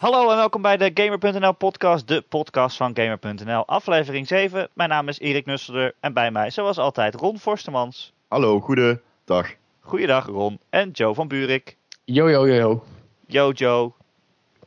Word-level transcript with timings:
Hallo 0.00 0.30
en 0.30 0.36
welkom 0.36 0.62
bij 0.62 0.76
de 0.76 0.90
Gamer.nl 0.94 1.52
podcast, 1.52 2.08
de 2.08 2.24
podcast 2.28 2.76
van 2.76 2.96
Gamer.nl, 2.96 3.66
aflevering 3.66 4.26
7. 4.26 4.68
Mijn 4.72 4.88
naam 4.88 5.08
is 5.08 5.18
Erik 5.18 5.46
Nusselder 5.46 5.94
en 6.00 6.12
bij 6.12 6.30
mij, 6.30 6.50
zoals 6.50 6.78
altijd, 6.78 7.14
Ron 7.14 7.38
Forstemans. 7.38 8.12
Hallo, 8.28 8.60
goedendag. 8.60 9.54
Goeiedag 9.80 10.26
Ron 10.26 10.60
en 10.70 10.90
Joe 10.90 11.14
van 11.14 11.28
Buurik. 11.28 11.76
Yo, 12.04 12.30
yo, 12.30 12.46
yo, 12.46 12.54
yo. 12.54 12.82
Yo 13.26 13.50
Joe. 13.50 13.92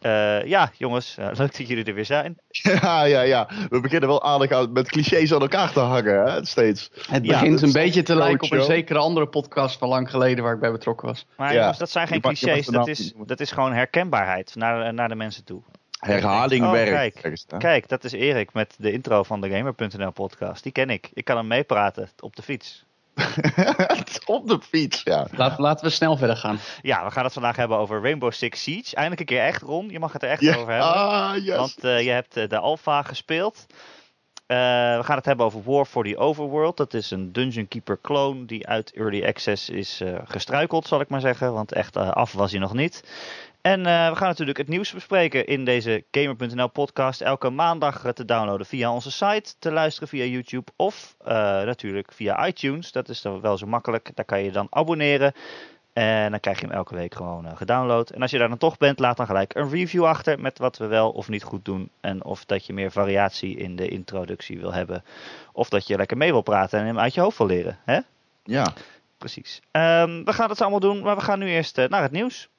Uh, 0.05 0.45
ja, 0.45 0.71
jongens, 0.77 1.15
uh, 1.19 1.25
leuk 1.25 1.57
dat 1.57 1.67
jullie 1.67 1.83
er 1.83 1.93
weer 1.93 2.05
zijn. 2.05 2.37
Ja, 2.81 3.03
ja, 3.03 3.21
ja. 3.21 3.49
We 3.69 3.79
beginnen 3.79 4.09
wel 4.09 4.23
aardig 4.23 4.51
aan, 4.51 4.71
met 4.71 4.89
clichés 4.89 5.33
aan 5.33 5.41
elkaar 5.41 5.71
te 5.71 5.79
hangen, 5.79 6.31
hè, 6.31 6.45
steeds. 6.45 6.89
Het 7.07 7.21
begint 7.21 7.59
ja, 7.59 7.65
een 7.65 7.73
beetje 7.73 8.03
te 8.03 8.15
lijken 8.15 8.41
op 8.41 8.51
een 8.51 8.63
zekere 8.63 8.99
andere 8.99 9.27
podcast 9.27 9.77
van 9.77 9.89
lang 9.89 10.09
geleden 10.09 10.43
waar 10.43 10.53
ik 10.53 10.59
bij 10.59 10.71
betrokken 10.71 11.07
was. 11.07 11.25
Maar 11.37 11.53
ja. 11.53 11.59
jongens, 11.59 11.77
dat 11.77 11.89
zijn 11.89 12.07
geen 12.07 12.21
clichés, 12.21 12.65
dat 12.65 12.87
is, 12.87 13.13
dat 13.25 13.39
is 13.39 13.51
gewoon 13.51 13.73
herkenbaarheid 13.73 14.55
naar, 14.55 14.93
naar 14.93 15.09
de 15.09 15.15
mensen 15.15 15.43
toe. 15.43 15.61
Herhaling 15.99 16.65
oh, 16.65 16.71
werkt. 16.71 17.19
Kijk, 17.21 17.45
kijk, 17.57 17.87
dat 17.87 18.03
is 18.03 18.11
Erik 18.11 18.53
met 18.53 18.75
de 18.77 18.91
intro 18.91 19.23
van 19.23 19.41
de 19.41 19.49
Gamer.nl 19.49 20.11
podcast. 20.11 20.63
Die 20.63 20.71
ken 20.71 20.89
ik. 20.89 21.09
Ik 21.13 21.25
kan 21.25 21.37
hem 21.37 21.47
meepraten 21.47 22.09
op 22.19 22.35
de 22.35 22.41
fiets. 22.41 22.85
op 24.25 24.47
de 24.47 24.59
fiets, 24.61 25.01
ja. 25.03 25.27
Laat, 25.31 25.59
laten 25.59 25.85
we 25.85 25.91
snel 25.91 26.17
verder 26.17 26.37
gaan. 26.37 26.59
Ja, 26.81 27.05
we 27.05 27.11
gaan 27.11 27.23
het 27.23 27.33
vandaag 27.33 27.55
hebben 27.55 27.77
over 27.77 28.01
Rainbow 28.01 28.31
Six 28.31 28.63
Siege. 28.63 28.95
Eindelijk 28.95 29.19
een 29.19 29.35
keer 29.35 29.45
echt, 29.45 29.61
Ron. 29.61 29.89
Je 29.89 29.99
mag 29.99 30.13
het 30.13 30.23
er 30.23 30.29
echt 30.29 30.47
over 30.47 30.71
hebben. 30.71 30.93
Ah, 30.93 31.35
yes. 31.35 31.55
Want 31.55 31.83
uh, 31.83 32.01
je 32.01 32.09
hebt 32.09 32.37
uh, 32.37 32.47
de 32.47 32.57
alpha 32.57 33.01
gespeeld. 33.01 33.65
Uh, 34.47 34.57
we 34.97 35.03
gaan 35.03 35.17
het 35.17 35.25
hebben 35.25 35.45
over 35.45 35.63
War 35.63 35.85
for 35.85 36.03
the 36.03 36.17
Overworld. 36.17 36.77
Dat 36.77 36.93
is 36.93 37.11
een 37.11 37.31
Dungeon 37.31 37.67
Keeper 37.67 37.99
clone 38.01 38.45
die 38.45 38.67
uit 38.67 38.91
Early 38.91 39.25
Access 39.25 39.69
is 39.69 40.01
gestruikeld, 40.25 40.87
zal 40.87 40.99
ik 40.99 41.09
maar 41.09 41.21
zeggen. 41.21 41.53
Want 41.53 41.71
echt 41.71 41.97
af 41.97 42.31
was 42.31 42.51
hij 42.51 42.59
nog 42.59 42.73
niet. 42.73 43.03
En 43.63 43.79
uh, 43.79 44.09
we 44.09 44.15
gaan 44.15 44.27
natuurlijk 44.27 44.57
het 44.57 44.67
nieuws 44.67 44.93
bespreken 44.93 45.45
in 45.45 45.65
deze 45.65 46.03
Gamer.nl 46.11 46.67
podcast. 46.67 47.21
Elke 47.21 47.49
maandag 47.49 48.13
te 48.13 48.25
downloaden 48.25 48.65
via 48.65 48.93
onze 48.93 49.11
site, 49.11 49.53
te 49.59 49.71
luisteren 49.71 50.09
via 50.09 50.23
YouTube 50.23 50.71
of 50.75 51.15
uh, 51.21 51.27
natuurlijk 51.63 52.11
via 52.13 52.47
iTunes. 52.47 52.91
Dat 52.91 53.09
is 53.09 53.21
dan 53.21 53.41
wel 53.41 53.57
zo 53.57 53.65
makkelijk. 53.67 54.11
Daar 54.15 54.25
kan 54.25 54.43
je 54.43 54.51
dan 54.51 54.67
abonneren. 54.69 55.33
En 55.93 56.31
dan 56.31 56.39
krijg 56.39 56.59
je 56.59 56.65
hem 56.65 56.75
elke 56.75 56.95
week 56.95 57.15
gewoon 57.15 57.45
uh, 57.45 57.51
gedownload. 57.55 58.09
En 58.09 58.21
als 58.21 58.31
je 58.31 58.37
daar 58.37 58.49
dan 58.49 58.57
toch 58.57 58.77
bent, 58.77 58.99
laat 58.99 59.17
dan 59.17 59.25
gelijk 59.25 59.55
een 59.55 59.69
review 59.69 60.05
achter 60.05 60.39
met 60.39 60.57
wat 60.57 60.77
we 60.77 60.85
wel 60.85 61.09
of 61.09 61.29
niet 61.29 61.43
goed 61.43 61.65
doen. 61.65 61.89
En 62.01 62.23
of 62.23 62.45
dat 62.45 62.65
je 62.65 62.73
meer 62.73 62.91
variatie 62.91 63.57
in 63.57 63.75
de 63.75 63.87
introductie 63.87 64.59
wil 64.59 64.73
hebben. 64.73 65.03
Of 65.51 65.69
dat 65.69 65.87
je 65.87 65.97
lekker 65.97 66.17
mee 66.17 66.31
wil 66.31 66.41
praten 66.41 66.79
en 66.79 66.85
hem 66.85 66.99
uit 66.99 67.13
je 67.13 67.21
hoofd 67.21 67.37
wil 67.37 67.47
leren. 67.47 67.77
Hè? 67.85 67.99
Ja. 68.43 68.73
Precies. 69.17 69.61
Um, 69.71 70.25
we 70.25 70.33
gaan 70.33 70.49
het 70.49 70.61
allemaal 70.61 70.79
doen, 70.79 71.01
maar 71.03 71.15
we 71.15 71.21
gaan 71.21 71.39
nu 71.39 71.47
eerst 71.47 71.77
naar 71.77 72.01
het 72.01 72.11
nieuws. 72.11 72.49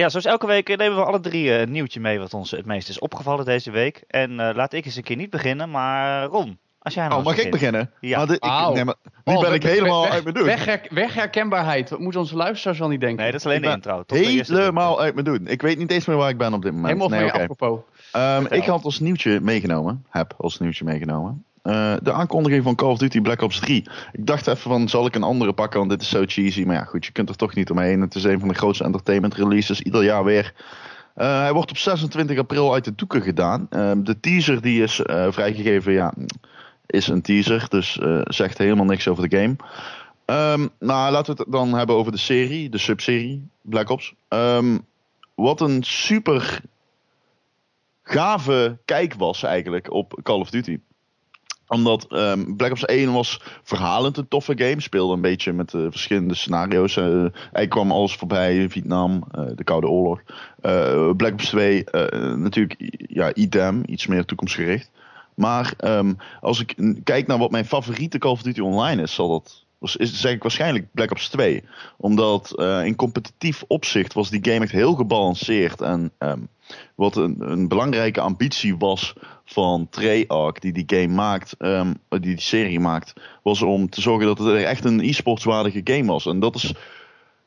Ja, 0.00 0.08
zoals 0.08 0.24
elke 0.24 0.46
week 0.46 0.76
nemen 0.76 0.98
we 0.98 1.04
alle 1.04 1.20
drie 1.20 1.52
een 1.52 1.70
nieuwtje 1.70 2.00
mee 2.00 2.18
wat 2.18 2.34
ons 2.34 2.50
het 2.50 2.66
meest 2.66 2.88
is 2.88 2.98
opgevallen 2.98 3.44
deze 3.44 3.70
week. 3.70 4.04
En 4.08 4.30
uh, 4.30 4.50
laat 4.54 4.72
ik 4.72 4.84
eens 4.84 4.96
een 4.96 5.02
keer 5.02 5.16
niet 5.16 5.30
beginnen, 5.30 5.70
maar 5.70 6.24
Ron, 6.24 6.58
als 6.78 6.94
jij 6.94 7.08
nou 7.08 7.18
Oh, 7.18 7.24
mag 7.24 7.34
begint. 7.34 7.54
ik 7.54 7.60
beginnen? 7.60 7.90
Ja. 8.00 8.22
ik, 8.22 8.28
nee, 8.74 8.84
maar, 8.84 8.94
nu 9.24 9.34
oh, 9.34 9.40
ben 9.40 9.52
ik 9.52 9.62
helemaal 9.62 10.02
weg, 10.02 10.12
uit 10.12 10.22
mijn 10.22 10.34
doen. 10.34 10.44
Weg, 10.44 10.80
wegherkenbaarheid, 10.90 11.90
wat 11.90 11.98
moeten 11.98 12.20
onze 12.20 12.36
luisteraars 12.36 12.78
wel 12.78 12.88
niet 12.88 13.00
denken? 13.00 13.22
Nee, 13.22 13.30
dat 13.32 13.40
is 13.40 13.46
alleen 13.46 13.62
de 13.62 13.68
intro. 13.68 14.02
Tot 14.02 14.18
helemaal 14.18 14.96
de 14.96 15.02
uit 15.02 15.14
mijn 15.14 15.26
doen. 15.26 15.46
Ik 15.46 15.62
weet 15.62 15.78
niet 15.78 15.90
eens 15.90 16.06
meer 16.06 16.16
waar 16.16 16.30
ik 16.30 16.38
ben 16.38 16.52
op 16.52 16.62
dit 16.62 16.72
moment. 16.72 16.86
Helemaal 16.86 17.08
nee, 17.08 17.20
van 17.20 17.28
okay. 17.28 17.46
apropos. 17.46 17.80
Um, 18.16 18.46
ik 18.58 18.64
had 18.64 18.84
als 18.84 19.00
nieuwtje 19.00 19.40
meegenomen, 19.40 20.04
heb 20.08 20.34
als 20.36 20.58
nieuwtje 20.58 20.84
meegenomen, 20.84 21.44
uh, 21.68 21.94
de 22.02 22.12
aankondiging 22.12 22.62
van 22.62 22.74
Call 22.74 22.90
of 22.90 22.98
Duty 22.98 23.20
Black 23.20 23.42
Ops 23.42 23.60
3. 23.60 23.84
Ik 24.12 24.26
dacht 24.26 24.46
even 24.46 24.70
van, 24.70 24.88
zal 24.88 25.06
ik 25.06 25.14
een 25.14 25.22
andere 25.22 25.52
pakken, 25.52 25.78
want 25.78 25.90
dit 25.90 26.02
is 26.02 26.08
zo 26.08 26.24
cheesy. 26.26 26.64
Maar 26.64 26.76
ja, 26.76 26.84
goed, 26.84 27.06
je 27.06 27.12
kunt 27.12 27.28
er 27.28 27.36
toch 27.36 27.54
niet 27.54 27.70
omheen. 27.70 28.00
Het 28.00 28.14
is 28.14 28.24
een 28.24 28.38
van 28.38 28.48
de 28.48 28.54
grootste 28.54 28.84
entertainment 28.84 29.34
releases, 29.34 29.80
ieder 29.80 30.04
jaar 30.04 30.24
weer. 30.24 30.54
Uh, 31.16 31.40
hij 31.40 31.52
wordt 31.52 31.70
op 31.70 31.76
26 31.76 32.38
april 32.38 32.72
uit 32.72 32.84
de 32.84 32.94
doeken 32.94 33.22
gedaan. 33.22 33.66
Uh, 33.70 33.90
de 33.96 34.20
teaser 34.20 34.62
die 34.62 34.82
is 34.82 35.00
uh, 35.00 35.26
vrijgegeven, 35.30 35.92
ja, 35.92 36.14
is 36.86 37.08
een 37.08 37.22
teaser. 37.22 37.66
Dus 37.68 37.98
zegt 38.24 38.58
helemaal 38.58 38.84
niks 38.84 39.08
over 39.08 39.28
de 39.28 39.36
game. 39.36 39.56
Um, 40.52 40.70
nou, 40.78 41.12
laten 41.12 41.36
we 41.36 41.42
het 41.42 41.52
dan 41.52 41.74
hebben 41.74 41.96
over 41.96 42.12
de 42.12 42.18
serie, 42.18 42.68
de 42.68 42.78
subserie 42.78 43.48
Black 43.62 43.90
Ops. 43.90 44.14
Um, 44.28 44.86
wat 45.34 45.60
een 45.60 45.82
super 45.82 46.60
gave 48.02 48.78
kijk 48.84 49.14
was 49.14 49.42
eigenlijk 49.42 49.92
op 49.92 50.20
Call 50.22 50.40
of 50.40 50.50
Duty 50.50 50.78
omdat 51.68 52.06
um, 52.12 52.56
Black 52.56 52.70
Ops 52.70 52.84
1 52.84 53.12
was 53.12 53.40
verhalend 53.62 54.16
een 54.16 54.28
toffe 54.28 54.52
game. 54.56 54.80
Speelde 54.80 55.14
een 55.14 55.20
beetje 55.20 55.52
met 55.52 55.72
uh, 55.72 55.86
verschillende 55.90 56.34
scenario's. 56.34 56.96
Uh, 56.96 57.26
hij 57.52 57.68
kwam 57.68 57.92
alles 57.92 58.14
voorbij. 58.14 58.68
Vietnam, 58.68 59.24
uh, 59.38 59.46
de 59.54 59.64
Koude 59.64 59.88
Oorlog. 59.88 60.22
Black 61.16 61.32
Ops 61.32 61.48
2 61.48 61.84
natuurlijk 62.36 62.92
ja, 63.08 63.34
idem. 63.34 63.82
Iets 63.86 64.06
meer 64.06 64.24
toekomstgericht. 64.24 64.90
Maar 65.34 65.72
um, 65.84 66.16
als 66.40 66.60
ik 66.60 66.74
kijk 67.04 67.26
naar 67.26 67.38
wat 67.38 67.50
mijn 67.50 67.64
favoriete 67.64 68.18
Call 68.18 68.30
of 68.30 68.42
Duty 68.42 68.60
Online 68.60 69.02
is, 69.02 69.14
zal 69.14 69.28
dat 69.28 69.66
is 69.80 70.20
zeg 70.20 70.32
ik 70.32 70.42
waarschijnlijk 70.42 70.86
Black 70.92 71.10
Ops 71.10 71.28
2. 71.28 71.64
Omdat 71.96 72.52
uh, 72.56 72.84
in 72.84 72.96
competitief 72.96 73.64
opzicht 73.66 74.12
was 74.12 74.30
die 74.30 74.44
game 74.52 74.64
echt 74.64 74.72
heel 74.72 74.94
gebalanceerd. 74.94 75.80
En 75.80 76.12
um, 76.18 76.48
wat 76.94 77.16
een, 77.16 77.36
een, 77.38 77.68
belangrijke 77.68 78.20
ambitie 78.20 78.76
was 78.76 79.14
van 79.44 79.86
Treyarch, 79.90 80.58
die 80.58 80.72
die 80.72 80.84
game 80.86 81.14
maakt, 81.14 81.54
um, 81.58 81.94
die 82.08 82.20
die 82.20 82.40
serie 82.40 82.80
maakt, 82.80 83.12
was 83.42 83.62
om 83.62 83.90
te 83.90 84.00
zorgen 84.00 84.26
dat 84.26 84.38
het 84.38 84.62
echt 84.62 84.84
een 84.84 85.00
e-sportswaardige 85.00 85.80
game 85.84 86.06
was. 86.06 86.26
En 86.26 86.40
dat 86.40 86.54
is 86.54 86.74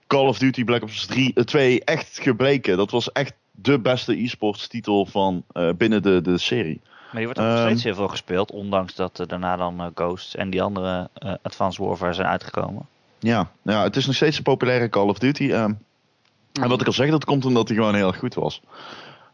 Call 0.07 0.27
of 0.27 0.37
Duty 0.37 0.63
Black 0.63 0.81
Ops 0.81 1.05
3, 1.05 1.31
uh, 1.35 1.43
2 1.43 1.83
echt 1.83 2.19
gebleken. 2.21 2.77
Dat 2.77 2.91
was 2.91 3.11
echt 3.11 3.33
de 3.51 3.79
beste 3.79 4.23
e-sports 4.23 4.67
titel 4.67 5.05
van 5.05 5.43
uh, 5.53 5.69
binnen 5.77 6.01
de, 6.01 6.21
de 6.21 6.37
serie. 6.37 6.81
Maar 7.11 7.21
die 7.21 7.25
wordt 7.25 7.39
nog 7.39 7.59
um, 7.59 7.65
steeds 7.65 7.83
heel 7.83 7.95
veel 7.95 8.07
gespeeld, 8.07 8.51
ondanks 8.51 8.95
dat 8.95 9.19
er 9.19 9.27
daarna 9.27 9.55
dan 9.55 9.81
uh, 9.81 9.85
Ghosts 9.95 10.35
en 10.35 10.49
die 10.49 10.61
andere 10.61 11.09
uh, 11.25 11.33
Advanced 11.41 11.85
Warfare 11.85 12.13
zijn 12.13 12.27
uitgekomen. 12.27 12.85
Ja, 13.19 13.51
ja, 13.61 13.83
het 13.83 13.95
is 13.95 14.05
nog 14.05 14.15
steeds 14.15 14.37
een 14.37 14.43
populaire 14.43 14.89
Call 14.89 15.07
of 15.07 15.19
Duty. 15.19 15.43
Uh, 15.43 15.63
en 15.63 16.67
wat 16.67 16.81
ik 16.81 16.87
al 16.87 16.93
zeg, 16.93 17.09
dat 17.09 17.25
komt 17.25 17.45
omdat 17.45 17.67
hij 17.67 17.77
gewoon 17.77 17.95
heel 17.95 18.07
erg 18.07 18.17
goed 18.17 18.33
was. 18.33 18.61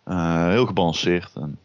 Uh, 0.08 0.48
heel 0.48 0.66
gebalanceerd. 0.66 1.32
En 1.36 1.58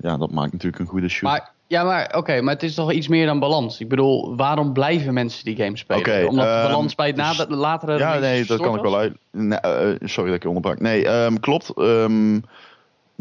ja, 0.00 0.16
dat 0.16 0.30
maakt 0.30 0.52
natuurlijk 0.52 0.82
een 0.82 0.88
goede 0.88 1.08
shoot. 1.08 1.30
Maar, 1.30 1.50
ja, 1.66 1.84
maar 1.84 2.06
oké, 2.06 2.16
okay, 2.16 2.40
maar 2.40 2.54
het 2.54 2.62
is 2.62 2.74
toch 2.74 2.92
iets 2.92 3.08
meer 3.08 3.26
dan 3.26 3.38
balans? 3.38 3.80
Ik 3.80 3.88
bedoel, 3.88 4.36
waarom 4.36 4.72
blijven 4.72 5.14
mensen 5.14 5.44
die 5.44 5.56
game 5.56 5.76
spelen? 5.76 6.00
Okay, 6.00 6.24
Omdat 6.24 6.44
de 6.44 6.50
um, 6.50 6.62
balans 6.62 6.94
bij 6.94 7.06
het 7.06 7.16
na, 7.16 7.32
de 7.32 7.56
latere 7.56 7.98
Ja, 7.98 8.18
nee, 8.18 8.44
dat 8.44 8.60
kan 8.60 8.74
ik 8.76 8.82
wel 8.82 8.96
uit. 8.96 9.16
Nee, 9.30 9.58
sorry 10.00 10.26
dat 10.26 10.36
ik 10.36 10.42
je 10.42 10.48
onderbrak. 10.48 10.80
Nee, 10.80 11.08
um, 11.08 11.40
klopt. 11.40 11.72
Um, 11.76 12.44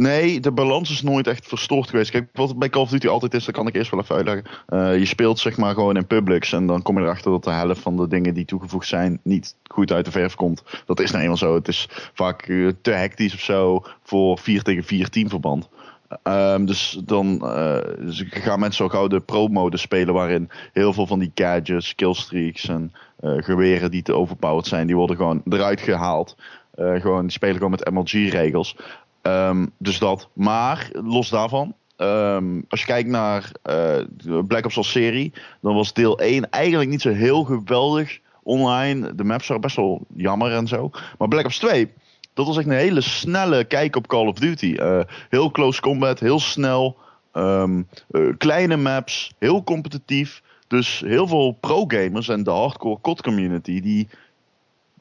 Nee, 0.01 0.39
de 0.39 0.51
balans 0.51 0.91
is 0.91 1.01
nooit 1.01 1.27
echt 1.27 1.47
verstoord 1.47 1.89
geweest. 1.89 2.11
Kijk, 2.11 2.29
wat 2.33 2.57
bij 2.57 2.69
Call 2.69 2.81
of 2.81 2.89
Duty 2.89 3.07
altijd 3.07 3.33
is, 3.33 3.45
dat 3.45 3.55
kan 3.55 3.67
ik 3.67 3.75
eerst 3.75 3.91
wel 3.91 3.99
even 3.99 4.15
uitleggen. 4.15 4.45
Uh, 4.69 4.97
je 4.97 5.05
speelt 5.05 5.39
zeg 5.39 5.57
maar 5.57 5.73
gewoon 5.73 5.95
in 5.95 6.07
publics 6.07 6.53
en 6.53 6.67
dan 6.67 6.81
kom 6.81 6.97
je 6.97 7.03
erachter 7.03 7.31
dat 7.31 7.43
de 7.43 7.51
helft 7.51 7.81
van 7.81 7.97
de 7.97 8.07
dingen 8.07 8.33
die 8.33 8.45
toegevoegd 8.45 8.87
zijn 8.87 9.19
niet 9.23 9.55
goed 9.63 9.91
uit 9.91 10.05
de 10.05 10.11
verf 10.11 10.35
komt. 10.35 10.63
Dat 10.85 10.99
is 10.99 11.11
nou 11.11 11.21
eenmaal 11.21 11.37
zo. 11.37 11.55
Het 11.55 11.67
is 11.67 11.87
vaak 12.13 12.47
uh, 12.47 12.71
te 12.81 12.91
hectisch 12.91 13.33
of 13.33 13.39
zo 13.39 13.83
voor 14.03 14.37
4 14.37 14.61
tegen 14.61 14.83
4 14.83 15.09
teamverband. 15.09 15.69
Um, 16.23 16.65
dus 16.65 17.01
dan 17.05 17.39
dus 17.99 18.23
gaan 18.29 18.59
mensen 18.59 18.83
zo 18.83 18.89
gauw 18.89 19.07
de 19.07 19.19
pro-mode 19.19 19.77
spelen 19.77 20.13
waarin 20.13 20.49
heel 20.73 20.93
veel 20.93 21.07
van 21.07 21.19
die 21.19 21.31
gadgets, 21.35 21.95
killstreaks 21.95 22.67
en 22.67 22.91
geweren 23.21 23.91
die 23.91 24.01
te 24.01 24.13
overpowered 24.13 24.67
zijn, 24.67 24.87
die 24.87 24.95
worden 24.95 25.15
gewoon 25.15 25.41
eruit 25.49 25.81
gehaald. 25.81 26.35
gewoon, 26.75 27.21
die 27.21 27.31
spelen 27.31 27.55
gewoon 27.55 27.71
met 27.71 27.91
MLG-regels. 27.91 28.75
Um, 29.21 29.71
dus 29.77 29.99
dat. 29.99 30.29
Maar 30.33 30.89
los 30.93 31.29
daarvan. 31.29 31.75
Um, 31.97 32.65
als 32.69 32.79
je 32.79 32.85
kijkt 32.85 33.09
naar 33.09 33.51
uh, 33.69 34.41
Black 34.47 34.65
Ops 34.65 34.77
als 34.77 34.91
serie. 34.91 35.33
Dan 35.61 35.75
was 35.75 35.93
deel 35.93 36.19
1 36.19 36.49
eigenlijk 36.49 36.89
niet 36.89 37.01
zo 37.01 37.09
heel 37.09 37.43
geweldig 37.43 38.19
online. 38.43 39.15
De 39.15 39.23
maps 39.23 39.47
waren 39.47 39.61
best 39.61 39.75
wel 39.75 40.05
jammer 40.15 40.51
en 40.51 40.67
zo. 40.67 40.89
Maar 41.17 41.27
Black 41.27 41.45
Ops 41.45 41.57
2. 41.57 41.91
Dat 42.33 42.45
was 42.45 42.57
echt 42.57 42.67
een 42.67 42.73
hele 42.73 43.01
snelle 43.01 43.63
kijk 43.63 43.95
op 43.95 44.07
Call 44.07 44.27
of 44.27 44.39
Duty. 44.39 44.75
Uh, 44.79 44.99
heel 45.29 45.51
close 45.51 45.81
combat. 45.81 46.19
Heel 46.19 46.39
snel. 46.39 46.97
Um, 47.33 47.87
uh, 48.11 48.33
kleine 48.37 48.77
maps. 48.77 49.33
Heel 49.39 49.63
competitief. 49.63 50.41
Dus 50.67 50.99
heel 51.05 51.27
veel 51.27 51.57
pro-gamers 51.59 52.29
en 52.29 52.43
de 52.43 52.51
hardcore 52.51 53.01
COD 53.01 53.21
community. 53.21 53.81
Die 53.81 54.07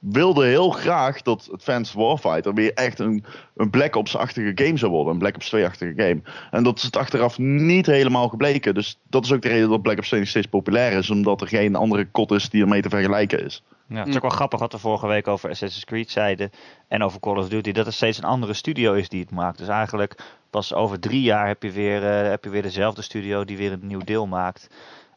wilde 0.01 0.47
heel 0.47 0.71
graag 0.71 1.23
dat 1.23 1.49
Advanced 1.53 1.95
Warfighter 1.95 2.55
weer 2.55 2.73
echt 2.75 2.99
een, 2.99 3.25
een 3.57 3.71
Black 3.71 3.97
Ops-achtige 3.97 4.53
game 4.55 4.77
zou 4.77 4.93
worden. 4.93 5.13
Een 5.13 5.19
Black 5.19 5.35
Ops 5.35 5.55
2-achtige 5.57 5.93
game. 5.97 6.21
En 6.51 6.63
dat 6.63 6.77
is 6.77 6.83
het 6.83 6.97
achteraf 6.97 7.39
niet 7.39 7.87
helemaal 7.87 8.29
gebleken. 8.29 8.75
Dus 8.75 8.99
dat 9.09 9.25
is 9.25 9.33
ook 9.33 9.43
de 9.43 9.49
reden 9.49 9.69
dat 9.69 9.83
Black 9.83 9.99
Ops 9.99 10.09
2 10.09 10.21
nog 10.21 10.29
steeds 10.29 10.47
populair 10.47 10.93
is. 10.93 11.11
Omdat 11.11 11.41
er 11.41 11.49
geen 11.49 11.75
andere 11.75 12.07
kot 12.11 12.31
is 12.31 12.51
die 12.51 12.63
ermee 12.63 12.83
te 12.83 12.89
vergelijken 12.89 13.45
is. 13.45 13.63
Ja, 13.89 13.99
het 13.99 14.09
is 14.09 14.17
ook 14.17 14.23
wel 14.23 14.31
grappig 14.31 14.59
wat 14.59 14.73
we 14.73 14.79
vorige 14.79 15.07
week 15.07 15.29
over 15.29 15.51
Assassin's 15.51 15.85
Creed 15.85 16.11
zeiden. 16.11 16.51
En 16.89 17.03
over 17.03 17.21
Call 17.21 17.37
of 17.37 17.49
Duty. 17.49 17.73
Dat 17.73 17.87
het 17.87 17.95
steeds 17.95 18.19
een 18.19 18.25
andere 18.25 18.53
studio 18.53 18.93
is 18.93 19.09
die 19.09 19.21
het 19.21 19.31
maakt. 19.31 19.59
Dus 19.59 19.69
eigenlijk 19.69 20.17
pas 20.51 20.75
over 20.75 21.01
drie 21.01 21.23
jaar 21.23 21.47
heb 21.47 21.63
je 21.63 21.71
weer, 21.71 22.03
uh, 22.03 22.29
heb 22.31 22.45
je 22.45 22.51
weer 22.51 22.63
dezelfde 22.63 23.03
studio 23.03 23.45
die 23.45 23.57
weer 23.57 23.73
een 23.73 23.87
nieuw 23.87 24.05
deel 24.05 24.27
maakt. 24.27 24.69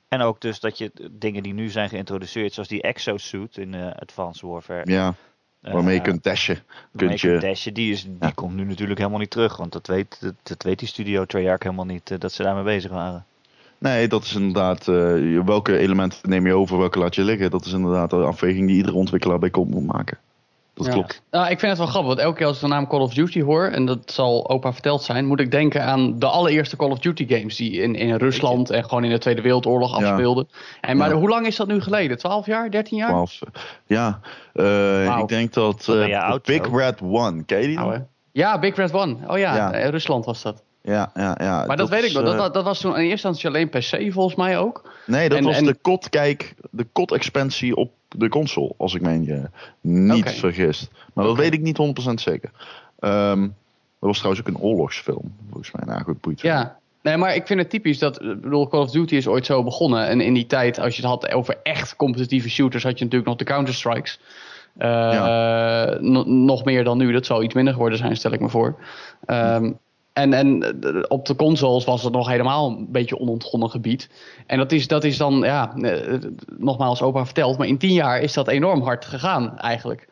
En 0.10 0.22
ook 0.22 0.42
dus 0.42 0.60
dat 0.60 0.78
je 0.78 0.92
dingen 1.12 1.44
die 1.44 1.54
nu 1.54 1.70
zijn 1.70 1.90
geïntroduceerd, 1.90 2.54
zoals 2.54 2.70
die 2.70 2.82
exosuit 2.82 3.58
in 3.58 3.74
uh, 3.74 3.88
Advanced 3.96 4.42
Warfare. 4.42 4.92
Ja. 4.92 5.14
waarmee 5.62 5.94
je 5.94 6.00
Eh, 6.00 6.06
kunt 6.06 6.24
dashen. 6.24 6.58
Kunt 6.96 7.22
je 7.22 7.38
dashen, 7.38 7.74
die, 7.74 7.92
is, 7.92 8.04
die 8.04 8.16
Ja. 8.20 8.32
komt 8.36 8.56
nu 8.56 8.64
natuurlijk 8.64 9.00
helemaal 9.00 9.20
niet 9.20 9.30
terug. 9.30 9.58
Want 9.58 9.72
dat 9.72 9.88
weet, 9.88 10.18
dat, 10.22 10.34
dat 10.44 10.64
weet 10.64 10.80
die 10.80 10.88
studio 10.88 11.26
Treyarch 11.26 11.64
helemaal 11.64 11.86
niet, 11.86 12.12
eh, 12.12 12.20
dat 12.20 12.32
ze 12.32 12.44
daarmee 12.44 12.64
bezig 12.64 12.92
waren. 12.92 13.26
nee, 13.78 14.08
dat 14.08 14.24
is 14.24 14.34
inderdaad, 14.36 14.88
eh, 14.88 15.40
welke 15.46 15.78
elementen 15.78 16.30
neem 16.30 16.46
je 16.46 16.54
over, 16.54 16.78
welke 16.78 17.00
laat 17.00 17.16
je 17.16 17.24
liggen. 17.24 17.52
Dat 17.52 17.66
is 17.66 17.72
inderdaad 17.74 18.14
een 18.14 18.24
afweging 18.24 18.68
die 18.68 18.76
iedere 18.76 18.96
ontwikkelaar 18.96 19.40
bij 19.40 19.50
komt 19.50 19.70
moet 19.70 19.86
maken. 19.86 20.18
Dat 20.86 20.88
Ja. 20.88 20.94
klopt. 20.94 21.22
Nou, 21.32 21.44
ik 21.50 21.60
vind 21.60 21.72
het 21.72 21.78
wel 21.78 21.88
grappig, 21.88 22.08
want 22.08 22.20
elke 22.22 22.38
keer 22.38 22.46
als 22.48 22.56
ik 22.56 22.62
de 22.62 22.68
naam 22.68 22.88
Call 22.88 23.00
of 23.00 23.14
Duty 23.14 23.42
hoor, 23.42 23.66
en 23.68 23.86
dat 23.86 24.12
zal 24.12 24.50
opa 24.50 24.74
verteld 24.74 25.04
zijn, 25.04 25.26
moet 25.26 25.40
ik 25.40 25.52
denken 25.52 25.84
aan 25.84 26.20
de 26.20 26.26
allereerste 26.28 26.76
Call 26.76 26.90
of 26.90 27.00
Duty 27.00 27.28
games 27.28 27.56
die 27.56 27.72
in, 27.82 27.96
in 27.96 28.16
Rusland 28.16 28.70
en 28.70 28.84
gewoon 28.84 29.04
in 29.04 29.10
de 29.10 29.18
Tweede 29.18 29.42
Wereldoorlog 29.42 30.00
Ja. 30.00 30.06
afspeelden. 30.10 30.48
En, 30.82 30.98
maar 30.98 31.10
Ja. 31.10 31.16
hoe 31.16 31.30
lang 31.30 31.46
is 31.48 31.56
dat 31.56 31.68
nu 31.68 31.82
geleden? 31.82 32.18
12 32.18 32.46
jaar? 32.46 32.72
13 32.72 32.98
jaar? 32.98 33.10
12. 33.10 33.40
Ja, 33.88 34.20
eh, 34.54 35.18
ik 35.20 35.28
denk 35.28 35.54
dat 35.54 35.88
eh, 35.88 36.36
Big. 36.44 36.72
Red 36.72 37.02
One, 37.02 37.44
ken 37.44 37.62
je 37.62 37.68
die? 37.68 37.78
Nou, 37.78 38.00
ja, 38.32 38.60
Big 38.60 38.76
Red 38.76 38.94
One. 38.94 39.16
Oh 39.28 39.38
ja, 39.38 39.56
Ja. 39.56 39.72
eh, 39.72 39.90
Rusland 39.90 40.26
was 40.26 40.42
dat. 40.42 40.64
Ja, 40.82 41.12
ja, 41.14 41.38
ja. 41.42 41.66
Maar 41.66 41.78
dat, 41.78 41.90
weet 41.90 42.04
ik 42.04 42.14
nog. 42.14 42.24
Dat, 42.24 42.34
eh, 42.34 42.40
dat, 42.40 42.54
dat 42.54 42.64
was 42.64 42.80
toen 42.80 42.92
in 42.92 42.98
eerste 43.10 43.28
instantie 43.28 43.48
alleen 43.50 43.70
PC 43.70 44.14
volgens 44.14 44.36
mij 44.36 44.58
ook. 44.58 44.92
Nee, 45.06 45.30
dat 45.30 45.38
En- 45.38 45.44
was 45.44 45.58
en- 45.58 45.66
de 45.66 45.78
COD, 45.82 46.10
kijk, 46.10 46.56
de 46.72 46.86
COD-expansie 46.94 47.76
op 47.76 47.92
de 48.18 48.30
console, 48.30 48.74
als 48.78 48.94
ik 48.94 49.02
me 49.02 49.24
je 49.24 49.50
niet 49.82 50.30
vergist. 50.30 50.90
Maar 51.14 51.26
dat 51.26 51.38
weet 51.38 51.54
ik 51.54 51.62
niet 51.62 51.78
100% 52.10 52.14
zeker. 52.14 52.52
Ehm 53.00 53.48
dat 54.00 54.10
was 54.10 54.18
trouwens 54.18 54.48
ook 54.48 54.56
een 54.56 54.62
oorlogsfilm, 54.62 55.34
volgens 55.50 55.72
mij. 55.72 55.84
Nou 55.86 56.04
goed, 56.04 56.22
boeit. 56.22 56.42
Ja. 56.42 56.78
Nee, 57.02 57.18
maar 57.18 57.36
ik 57.36 57.48
vind 57.48 57.60
het 57.60 57.70
typisch 57.70 58.00
dat, 58.00 58.22
ik 58.22 58.42
bedoel, 58.42 58.68
Call 58.68 58.80
of 58.82 58.92
Duty 58.92 59.16
is 59.16 59.28
ooit 59.28 59.46
zo 59.46 59.64
begonnen. 59.64 60.08
En 60.08 60.22
in 60.22 60.34
die 60.34 60.46
tijd, 60.46 60.80
als 60.80 60.96
je 60.96 61.02
het 61.02 61.12
had 61.12 61.32
over 61.32 61.58
echt 61.64 61.96
competitieve 61.96 62.50
shooters, 62.50 62.84
had 62.84 62.98
je 62.98 63.04
natuurlijk 63.04 63.30
nog 63.30 63.40
de 63.40 63.46
Counter-Strikes. 63.46 64.20
Eh, 64.78 66.00
no- 66.00 66.24
nog 66.24 66.64
meer 66.66 66.84
dan 66.84 66.98
nu, 66.98 67.12
dat 67.12 67.26
zal 67.26 67.44
iets 67.44 67.54
minder 67.54 67.74
geworden 67.74 67.98
zijn, 67.98 68.16
stel 68.16 68.32
ik 68.32 68.40
me 68.40 68.50
voor. 68.50 68.76
Ehm, 69.26 69.72
en, 70.22 70.34
en 70.34 71.10
op 71.10 71.26
de 71.26 71.36
consoles 71.36 71.86
was 71.86 72.04
het 72.04 72.14
nog 72.14 72.28
helemaal 72.28 72.70
een 72.70 72.92
beetje 72.92 73.20
onontgonnen 73.20 73.70
gebied. 73.70 74.10
En 74.46 74.58
dat 74.58 74.72
is, 74.72 74.88
dat 74.88 75.04
is 75.04 75.18
dan, 75.18 75.40
ja, 75.40 75.76
eh, 75.76 76.18
nogmaals 76.58 77.02
opa 77.02 77.26
verteld, 77.26 77.58
maar 77.58 77.68
in 77.68 77.78
tien 77.78 77.94
jaar 77.94 78.22
is 78.22 78.34
dat 78.34 78.48
enorm 78.48 78.82
hard 78.82 79.06
gegaan 79.06 79.58
eigenlijk. 79.58 80.08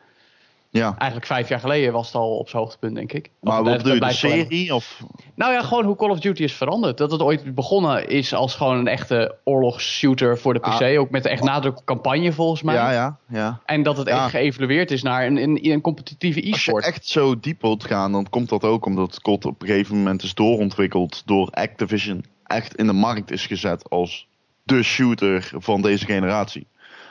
Ja. 0.70 0.94
Eigenlijk 0.98 1.26
vijf 1.26 1.48
jaar 1.48 1.60
geleden 1.60 1.92
was 1.92 2.06
het 2.06 2.14
al 2.14 2.36
op 2.36 2.48
zijn 2.48 2.62
hoogtepunt, 2.62 2.94
denk 2.94 3.12
ik. 3.12 3.30
Maar 3.40 3.62
wat 3.62 3.76
bedoel 3.76 3.94
je, 3.94 4.00
de 4.00 4.12
serie? 4.12 4.74
Of... 4.74 5.02
nou 5.34 5.52
ja, 5.52 5.62
gewoon 5.62 5.84
hoe 5.84 5.96
Call 5.96 6.10
of 6.10 6.20
Duty 6.20 6.42
is 6.42 6.52
veranderd. 6.52 6.98
Dat 6.98 7.10
het 7.10 7.20
ooit 7.20 7.54
begonnen 7.54 8.08
is 8.08 8.34
als 8.34 8.54
gewoon 8.54 8.78
een 8.78 8.86
echte 8.88 9.36
oorlogsshooter 9.44 10.38
voor 10.38 10.54
de 10.54 10.60
PC. 10.60 10.66
Ah. 10.82 11.00
Ook 11.00 11.10
met 11.10 11.26
echt 11.26 11.42
nadruk 11.42 11.78
op 11.78 11.84
campagne 11.84 12.32
volgens 12.32 12.62
mij. 12.62 12.74
Ja, 12.74 12.92
ja, 12.92 13.18
ja. 13.28 13.60
En 13.64 13.82
dat 13.82 13.96
het 13.96 14.08
Ja. 14.08 14.22
echt 14.22 14.30
geëvalueerd 14.30 14.90
is 14.90 15.02
naar 15.02 15.26
een, 15.26 15.36
een, 15.36 15.70
een 15.70 15.80
competitieve 15.80 16.38
Als 16.40 16.48
je 16.48 16.54
e-sport. 16.54 16.84
echt 16.84 17.06
zo 17.06 17.40
diep 17.40 17.60
wilt 17.62 17.84
gaan, 17.84 18.12
dan 18.12 18.26
komt 18.30 18.48
dat 18.48 18.64
ook 18.64 18.86
omdat 18.86 19.20
COD 19.22 19.44
op 19.44 19.62
een 19.62 19.68
gegeven 19.68 19.96
moment 19.96 20.22
is 20.22 20.34
doorontwikkeld 20.34 21.22
door 21.26 21.50
Activision. 21.50 22.24
Echt 22.46 22.74
in 22.74 22.86
de 22.86 22.92
markt 22.92 23.30
is 23.30 23.46
gezet 23.46 23.90
als 23.90 24.26
de 24.62 24.82
shooter 24.82 25.50
van 25.54 25.82
deze 25.82 26.04
generatie. 26.04 26.66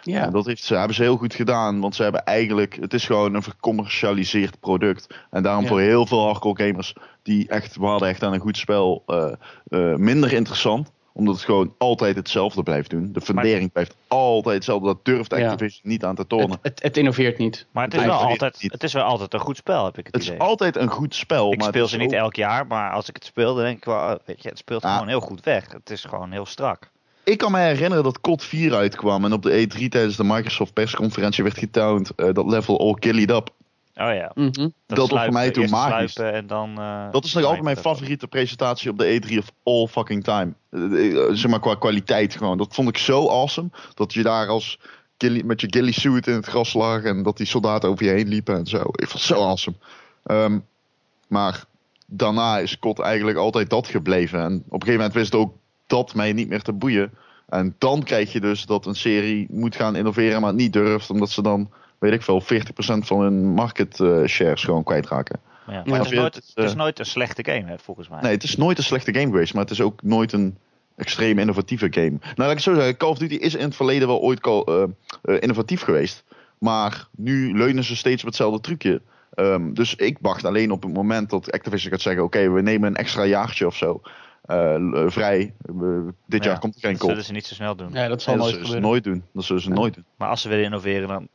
Ja. 0.07 0.23
En 0.23 0.31
dat 0.31 0.45
heeft, 0.45 0.63
ze, 0.63 0.75
hebben 0.75 0.95
ze 0.95 1.01
heel 1.03 1.17
goed 1.17 1.33
gedaan, 1.33 1.79
want 1.79 1.95
ze 1.95 2.03
hebben 2.03 2.23
eigenlijk, 2.23 2.77
het 2.79 2.93
is 2.93 3.05
gewoon 3.05 3.33
een 3.33 3.43
vercommercialiseerd 3.43 4.59
product. 4.59 5.07
En 5.31 5.43
daarom 5.43 5.63
Ja. 5.63 5.69
voor 5.69 5.79
heel 5.79 6.05
veel 6.05 6.23
hardcore 6.23 6.63
gamers, 6.67 6.93
die 7.23 7.47
echt, 7.47 7.75
we 7.77 7.85
hadden 7.85 8.07
echt 8.09 8.23
aan 8.23 8.33
een 8.33 8.39
goed 8.39 8.57
spel, 8.57 9.03
eh, 9.07 9.31
eh, 9.67 9.95
minder 9.97 10.33
interessant. 10.33 10.91
Omdat 11.13 11.35
het 11.35 11.43
gewoon 11.43 11.73
altijd 11.77 12.15
hetzelfde 12.15 12.63
blijft 12.63 12.89
doen. 12.89 13.09
De 13.13 13.21
fundering 13.21 13.71
blijft 13.71 13.95
altijd 14.07 14.55
hetzelfde. 14.55 14.85
Dat 14.87 15.05
durft 15.05 15.35
Ja. 15.37 15.51
Activision 15.51 15.81
niet 15.91 16.03
aan 16.05 16.15
te 16.15 16.27
tonen. 16.27 16.49
Het, 16.49 16.59
het, 16.61 16.83
het 16.83 16.97
innoveert 16.97 17.37
niet. 17.37 17.65
Maar 17.71 17.83
het 17.83 17.93
is, 17.93 18.05
wel 18.05 18.19
het 18.19 18.29
altijd, 18.29 18.61
niet. 18.61 18.71
het 18.71 18.83
is 18.83 18.93
wel 18.93 19.03
altijd 19.03 19.33
een 19.33 19.39
goed 19.39 19.57
spel, 19.57 19.85
heb 19.85 19.97
ik 19.97 20.05
het, 20.05 20.13
Het 20.15 20.23
is 20.23 20.29
idee. 20.29 20.41
altijd 20.41 20.75
een 20.75 20.87
goed 20.89 21.15
spel. 21.15 21.51
ik 21.51 21.57
maar 21.59 21.67
speel 21.67 21.81
het 21.81 21.89
ze 21.91 21.97
is 21.97 22.03
niet 22.03 22.13
elk 22.13 22.35
jaar, 22.35 22.67
maar 22.67 22.91
als 22.91 23.09
ik 23.09 23.15
het 23.15 23.25
speel, 23.25 23.55
dan 23.55 23.63
denk 23.63 23.77
ik 23.77 23.85
wel, 23.85 23.95
oh, 23.95 24.13
weet 24.25 24.43
je, 24.43 24.49
het 24.49 24.57
speelt 24.57 24.83
Ah. 24.83 24.91
gewoon 24.93 25.07
heel 25.07 25.19
goed 25.19 25.43
weg. 25.43 25.71
Het 25.71 25.89
is 25.89 26.03
gewoon 26.03 26.31
heel 26.31 26.45
strak. 26.45 26.89
Ik 27.27 27.37
kan 27.37 27.51
me 27.51 27.59
herinneren 27.59 28.03
dat 28.03 28.21
COD 28.21 28.43
4 28.43 28.73
uitkwam 28.75 29.25
en 29.25 29.33
op 29.33 29.41
de 29.43 29.67
E3 29.67 29.87
tijdens 29.89 30.15
de 30.15 30.23
Microsoft 30.23 30.73
persconferentie 30.73 31.43
werd 31.43 31.57
getoond 31.57 32.09
eh, 32.15 32.33
dat 32.33 32.45
level 32.45 32.79
all 32.79 32.93
killied 32.93 33.29
up. 33.31 33.49
Oh 33.95 34.13
ja. 34.13 34.31
Mhm. 34.35 34.69
Dat 34.85 35.09
was 35.09 35.23
voor 35.23 35.33
mij 35.33 35.51
toen 35.51 35.69
magisch. 35.69 36.15
en 36.15 36.47
dan... 36.47 36.77
eh, 36.79 37.11
Dat 37.11 37.25
is 37.25 37.33
nog 37.33 37.43
altijd 37.43 37.63
mijn 37.63 37.77
favoriete 37.77 38.27
presentatie 38.27 38.89
op 38.89 38.97
de 38.97 39.21
E3 39.21 39.37
of 39.37 39.51
all 39.63 39.87
fucking 39.87 40.23
time. 40.23 40.53
Eh, 40.69 41.35
zeg 41.35 41.47
maar 41.51 41.59
qua 41.59 41.75
kwaliteit 41.75 42.35
gewoon. 42.35 42.57
Dat 42.57 42.73
vond 42.75 42.89
ik 42.89 42.97
zo 42.97 43.27
awesome. 43.29 43.69
Dat 43.93 44.13
je 44.13 44.23
daar 44.23 44.47
als 44.47 44.79
ghillie- 45.17 45.43
met 45.45 45.61
je 45.61 45.67
ghillie 45.67 45.93
suit 45.93 46.27
in 46.27 46.33
het 46.33 46.45
gras 46.45 46.73
lag 46.73 47.03
en 47.03 47.23
dat 47.23 47.37
die 47.37 47.45
soldaten 47.47 47.89
over 47.89 48.05
je 48.05 48.11
heen 48.11 48.27
liepen 48.27 48.55
en 48.57 48.65
zo. 48.65 48.77
Ik 48.77 49.07
vond 49.07 49.11
het 49.11 49.21
zo 49.21 49.43
awesome. 49.47 49.75
Ehm, 50.23 50.59
maar 51.27 51.63
daarna 52.05 52.57
is 52.59 52.79
COD 52.79 52.99
eigenlijk 52.99 53.37
altijd 53.37 53.69
dat 53.69 53.87
gebleven. 53.87 54.39
En 54.39 54.53
op 54.55 54.61
een 54.73 54.87
gegeven 54.87 54.93
moment 54.95 55.13
wist 55.13 55.35
ook 55.35 55.53
dat 55.87 56.13
mij 56.13 56.33
niet 56.33 56.49
meer 56.49 56.61
te 56.61 56.73
boeien. 56.73 57.11
En 57.49 57.75
dan 57.77 58.03
krijg 58.03 58.31
je 58.31 58.39
dus 58.39 58.65
dat 58.65 58.85
een 58.85 58.95
serie 58.95 59.47
moet 59.49 59.75
gaan 59.75 59.95
innoveren, 59.95 60.41
maar 60.41 60.49
het 60.49 60.59
niet 60.59 60.73
durft, 60.73 61.09
omdat 61.09 61.29
ze 61.29 61.41
dan, 61.41 61.69
weet 61.99 62.13
ik 62.13 62.21
veel, 62.21 62.43
40% 62.43 62.45
van 62.97 63.21
hun 63.21 63.45
market 63.53 63.99
eh, 63.99 64.23
shares 64.25 64.63
gewoon 64.63 64.83
kwijtraken. 64.83 65.39
Ja, 65.67 65.83
maar 65.85 65.97
het, 65.99 66.11
is 66.11 66.17
nooit, 66.17 66.35
het, 66.35 66.51
het 66.55 66.65
is 66.65 66.75
nooit 66.75 66.99
een 66.99 67.05
slechte 67.05 67.43
game, 67.45 67.65
hè, 67.65 67.77
volgens 67.77 68.09
mij. 68.09 68.21
Nee, 68.21 68.31
het 68.31 68.43
is 68.43 68.57
nooit 68.57 68.77
een 68.77 68.83
slechte 68.83 69.13
game 69.13 69.31
geweest, 69.31 69.53
maar 69.53 69.63
het 69.63 69.71
is 69.71 69.81
ook 69.81 70.03
nooit 70.03 70.33
een 70.33 70.57
extreem 70.95 71.39
innovatieve 71.39 71.87
game. 71.91 72.09
Nou, 72.09 72.33
laat 72.35 72.49
ik 72.49 72.53
het 72.53 72.63
zo 72.63 72.73
zeggen, 72.73 72.97
Call 72.97 73.09
of 73.09 73.17
Duty 73.17 73.35
is 73.35 73.55
in 73.55 73.63
het 73.63 73.75
verleden 73.75 74.07
wel 74.07 74.19
ooit 74.19 74.39
call- 74.39 74.63
eh, 74.63 74.83
eh, 75.21 75.41
innovatief 75.41 75.81
geweest. 75.81 76.23
Maar 76.57 77.07
nu 77.15 77.57
leunen 77.57 77.83
ze 77.83 77.95
steeds 77.95 78.21
op 78.21 78.27
hetzelfde 78.27 78.59
trucje. 78.61 79.01
Ehm, 79.33 79.73
dus 79.73 79.95
ik 79.95 80.17
wacht 80.21 80.45
alleen 80.45 80.71
op 80.71 80.83
het 80.83 80.93
moment 80.93 81.29
dat 81.29 81.51
Activision 81.51 81.91
gaat 81.91 82.01
zeggen: 82.01 82.23
Oké, 82.23 82.49
we 82.49 82.61
nemen 82.61 82.89
een 82.89 82.95
extra 82.95 83.25
jaartje 83.25 83.67
of 83.67 83.75
zo 83.75 84.01
vrij. 85.11 85.53
We- 85.61 86.13
dit 86.25 86.43
Ja, 86.43 86.49
jaar 86.49 86.59
komt 86.59 86.75
er 86.75 86.79
geen 86.81 86.91
dat 86.91 86.99
call. 86.99 87.09
zullen 87.09 87.25
ze 87.25 87.31
niet 87.31 87.45
zo 87.45 87.53
snel 87.53 87.75
doen. 87.75 87.89
Ja, 87.93 88.07
dat 88.07 88.21
zal 88.21 88.35
Nee, 88.35 88.43
dat 88.43 88.51
nooit 88.53 88.65
zullen 88.65 88.81
ze 88.81 88.87
nooit 88.87 89.03
doen. 89.03 89.23
Dat 89.33 89.43
zullen 89.43 89.61
ze 89.61 89.69
Ja. 89.69 89.75
nooit 89.75 89.93
doen. 89.93 90.05
Maar 90.15 90.29
als 90.29 90.41
ze 90.41 90.49
willen 90.49 90.63
innoveren, 90.63 91.07
dan... 91.07 91.27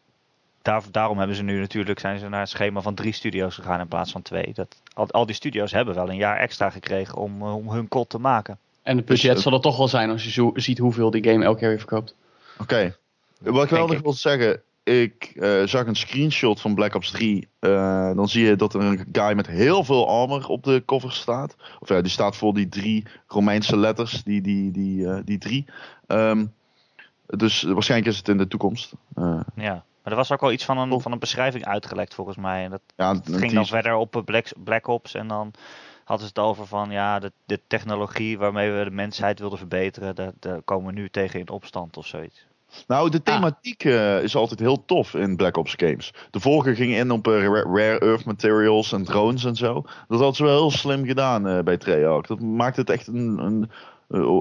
Daar, 0.62 0.82
daarom 0.90 1.18
hebben 1.18 1.36
ze 1.36 1.42
nu 1.42 1.60
natuurlijk 1.60 1.98
zijn 2.00 2.18
ze 2.18 2.28
naar 2.28 2.40
een 2.40 2.46
schema 2.46 2.80
van 2.80 2.94
drie 2.94 3.12
studio's 3.12 3.54
gegaan 3.54 3.80
in 3.80 3.88
plaats 3.88 4.12
van 4.12 4.22
twee. 4.22 4.50
Dat, 4.54 4.82
al, 4.94 5.10
al 5.10 5.26
die 5.26 5.34
studio's 5.34 5.72
hebben 5.72 5.94
wel 5.94 6.08
een 6.08 6.16
jaar 6.16 6.36
extra 6.38 6.70
gekregen 6.70 7.14
om, 7.18 7.40
eh, 7.42 7.56
om 7.56 7.70
hun 7.70 7.88
kot 7.88 8.08
te 8.08 8.18
maken. 8.18 8.58
En 8.82 8.96
het 8.96 9.06
budget 9.06 9.34
Dus, 9.34 9.42
zal 9.42 9.52
het 9.52 9.62
toch 9.62 9.76
wel 9.76 9.88
zijn 9.88 10.10
als 10.10 10.24
je 10.24 10.30
zo, 10.30 10.50
ziet 10.54 10.78
hoeveel 10.78 11.10
die 11.10 11.24
game 11.24 11.44
elke 11.44 11.58
keer 11.58 11.68
weer 11.68 11.78
verkoopt. 11.78 12.14
Oké. 12.58 12.96
Wat 13.40 13.64
ik 13.64 13.70
wel 13.70 13.86
nog 13.86 13.96
ik. 13.96 14.02
wil 14.02 14.12
zeggen. 14.12 14.60
Ik 14.84 15.32
eh, 15.34 15.62
zag 15.64 15.86
een 15.86 15.96
screenshot 15.96 16.60
van 16.60 16.74
Black 16.74 16.94
Ops 16.94 17.10
3. 17.10 17.48
Eh, 17.58 18.14
dan 18.14 18.28
zie 18.28 18.44
je 18.44 18.56
dat 18.56 18.74
er 18.74 18.80
een 18.80 19.06
guy 19.12 19.34
met 19.34 19.46
heel 19.46 19.84
veel 19.84 20.08
armor 20.08 20.46
op 20.46 20.62
de 20.62 20.82
cover 20.86 21.12
staat. 21.12 21.56
Of 21.80 21.88
ja, 21.88 22.00
die 22.00 22.10
staat 22.10 22.36
voor 22.36 22.54
die 22.54 22.68
drie 22.68 23.06
Romeinse 23.26 23.76
letters. 23.76 24.22
Die, 24.22 24.40
die, 24.40 24.70
die, 24.70 25.08
eh, 25.08 25.20
die 25.24 25.38
drie. 25.38 25.64
Ehm, 26.06 26.46
dus 27.26 27.62
waarschijnlijk 27.62 28.10
is 28.10 28.16
het 28.16 28.28
in 28.28 28.38
de 28.38 28.48
toekomst. 28.48 28.92
Ja. 29.54 29.84
Maar 30.02 30.12
er 30.12 30.18
was 30.18 30.32
ook 30.32 30.42
al 30.42 30.52
iets 30.52 30.64
van 30.64 30.78
een, 30.78 30.92
Oh. 30.92 31.00
van 31.00 31.12
een 31.12 31.18
beschrijving 31.18 31.64
uitgelekt 31.64 32.14
volgens 32.14 32.36
mij. 32.36 32.64
En 32.64 32.70
dat 32.70 32.82
ja, 32.96 33.20
ging 33.24 33.52
dan 33.52 33.66
verder 33.66 33.94
op 33.94 34.22
Black, 34.24 34.52
Black 34.64 34.86
Ops. 34.86 35.14
En 35.14 35.28
dan 35.28 35.52
hadden 36.04 36.26
ze 36.26 36.32
het 36.34 36.44
over 36.44 36.66
van 36.66 36.90
ja, 36.90 37.18
de, 37.18 37.32
de 37.44 37.60
technologie 37.66 38.38
waarmee 38.38 38.70
we 38.70 38.84
de 38.84 38.90
mensheid 38.90 39.38
wilden 39.38 39.58
verbeteren. 39.58 40.14
Daar, 40.14 40.32
daar 40.38 40.62
komen 40.62 40.94
we 40.94 41.00
nu 41.00 41.08
tegen 41.08 41.40
in 41.40 41.48
opstand 41.48 41.96
of 41.96 42.06
zoiets. 42.06 42.46
Nou, 42.86 43.10
de 43.10 43.20
Ah. 43.24 43.34
thematiek 43.34 43.84
eh, 43.84 44.22
is 44.22 44.36
altijd 44.36 44.60
heel 44.60 44.84
tof 44.84 45.14
in 45.14 45.36
Black 45.36 45.56
Ops 45.56 45.74
games. 45.76 46.14
De 46.30 46.40
vorige 46.40 46.74
ging 46.74 46.94
in 46.94 47.10
op 47.10 47.26
eh, 47.28 47.42
ra- 47.46 47.62
rare 47.74 47.98
earth 47.98 48.24
materials 48.24 48.92
en 48.92 49.04
drones 49.04 49.44
en 49.44 49.56
zo. 49.56 49.72
Dat 50.08 50.18
hadden 50.18 50.34
ze 50.34 50.44
wel 50.44 50.56
heel 50.58 50.70
slim 50.70 51.04
gedaan 51.04 51.48
eh, 51.48 51.62
bij 51.62 51.76
Treyarch. 51.76 52.26
Dat 52.26 52.40
maakt 52.40 52.76
het 52.76 52.90
echt 52.90 53.06
een, 53.06 53.38
een 53.38 53.70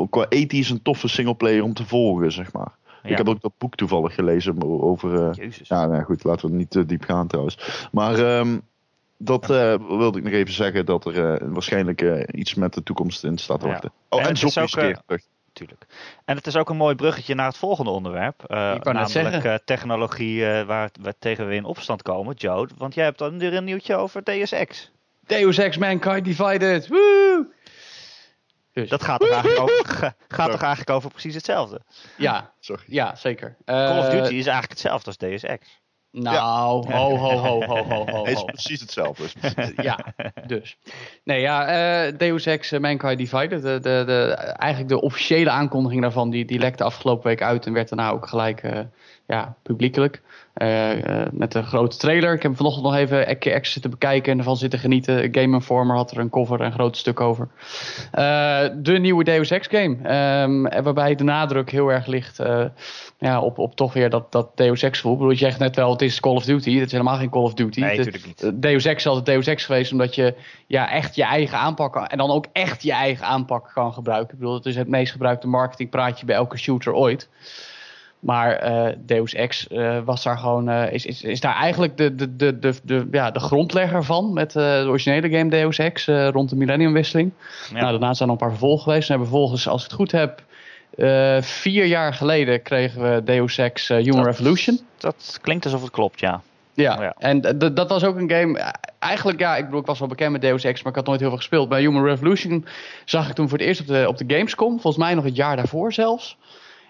qua 0.09 0.25
ethisch 0.29 0.69
een 0.69 0.81
toffe 0.81 1.07
singleplayer 1.07 1.63
om 1.63 1.73
te 1.73 1.85
volgen, 1.85 2.31
zeg 2.31 2.53
maar. 2.53 2.71
Ja. 3.03 3.09
Ik 3.09 3.17
heb 3.17 3.29
ook 3.29 3.41
dat 3.41 3.51
boek 3.57 3.75
toevallig 3.75 4.13
gelezen 4.13 4.81
over... 4.81 5.33
Jezus. 5.35 5.67
ja, 5.67 5.85
nou 5.85 6.03
goed, 6.03 6.23
laten 6.23 6.49
we 6.49 6.55
niet 6.55 6.69
te 6.69 6.85
diep 6.85 7.03
gaan 7.03 7.27
trouwens. 7.27 7.87
Maar 7.91 8.19
ehm, 8.37 8.57
dat 9.17 9.45
wilde 9.45 10.17
ik 10.17 10.23
nog 10.23 10.33
even 10.33 10.53
zeggen, 10.53 10.85
dat 10.85 11.05
er 11.05 11.51
waarschijnlijk 11.53 12.01
iets 12.31 12.53
met 12.55 12.73
de 12.73 12.83
toekomst 12.83 13.23
in 13.23 13.37
staat 13.37 13.59
te 13.59 13.65
Ja. 13.65 13.71
wachten. 13.71 13.91
Oh, 14.09 14.21
En 14.25 14.31
is 14.31 14.39
zombies 14.39 14.77
ook, 14.77 14.95
terug. 15.05 15.21
Natuurlijk. 15.53 15.85
En 16.25 16.35
het 16.35 16.47
is 16.47 16.55
ook 16.55 16.69
een 16.69 16.77
mooi 16.77 16.95
bruggetje 16.95 17.35
naar 17.35 17.47
het 17.47 17.57
volgende 17.57 17.91
onderwerp. 17.91 18.43
eh, 18.43 18.73
net 18.73 18.83
namelijk 19.13 19.43
eh, 19.43 19.55
technologie 19.65 20.45
eh, 20.45 20.65
waar, 20.65 20.89
waar 21.01 21.13
tegen 21.19 21.47
we 21.47 21.55
in 21.55 21.63
opstand 21.65 22.01
komen. 22.01 22.35
Joe, 22.35 22.67
want 22.77 22.93
jij 22.93 23.03
hebt 23.03 23.17
dan 23.17 23.39
weer 23.39 23.53
een 23.53 23.63
nieuwtje 23.63 23.95
over 23.95 24.23
DSX. 24.23 24.91
Deus 25.25 25.57
Ex 25.57 25.77
Mankind 25.77 26.25
Divided. 26.25 26.87
Woe! 26.87 27.47
Dus, 28.73 28.89
Dat 28.89 29.03
gaat 29.03 29.19
toch 29.19 29.29
eigenlijk 29.29 29.59
over, 29.69 29.85
ga- 29.85 30.15
gaat 30.27 30.51
toch 30.51 30.61
eigenlijk 30.61 30.89
over 30.89 31.09
precies 31.11 31.35
hetzelfde. 31.35 31.81
ja, 32.17 32.53
Sorry. 32.59 32.83
ja, 32.87 33.15
zeker. 33.15 33.57
Call 33.65 33.97
of 33.99 34.05
Duty 34.09 34.33
is 34.35 34.45
eigenlijk 34.45 34.69
hetzelfde 34.69 35.05
als 35.07 35.17
DSX. 35.17 35.80
Nou, 36.11 36.85
ho, 36.91 37.17
ho, 37.17 37.37
ho, 37.37 37.65
ho, 37.65 37.83
ho, 37.83 38.05
ho. 38.11 38.25
Het 38.25 38.35
is 38.37 38.43
precies 38.43 38.81
hetzelfde. 38.85 39.23
Ja, 39.75 40.13
dus. 40.47 40.77
Nee, 41.23 41.41
ja, 41.41 41.67
eh, 41.67 42.17
Deus 42.17 42.45
Ex 42.45 42.71
eh, 42.71 42.79
Mankind 42.79 43.17
Divided. 43.17 43.61
De, 43.61 43.79
de, 43.79 44.03
de, 44.05 44.33
eigenlijk 44.35 44.89
de 44.89 45.01
officiële 45.01 45.49
aankondiging 45.49 46.01
daarvan, 46.01 46.29
die, 46.29 46.45
die 46.45 46.59
lekte 46.59 46.83
afgelopen 46.83 47.27
week 47.27 47.41
uit 47.41 47.65
en 47.65 47.73
werd 47.73 47.89
daarna 47.89 48.11
ook 48.11 48.27
gelijk 48.27 48.63
eh, 48.63 48.79
ja, 49.31 49.55
publiekelijk. 49.63 50.21
Uh, 50.55 50.91
met 51.31 51.53
een 51.53 51.63
grote 51.63 51.97
trailer. 51.97 52.33
Ik 52.33 52.43
heb 52.43 52.55
vanochtend 52.55 52.85
nog 52.85 52.95
even 52.95 53.29
een 53.29 53.37
keer 53.37 53.53
extra 53.53 53.71
zitten 53.71 53.91
bekijken 53.91 54.31
en 54.31 54.37
ervan 54.37 54.57
zitten 54.57 54.79
genieten. 54.79 55.33
Game 55.33 55.55
Informer 55.55 55.95
had 55.95 56.11
er 56.11 56.17
een 56.17 56.29
cover 56.29 56.59
en 56.59 56.65
een 56.65 56.71
groot 56.71 56.97
stuk 56.97 57.19
over. 57.19 57.47
Uh, 58.15 58.59
de 58.75 58.97
nieuwe 58.99 59.23
Deus 59.23 59.51
Ex 59.51 59.67
game. 59.67 59.95
Um, 60.41 60.83
waarbij 60.83 61.15
de 61.15 61.23
nadruk 61.23 61.71
heel 61.71 61.89
erg 61.89 62.05
ligt 62.05 62.39
ja, 63.17 63.41
op, 63.41 63.57
op 63.57 63.75
toch 63.75 63.93
weer 63.93 64.09
dat, 64.09 64.31
dat 64.31 64.57
Deus 64.57 64.83
Ex 64.83 64.95
gevoel. 64.95 65.11
Ik 65.11 65.17
bedoel, 65.17 65.33
je 65.33 65.39
zegt 65.39 65.59
net 65.59 65.75
wel, 65.75 65.91
het 65.91 66.01
is 66.01 66.19
Call 66.19 66.35
of 66.35 66.45
Duty. 66.45 66.73
Het 66.73 66.85
is 66.85 66.91
helemaal 66.91 67.17
geen 67.17 67.29
Call 67.29 67.43
of 67.43 67.53
Duty. 67.53 67.79
Nee, 67.79 67.97
natuurlijk 67.97 68.25
niet. 68.25 68.51
Deus 68.61 68.85
Ex 68.85 68.97
is 68.97 69.07
altijd 69.07 69.25
Deus 69.25 69.47
Ex 69.47 69.65
geweest, 69.65 69.91
omdat 69.91 70.15
je 70.15 70.35
ja, 70.67 70.91
echt 70.91 71.15
je 71.15 71.23
eigen 71.23 71.57
aanpak 71.57 71.93
kan, 71.93 72.07
en 72.07 72.17
dan 72.17 72.31
ook 72.31 72.45
echt 72.51 72.83
je 72.83 72.93
eigen 72.93 73.25
aanpak 73.25 73.71
kan 73.73 73.93
gebruiken. 73.93 74.33
Ik 74.33 74.39
bedoel, 74.39 74.55
het 74.55 74.65
is 74.65 74.75
het 74.75 74.87
meest 74.87 75.11
gebruikte 75.11 75.47
marketingpraatje 75.47 76.25
bij 76.25 76.35
elke 76.35 76.57
shooter 76.57 76.93
ooit. 76.93 77.29
Maar 78.21 78.69
uh, 78.69 78.95
Deus 78.97 79.33
Ex 79.33 79.67
uh, 79.71 79.97
was 80.05 80.23
daar 80.23 80.37
gewoon, 80.37 80.69
uh, 80.69 80.91
is, 80.91 81.05
is, 81.05 81.23
is 81.23 81.39
daar 81.39 81.55
eigenlijk 81.55 81.97
de, 81.97 82.15
de, 82.15 82.35
de, 82.35 82.59
de, 82.59 82.73
de, 82.83 83.07
ja, 83.11 83.31
de 83.31 83.39
grondlegger 83.39 84.03
van 84.03 84.33
met 84.33 84.51
de 84.51 84.83
originele 84.87 85.37
game 85.37 85.49
Deus 85.49 85.77
Ex 85.77 86.05
rond 86.05 86.49
de 86.49 86.55
millenniumwisseling. 86.55 87.31
Ja. 87.73 87.79
Nou, 87.79 87.91
daarna 87.91 88.13
zijn 88.13 88.29
er 88.29 88.35
nog 88.35 88.41
een 88.41 88.47
paar 88.47 88.57
vervolgen 88.57 88.83
geweest. 88.83 89.09
En 89.09 89.17
vervolgens, 89.17 89.67
als 89.67 89.83
ik 89.83 89.89
het 89.89 89.99
goed 89.99 90.11
heb, 90.11 90.43
vier 91.45 91.85
jaar 91.85 92.13
geleden 92.13 92.61
kregen 92.61 93.01
we 93.01 93.23
Deus 93.23 93.57
Ex 93.57 93.87
Human 93.87 94.23
dat, 94.23 94.25
Revolution. 94.25 94.79
Dat 94.97 95.39
klinkt 95.41 95.65
alsof 95.65 95.81
het 95.81 95.91
klopt, 95.91 96.19
ja. 96.19 96.41
Ja, 96.73 96.95
oh 96.95 97.01
ja. 97.01 97.15
en 97.17 97.41
dat 97.73 97.89
was 97.89 98.03
ook 98.03 98.17
een 98.17 98.31
game. 98.31 98.73
Eigenlijk, 98.99 99.39
ja, 99.39 99.57
ik 99.57 99.65
bedoel, 99.65 99.79
ik 99.79 99.85
was 99.85 99.99
wel 99.99 100.07
bekend 100.07 100.31
met 100.31 100.41
Deus 100.41 100.63
Ex, 100.63 100.81
maar 100.81 100.91
ik 100.91 100.97
had 100.97 101.07
nooit 101.07 101.19
heel 101.19 101.29
veel 101.29 101.37
gespeeld. 101.37 101.69
Bij 101.69 101.81
Human 101.81 102.05
Revolution 102.05 102.65
zag 103.05 103.29
ik 103.29 103.35
toen 103.35 103.49
voor 103.49 103.57
het 103.57 103.67
eerst 103.67 103.81
op 103.81 103.87
de, 103.87 104.05
op 104.07 104.17
de 104.17 104.23
Gamescom, 104.27 104.71
volgens 104.71 105.03
mij 105.03 105.13
nog 105.13 105.23
het 105.23 105.35
jaar 105.35 105.55
daarvoor 105.55 105.93
zelfs. 105.93 106.37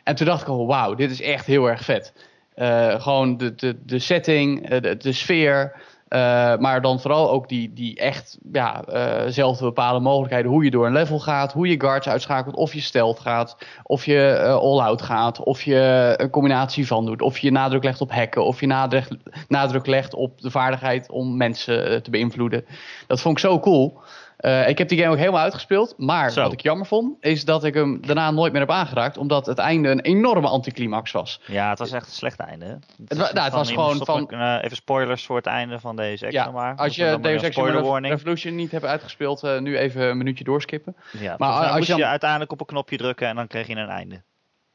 En 0.04 0.16
toen 0.16 0.26
dacht 0.26 0.42
ik 0.42 0.48
al, 0.48 0.68
wauw, 0.68 0.94
dit 0.94 1.12
is 1.12 1.22
echt 1.22 1.46
heel 1.46 1.70
erg 1.70 1.84
vet. 1.84 2.14
Uh, 2.56 3.02
gewoon 3.02 3.38
de, 3.38 3.56
de, 3.56 3.86
de 3.86 4.00
setting, 4.00 4.70
de, 4.70 4.98
de 4.98 5.14
sfeer. 5.14 5.76
Uh, 6.10 6.20
maar 6.58 6.82
dan 6.82 7.00
vooral 7.00 7.32
ook 7.32 7.50
die, 7.50 7.74
die 7.74 7.98
echt 7.98 8.38
ja, 8.52 8.84
zelf 9.28 9.58
te 9.58 9.64
bepalen 9.64 10.02
mogelijkheden. 10.02 10.52
Hoe 10.52 10.64
je 10.64 10.72
door 10.72 10.86
een 10.86 10.92
level 10.92 11.20
gaat, 11.20 11.54
hoe 11.54 11.68
je 11.68 11.80
guards 11.82 12.08
uitschakelt, 12.08 12.56
of 12.56 12.74
je 12.74 12.82
stealth 12.82 13.20
gaat, 13.20 13.58
of 13.84 14.06
je 14.06 14.48
all-out 14.62 15.02
gaat, 15.02 15.44
of 15.44 15.62
je 15.62 16.14
een 16.18 16.30
combinatie 16.30 16.88
van 16.88 17.06
doet. 17.06 17.22
Of 17.22 17.38
je 17.38 17.52
nadruk 17.52 17.84
legt 17.84 18.02
op 18.02 18.12
hacken, 18.12 18.46
of 18.46 18.60
je 18.60 18.68
nadruk, 18.68 19.08
nadruk 19.48 19.86
legt 19.86 20.14
op 20.14 20.42
de 20.42 20.52
vaardigheid 20.52 21.10
om 21.10 21.38
mensen 21.38 22.04
te 22.04 22.10
beïnvloeden. 22.10 22.66
Dat 23.08 23.22
vond 23.22 23.38
ik 23.38 23.44
zo 23.44 23.60
cool. 23.60 24.00
Uh, 24.42 24.68
ik 24.68 24.78
heb 24.78 24.90
die 24.90 24.98
game 24.98 25.12
ook 25.12 25.18
helemaal 25.18 25.42
uitgespeeld. 25.42 25.94
Maar 25.98 26.32
Zo. 26.32 26.42
wat 26.42 26.54
ik 26.54 26.62
jammer 26.62 26.86
vond, 26.86 27.18
is 27.20 27.46
dat 27.46 27.64
ik 27.64 27.74
hem 27.74 28.06
daarna 28.06 28.32
nooit 28.32 28.52
meer 28.52 28.62
heb 28.62 28.72
aangeraakt. 28.72 29.18
Omdat 29.18 29.46
het 29.46 29.58
einde 29.58 29.90
een 29.90 30.02
enorme 30.02 30.48
anticlimax 30.48 31.12
was. 31.12 31.42
Ja, 31.46 31.70
het 31.70 31.80
was 31.80 31.92
echt 31.92 32.06
een 32.06 32.14
slecht 32.14 32.40
einde. 32.40 32.66
Het, 32.66 32.82
het, 33.08 33.18
wa 33.18 33.32
nou, 33.34 33.46
het 33.46 33.54
was 33.54 33.72
gewoon 33.72 34.06
van... 34.06 34.28
Uh, 34.30 34.58
even 34.62 34.76
spoilers 34.76 35.26
voor 35.26 35.36
het 35.36 35.46
einde 35.46 35.80
van 35.80 35.96
deze 35.96 36.26
extra 36.26 36.46
ja, 36.46 36.52
maar. 36.52 36.76
Als 36.76 36.96
je 36.96 37.18
Deus 37.22 37.42
Ex 37.42 37.56
Revolution 37.56 38.56
niet 38.56 38.72
hebt 38.72 38.86
uitgespeeld, 38.86 39.44
uh, 39.44 39.60
nu 39.60 39.78
even 39.78 40.02
een 40.02 40.18
minuutje 40.18 40.44
doorskippen. 40.44 40.96
Ja, 41.12 41.36
maar 41.38 41.50
als 41.52 41.76
moest 41.76 41.86
je, 41.86 41.92
dan... 41.92 42.02
je 42.02 42.08
uiteindelijk 42.08 42.52
op 42.52 42.60
een 42.60 42.66
knopje 42.66 42.98
drukken 42.98 43.28
en 43.28 43.36
dan 43.36 43.48
kreeg 43.48 43.68
je 43.68 43.76
een 43.76 43.90
einde. 43.90 44.22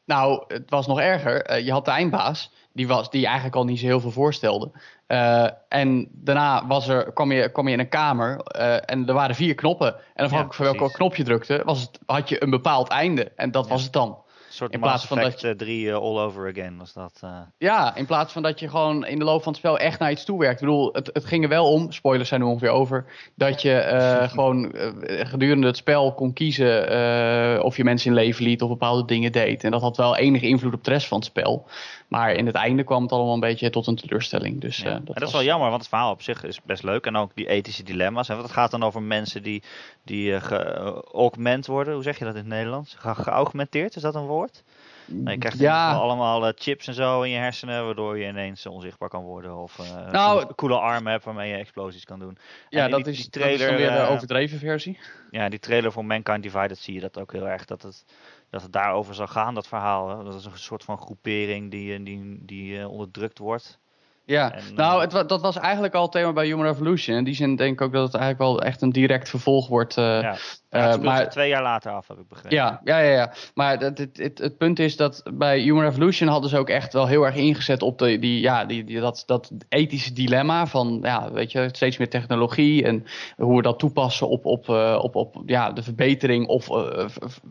Nou, 0.04 0.44
het 0.48 0.70
was 0.70 0.86
nog 0.86 1.00
erger. 1.00 1.62
je 1.62 1.72
had 1.72 1.84
de 1.84 1.90
eindbaas, 1.90 2.52
die, 2.72 2.88
was, 2.88 3.10
die 3.10 3.24
eigenlijk 3.24 3.56
al 3.56 3.64
niet 3.64 3.78
zo 3.78 3.86
heel 3.86 4.00
veel 4.00 4.10
voorstelde. 4.10 4.70
Uh, 5.08 5.48
en 5.68 6.08
daarna 6.12 6.66
was 6.66 6.88
er, 6.88 7.12
kwam, 7.12 7.32
je, 7.32 7.52
kwam 7.52 7.66
je 7.66 7.72
in 7.72 7.80
een 7.80 7.88
kamer 7.88 8.40
uh, 8.56 8.90
en 8.90 9.08
er 9.08 9.14
waren 9.14 9.34
vier 9.34 9.54
knoppen. 9.54 9.94
En 10.14 10.24
afhankelijk 10.24 10.58
ja, 10.58 10.64
van 10.64 10.78
welk 10.78 10.92
knop 10.92 11.14
je 11.14 11.24
drukte, 11.24 11.62
was 11.64 11.80
het, 11.80 11.98
had 12.06 12.28
je 12.28 12.42
een 12.42 12.50
bepaald 12.50 12.88
einde. 12.88 13.32
En 13.36 13.50
dat 13.50 13.64
ja. 13.64 13.70
was 13.70 13.82
het 13.82 13.92
dan. 13.92 14.08
Een 14.46 14.62
soort 14.62 14.72
in 14.72 14.80
plaats 14.80 15.06
van 15.06 15.18
dat 15.18 15.40
je 15.40 15.56
drie 15.56 15.86
uh, 15.86 15.94
all 15.94 16.18
over 16.18 16.50
again 16.50 16.78
was 16.78 16.92
dat. 16.92 17.20
Ja, 17.58 17.96
in 17.96 18.06
plaats 18.06 18.32
van 18.32 18.42
dat 18.42 18.60
je 18.60 18.68
gewoon 18.68 19.06
in 19.06 19.18
de 19.18 19.24
loop 19.24 19.42
van 19.42 19.52
het 19.52 19.60
spel 19.60 19.78
echt 19.78 19.98
naar 19.98 20.10
iets 20.10 20.24
toe 20.24 20.38
werkt. 20.38 20.60
Ik 20.60 20.66
bedoel, 20.66 20.92
het, 20.92 21.10
het 21.12 21.24
ging 21.24 21.42
er 21.42 21.48
wel 21.48 21.72
om, 21.72 21.92
spoilers 21.92 22.28
zijn 22.28 22.40
nu 22.40 22.46
ongeveer 22.46 22.70
over, 22.70 23.04
dat 23.34 23.62
je 23.62 24.26
gewoon 24.30 24.72
gedurende 25.06 25.66
het 25.66 25.76
spel 25.76 26.14
kon 26.14 26.32
kiezen 26.32 27.62
of 27.62 27.76
je 27.76 27.84
mensen 27.84 28.10
in 28.10 28.16
leven 28.16 28.44
liet 28.44 28.62
of 28.62 28.68
bepaalde 28.68 29.04
dingen 29.04 29.32
deed. 29.32 29.64
En 29.64 29.70
dat 29.70 29.82
had 29.82 29.96
wel 29.96 30.16
enige 30.16 30.46
invloed 30.46 30.74
op 30.74 30.84
de 30.84 30.90
rest 30.90 31.08
van 31.08 31.18
het 31.18 31.26
spel. 31.26 31.66
Maar 32.08 32.32
in 32.32 32.46
het 32.46 32.54
einde 32.54 32.84
kwam 32.84 33.02
het 33.02 33.12
allemaal 33.12 33.34
een 33.34 33.40
beetje 33.40 33.70
tot 33.70 33.86
een 33.86 33.96
teleurstelling. 33.96 34.60
Dus, 34.60 34.76
ja. 34.76 34.84
uh, 34.84 34.92
dat, 34.92 35.06
dat 35.06 35.18
was... 35.18 35.28
is 35.28 35.32
wel 35.32 35.42
jammer, 35.42 35.68
want 35.68 35.80
het 35.80 35.90
verhaal 35.90 36.10
op 36.10 36.22
zich 36.22 36.44
is 36.44 36.62
best 36.62 36.82
leuk. 36.82 37.06
En 37.06 37.16
ook 37.16 37.30
die 37.34 37.48
ethische 37.48 37.82
dilemma's. 37.82 38.28
En 38.28 38.38
het 38.38 38.50
gaat 38.50 38.70
dan 38.70 38.82
over 38.82 39.02
mensen 39.02 39.42
die, 39.42 39.62
die 40.04 40.30
uh, 40.30 40.42
geaugment 40.42 41.66
worden. 41.66 41.94
Hoe 41.94 42.02
zeg 42.02 42.18
je 42.18 42.24
dat 42.24 42.34
in 42.34 42.40
het 42.40 42.48
Nederlands? 42.48 42.94
Ge 42.98 43.14
geaugmenteerd, 43.14 43.96
is 43.96 44.02
dat 44.02 44.14
een 44.14 44.26
woord? 44.26 44.62
Nou, 45.08 45.30
je 45.30 45.38
krijgt 45.38 45.58
ja. 45.58 45.92
allemaal 45.92 46.46
uh, 46.46 46.52
chips 46.54 46.86
en 46.86 46.94
zo 46.94 47.22
in 47.22 47.30
je 47.30 47.36
hersenen, 47.36 47.84
waardoor 47.84 48.18
je 48.18 48.28
ineens 48.28 48.66
onzichtbaar 48.66 49.08
kan 49.08 49.22
worden. 49.22 49.56
Of 49.56 49.78
uh, 49.78 50.10
nou, 50.10 50.40
een 50.40 50.54
coole 50.54 50.78
armen 50.78 51.12
hebt 51.12 51.24
waarmee 51.24 51.50
je 51.50 51.56
explosies 51.56 52.04
kan 52.04 52.18
doen. 52.18 52.38
Ja, 52.68 52.84
en 52.84 52.90
dat, 52.90 53.04
die, 53.04 53.12
is, 53.12 53.18
die 53.18 53.30
trailer, 53.30 53.70
dat 53.70 53.80
is 53.80 53.86
weer 53.86 53.96
de 53.96 54.06
overdreven 54.06 54.58
versie. 54.58 54.98
Ja, 55.30 55.48
die 55.48 55.58
trailer 55.58 55.92
voor 55.92 56.04
Mankind 56.04 56.42
Divided 56.42 56.78
zie 56.78 56.94
je 56.94 57.00
dat 57.00 57.18
ook 57.18 57.32
heel 57.32 57.48
erg. 57.48 57.64
Dat 57.64 57.82
het, 57.82 58.04
dat 58.50 58.62
het 58.62 58.72
daarover 58.72 59.14
zal 59.14 59.26
gaan, 59.26 59.54
dat 59.54 59.68
verhaal. 59.68 60.24
Dat 60.24 60.34
is 60.34 60.44
een 60.44 60.58
soort 60.58 60.84
van 60.84 60.98
groepering 60.98 61.70
die, 61.70 62.02
die, 62.02 62.44
die 62.44 62.78
uh, 62.78 62.90
onderdrukt 62.90 63.38
wordt. 63.38 63.80
Ja, 64.26 64.52
en, 64.52 64.74
nou, 64.74 65.00
het, 65.00 65.28
dat 65.28 65.40
was 65.40 65.58
eigenlijk 65.58 65.94
al 65.94 66.02
het 66.02 66.12
thema 66.12 66.32
bij 66.32 66.46
Human 66.46 66.66
Revolution. 66.66 67.16
In 67.16 67.24
die 67.24 67.34
zin 67.34 67.56
denk 67.56 67.72
ik 67.72 67.80
ook 67.80 67.92
dat 67.92 68.12
het 68.12 68.14
eigenlijk 68.14 68.50
wel 68.50 68.62
echt 68.62 68.82
een 68.82 68.92
direct 68.92 69.28
vervolg 69.28 69.68
wordt. 69.68 69.96
Uh, 69.96 70.04
ja. 70.20 70.36
Uh, 70.70 70.96
maar 70.96 71.30
twee 71.30 71.48
jaar 71.48 71.62
later 71.62 71.92
af, 71.92 72.08
heb 72.08 72.18
ik 72.18 72.28
begrepen. 72.28 72.56
Ja, 72.56 72.80
ja, 72.84 72.98
ja. 72.98 73.12
ja. 73.12 73.32
Maar 73.54 73.78
het, 73.78 73.98
het, 73.98 74.16
het, 74.16 74.38
het, 74.38 74.56
punt 74.56 74.78
is 74.78 74.96
dat 74.96 75.22
bij 75.34 75.60
Human 75.60 75.84
Revolution 75.84 76.28
hadden 76.28 76.50
ze 76.50 76.58
ook 76.58 76.68
echt 76.68 76.92
wel 76.92 77.06
heel 77.06 77.26
erg 77.26 77.34
ingezet 77.34 77.82
op 77.82 77.98
de, 77.98 78.18
die, 78.18 78.40
ja, 78.40 78.64
die, 78.64 78.84
die, 78.84 79.00
dat, 79.00 79.22
dat 79.26 79.50
ethische 79.68 80.12
dilemma 80.12 80.66
van, 80.66 80.98
ja, 81.02 81.32
weet 81.32 81.52
je, 81.52 81.68
steeds 81.72 81.96
meer 81.96 82.10
technologie 82.10 82.84
en 82.84 83.04
hoe 83.36 83.56
we 83.56 83.62
dat 83.62 83.78
toepassen 83.78 84.28
op, 84.28 84.44
op, 84.44 84.68
uh, 84.68 84.98
op, 85.02 85.14
op 85.14 85.42
ja, 85.46 85.72
de 85.72 85.82
verbetering 85.82 86.46
of 86.46 86.68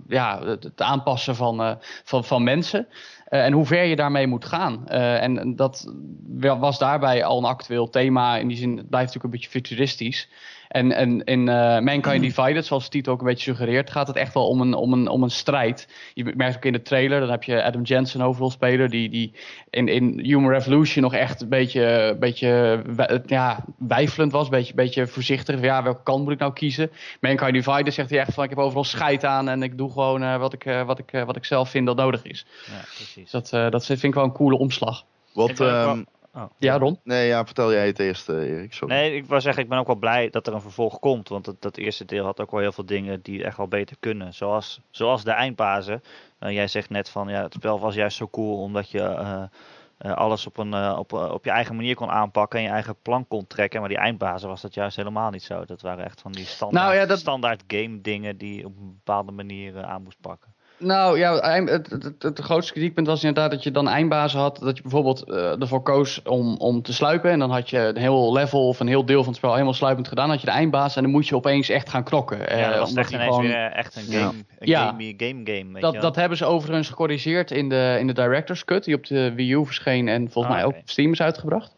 ja, 0.07 0.41
het 0.45 0.81
aanpassen 0.81 1.35
van, 1.35 1.77
van, 2.03 2.23
van 2.23 2.43
mensen. 2.43 2.87
Uh, 3.29 3.45
en 3.45 3.53
hoe 3.53 3.65
ver 3.65 3.83
je 3.83 3.95
daarmee 3.95 4.27
moet 4.27 4.45
gaan. 4.45 4.85
Uh, 4.87 5.23
en 5.23 5.55
dat 5.55 5.93
was 6.37 6.79
daarbij 6.79 7.23
al 7.23 7.37
een 7.37 7.43
actueel 7.43 7.89
thema. 7.89 8.37
In 8.37 8.47
die 8.47 8.57
zin, 8.57 8.77
het 8.77 8.89
blijft 8.89 9.13
natuurlijk 9.13 9.23
een 9.23 9.29
beetje 9.29 9.49
futuristisch. 9.49 10.29
En, 10.67 10.91
en 10.91 11.23
in 11.23 11.39
uh, 11.39 11.79
Mankind 11.79 12.21
Divided, 12.21 12.65
zoals 12.65 12.83
de 12.83 12.89
titel 12.89 13.13
ook 13.13 13.19
een 13.19 13.25
beetje 13.25 13.43
suggereert, 13.43 13.91
gaat 13.91 14.07
het 14.07 14.15
echt 14.15 14.33
wel 14.33 14.47
om 14.47 14.61
een, 14.61 14.73
om 14.73 14.93
een, 14.93 15.07
om 15.07 15.23
een 15.23 15.29
strijd. 15.29 15.87
Je 16.13 16.33
merkt 16.35 16.55
ook 16.55 16.65
in 16.65 16.73
de 16.73 16.81
trailer, 16.81 17.19
dan 17.19 17.29
heb 17.29 17.43
je 17.43 17.63
Adam 17.63 17.83
Jensen 17.83 18.21
hoofdrolspeler, 18.21 18.89
die, 18.89 19.09
die 19.09 19.33
in, 19.69 19.87
in 19.87 20.19
Human 20.19 20.51
Revolution 20.51 21.03
nog 21.03 21.13
echt 21.13 21.41
een 21.41 21.49
beetje, 21.49 22.15
beetje 22.19 22.81
ja, 23.25 23.65
wijfelend 23.77 24.31
was, 24.31 24.45
een 24.45 24.51
beetje, 24.51 24.73
beetje 24.73 25.07
voorzichtig. 25.07 25.61
Ja, 25.61 25.83
welke 25.83 26.03
kant 26.03 26.23
moet 26.23 26.33
ik 26.33 26.39
nou 26.39 26.53
kiezen? 26.53 26.91
Mankind 27.19 27.53
Divided 27.53 27.93
zegt 27.93 28.09
hij 28.09 28.19
echt 28.19 28.33
van, 28.33 28.43
ik 28.43 28.49
heb 28.49 28.59
overal 28.59 28.83
scheid 28.83 29.25
aan 29.25 29.49
en 29.49 29.63
ik 29.63 29.77
doe 29.77 29.91
gewoon 29.91 30.23
uh, 30.23 30.37
wat, 30.37 30.53
ik, 30.53 30.65
uh, 30.65 30.83
wat, 30.85 30.99
ik, 30.99 31.23
wat 31.25 31.35
ik 31.35 31.45
zelf 31.45 31.69
vind 31.69 31.85
dat 31.85 31.95
nodig 31.95 32.23
is. 32.23 32.45
Ja, 32.65 32.81
precies. 32.95 33.31
Dat, 33.31 33.49
dat 33.49 33.85
vind 33.85 34.03
ik 34.03 34.13
wel 34.13 34.23
een 34.23 34.31
coole 34.31 34.57
omslag. 34.57 35.03
Wat, 35.33 35.59
um, 35.59 36.05
Oh. 36.35 36.43
Ja, 36.57 36.77
Ron? 36.77 36.99
Nee, 37.03 37.27
ja, 37.27 37.45
vertel 37.45 37.71
jij 37.71 37.87
het 37.87 37.99
eerst, 37.99 38.29
uh, 38.29 38.49
Erik. 38.49 38.73
Sorry. 38.73 38.93
Nee, 38.93 39.15
ik 39.15 39.25
wou 39.25 39.41
zeggen, 39.41 39.63
ik 39.63 39.69
ben 39.69 39.77
ook 39.77 39.87
wel 39.87 39.95
blij 39.95 40.29
dat 40.29 40.47
er 40.47 40.53
een 40.53 40.61
vervolg 40.61 40.99
komt. 40.99 41.29
Want 41.29 41.45
dat, 41.45 41.61
dat 41.61 41.77
eerste 41.77 42.05
deel 42.05 42.25
had 42.25 42.39
ook 42.39 42.51
wel 42.51 42.59
heel 42.59 42.71
veel 42.71 42.85
dingen 42.85 43.21
die 43.21 43.43
echt 43.43 43.57
wel 43.57 43.67
beter 43.67 43.95
kunnen. 43.99 44.33
Zoals, 44.33 44.81
zoals 44.89 45.23
de 45.23 45.31
eindbazen. 45.31 46.03
Uh, 46.39 46.51
jij 46.51 46.67
zegt 46.67 46.89
net 46.89 47.09
van, 47.09 47.27
ja, 47.27 47.43
het 47.43 47.53
spel 47.53 47.79
was 47.79 47.95
juist 47.95 48.17
zo 48.17 48.27
cool 48.27 48.61
omdat 48.61 48.89
je 48.89 48.99
uh, 48.99 50.13
alles 50.13 50.47
op, 50.47 50.57
een, 50.57 50.97
op, 50.97 51.13
op 51.13 51.45
je 51.45 51.51
eigen 51.51 51.75
manier 51.75 51.95
kon 51.95 52.09
aanpakken 52.09 52.59
en 52.59 52.65
je 52.65 52.71
eigen 52.71 52.95
plan 53.01 53.27
kon 53.27 53.47
trekken. 53.47 53.79
Maar 53.79 53.89
die 53.89 53.97
eindbazen 53.97 54.49
was 54.49 54.61
dat 54.61 54.73
juist 54.73 54.95
helemaal 54.95 55.29
niet 55.29 55.43
zo. 55.43 55.65
Dat 55.65 55.81
waren 55.81 56.05
echt 56.05 56.21
van 56.21 56.31
die 56.31 56.45
standaard, 56.45 56.85
nou, 56.85 56.97
ja, 56.97 57.05
dat... 57.05 57.19
standaard 57.19 57.63
game 57.67 58.01
dingen 58.01 58.37
die 58.37 58.57
je 58.57 58.65
op 58.65 58.77
een 58.77 58.93
bepaalde 59.03 59.31
manier 59.31 59.83
aan 59.83 60.03
moest 60.03 60.21
pakken. 60.21 60.54
Nou 60.77 61.17
ja, 61.17 61.51
het, 61.51 61.89
het, 61.89 62.03
het, 62.03 62.23
het, 62.23 62.39
grootste 62.39 62.73
kritiekpunt 62.73 63.07
was 63.07 63.23
inderdaad 63.23 63.51
dat 63.51 63.63
je 63.63 63.71
dan 63.71 63.87
eindbazen 63.87 64.39
had. 64.39 64.59
Dat 64.59 64.75
je 64.75 64.81
bijvoorbeeld 64.81 65.23
uh, 65.27 65.61
ervoor 65.61 65.81
koos 65.81 66.21
om, 66.23 66.57
om 66.57 66.81
te 66.81 66.93
sluipen. 66.93 67.31
En 67.31 67.39
dan 67.39 67.51
had 67.51 67.69
je 67.69 67.79
een 67.79 67.97
heel 67.97 68.33
level 68.33 68.67
of 68.67 68.79
een 68.79 68.87
heel 68.87 69.05
deel 69.05 69.19
van 69.19 69.27
het 69.27 69.35
spel 69.35 69.51
helemaal 69.51 69.73
sluipend 69.73 70.07
gedaan. 70.07 70.23
Dan 70.23 70.33
had 70.33 70.43
je 70.43 70.51
de 70.51 70.57
eindbaas 70.57 70.95
en 70.95 71.03
dan 71.03 71.11
moet 71.11 71.27
je 71.27 71.35
opeens 71.35 71.69
echt 71.69 71.89
gaan 71.89 72.03
knokken. 72.03 72.57
Ja, 72.57 72.69
dat 72.69 72.79
was 72.79 72.93
echt 72.93 73.11
ineens 73.11 73.27
gewoon... 73.35 73.47
weer 73.47 73.71
echt 73.71 73.95
een 73.95 74.03
game, 74.03 74.19
ja. 74.19 74.27
een 74.59 74.67
ja. 74.67 74.85
game, 74.85 75.13
game, 75.17 75.41
game 75.43 75.73
weet 75.73 75.81
dat, 75.81 75.93
je 75.93 75.99
dat 75.99 76.15
hebben 76.15 76.37
ze 76.37 76.45
overigens 76.45 76.89
gecorrigeerd 76.89 77.51
in 77.51 77.69
de, 77.69 77.97
in 77.99 78.07
de 78.07 78.13
Director's 78.13 78.65
Cut. 78.65 78.83
Die 78.83 78.95
op 78.95 79.05
de 79.05 79.33
Wii 79.33 79.53
U 79.53 79.65
verscheen 79.65 80.07
en 80.07 80.31
volgens 80.31 80.53
Ah, 80.53 80.59
mij 80.59 80.65
ook 80.65 80.77
op 80.77 80.89
Steam 80.89 81.11
is 81.11 81.21
uitgebracht. 81.21 81.73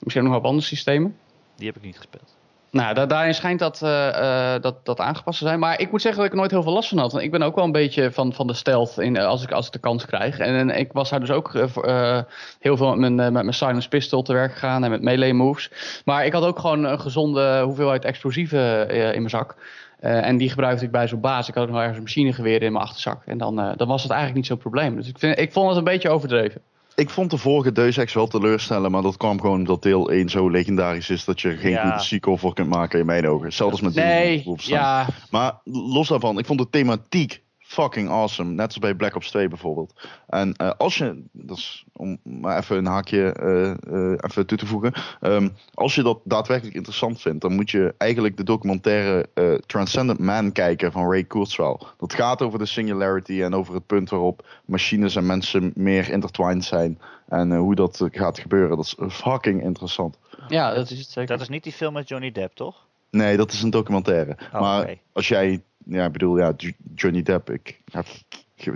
Misschien 0.00 0.24
nog 0.24 0.36
op 0.36 0.44
andere 0.44 0.66
systemen. 0.66 1.16
Die 1.56 1.66
heb 1.66 1.76
ik 1.76 1.82
niet 1.82 1.96
gespeeld. 1.96 2.33
Nou, 2.74 2.94
da 2.94 3.06
daarin 3.06 3.34
schijnt 3.34 3.58
dat, 3.58 3.80
uh, 3.82 3.90
uh, 3.90 4.54
dat, 4.60 4.84
dat 4.84 5.00
aangepast 5.00 5.38
te 5.38 5.44
zijn. 5.44 5.58
Maar 5.58 5.80
ik 5.80 5.90
moet 5.90 6.02
zeggen 6.02 6.20
dat 6.20 6.26
ik 6.26 6.34
er 6.34 6.40
nooit 6.40 6.50
heel 6.50 6.62
veel 6.62 6.72
last 6.72 6.88
van 6.88 6.98
had. 6.98 7.12
Want 7.12 7.24
ik 7.24 7.30
ben 7.30 7.42
ook 7.42 7.54
wel 7.54 7.64
een 7.64 7.72
beetje 7.72 8.12
van, 8.12 8.32
van 8.32 8.46
de 8.46 8.54
stealth 8.54 8.98
in, 8.98 9.18
als, 9.18 9.42
ik, 9.42 9.50
als 9.50 9.66
ik 9.66 9.72
de 9.72 9.78
kans 9.78 10.06
krijg. 10.06 10.38
En, 10.38 10.54
en 10.54 10.78
ik 10.78 10.92
was 10.92 11.10
daar 11.10 11.20
dus 11.20 11.30
ook 11.30 11.52
heel 12.60 12.76
veel 12.76 12.96
met 12.96 13.12
mijn, 13.12 13.32
met 13.32 13.42
mijn 13.42 13.54
silence 13.54 13.88
pistol 13.88 14.22
te 14.22 14.32
werk 14.32 14.52
gegaan 14.52 14.84
en 14.84 14.90
met 14.90 15.02
melee 15.02 15.34
moves. 15.34 15.70
Maar 16.04 16.26
ik 16.26 16.32
had 16.32 16.44
ook 16.44 16.58
gewoon 16.58 16.84
een 16.84 17.00
gezonde 17.00 17.60
hoeveelheid 17.60 18.04
explosieven 18.04 18.88
in 18.88 19.12
mijn 19.12 19.30
zak. 19.30 19.56
En 20.00 20.36
die 20.36 20.48
gebruikte 20.48 20.84
ik 20.84 20.90
bij 20.90 21.08
zo'n 21.08 21.20
baas. 21.20 21.48
Ik 21.48 21.54
had 21.54 21.68
nog 21.68 21.78
ergens 21.78 21.96
een 21.96 22.02
machinegeweer 22.02 22.62
in 22.62 22.72
mijn 22.72 22.84
achterzak. 22.84 23.22
En 23.24 23.38
dan, 23.38 23.56
dan 23.76 23.88
was 23.88 24.02
het 24.02 24.10
eigenlijk 24.10 24.40
niet 24.40 24.46
zo'n 24.46 24.58
probleem. 24.58 24.96
Dus 24.96 25.08
ik, 25.08 25.18
vind, 25.18 25.38
ik 25.38 25.52
vond 25.52 25.68
het 25.68 25.76
een 25.76 25.84
beetje 25.84 26.10
overdreven. 26.10 26.60
Ik 26.94 27.10
vond 27.10 27.30
de 27.30 27.38
vorige 27.38 27.72
Deus 27.72 27.96
Ex 27.96 28.14
wel 28.14 28.26
teleurstellen, 28.26 28.90
maar 28.90 29.02
dat 29.02 29.16
kwam 29.16 29.40
gewoon 29.40 29.58
omdat 29.58 29.82
deel 29.82 30.10
1 30.10 30.28
zo 30.28 30.48
legendarisch 30.50 31.10
is 31.10 31.24
dat 31.24 31.40
je 31.40 31.56
geen 31.56 31.70
Ja. 31.70 31.82
goede 31.88 32.02
sequel 32.04 32.36
voor 32.36 32.54
kunt 32.54 32.68
maken 32.68 32.98
in 33.00 33.06
mijn 33.06 33.28
ogen. 33.28 33.52
Zelfs 33.52 33.80
met 33.80 33.94
Nee, 33.94 34.42
Wolfenstein. 34.44 34.80
ja. 34.80 35.06
Maar 35.30 35.60
los 35.64 36.08
daarvan, 36.08 36.38
ik 36.38 36.46
vond 36.46 36.58
de 36.58 36.70
thematiek 36.70 37.42
fucking 37.74 38.08
awesome. 38.10 38.52
Net 38.52 38.66
als 38.66 38.78
bij 38.78 38.94
Black 38.94 39.14
Ops 39.14 39.30
2 39.30 39.48
bijvoorbeeld. 39.48 39.92
En 40.26 40.54
eh, 40.54 40.70
als 40.76 40.98
je, 40.98 41.22
dat 41.32 41.56
is 41.56 41.84
om 41.96 42.18
maar 42.22 42.58
even 42.58 42.76
een 42.76 42.86
haakje 42.86 43.32
eh, 43.32 43.70
eh, 43.70 44.18
even 44.20 44.46
toe 44.46 44.58
te 44.58 44.66
voegen. 44.66 44.92
Ehm, 45.20 45.48
als 45.74 45.94
je 45.94 46.02
dat 46.02 46.20
daadwerkelijk 46.24 46.76
interessant 46.76 47.20
vindt, 47.20 47.40
dan 47.40 47.54
moet 47.54 47.70
je 47.70 47.94
eigenlijk 47.98 48.36
de 48.36 48.44
documentaire 48.44 49.28
eh, 49.34 49.54
Transcendent 49.54 50.18
Man 50.18 50.52
kijken 50.52 50.92
van 50.92 51.10
Ray 51.10 51.24
Kurzweil. 51.24 51.86
Dat 51.98 52.14
gaat 52.14 52.42
over 52.42 52.58
de 52.58 52.66
singularity 52.66 53.42
en 53.42 53.54
over 53.54 53.74
het 53.74 53.86
punt 53.86 54.10
waarop 54.10 54.46
machines 54.64 55.16
en 55.16 55.26
mensen 55.26 55.72
meer 55.74 56.10
intertwined 56.10 56.64
zijn. 56.64 56.98
En 57.28 57.56
hoe 57.56 57.74
dat 57.74 58.08
gaat 58.10 58.38
gebeuren. 58.38 58.76
Dat 58.76 58.84
is 58.84 58.96
fucking 59.08 59.62
interessant. 59.62 60.18
ja, 60.48 60.74
dat 60.74 60.90
is 60.90 60.98
het 60.98 61.10
zeker. 61.10 61.28
Dat 61.28 61.40
is 61.40 61.48
niet 61.48 61.62
die 61.62 61.72
film 61.72 61.92
met 61.92 62.08
Johnny 62.08 62.32
Depp, 62.32 62.54
toch? 62.54 62.86
Nee, 63.10 63.36
dat 63.36 63.52
is 63.52 63.62
een 63.62 63.70
documentaire. 63.70 64.36
Oh, 64.52 64.60
maar 64.60 64.94
als 65.12 65.28
jij, 65.28 65.62
ja, 65.84 66.04
ik 66.04 66.12
bedoel, 66.12 66.38
ja, 66.38 66.52
Jo- 66.56 66.70
Johnny 66.94 67.22
Depp, 67.22 67.50
ik 67.50 67.80
heb 67.92 68.06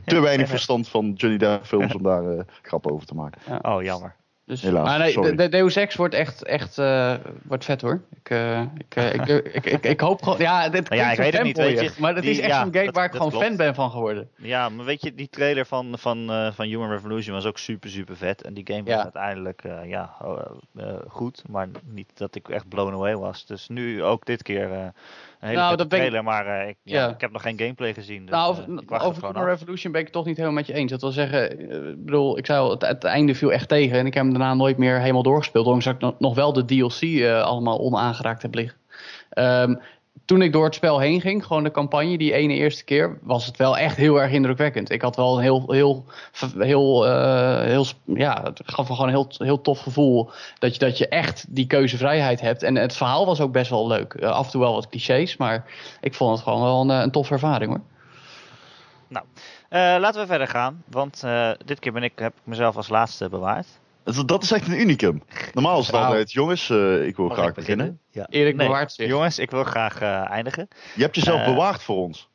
te 0.05 0.21
weinig 0.21 0.49
verstand 0.49 0.89
van 0.89 1.13
Johnny 1.13 1.39
Depp 1.39 1.67
films 1.67 1.95
om 1.95 2.03
daar 2.03 2.25
eh 2.31 2.41
grappen 2.63 2.93
over 2.93 3.07
te 3.07 3.15
maken. 3.15 3.41
Oh, 3.63 3.83
jammer. 3.83 4.17
Dus, 4.45 4.63
Helaas, 4.63 4.87
maar 4.87 4.99
nee, 4.99 5.13
sorry. 5.13 5.31
de, 5.31 5.37
de 5.37 5.49
Deus 5.49 5.77
Ex 5.77 5.97
wordt 5.97 6.15
echt, 6.15 6.45
echt 6.45 6.79
eh, 6.79 7.15
wordt 7.43 7.65
vet 7.65 7.81
hoor. 7.81 8.01
Ik, 8.23 8.31
eh, 8.31 8.61
ik, 8.61 8.95
eh, 8.95 9.15
ik, 9.15 9.27
ik, 9.27 9.45
ik, 9.55 9.67
ik, 9.67 9.85
ik 9.85 10.01
hoop 10.01 10.23
gewoon, 10.23 10.39
ja, 10.39 10.69
dit 10.69 10.95
ja, 10.95 11.11
ik 11.11 11.17
weet 11.19 11.33
het 11.33 11.43
niet, 11.43 11.57
weet 11.57 11.81
je. 11.81 11.93
Maar 11.99 12.15
het 12.15 12.23
Die- 12.23 12.31
is 12.33 12.39
echt 12.39 12.49
ja, 12.49 12.63
zo'n 12.63 12.73
game 12.73 12.85
dat- 12.85 12.95
waar 12.95 13.05
ik 13.05 13.11
dat 13.13 13.21
gewoon 13.21 13.33
klopt. 13.33 13.47
fan 13.47 13.57
ben 13.57 13.75
van 13.75 13.91
geworden. 13.91 14.29
Ja, 14.37 14.69
maar 14.69 14.85
weet 14.85 15.03
je, 15.03 15.15
die 15.15 15.29
trailer 15.29 15.67
van, 15.67 15.99
van, 15.99 16.31
eh, 16.31 16.53
van 16.53 16.67
Human 16.67 16.91
Revolution 16.91 17.35
was 17.35 17.45
ook 17.47 17.59
super, 17.59 17.91
super 17.91 18.17
vet. 18.17 18.43
En 18.43 18.55
die 18.55 18.67
game 18.67 18.83
was 18.83 18.93
Ja. 18.95 19.03
uiteindelijk 19.03 19.65
eh, 19.65 19.89
ja, 19.89 20.17
goed, 21.09 21.43
maar 21.49 21.69
niet 21.85 22.11
dat 22.15 22.35
ik 22.35 22.49
echt 22.49 22.69
blown 22.69 22.93
away 22.95 23.17
was. 23.17 23.47
Dus 23.47 23.69
nu 23.69 24.03
ook 24.03 24.27
dit 24.27 24.43
keer 24.43 24.73
eh, 24.73 24.87
een 25.41 25.49
hele 25.49 25.61
Nou, 25.61 25.77
dat 25.77 25.89
ben 25.89 25.99
ik- 25.99 26.05
trailer, 26.05 26.25
maar 26.31 26.47
eh, 26.47 26.69
ik, 26.69 26.77
ja, 26.83 27.01
Ja. 27.05 27.09
ik 27.15 27.21
heb 27.21 27.33
nog 27.33 27.43
geen 27.43 27.59
gameplay 27.59 27.95
gezien. 27.95 28.21
Dus, 28.27 28.31
nou, 28.35 28.45
eh, 28.45 28.51
over, 28.61 28.73
ik 28.83 28.91
het 28.91 29.03
over 29.03 29.15
gewoon 29.21 29.35
Human 29.35 29.51
af. 29.53 29.59
Revolution 29.59 29.93
ben 29.93 30.01
ik 30.01 30.07
het 30.07 30.17
toch 30.17 30.25
niet 30.27 30.37
helemaal 30.37 30.57
met 30.57 30.67
je 30.67 30.73
eens. 30.73 30.91
Dat 30.91 31.01
wil 31.01 31.11
zeggen, 31.11 31.51
eh, 31.71 31.89
ik 31.89 32.05
bedoel, 32.05 32.39
ik 32.39 32.47
zei 32.47 32.59
al, 32.61 32.71
het, 32.71 32.83
het 32.83 33.05
einde 33.05 33.35
viel 33.35 33.53
echt 33.53 33.69
tegen. 33.69 33.99
En 33.99 34.07
ik 34.07 34.15
heb 34.15 34.23
hem 34.25 34.33
daarna 34.33 34.55
nooit 34.55 34.77
meer 34.79 35.01
helemaal 35.01 35.23
doorgespeeld. 35.23 35.65
Ondanks 35.67 35.85
dat 35.85 35.95
ik 36.13 36.19
nog, 36.19 36.35
wel 36.35 36.53
de 36.53 36.65
DLC 36.65 37.25
allemaal 37.45 37.79
onaangeraakt 37.81 38.43
heb 38.43 38.55
liggen. 38.55 38.79
Ehm, 39.31 39.75
toen 40.29 40.43
ik 40.43 40.53
door 40.53 40.65
het 40.65 40.75
spel 40.75 40.99
heen 40.99 41.21
ging, 41.21 41.47
gewoon 41.47 41.63
de 41.63 41.71
campagne, 41.71 42.19
die 42.19 42.33
ene 42.33 42.55
eerste 42.55 42.85
keer, 42.85 43.19
was 43.23 43.47
het 43.47 43.57
wel 43.57 43.77
echt 43.77 43.97
heel 43.97 44.21
erg 44.21 44.33
indrukwekkend. 44.33 44.91
Ik 44.91 45.03
had 45.03 45.17
wel 45.17 45.37
een 45.37 45.43
heel, 45.43 45.65
heel, 45.73 46.05
heel, 46.59 47.07
eh, 47.07 47.61
heel 47.61 47.85
ja, 48.05 48.43
het 48.43 48.61
gaf 48.65 48.89
me 48.89 48.95
gewoon 48.95 49.11
een 49.11 49.15
heel, 49.15 49.47
heel 49.47 49.61
tof 49.61 49.81
gevoel 49.81 50.31
dat 50.59 50.73
je, 50.73 50.79
dat 50.79 50.99
je 50.99 51.09
echt 51.09 51.47
die 51.49 51.67
keuzevrijheid 51.67 52.41
hebt. 52.41 52.63
En 52.63 52.75
het 52.75 52.97
verhaal 52.97 53.27
was 53.27 53.41
ook 53.41 53.53
best 53.53 53.71
wel 53.71 53.87
leuk. 53.87 54.15
Eh, 54.15 54.31
af 54.31 54.45
en 54.45 54.51
toe 54.51 54.61
wel 54.61 54.73
wat 54.73 54.89
clichés, 54.89 55.37
maar 55.37 55.65
ik 56.01 56.15
vond 56.15 56.35
het 56.35 56.43
gewoon 56.43 56.63
wel 56.63 56.81
een, 56.81 56.91
eh, 56.91 57.01
een 57.01 57.11
toffe 57.11 57.33
ervaring 57.33 57.71
hoor. 57.71 57.81
Eh, 59.69 59.97
laten 60.01 60.21
we 60.21 60.27
verder 60.27 60.49
gaan, 60.49 60.83
want 60.91 61.25
dit 61.65 61.79
keer 61.79 61.93
ben 61.93 62.03
ik, 62.03 62.13
heb 62.19 62.33
ik 62.33 62.43
mezelf 62.45 62.77
als 62.77 62.89
laatste 62.89 63.29
bewaard. 63.29 63.67
Dat, 64.15 64.29
dat 64.29 64.43
is 64.43 64.51
echt 64.53 64.67
een 64.69 64.81
unicum. 64.81 65.23
Normaal 65.53 65.79
is 65.81 65.87
het 65.87 65.97
altijd, 65.97 66.33
jongens, 66.33 66.71
eh, 66.71 67.07
ik 67.07 67.17
wil 67.17 67.27
Mag 67.27 67.37
graag 67.37 67.49
ik 67.49 67.55
beginnen. 67.55 68.01
Ja. 68.11 68.27
Erik 68.29 68.57
Nee, 68.57 68.67
bewaart 68.67 68.93
zich. 68.93 69.07
Jongens, 69.09 69.39
ik 69.39 69.51
wil 69.51 69.65
graag 69.65 70.01
eh, 70.01 70.31
eindigen. 70.31 70.69
Je 70.95 71.03
hebt 71.03 71.15
jezelf 71.15 71.41
Eh, 71.41 71.47
bewaard 71.47 71.83
voor 71.83 71.97
ons. 71.97 72.29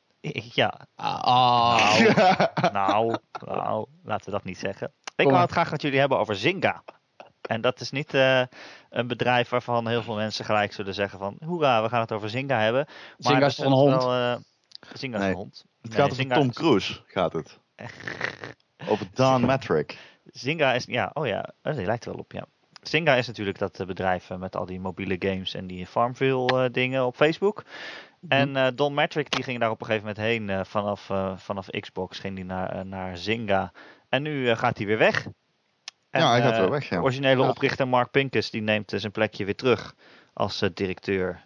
Ja, 0.53 0.73
Ah, 0.95 1.99
nou, 2.73 3.17
nou, 3.45 3.85
laten 4.03 4.25
we 4.25 4.31
dat 4.31 4.43
niet 4.43 4.57
zeggen. 4.57 4.87
Ik 5.05 5.13
wou 5.15 5.31
maar. 5.31 5.41
het 5.41 5.51
graag 5.51 5.71
met 5.71 5.81
jullie 5.81 5.99
hebben 5.99 6.17
over 6.19 6.35
Zynga. 6.35 6.83
En 7.41 7.61
dat 7.61 7.79
is 7.81 7.91
niet 7.91 8.13
eh, 8.13 8.41
een 8.89 9.07
bedrijf 9.07 9.49
waarvan 9.49 9.87
heel 9.87 10.03
veel 10.03 10.15
mensen 10.15 10.45
gelijk 10.45 10.73
zullen 10.73 10.93
zeggen 10.93 11.19
van... 11.19 11.37
Hoera, 11.45 11.81
we 11.83 11.89
gaan 11.89 11.99
het 12.01 12.11
over 12.11 12.29
Zynga 12.29 12.59
hebben. 12.59 12.85
Maar 13.17 13.31
Zynga 13.33 13.45
is 13.45 13.57
een 13.57 13.71
hond? 13.71 14.03
wel, 14.03 14.39
Zynga 14.93 15.15
is 15.17 15.21
Nee. 15.21 15.29
een 15.29 15.35
hond. 15.35 15.63
Het 15.81 15.91
Nee, 15.91 15.99
gaat 15.99 16.05
over 16.11 16.15
Zynga 16.23 16.35
Tom 16.35 16.49
is- 16.49 16.55
Cruise, 16.55 17.01
gaat 17.07 17.33
het. 17.33 17.59
Over 18.87 19.05
Don 19.13 19.41
Matrick. 19.41 19.97
Zynga 20.25 20.73
is, 20.73 20.85
ja, 20.85 21.11
oh 21.13 21.27
ja, 21.27 21.53
oh, 21.63 21.75
die 21.75 21.85
lijkt 21.85 22.05
er 22.05 22.11
wel 22.11 22.19
op, 22.19 22.31
ja. 22.31 22.45
Zynga 22.81 23.15
is 23.15 23.27
natuurlijk 23.27 23.57
dat 23.57 23.79
eh, 23.79 23.87
bedrijf 23.87 24.29
eh, 24.29 24.37
met 24.37 24.55
al 24.55 24.65
die 24.65 24.79
mobiele 24.79 25.15
games 25.19 25.53
en 25.53 25.67
die 25.67 25.85
Farmville 25.85 26.63
eh, 26.63 26.65
dingen 26.71 27.05
op 27.05 27.15
Facebook. 27.15 27.63
En 28.27 28.55
eh, 28.55 28.67
Don 28.75 28.93
Matrick 28.93 29.31
die 29.31 29.43
ging 29.43 29.59
daar 29.59 29.69
op 29.69 29.79
een 29.79 29.85
gegeven 29.85 30.07
moment 30.07 30.25
heen 30.25 30.65
vanaf, 30.65 31.09
vanaf 31.41 31.69
Xbox, 31.69 32.19
ging 32.19 32.35
die 32.35 32.45
naar, 32.45 32.85
naar 32.85 33.17
Zynga. 33.17 33.71
En 34.09 34.21
nu 34.21 34.55
gaat 34.55 34.77
hij 34.77 34.87
weer 34.87 34.97
weg. 34.97 35.25
En, 36.09 36.21
Ja, 36.21 36.31
hij 36.31 36.41
gaat 36.41 36.57
weer 36.57 36.69
weg, 36.69 36.89
ja. 36.89 36.99
Originele 37.01 37.41
Ja. 37.41 37.49
oprichter 37.49 37.87
Mark 37.87 38.11
Pincus 38.11 38.49
die 38.49 38.61
neemt 38.61 38.93
zijn 38.95 39.11
plekje 39.11 39.45
weer 39.45 39.55
terug 39.55 39.95
als 40.33 40.63
directeur. 40.73 41.41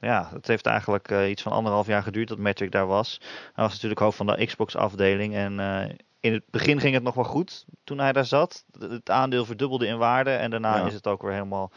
Ja, 0.00 0.30
het 0.32 0.46
heeft 0.46 0.66
eigenlijk 0.66 1.10
iets 1.10 1.42
van 1.42 1.52
anderhalf 1.52 1.86
jaar 1.86 2.02
geduurd 2.02 2.28
dat 2.28 2.38
Matrick 2.38 2.72
daar 2.72 2.86
was. 2.86 3.20
Hij 3.54 3.64
was 3.64 3.72
natuurlijk 3.72 4.00
hoofd 4.00 4.16
van 4.16 4.26
de 4.26 4.46
Xbox 4.46 4.76
afdeling 4.76 5.34
en 5.34 5.56
in 6.26 6.32
het 6.32 6.42
begin 6.50 6.80
ging 6.80 6.94
het 6.94 7.02
nog 7.02 7.14
wel 7.14 7.24
goed 7.24 7.64
toen 7.84 7.98
hij 7.98 8.12
daar 8.12 8.24
zat. 8.24 8.64
Het- 8.78 9.10
aandeel 9.10 9.44
verdubbelde 9.44 9.86
in 9.86 9.98
waarde 9.98 10.30
en 10.30 10.50
daarna 10.50 10.76
Ja. 10.76 10.86
is 10.86 10.94
het 10.94 11.06
ook 11.06 11.22
weer 11.22 11.32
helemaal 11.32 11.70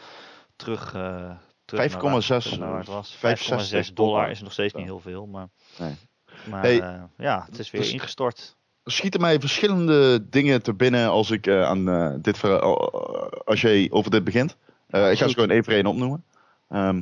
terug. 0.56 0.94
eh 0.94 1.32
terug 1.66 1.82
naar 1.82 1.90
5,6, 1.90 2.28
waar- 2.30 2.42
terug 2.42 2.60
naar 2.60 2.70
waar 2.70 2.80
het 2.80 2.88
was. 2.88 3.16
65 3.16 3.68
5,6 3.70 3.94
dollar 3.94 4.30
is 4.30 4.42
nog 4.42 4.52
steeds 4.52 4.74
niet 4.74 4.86
heel 4.86 5.00
veel, 5.00 5.26
maar, 5.26 5.48
Nee. 5.80 5.96
maar 6.50 6.62
Hey, 6.62 6.82
eh, 6.82 7.02
ja, 7.18 7.46
het 7.50 7.60
is 7.60 7.72
weer 7.72 7.82
dus- 7.82 7.92
ingestort. 7.94 8.56
Er 8.84 8.92
schieten 8.92 9.22
mij 9.22 9.40
verschillende 9.40 10.30
dingen 10.30 10.62
te 10.64 10.74
binnen 10.74 11.10
als 11.10 11.32
ik 11.32 11.48
eh, 11.48 11.64
aan 11.64 12.22
dit 12.22 12.38
verhaal, 12.38 12.92
als 13.46 13.62
jij 13.62 13.88
over 13.92 14.12
dit 14.12 14.24
begint. 14.24 14.52
Ik 14.88 15.18
ga 15.18 15.28
ze 15.28 15.34
gewoon 15.34 15.50
één 15.50 15.64
voor 15.64 15.74
één 15.74 15.86
opnoemen. 15.86 16.24
Ehm 16.70 17.02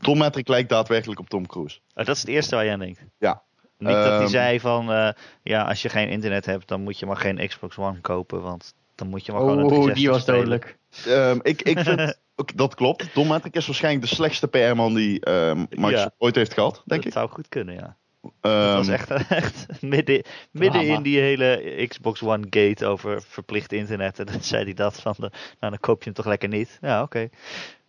Tom 0.00 0.22
lijkt 0.44 0.68
daadwerkelijk 0.68 1.20
op 1.20 1.28
Tom 1.28 1.46
Cruise. 1.46 1.78
Dat 1.94 2.08
is 2.08 2.20
het 2.20 2.28
eerste 2.28 2.54
waar 2.54 2.64
je 2.64 2.70
aan 2.70 2.78
denkt. 2.78 3.00
Ja. 3.18 3.42
Niet 3.78 3.92
dat 3.92 4.04
hij 4.04 4.18
Ehm, 4.18 4.26
zei 4.28 4.60
van, 4.60 4.92
eh, 4.92 5.08
ja, 5.42 5.62
als 5.62 5.82
je 5.82 5.88
geen 5.88 6.08
internet 6.08 6.46
hebt, 6.46 6.68
dan 6.68 6.82
moet 6.82 6.98
je 6.98 7.06
maar 7.06 7.16
geen 7.16 7.48
Xbox 7.48 7.78
One 7.78 8.00
kopen, 8.00 8.42
want 8.42 8.74
dan 8.94 9.08
moet 9.08 9.26
je 9.26 9.32
maar 9.32 9.40
gewoon 9.40 9.58
een 9.58 9.64
Oeh, 9.64 9.72
360 9.92 9.94
die 10.02 10.10
was 10.10 10.20
spelen. 10.22 10.38
dodelijk. 10.40 10.76
Ehm, 11.06 11.38
ik, 11.42 11.62
ik 11.62 11.78
vind, 11.78 12.18
ook, 12.36 12.56
dat 12.56 12.74
klopt. 12.74 13.12
Tom 13.14 13.26
Matrick 13.26 13.54
is 13.54 13.66
waarschijnlijk 13.66 14.08
de 14.08 14.14
slechtste 14.14 14.48
PR-man 14.48 14.94
die 14.94 15.20
ehm 15.20 15.58
Microsoft 15.70 16.14
ooit 16.18 16.34
heeft 16.34 16.52
gehad, 16.54 16.74
denk 16.74 16.86
dat 17.02 17.04
ik. 17.04 17.12
zou 17.12 17.28
goed 17.28 17.48
kunnen, 17.48 17.74
ja. 17.74 17.96
dat 18.40 18.74
was 18.76 18.88
echt, 18.88 19.10
echt 19.28 19.66
midden, 19.82 20.22
midden 20.50 20.86
in 20.86 21.02
die 21.02 21.18
hele 21.20 21.84
Xbox 21.88 22.22
One 22.22 22.46
gate 22.50 22.86
over 22.86 23.22
verplicht 23.28 23.72
internet. 23.72 24.18
En 24.18 24.26
dan 24.26 24.42
zei 24.42 24.64
hij 24.64 24.74
dat 24.74 25.00
van, 25.00 25.14
de, 25.18 25.30
nou 25.30 25.72
dan 25.72 25.78
koop 25.80 25.98
je 25.98 26.04
hem 26.04 26.14
toch 26.14 26.26
lekker 26.26 26.48
niet. 26.48 26.78
Ja, 26.80 27.02
oké. 27.02 27.28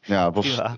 ja, 0.02 0.26
het 0.26 0.36
was, 0.36 0.58
eh, 0.58 0.74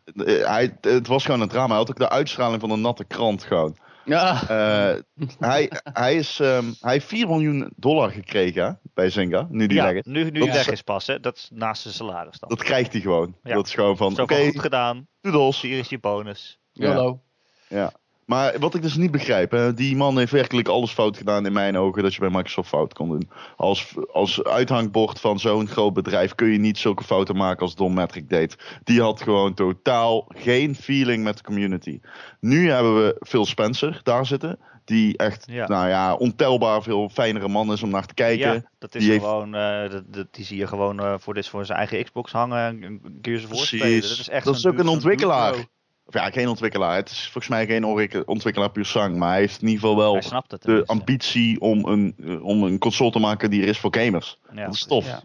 hij, 0.48 0.78
het 0.82 1.08
was 1.08 1.26
gewoon 1.26 1.42
een 1.42 1.48
drama. 1.48 1.68
Hij 1.68 1.78
had 1.78 1.90
ook 1.90 1.98
de 1.98 2.10
uitstraling 2.10 2.62
van 2.62 2.72
een 2.72 2.82
natte 2.82 3.04
krant 3.04 3.44
gewoon. 3.44 3.78
Ja, 4.06 4.42
Eh, 4.48 5.00
hij, 5.40 5.72
hij, 5.84 6.16
is, 6.16 6.40
ehm, 6.40 6.66
hij 6.80 6.92
heeft 6.94 7.06
4 7.08 7.28
miljoen 7.28 7.72
dollar 7.76 8.12
gekregen 8.12 8.80
bij 8.94 9.10
Zynga, 9.10 9.48
nu 9.50 9.68
die 9.68 9.78
Ja, 9.78 9.84
weg 9.86 9.94
is. 9.94 10.06
nu, 10.06 10.30
nu 10.30 10.40
Dat 10.40 10.48
weg 10.50 10.70
is- 10.70 10.82
pas, 10.82 11.08
hè. 11.08 11.20
Dat 11.20 11.38
is 11.38 11.50
naast 11.54 11.82
zijn 11.82 11.94
salaris 11.94 12.40
dan. 12.40 12.50
Dat 12.50 12.64
krijgt 12.64 12.92
hij 12.92 13.02
gewoon. 13.02 13.36
Ja. 13.44 13.54
Dat 13.54 13.68
is 13.68 13.74
gewoon 13.74 13.98
van, 13.98 14.20
oké, 14.20 14.46
goed 14.46 14.60
gedaan, 14.60 15.08
doedels. 15.22 15.62
hier 15.62 15.80
is 15.80 15.90
je 15.90 16.00
bonus. 16.00 16.60
Ja. 16.72 16.88
YOLO. 16.94 17.22
Ja. 17.68 17.92
Maar 18.32 18.60
wat 18.60 18.76
ik 18.76 18.82
dus 18.82 18.96
niet 18.96 19.12
begrijp, 19.12 19.52
hè, 19.52 19.74
die 19.74 19.96
man 19.96 20.18
heeft 20.18 20.32
werkelijk 20.32 20.68
alles 20.68 20.92
fout 20.92 21.18
gedaan 21.18 21.46
in 21.46 21.54
mijn 21.54 21.78
ogen 21.78 22.04
dat 22.04 22.14
je 22.14 22.20
bij 22.20 22.30
Microsoft 22.30 22.70
fout 22.70 22.94
kon 22.94 23.10
doen. 23.10 23.30
Als, 23.58 23.94
als 24.12 24.44
uithangbord 24.44 25.20
van 25.20 25.40
zo'n 25.40 25.68
groot 25.68 25.94
bedrijf 25.94 26.36
kun 26.36 26.48
je 26.48 26.58
niet 26.58 26.78
zulke 26.78 27.04
fouten 27.04 27.36
maken 27.36 27.62
als 27.62 27.76
Don 27.76 27.94
Matrick 27.94 28.30
deed. 28.30 28.58
Die 28.84 29.02
had 29.02 29.22
gewoon 29.22 29.54
totaal 29.54 30.26
geen 30.36 30.76
feeling 30.76 31.24
met 31.24 31.38
de 31.38 31.44
community. 31.44 32.00
Nu 32.40 32.70
hebben 32.70 32.96
we 32.96 33.16
Phil 33.28 33.46
Spencer 33.46 34.00
daar 34.04 34.26
zitten, 34.26 34.60
die 34.86 35.18
echt, 35.18 35.46
Ja. 35.50 35.68
nou 35.68 35.88
ja, 35.88 36.14
ontelbaar 36.16 36.84
veel 36.84 37.10
fijnere 37.10 37.48
man 37.48 37.72
is 37.72 37.84
om 37.84 37.90
naar 37.90 38.06
te 38.06 38.14
kijken. 38.14 38.54
Ja, 38.54 38.64
dat 38.80 38.96
is 38.96 39.04
Die 39.04 39.20
gewoon, 39.20 39.56
eh, 39.56 39.90
dat, 39.90 40.14
dat- 40.14 40.28
die 40.34 40.46
zie 40.46 40.58
je 40.58 40.68
gewoon 40.68 41.00
eh, 41.00 41.14
voor, 41.20 41.34
dit, 41.34 41.48
voor 41.48 41.66
zijn 41.66 41.78
eigen 41.78 42.04
Xbox 42.04 42.32
hangen. 42.32 42.84
en 42.84 43.02
Gears 43.22 43.44
of 43.44 43.50
War 43.50 43.58
Precies. 43.58 43.80
spelen. 43.80 44.02
Dat 44.02 44.12
is 44.12 44.30
echt 44.30 44.46
Dat 44.46 44.56
is 44.56 44.66
ook 44.66 44.78
een 44.80 44.88
ontwikkelaar. 44.88 45.54
Of 46.06 46.14
ja, 46.14 46.30
geen 46.30 46.48
ontwikkelaar. 46.48 46.96
Het 46.96 47.10
is 47.10 47.22
volgens 47.24 47.48
mij 47.48 47.66
geen 47.66 47.86
ontwik- 47.86 48.24
ontwikkelaar 48.26 48.72
puur 48.72 48.86
zang, 48.86 49.18
maar 49.18 49.30
hij 49.30 49.40
heeft 49.40 49.62
in 49.62 49.68
ieder 49.68 49.82
geval 49.82 49.98
wel 49.98 50.16
het 50.16 50.62
de 50.62 50.84
ambitie 50.86 51.60
om 51.60 51.86
een, 51.86 52.16
eh, 52.24 52.44
om 52.46 52.64
een 52.64 52.80
console 52.80 53.12
te 53.12 53.20
maken 53.20 53.50
die 53.50 53.62
er 53.62 53.68
is 53.68 53.80
voor 53.80 53.96
gamers. 53.96 54.40
Ja, 54.54 54.66
dat 54.66 54.74
is 54.74 54.86
tof. 54.86 55.06
Ja. 55.06 55.22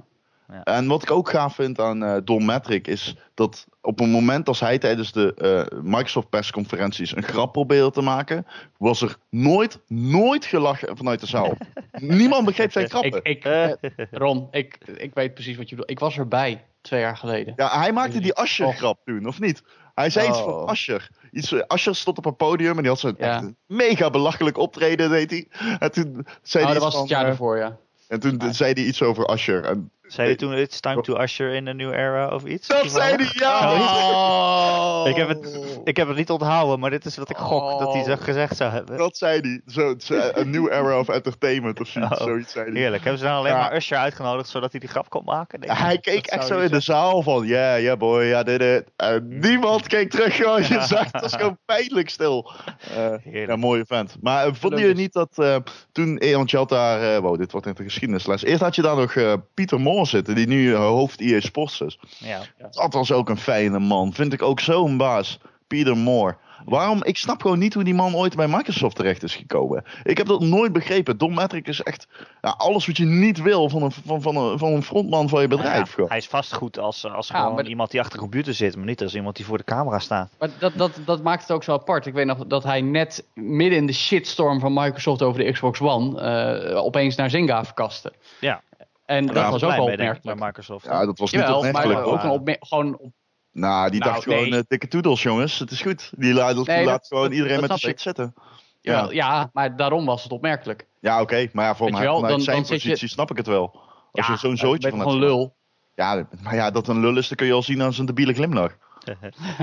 Ja. 0.48 0.62
En 0.64 0.86
wat 0.86 1.02
ik 1.02 1.10
ook 1.10 1.30
gaaf 1.30 1.54
vind 1.54 1.80
aan 1.80 2.04
eh 2.04 2.16
Don 2.24 2.44
Matrick 2.44 2.86
is 2.86 3.16
dat 3.34 3.66
op 3.80 4.00
een 4.00 4.10
moment 4.10 4.48
als 4.48 4.60
hij 4.60 4.78
tijdens 4.78 5.12
de 5.12 5.34
eh, 5.34 5.78
Microsoft 5.82 6.28
persconferenties 6.28 7.16
een 7.16 7.22
grap 7.22 7.52
probeerde 7.52 7.90
te 7.90 8.00
maken, 8.00 8.46
was 8.78 9.02
er 9.02 9.16
nooit, 9.30 9.80
nooit 9.88 10.44
gelachen 10.44 10.96
vanuit 10.96 11.20
de 11.20 11.26
zaal. 11.26 11.56
Niemand 12.00 12.44
begreep 12.44 12.72
zijn 12.72 12.88
grappen. 12.88 13.20
Ik, 13.22 13.44
ik, 13.44 14.08
Ron, 14.10 14.48
ik, 14.50 14.78
ik 14.96 15.14
weet 15.14 15.34
precies 15.34 15.56
wat 15.56 15.68
je 15.68 15.74
bedoelt. 15.74 15.90
Ik 15.90 15.98
was 15.98 16.18
erbij 16.18 16.64
twee 16.86 17.00
jaar 17.00 17.16
geleden. 17.16 17.52
Ja, 17.56 17.78
hij 17.80 17.92
maakte 17.92 18.20
die 18.20 18.36
Oh. 18.36 18.42
Asher-grap 18.42 18.98
toen, 19.04 19.26
of 19.26 19.40
niet? 19.40 19.62
Hij 19.94 20.10
zei 20.10 20.28
iets 20.28 20.38
Oh. 20.38 20.44
van 20.44 20.66
Asher. 20.66 21.08
Iets, 21.32 21.52
eh, 21.52 21.60
Asher 21.66 21.94
stond 21.96 22.18
op 22.18 22.26
een 22.26 22.36
podium 22.36 22.70
en 22.76 22.80
die 22.82 22.88
had 22.90 22.98
zo'n 22.98 23.14
Ja. 23.18 23.50
mega 23.66 24.10
belachelijk 24.10 24.58
optreden, 24.58 25.10
deed 25.10 25.30
hij. 25.30 25.48
En 25.78 25.92
toen 25.92 26.26
zei 26.42 26.64
Oh, 26.64 26.70
hij 26.70 26.78
dat 26.78 26.86
iets 26.88 26.94
was 26.94 26.94
het 26.94 27.08
jaar 27.08 27.24
eh, 27.24 27.28
ervoor, 27.30 27.56
ja. 27.56 27.76
En 28.08 28.20
toen 28.20 28.40
zei 28.50 28.72
hij 28.72 28.82
iets 28.84 29.02
over 29.02 29.26
Asher. 29.26 29.64
En 29.64 29.90
Zei 30.08 30.26
hij 30.26 30.36
toen, 30.36 30.52
it's 30.52 30.80
time 30.80 31.00
to 31.02 31.20
usher 31.20 31.54
in 31.54 31.68
a 31.68 31.72
new 31.72 31.92
era 31.92 32.28
of 32.28 32.44
iets? 32.44 32.66
Dat 32.68 32.90
zei 32.90 33.14
hij, 33.16 33.26
ja! 33.32 33.72
Oh. 33.72 35.08
Ik, 35.08 35.16
heb 35.16 35.28
het, 35.28 35.58
ik 35.84 35.96
heb 35.96 36.08
het 36.08 36.16
niet 36.16 36.30
onthouden, 36.30 36.80
maar 36.80 36.90
dit 36.90 37.04
is 37.04 37.16
wat 37.16 37.30
ik 37.30 37.36
gok 37.36 37.78
dat 37.78 37.92
hij 37.92 38.04
zo 38.04 38.12
Oh. 38.12 38.20
gezegd 38.20 38.56
zou 38.56 38.72
hebben. 38.72 38.96
Dat 38.98 39.16
zei 39.16 39.40
hij. 39.40 39.60
Zo, 39.66 39.94
a 40.38 40.42
new 40.44 40.72
era 40.72 40.98
of 40.98 41.08
entertainment 41.08 41.80
of 41.80 41.88
zoiets, 41.88 42.18
Oh, 42.20 42.26
zoiets 42.26 42.52
zei 42.52 42.70
hij. 42.70 42.80
Heerlijk. 42.80 43.02
Hebben 43.02 43.20
ze 43.20 43.26
dan 43.26 43.36
alleen 43.36 43.52
Ja. 43.52 43.58
maar 43.58 43.76
Usher 43.76 43.96
uitgenodigd 43.98 44.48
zodat 44.48 44.70
hij 44.70 44.80
die 44.80 44.88
grap 44.88 45.08
kon 45.10 45.22
maken? 45.24 45.60
Denk? 45.60 45.78
Hij 45.78 45.98
keek 45.98 46.24
Dat 46.30 46.38
echt 46.38 46.46
zo 46.46 46.58
in 46.58 46.70
de 46.70 46.80
zaal 46.80 47.22
van, 47.22 47.46
yeah, 47.46 47.80
yeah 47.80 47.98
boy, 47.98 48.24
ja, 48.24 48.42
dit 48.42 48.60
it. 48.62 48.84
En 48.96 49.38
niemand 49.40 49.86
keek 49.86 50.10
terug, 50.10 50.36
gewoon. 50.36 50.62
Je 50.62 50.80
zag, 50.80 51.12
het 51.12 51.20
was 51.20 51.34
gewoon 51.34 51.58
pijnlijk 51.74 52.10
stil. 52.10 52.50
Eh, 52.80 52.96
Heerlijk. 52.96 53.48
ja, 53.48 53.56
mooie 53.56 53.84
vent. 53.86 54.16
Maar 54.20 54.46
uh, 54.46 54.52
vonden 54.54 54.80
jullie 54.80 54.94
niet 54.94 55.12
dat 55.12 55.30
eh, 55.34 55.56
toen, 55.92 56.18
eh, 56.18 56.44
had 56.46 56.68
daar, 56.68 57.14
eh, 57.14 57.18
wow, 57.20 57.38
dit 57.38 57.52
wordt 57.52 57.66
net 57.66 57.78
een 57.78 57.84
geschiedenisles. 57.84 58.44
Eerst 58.44 58.62
had 58.62 58.74
je 58.74 58.82
daar 58.82 58.96
nog 58.96 59.14
eh, 59.14 59.32
Pieter 59.54 59.80
Zitten, 60.04 60.34
die 60.34 60.46
nu 60.46 60.72
eh, 60.74 60.78
hoofd 60.78 61.20
EA 61.20 61.40
Sports 61.40 61.80
is. 61.80 61.98
Ja. 62.18 62.40
Dat 62.70 62.92
was 62.92 63.12
ook 63.12 63.28
een 63.28 63.38
fijne 63.38 63.78
man. 63.78 64.12
Vind 64.12 64.32
ik 64.32 64.42
ook 64.42 64.60
zo'n 64.60 64.96
baas. 64.96 65.38
Pieter 65.66 65.96
Moore. 65.96 66.36
Waarom? 66.64 67.04
Ik 67.04 67.16
snap 67.16 67.40
gewoon 67.42 67.58
niet 67.58 67.74
hoe 67.74 67.84
die 67.84 67.94
man 67.94 68.14
ooit 68.16 68.36
bij 68.36 68.48
Microsoft 68.48 68.96
terecht 68.96 69.22
is 69.22 69.34
gekomen. 69.36 69.84
Ik 70.02 70.16
heb 70.18 70.26
dat 70.26 70.40
nooit 70.40 70.72
begrepen. 70.72 71.18
Don 71.18 71.34
Metric 71.34 71.68
is 71.68 71.82
echt 71.82 72.06
ja, 72.42 72.54
alles 72.58 72.86
wat 72.86 72.96
je 72.96 73.04
niet 73.04 73.42
wil 73.42 73.68
van 73.68 73.82
een, 73.82 73.92
van, 73.92 74.22
van 74.22 74.36
een, 74.36 74.58
van 74.58 74.72
een 74.72 74.82
frontman 74.82 75.28
van 75.28 75.40
je 75.40 75.48
bedrijf. 75.48 75.96
Ja, 75.96 76.04
hij 76.06 76.16
is 76.16 76.26
vast 76.26 76.54
goed 76.54 76.78
als, 76.78 77.04
als 77.06 77.28
Ja, 77.28 77.38
gewoon 77.38 77.54
maar- 77.54 77.66
iemand 77.66 77.90
die 77.90 78.00
achter 78.00 78.14
de 78.14 78.22
computer 78.22 78.54
zit, 78.54 78.76
maar 78.76 78.84
niet 78.86 79.02
als 79.02 79.14
iemand 79.14 79.36
die 79.36 79.44
voor 79.44 79.58
de 79.58 79.64
camera 79.64 79.98
staat. 79.98 80.30
Maar 80.38 80.50
dat, 80.58 80.72
dat, 80.76 80.90
dat 81.04 81.22
maakt 81.22 81.42
het 81.42 81.50
ook 81.52 81.64
zo 81.64 81.72
apart. 81.72 82.06
Ik 82.06 82.14
weet 82.14 82.26
nog 82.26 82.46
dat 82.46 82.62
hij 82.64 82.80
net 82.80 83.24
midden 83.34 83.78
in 83.78 83.86
de 83.86 83.92
shitstorm 83.92 84.60
van 84.60 84.72
Microsoft 84.74 85.22
over 85.22 85.44
de 85.44 85.52
Xbox 85.52 85.80
One 85.80 86.20
eh, 86.20 86.84
opeens 86.84 87.16
naar 87.16 87.30
Zynga 87.30 87.64
verkaste. 87.64 88.12
Ja. 88.40 88.62
En 89.06 89.26
dat 89.26 89.36
Ja, 89.36 89.50
was 89.50 89.64
ook 89.64 89.70
wel 89.70 89.90
ik, 89.90 89.96
bij 89.96 90.06
opmerkelijk. 90.08 90.40
Microsoft. 90.40 90.84
Ja, 90.84 91.06
dat 91.06 91.18
was 91.18 91.30
niet 91.32 91.40
Jawel, 91.40 91.56
opmerkelijk. 91.56 92.06
ook 92.06 92.22
een 92.22 92.30
opmer- 92.30 92.56
gewoon 92.60 92.98
op, 92.98 93.12
Nou, 93.52 93.90
die 93.90 94.00
Nou, 94.00 94.12
dacht 94.12 94.26
nee. 94.26 94.36
gewoon, 94.44 94.58
eh, 94.58 94.64
dikke 94.68 94.88
toedels 94.88 95.22
jongens, 95.22 95.58
het 95.58 95.70
is 95.70 95.80
goed. 95.82 96.12
Die 96.16 96.34
laat, 96.34 96.54
die 96.56 96.64
Nee, 96.66 96.84
laat 96.84 96.98
dat- 96.98 97.06
gewoon 97.06 97.22
dat- 97.22 97.32
iedereen 97.32 97.60
dat 97.60 97.68
met 97.68 97.78
de 97.80 97.86
shit 97.86 98.00
zitten. 98.00 98.34
jawel, 98.80 99.12
ja. 99.12 99.50
maar 99.52 99.76
daarom 99.76 100.04
was 100.06 100.22
het 100.22 100.32
opmerkelijk. 100.32 100.86
Ja, 101.00 101.20
oké, 101.20 101.48
maar 101.52 101.64
ja, 101.64 101.74
voor 101.74 101.90
mij, 101.90 102.04
vanuit 102.06 102.28
dan- 102.28 102.40
zijn 102.40 102.56
dan 102.56 102.66
zit 102.66 102.82
je- 102.82 102.88
positie 102.88 103.08
snap 103.08 103.30
ik 103.30 103.36
het 103.36 103.46
wel. 103.46 103.80
Als 104.12 104.26
ja, 104.26 104.32
je 104.32 104.38
zo'n 104.38 104.56
zootje 104.56 104.88
van 104.88 104.98
hebt. 104.98 105.10
gewoon 105.10 105.26
lul. 105.26 105.56
Ja, 105.94 106.26
maar 106.42 106.54
ja, 106.54 106.70
dat 106.70 106.88
een 106.88 107.00
lul 107.00 107.16
is, 107.16 107.28
dan 107.28 107.36
kun 107.36 107.46
je 107.46 107.52
al 107.52 107.62
zien 107.62 107.82
aan 107.82 107.92
zijn 107.92 108.06
debiele 108.06 108.32
glimlach. 108.34 108.76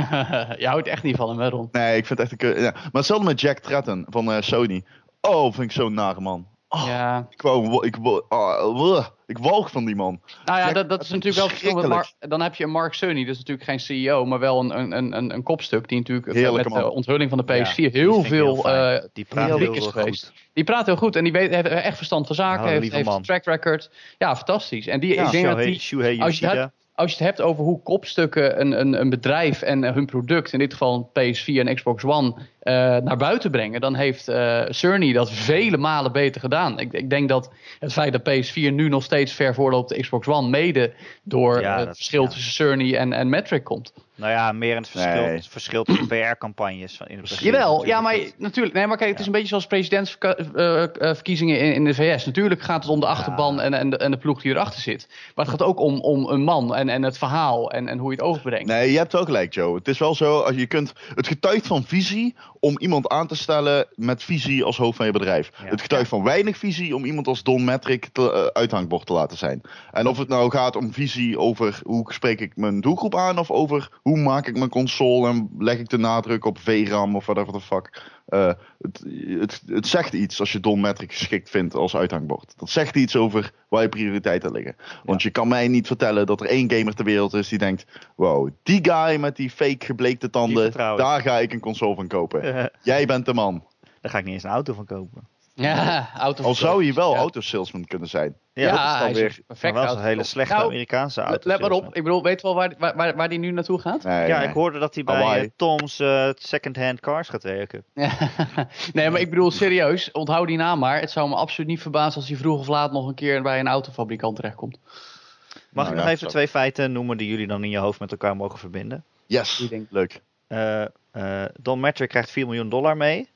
je 0.64 0.68
houdt 0.68 0.88
echt 0.88 1.04
niet 1.04 1.16
van 1.16 1.30
hem, 1.30 1.40
hè, 1.40 1.50
Ron? 1.50 1.68
Nee, 1.72 1.98
ik 1.98 2.06
vind 2.06 2.20
het 2.20 2.32
echt 2.32 2.44
een... 2.44 2.62
Ja. 2.62 2.72
Maar 2.72 2.90
hetzelfde 2.92 3.26
met 3.26 3.42
Jack 3.42 3.60
Tretton 3.60 4.06
van 4.10 4.32
eh, 4.32 4.42
Sony. 4.42 4.86
Oh, 5.22 5.44
vind 5.44 5.64
ik 5.64 5.72
zo'n 5.72 5.94
nare 5.94 6.20
man. 6.22 6.48
Oh, 6.76 6.84
Ja. 6.88 7.28
Ik 7.30 7.42
wou, 7.42 7.86
ik, 7.88 7.96
wou- 8.02 8.24
ah, 8.30 9.06
ik 9.26 9.38
walg 9.38 9.72
van 9.72 9.86
die 9.86 9.96
man. 9.96 10.22
Nou 10.46 10.60
ja, 10.60 10.72
dat, 10.74 10.90
dat 10.90 11.02
is 11.04 11.10
natuurlijk 11.10 11.36
wel 11.36 11.48
verschil 11.50 12.30
Dan 12.30 12.42
heb 12.42 12.56
je 12.56 12.64
een 12.64 12.70
Mark 12.70 12.94
Cerny, 12.94 13.22
dat 13.26 13.34
is 13.34 13.38
natuurlijk 13.38 13.68
geen 13.70 13.80
CEO, 13.80 14.26
maar 14.26 14.40
wel 14.40 14.60
een, 14.60 14.78
een, 14.98 15.12
een, 15.18 15.34
een 15.34 15.44
kopstuk 15.44 15.88
die 15.88 15.98
natuurlijk 15.98 16.34
Heerlijke 16.34 16.70
met 16.70 16.78
de 16.78 16.80
man. 16.80 16.90
onthulling 16.90 17.30
van 17.30 17.38
de 17.38 17.44
PS4 17.44 17.58
Ja, 17.76 17.90
heel 17.90 17.92
heel 17.92 18.24
veel 18.24 18.56
fijn. 18.56 19.02
eh, 19.02 19.08
die 19.14 19.26
praat 19.26 19.48
heel 19.48 19.58
heel, 19.58 19.74
is 19.74 19.84
goed. 19.84 19.92
geweest. 19.92 20.34
Die 20.54 20.64
praat 20.64 20.86
heel 20.86 20.96
goed 20.96 21.16
en 21.16 21.24
die 21.24 21.34
weet, 21.34 21.50
heeft 21.54 21.68
echt 21.68 21.98
verstand 21.98 22.28
van 22.28 22.36
zaken, 22.36 22.66
Nou, 22.66 22.80
heeft, 22.80 22.94
heeft 22.94 23.08
een 23.08 23.22
track 23.22 23.46
record. 23.46 23.92
Ja, 24.18 24.36
fantastisch. 24.36 24.88
En 24.88 25.00
die, 25.00 25.14
Ja, 25.14 25.26
ik 25.26 25.32
denk 25.32 25.44
dat 25.46 25.54
Shuhei- 25.54 25.72
die, 25.72 25.80
Shuhei 25.80 26.20
als 26.22 26.40
je 26.40 26.46
Yoshida. 26.46 26.72
Als 26.96 27.12
je 27.12 27.18
het 27.18 27.26
hebt 27.26 27.42
over 27.42 27.64
hoe 27.64 27.82
kopstukken 27.82 28.62
een, 28.62 28.80
een, 28.80 29.00
een 29.00 29.10
bedrijf 29.10 29.62
en 29.62 29.94
hun 29.94 30.06
product, 30.06 30.54
in 30.54 30.60
dit 30.60 30.72
geval 30.72 31.12
een 31.14 31.36
PS4 31.36 31.68
en 31.68 31.76
Xbox 31.76 32.04
One, 32.04 32.34
eh, 32.60 32.74
naar 32.98 33.18
buiten 33.18 33.52
brengen, 33.52 33.82
dan 33.82 33.96
heeft 33.96 34.28
eh 34.28 34.64
Cerny 34.70 35.14
dat 35.14 35.32
vele 35.32 35.78
malen 35.78 36.12
beter 36.12 36.42
gedaan. 36.42 36.80
Ik, 36.80 36.94
ik 36.94 37.10
denk 37.10 37.30
dat 37.30 37.52
het 37.80 37.94
feit 37.94 38.12
dat 38.12 38.30
PS4 38.30 38.74
nu 38.74 38.90
nog 38.90 39.04
steeds 39.04 39.34
ver 39.34 39.54
voorloopt 39.54 39.90
de 39.90 40.00
Xbox 40.00 40.28
One, 40.28 40.50
mede 40.50 40.94
door 41.24 41.62
Ja, 41.62 41.80
het 41.80 41.96
verschil 41.96 42.24
ja. 42.24 42.30
tussen 42.30 42.52
Cerny 42.52 42.96
en, 42.96 43.14
en 43.14 43.30
Metric 43.30 43.64
komt. 43.64 43.94
Nou 44.24 44.36
ja, 44.36 44.52
meer 44.52 44.78
een 44.78 44.86
verschil, 44.86 45.22
Nee. 45.22 45.36
het 45.36 45.48
verschil 45.48 45.84
tussen 45.84 46.08
PR-campagnes. 46.08 47.00
Jawel, 47.40 47.86
ja, 47.86 48.02
maar 48.02 48.18
natuurlijk. 48.38 48.76
Nee, 48.76 48.88
maar 48.88 48.98
kijk, 48.98 49.10
het 49.10 49.20
is 49.20 49.26
een 49.26 49.32
beetje 49.32 49.48
zoals 49.48 49.68
presidentsverkiezingen 49.68 51.60
in, 51.60 51.74
in 51.74 51.84
de 51.84 51.94
VS. 51.94 52.26
Natuurlijk 52.26 52.62
gaat 52.62 52.84
het 52.84 52.92
om 52.92 53.00
de 53.00 53.06
achterban 53.06 53.62
en, 53.62 53.74
en, 53.74 53.90
de, 53.90 53.98
en 53.98 54.12
de 54.12 54.18
ploeg 54.18 54.42
die 54.42 54.52
erachter 54.52 54.82
zit. 54.82 55.08
Maar 55.36 55.46
het 55.46 55.54
gaat 55.54 55.68
ook 55.68 55.80
om, 55.80 56.00
om 56.00 56.28
een 56.28 56.44
man 56.44 56.76
en, 56.76 56.90
en 56.90 57.04
het 57.04 57.18
verhaal 57.18 57.72
en, 57.72 57.88
en 57.88 57.98
hoe 57.98 58.12
je 58.12 58.18
het 58.18 58.26
overbrengt. 58.26 58.68
Nee, 58.68 58.92
je 58.92 58.98
hebt 58.98 59.16
ook 59.16 59.26
gelijk, 59.26 59.54
Joe. 59.54 59.76
Het 59.76 59.88
is 59.88 59.98
wel 60.00 60.16
zo, 60.16 60.40
als 60.40 60.56
je 60.56 60.68
kunt, 60.68 60.94
het 61.16 61.28
getuigt 61.28 61.68
van 61.68 61.84
visie 61.84 62.36
om 62.60 62.80
iemand 62.80 63.10
aan 63.10 63.28
te 63.28 63.36
stellen 63.36 63.86
met 63.96 64.24
visie 64.24 64.64
als 64.64 64.78
hoofd 64.78 64.98
van 64.98 65.06
je 65.06 65.12
bedrijf. 65.12 65.52
Ja. 65.64 65.70
Het 65.70 65.82
getuigt 65.82 66.10
van 66.10 66.24
weinig 66.24 66.58
visie 66.58 66.96
om 66.96 67.06
iemand 67.06 67.28
als 67.28 67.44
Don 67.44 67.64
Metric 67.64 68.10
te, 68.12 68.32
eh, 68.32 68.46
uithangbord 68.46 69.06
te 69.06 69.14
laten 69.14 69.38
zijn. 69.38 69.62
En 69.92 70.08
of 70.08 70.18
het 70.18 70.28
nou 70.28 70.52
gaat 70.52 70.76
om 70.76 70.94
visie 70.94 71.40
over 71.40 71.80
hoe 71.84 72.14
spreek 72.14 72.40
ik 72.40 72.56
mijn 72.56 72.82
doelgroep 72.82 73.16
aan 73.16 73.38
of 73.40 73.52
over 73.52 73.90
hoe 74.02 74.13
maak 74.18 74.48
ik 74.48 74.58
mijn 74.58 74.70
console 74.70 75.30
en 75.30 75.50
leg 75.58 75.80
ik 75.80 75.90
de 75.90 75.98
nadruk 75.98 76.46
op 76.46 76.58
VRAM 76.58 77.16
of 77.16 77.26
whatever 77.26 77.54
the 77.54 77.62
fuck. 77.62 78.02
Eh, 78.26 78.52
het, 78.82 79.04
het, 79.40 79.62
het 79.66 79.88
zegt 79.88 80.14
iets 80.14 80.40
als 80.40 80.52
je 80.52 80.60
Don 80.60 80.82
Metric 80.82 81.14
geschikt 81.14 81.50
vindt 81.50 81.76
als 81.76 81.96
uithangbord. 81.96 82.54
Dat 82.58 82.70
zegt 82.70 82.96
iets 82.96 83.16
over 83.16 83.52
waar 83.70 83.82
je 83.82 83.90
prioriteiten 83.90 84.52
liggen. 84.52 84.76
Want 85.04 85.22
je 85.22 85.30
kan 85.30 85.48
mij 85.48 85.68
niet 85.68 85.88
vertellen 85.88 86.26
dat 86.26 86.42
er 86.42 86.48
één 86.48 86.72
gamer 86.72 86.94
ter 86.94 87.06
wereld 87.06 87.34
is 87.34 87.48
die 87.48 87.58
denkt: 87.58 87.86
wow, 88.16 88.50
die 88.64 88.80
guy 88.82 89.20
met 89.20 89.36
die 89.36 89.50
fake 89.50 89.86
gebleekte 89.86 90.30
tanden, 90.30 90.72
daar 90.72 91.22
ga 91.22 91.40
ik 91.40 91.54
een 91.54 91.60
console 91.60 91.96
van 91.96 92.08
kopen. 92.08 92.72
Jij 92.82 93.06
bent 93.06 93.26
de 93.26 93.34
man. 93.34 93.64
Daar 94.02 94.12
ga 94.12 94.18
ik 94.18 94.26
niet 94.26 94.34
eens 94.34 94.44
een 94.44 94.50
auto 94.50 94.74
van 94.74 94.86
kopen. 94.86 95.28
Ja, 95.54 96.10
auto 96.18 96.44
Al 96.44 96.56
zou 96.56 96.84
je 96.84 96.94
wel 96.94 97.12
ja. 97.14 97.18
autosalesman 97.18 97.86
kunnen 97.86 98.10
zijn. 98.10 98.36
Ja, 98.56 98.72
dat 98.72 98.94
is 99.08 99.14
dan 99.14 99.22
weer- 99.22 99.36
een 99.38 99.44
perfect 99.48 99.74
wel 99.74 100.00
hele 100.00 100.24
slechte 100.24 100.54
Nou, 100.54 100.66
Amerikaanse 100.66 101.22
auto. 101.22 101.50
Let 101.50 101.60
maar 101.60 101.72
op, 101.72 101.96
ik 101.96 102.04
bedoel, 102.04 102.24
weet 102.24 102.42
je 102.42 102.48
wel 102.48 102.56
waar, 102.56 102.74
waar, 102.78 102.96
waar, 102.96 103.16
waar 103.16 103.30
die 103.30 103.40
nu 103.40 103.52
naartoe 103.52 103.80
gaat? 103.80 104.04
Nee, 104.04 104.28
Ja, 104.28 104.38
nee. 104.40 104.48
ik 104.48 104.54
hoorde 104.54 104.80
dat 104.80 104.96
hij 104.96 105.04
bij 105.04 105.16
Hawaii. 105.16 105.42
eh, 105.44 105.50
Tom's 105.56 106.00
eh, 106.00 106.30
second-hand 106.36 107.00
cars 107.00 107.30
gaat 107.30 107.44
werken. 107.44 107.84
nee, 108.94 109.10
maar 109.10 109.20
ik 109.20 109.30
bedoel 109.30 109.52
serieus, 109.52 110.12
onthoud 110.12 110.48
die 110.48 110.58
naam 110.58 110.80
maar. 110.80 111.00
Het 111.00 111.12
zou 111.12 111.30
me 111.30 111.36
absoluut 111.36 111.70
niet 111.70 111.82
verbazen 111.82 112.16
als 112.16 112.28
hij 112.30 112.38
vroeg 112.38 112.60
of 112.60 112.68
laat 112.68 112.92
nog 112.92 113.08
een 113.08 113.14
keer 113.16 113.42
bij 113.42 113.60
een 113.60 113.68
autofabrikant 113.68 114.36
terechtkomt. 114.36 114.78
Mag 114.84 115.86
Nou 115.86 115.88
ik 115.88 115.94
ja, 115.96 115.96
nog 116.04 116.06
even 116.08 116.18
zo. 116.20 116.28
twee 116.28 116.48
feiten 116.48 116.92
noemen 116.92 117.18
die 117.18 117.28
jullie 117.30 117.48
dan 117.48 117.64
in 117.64 117.70
je 117.70 117.78
hoofd 117.78 118.00
met 118.00 118.12
elkaar 118.12 118.36
mogen 118.36 118.60
verbinden? 118.60 119.04
Yes, 119.26 119.68
leuk. 119.90 120.22
Eh 120.48 120.82
eh, 121.12 121.46
Don 121.60 121.80
Metric 121.80 122.10
krijgt 122.10 122.32
4 122.32 122.46
miljoen 122.46 122.70
dollar 122.70 122.98
mee 122.98 123.30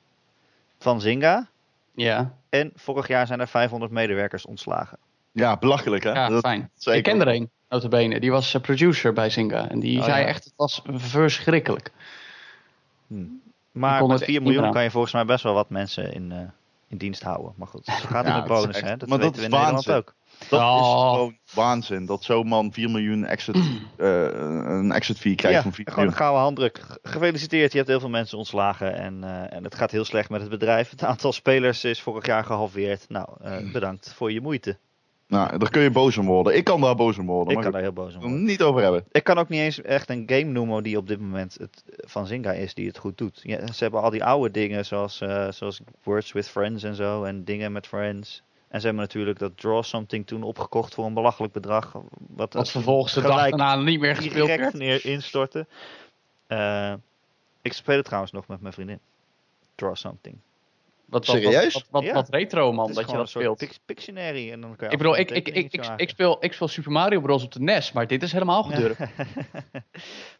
van 0.78 1.00
Zynga. 1.00 1.46
Ja, 1.94 2.32
En 2.48 2.72
vorig 2.74 3.08
jaar 3.08 3.26
zijn 3.26 3.40
er 3.40 3.48
500 3.48 3.92
medewerkers 3.92 4.46
ontslagen. 4.46 4.98
Ja, 5.38 5.56
belachelijk 5.56 6.04
hè? 6.04 6.12
ja 6.12 6.28
Dat- 6.28 6.40
fijn. 6.44 6.70
zeker. 6.74 6.98
Ik 6.98 7.04
ken 7.04 7.20
er 7.20 7.34
een, 7.34 7.50
notabene. 7.68 8.20
Die 8.20 8.30
was 8.30 8.54
eh, 8.54 8.60
producer 8.60 9.12
bij 9.12 9.30
Zynga. 9.30 9.68
En 9.68 9.80
die 9.80 9.98
Oh, 9.98 10.04
zei 10.04 10.20
ja. 10.20 10.26
echt, 10.26 10.44
het 10.44 10.52
was 10.56 10.82
verschrikkelijk. 10.86 11.92
Maar 13.72 13.98
kon 13.98 14.08
met 14.08 14.16
het 14.18 14.28
4 14.28 14.36
echt 14.36 14.44
miljoen 14.44 14.72
kan 14.72 14.82
je 14.82 14.90
volgens 14.90 15.12
mij 15.12 15.24
best 15.24 15.42
wel 15.44 15.54
wat 15.54 15.70
mensen 15.70 16.12
in, 16.12 16.32
eh, 16.32 16.38
in 16.88 16.96
dienst 16.98 17.22
houden. 17.22 17.52
Maar 17.56 17.66
goed, 17.68 17.84
zo 17.84 17.92
gaat 17.92 18.24
het 18.24 18.26
Ja, 18.34 18.38
met 18.38 18.48
dat 18.48 18.56
is 18.58 18.62
bonus, 18.64 18.80
hè? 18.80 18.96
Dat 18.96 19.08
maar 19.08 19.18
dat 19.18 19.26
weten 19.36 19.40
we 19.42 19.46
is 19.46 19.52
in 19.54 19.58
Nederland 19.58 19.90
ook. 19.90 20.14
Dat 20.38 20.60
is 20.60 20.66
Oh. 20.66 21.10
gewoon 21.12 21.38
waanzin. 21.54 22.06
Dat 22.06 22.24
zo'n 22.24 22.46
man 22.46 22.72
4 22.72 22.90
miljoen 22.90 23.24
exit, 23.24 23.56
eh, 23.96 24.22
een 24.64 24.92
exit 24.92 25.18
fee 25.18 25.34
krijgt 25.34 25.56
Ja, 25.56 25.62
van 25.62 25.72
4 25.72 25.84
gewoon 25.84 25.98
een 25.98 26.14
miljoen. 26.14 26.26
gouden 26.26 26.42
handdruk. 26.42 26.78
Ge- 26.88 26.98
Gefeliciteerd, 27.02 27.70
je 27.72 27.76
hebt 27.78 27.90
heel 27.90 28.00
veel 28.00 28.08
mensen 28.08 28.38
ontslagen. 28.38 28.94
En, 28.94 29.24
eh, 29.24 29.56
en 29.56 29.64
het 29.64 29.74
gaat 29.74 29.90
heel 29.90 30.04
slecht 30.04 30.30
met 30.30 30.40
het 30.40 30.50
bedrijf. 30.50 30.90
Het 30.90 31.04
aantal 31.04 31.32
spelers 31.32 31.84
is 31.84 32.00
vorig 32.02 32.26
jaar 32.26 32.44
gehalveerd. 32.44 33.04
Nou, 33.08 33.28
eh, 33.42 33.72
bedankt 33.72 34.12
voor 34.16 34.32
je 34.32 34.40
moeite. 34.40 34.76
Nou, 35.28 35.58
daar 35.58 35.70
kun 35.70 35.82
je 35.82 35.90
boos 35.90 36.16
om 36.18 36.26
worden. 36.26 36.56
Ik 36.56 36.64
kan 36.64 36.80
daar 36.80 36.94
boos 36.94 37.18
om 37.18 37.26
worden. 37.26 37.56
Ik 37.56 37.62
kan 37.62 37.72
daar 37.72 37.80
heel 37.80 37.92
boos 37.92 38.14
om 38.14 38.20
worden. 38.20 38.44
niet 38.44 38.62
over 38.62 38.82
hebben. 38.82 39.04
Ik 39.12 39.24
kan 39.24 39.38
ook 39.38 39.48
niet 39.48 39.60
eens 39.60 39.82
echt 39.82 40.10
een 40.10 40.22
game 40.26 40.44
noemen 40.44 40.82
die 40.82 40.96
op 40.96 41.08
dit 41.08 41.20
moment 41.20 41.56
het, 41.60 41.84
van 41.96 42.26
Zynga 42.26 42.52
is 42.52 42.74
die 42.74 42.86
het 42.86 42.98
goed 42.98 43.18
doet. 43.18 43.40
Ja, 43.42 43.72
ze 43.72 43.82
hebben 43.82 44.02
al 44.02 44.10
die 44.10 44.24
oude 44.24 44.50
dingen 44.50 44.84
zoals, 44.84 45.20
eh, 45.20 45.50
zoals 45.50 45.80
Words 46.02 46.32
with 46.32 46.48
Friends 46.48 46.82
en 46.82 46.94
zo. 46.94 47.24
En 47.24 47.44
dingen 47.44 47.72
met 47.72 47.86
Friends. 47.86 48.42
En 48.68 48.80
ze 48.80 48.86
hebben 48.86 49.04
natuurlijk 49.04 49.38
dat 49.38 49.52
Draw 49.56 49.82
Something 49.82 50.26
toen 50.26 50.42
opgekocht 50.42 50.94
voor 50.94 51.04
een 51.04 51.14
belachelijk 51.14 51.52
bedrag. 51.52 51.92
Wat, 52.28 52.54
Wat 52.54 52.70
vervolgens 52.70 53.12
de 53.12 53.20
dag 53.20 53.48
daarna 53.48 53.76
niet 53.76 54.00
meer 54.00 54.16
gespeeld 54.16 54.46
direct 54.46 54.62
werd. 54.62 54.74
neer 54.74 55.04
instorten. 55.04 55.68
Eh, 56.46 56.92
ik 57.62 57.72
speel 57.72 57.96
het 57.96 58.04
trouwens 58.04 58.32
nog 58.32 58.46
met 58.46 58.60
mijn 58.60 58.72
vriendin. 58.72 58.98
Draw 59.74 59.94
Something. 59.94 60.36
Wat, 61.08 61.26
wat, 61.26 61.36
Serieus? 61.36 61.74
Wat, 61.74 61.84
wat, 61.90 62.02
Ja. 62.02 62.38
retro 62.38 62.72
man, 62.72 62.92
dat 62.92 63.10
je 63.10 63.16
dat 63.16 63.28
speelt. 63.28 63.58
Pic- 63.58 63.78
Pictionary. 63.84 64.52
En 64.52 64.60
dan 64.60 64.76
kan 64.76 64.86
je 64.86 64.92
Ik 64.92 64.98
bedoel, 64.98 65.16
ik, 65.18 65.30
ik, 65.30 65.48
ik, 65.48 65.72
ik, 65.96 66.08
speel, 66.08 66.36
ik 66.44 66.52
speel 66.52 66.68
Super 66.68 66.92
Mario 66.92 67.20
Bros. 67.20 67.44
op 67.44 67.52
de 67.52 67.60
NES, 67.60 67.92
maar 67.92 68.06
dit 68.06 68.22
is 68.22 68.32
helemaal 68.32 68.62
gedurfd. 68.62 69.00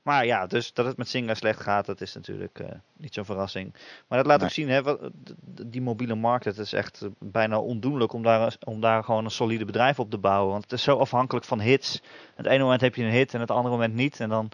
Maar 0.03 0.27
ja, 0.27 0.47
dus 0.47 0.73
dat 0.73 0.87
het 0.87 0.97
met 0.97 1.09
Zynga 1.09 1.35
slecht 1.35 1.61
gaat, 1.61 1.87
dat 1.87 2.01
is 2.01 2.15
natuurlijk 2.15 2.59
eh, 2.59 2.69
niet 2.97 3.15
zo'n 3.15 3.25
verrassing. 3.25 3.75
Maar 4.09 4.19
dat 4.19 4.27
laat 4.27 4.37
Nee. 4.39 4.47
ook 4.47 4.53
zien, 4.55 4.69
hè, 4.69 4.83
wat, 4.83 5.11
die 5.67 5.81
mobiele 5.81 6.15
markt, 6.15 6.45
het 6.45 6.59
is 6.59 6.73
echt 6.73 7.03
eh, 7.03 7.09
bijna 7.19 7.59
ondoenlijk 7.61 8.13
om 8.13 8.23
daar, 8.23 8.57
om 8.65 8.81
daar 8.81 9.05
gewoon 9.05 9.25
een 9.25 9.31
solide 9.31 9.65
bedrijf 9.65 9.99
op 9.99 10.11
te 10.11 10.19
bouwen. 10.19 10.51
Want 10.53 10.63
het 10.63 10.73
is 10.73 10.83
zo 10.83 10.97
afhankelijk 10.99 11.47
van 11.47 11.61
hits. 11.61 12.01
Het 12.35 12.47
ene 12.47 12.63
moment 12.63 12.81
heb 12.81 12.95
je 12.95 13.03
een 13.05 13.11
hit 13.11 13.35
en 13.35 13.41
het 13.41 13.51
andere 13.51 13.75
moment 13.75 13.95
niet. 13.95 14.21
En 14.21 14.29
dan, 14.29 14.49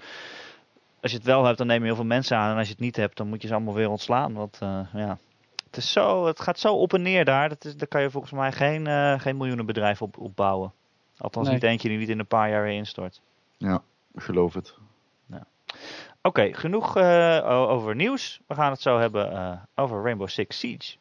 als 1.00 1.10
je 1.10 1.16
het 1.16 1.26
wel 1.26 1.44
hebt, 1.44 1.58
dan 1.58 1.66
neem 1.66 1.80
je 1.80 1.84
heel 1.86 1.94
veel 1.94 2.04
mensen 2.04 2.36
aan. 2.36 2.50
En 2.50 2.56
als 2.58 2.66
je 2.66 2.72
het 2.72 2.82
niet 2.82 2.96
hebt, 2.96 3.16
dan 3.16 3.28
moet 3.28 3.42
je 3.42 3.48
ze 3.48 3.54
allemaal 3.54 3.74
weer 3.74 3.90
ontslaan. 3.90 4.32
Want 4.34 4.58
eh, 4.60 4.80
ja, 4.94 5.18
het, 5.74 5.84
is 5.84 5.92
zo, 5.92 6.26
het 6.26 6.40
gaat 6.40 6.58
zo 6.58 6.74
op 6.74 6.92
en 6.94 7.02
neer 7.02 7.24
daar. 7.24 7.48
Dat 7.48 7.64
is, 7.64 7.76
daar 7.76 7.88
kan 7.88 8.02
je 8.02 8.10
volgens 8.10 8.32
mij 8.32 8.52
geen, 8.52 8.86
eh 8.86 9.20
geen 9.20 9.36
miljoenenbedrijf 9.36 10.02
op, 10.02 10.18
op 10.18 10.36
bouwen. 10.36 10.72
Althans 11.18 11.46
Nee. 11.46 11.54
niet 11.54 11.64
eentje 11.64 11.88
die 11.88 11.98
niet 11.98 12.08
in 12.08 12.18
een 12.18 12.26
paar 12.26 12.50
jaar 12.50 12.62
weer 12.62 12.76
instort. 12.76 13.20
Ja, 13.56 13.82
ik 14.14 14.22
geloof 14.22 14.54
het. 14.54 14.74
Oké, 16.22 16.52
genoeg 16.52 16.96
eh, 16.96 17.40
over 17.48 17.94
nieuws. 17.94 18.40
We 18.46 18.54
gaan 18.54 18.70
het 18.70 18.80
zo 18.80 18.98
hebben 18.98 19.32
eh, 19.32 19.52
over 19.74 20.02
Rainbow 20.02 20.28
Six 20.28 20.58
Siege. 20.58 20.96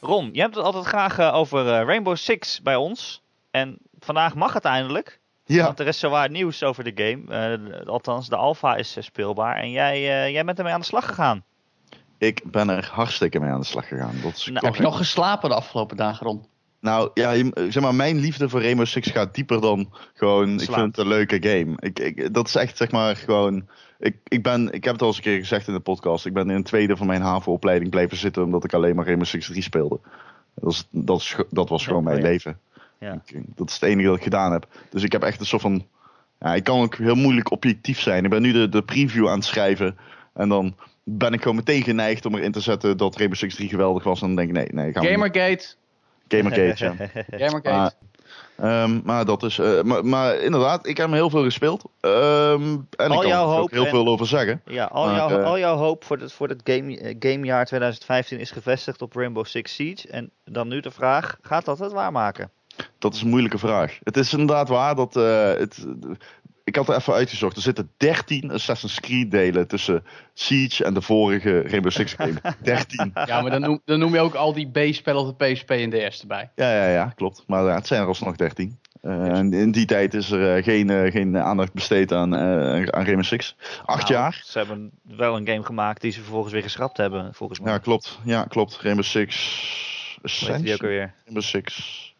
Ron, 0.00 0.28
je 0.32 0.40
hebt 0.40 0.54
het 0.54 0.64
altijd 0.64 0.84
graag 0.84 1.20
over 1.32 1.58
eh, 1.58 1.84
Rainbow 1.86 2.16
Six 2.16 2.62
bij 2.62 2.76
ons. 2.76 3.22
En 3.50 3.78
vandaag 3.98 4.34
mag 4.34 4.52
het 4.52 4.64
eindelijk. 4.64 5.20
Ja, 5.46 5.64
Want 5.64 5.80
er 5.80 5.86
is 5.86 5.98
zowaar 5.98 6.30
nieuws 6.30 6.62
over 6.62 6.84
de 6.84 6.92
game. 6.94 7.58
Eh, 7.80 7.86
althans, 7.86 8.28
de 8.28 8.36
alpha 8.36 8.76
is 8.76 8.96
eh, 8.96 9.02
speelbaar. 9.02 9.56
En 9.56 9.70
jij, 9.70 9.94
eh, 9.94 10.32
jij 10.32 10.44
bent 10.44 10.58
ermee 10.58 10.72
aan 10.72 10.80
de 10.80 10.86
slag 10.86 11.06
gegaan. 11.06 11.44
ik 12.18 12.42
ben 12.44 12.68
er 12.68 12.88
hartstikke 12.92 13.40
mee 13.40 13.50
aan 13.50 13.60
de 13.60 13.66
slag 13.66 13.88
gegaan. 13.88 14.14
Dat 14.22 14.32
is 14.36 14.46
Nou, 14.46 14.66
Heb 14.66 14.74
je 14.74 14.82
nog 14.82 14.96
geslapen 14.96 15.48
de 15.48 15.54
afgelopen 15.54 15.96
dagen, 15.96 16.26
Ron? 16.26 16.44
Nou 16.80 17.10
ja, 17.14 17.34
zeg 17.70 17.82
maar, 17.82 17.94
mijn 17.94 18.18
liefde 18.18 18.48
voor 18.48 18.62
Rainbow 18.62 18.86
Six 18.86 19.10
gaat 19.10 19.34
dieper 19.34 19.60
dan 19.60 19.92
gewoon. 20.14 20.60
Ik 20.60 20.72
vind 20.72 20.76
het 20.76 20.98
een 20.98 21.08
leuke 21.08 21.36
game. 21.40 21.74
Ik, 21.78 21.98
ik, 21.98 22.34
dat 22.34 22.46
is 22.46 22.54
echt 22.54 22.76
zeg 22.76 22.90
maar 22.90 23.16
gewoon. 23.16 23.68
Ik, 23.98 24.16
ik, 24.24 24.42
ben, 24.42 24.72
ik 24.72 24.84
heb 24.84 24.92
het 24.92 25.02
al 25.02 25.08
eens 25.08 25.16
een 25.16 25.22
keer 25.22 25.38
gezegd 25.38 25.68
in 25.68 25.74
de 25.74 25.80
podcast. 25.80 26.26
Ik 26.26 26.32
ben 26.32 26.50
in 26.50 26.56
een 26.56 26.62
tweede 26.62 26.96
van 26.96 27.06
mijn 27.06 27.22
HAVO-opleiding 27.22 27.90
blijven 27.90 28.16
zitten 28.16 28.42
omdat 28.42 28.64
ik 28.64 28.74
alleen 28.74 28.96
maar 28.96 29.04
Rainbow 29.04 29.26
Six 29.26 29.46
3 29.46 29.62
speelde. 29.62 30.00
Dat, 30.54 30.72
is, 30.72 30.86
dat, 30.90 31.20
is, 31.20 31.36
dat 31.50 31.68
was 31.68 31.86
gewoon 31.86 32.02
Ja, 32.02 32.08
mijn 32.08 32.22
ja. 32.22 32.28
leven. 32.28 32.58
Ja. 32.98 33.20
Ik- 33.26 33.42
dat 33.56 33.68
is 33.68 33.74
het 33.74 33.82
enige 33.82 34.06
dat 34.08 34.16
ik 34.16 34.22
gedaan 34.22 34.52
heb. 34.52 34.66
Dus 34.90 35.02
ik 35.02 35.12
heb 35.12 35.22
echt 35.22 35.40
een 35.40 35.46
soort 35.46 35.62
van. 35.62 35.86
Ja, 36.40 36.54
ik 36.54 36.64
kan 36.64 36.80
ook 36.80 36.94
heel 36.96 37.14
moeilijk 37.14 37.50
objectief 37.50 38.00
zijn. 38.00 38.24
Ik 38.24 38.30
ben 38.30 38.42
nu 38.42 38.52
de, 38.52 38.68
de 38.68 38.82
preview 38.82 39.28
aan 39.28 39.34
het 39.38 39.44
schrijven. 39.44 39.96
En 40.34 40.48
dan 40.48 40.76
ben 41.04 41.32
ik 41.32 41.40
gewoon 41.42 41.56
meteen 41.56 41.82
geneigd 41.82 42.26
om 42.26 42.34
erin 42.34 42.52
te 42.52 42.60
zetten 42.60 42.96
dat 42.96 43.16
Rainbow 43.16 43.38
Six 43.38 43.54
3 43.54 43.68
geweldig 43.68 44.04
was. 44.04 44.20
En 44.20 44.26
dan 44.26 44.36
denk 44.36 44.48
ik, 44.48 44.54
nee, 44.54 44.68
nee, 44.84 44.92
gaan 44.92 45.02
we. 45.02 45.08
Gamergate. 45.10 45.66
Gamergate, 46.28 46.84
ja. 46.84 46.94
Gamergate. 47.46 47.94
Maar, 48.56 48.82
ehm, 48.82 49.00
maar 49.04 49.24
dat 49.24 49.42
is. 49.42 49.58
eh, 49.58 49.82
maar, 49.82 50.04
maar 50.04 50.36
inderdaad, 50.38 50.86
ik 50.86 50.96
heb 50.96 51.06
hem 51.06 51.14
heel 51.14 51.30
veel 51.30 51.42
gespeeld. 51.42 51.84
Ehm, 52.00 52.12
en 52.96 53.10
Al 53.10 53.22
ik 53.22 53.30
kan 53.30 53.30
er 53.30 53.58
ook 53.58 53.70
heel 53.70 53.84
en- 53.84 53.90
veel 53.90 54.06
over 54.06 54.26
zeggen. 54.26 54.60
Ja, 54.64 54.84
al, 54.84 55.06
Maar, 55.06 55.14
jouw, 55.16 55.28
eh, 55.38 55.44
al 55.44 55.58
jouw 55.58 55.76
hoop 55.76 56.04
voor 56.04 56.18
het, 56.18 56.32
voor 56.32 56.48
het 56.48 56.60
game, 56.64 56.98
eh, 57.00 57.16
gamejaar 57.18 57.66
2015 57.66 58.38
is 58.38 58.50
gevestigd 58.50 59.02
op 59.02 59.14
Rainbow 59.14 59.44
Six 59.44 59.74
Siege. 59.74 60.08
En 60.08 60.30
dan 60.44 60.68
nu 60.68 60.80
de 60.80 60.90
vraag, 60.90 61.38
gaat 61.42 61.64
dat 61.64 61.78
het 61.78 61.92
waarmaken? 61.92 62.50
Dat 62.98 63.14
is 63.14 63.22
een 63.22 63.28
moeilijke 63.28 63.58
vraag. 63.58 63.98
Het 64.02 64.16
is 64.16 64.32
inderdaad 64.32 64.68
waar 64.68 64.94
dat. 64.94 65.16
eh, 65.16 65.48
het, 65.52 65.86
ik 66.64 66.76
had 66.76 66.88
er 66.88 66.96
even 66.96 67.14
uitgezocht. 67.14 67.56
Er 67.56 67.62
zitten 67.62 67.90
13 67.96 68.50
Assassin's 68.50 69.00
Creed 69.00 69.30
delen 69.30 69.66
tussen 69.68 70.04
Siege 70.34 70.84
en 70.84 70.94
de 70.94 71.00
vorige 71.02 71.60
Rainbow 71.62 71.90
Six 71.92 72.12
game. 72.12 72.34
13. 72.62 73.10
Ja, 73.26 73.40
maar 73.40 73.50
dan 73.50 73.60
noem, 73.60 73.80
dan 73.84 73.98
noem 73.98 74.14
je 74.14 74.20
ook 74.20 74.34
al 74.34 74.52
die 74.52 74.70
B-spellen 74.70 75.20
op 75.26 75.38
de 75.38 75.52
PSP 75.52 75.70
en 75.70 75.90
DS 75.90 76.20
erbij. 76.20 76.50
Ja, 76.54 76.72
ja, 76.72 76.88
ja, 76.88 77.12
klopt. 77.16 77.44
Maar 77.46 77.64
ja, 77.64 77.74
het 77.74 77.86
zijn 77.86 78.00
er 78.02 78.06
alsnog 78.06 78.36
13. 78.36 78.78
Eh, 79.02 79.12
en 79.38 79.52
in 79.52 79.70
die 79.70 79.86
tijd 79.86 80.14
is 80.14 80.30
er 80.30 80.56
eh, 80.56 80.64
geen, 80.64 80.90
eh, 80.90 81.12
geen 81.12 81.38
aandacht 81.38 81.72
besteed 81.72 82.12
aan, 82.12 82.34
eh, 82.34 82.40
aan 82.82 83.04
Rainbow 83.04 83.24
Six. 83.24 83.56
Acht 83.84 84.00
Nou, 84.02 84.12
jaar. 84.12 84.40
Ze 84.44 84.58
hebben 84.58 84.90
wel 85.02 85.36
een 85.36 85.46
game 85.48 85.64
gemaakt 85.64 86.00
die 86.00 86.12
ze 86.12 86.20
vervolgens 86.20 86.52
weer 86.52 86.62
geschrapt 86.62 86.96
hebben, 86.96 87.34
volgens 87.34 87.60
mij. 87.60 87.72
Ja, 87.72 87.78
klopt. 87.78 88.18
Ja, 88.24 88.44
klopt. 88.44 88.78
Rainbow 88.80 89.04
Six. 89.04 89.34
Hoe 90.22 90.30
heet 90.30 90.40
die 90.40 90.48
ook 90.48 90.54
Ascension? 90.62 90.78
alweer? 90.80 91.14
Rainbow 91.24 91.42
Six. 91.42 92.14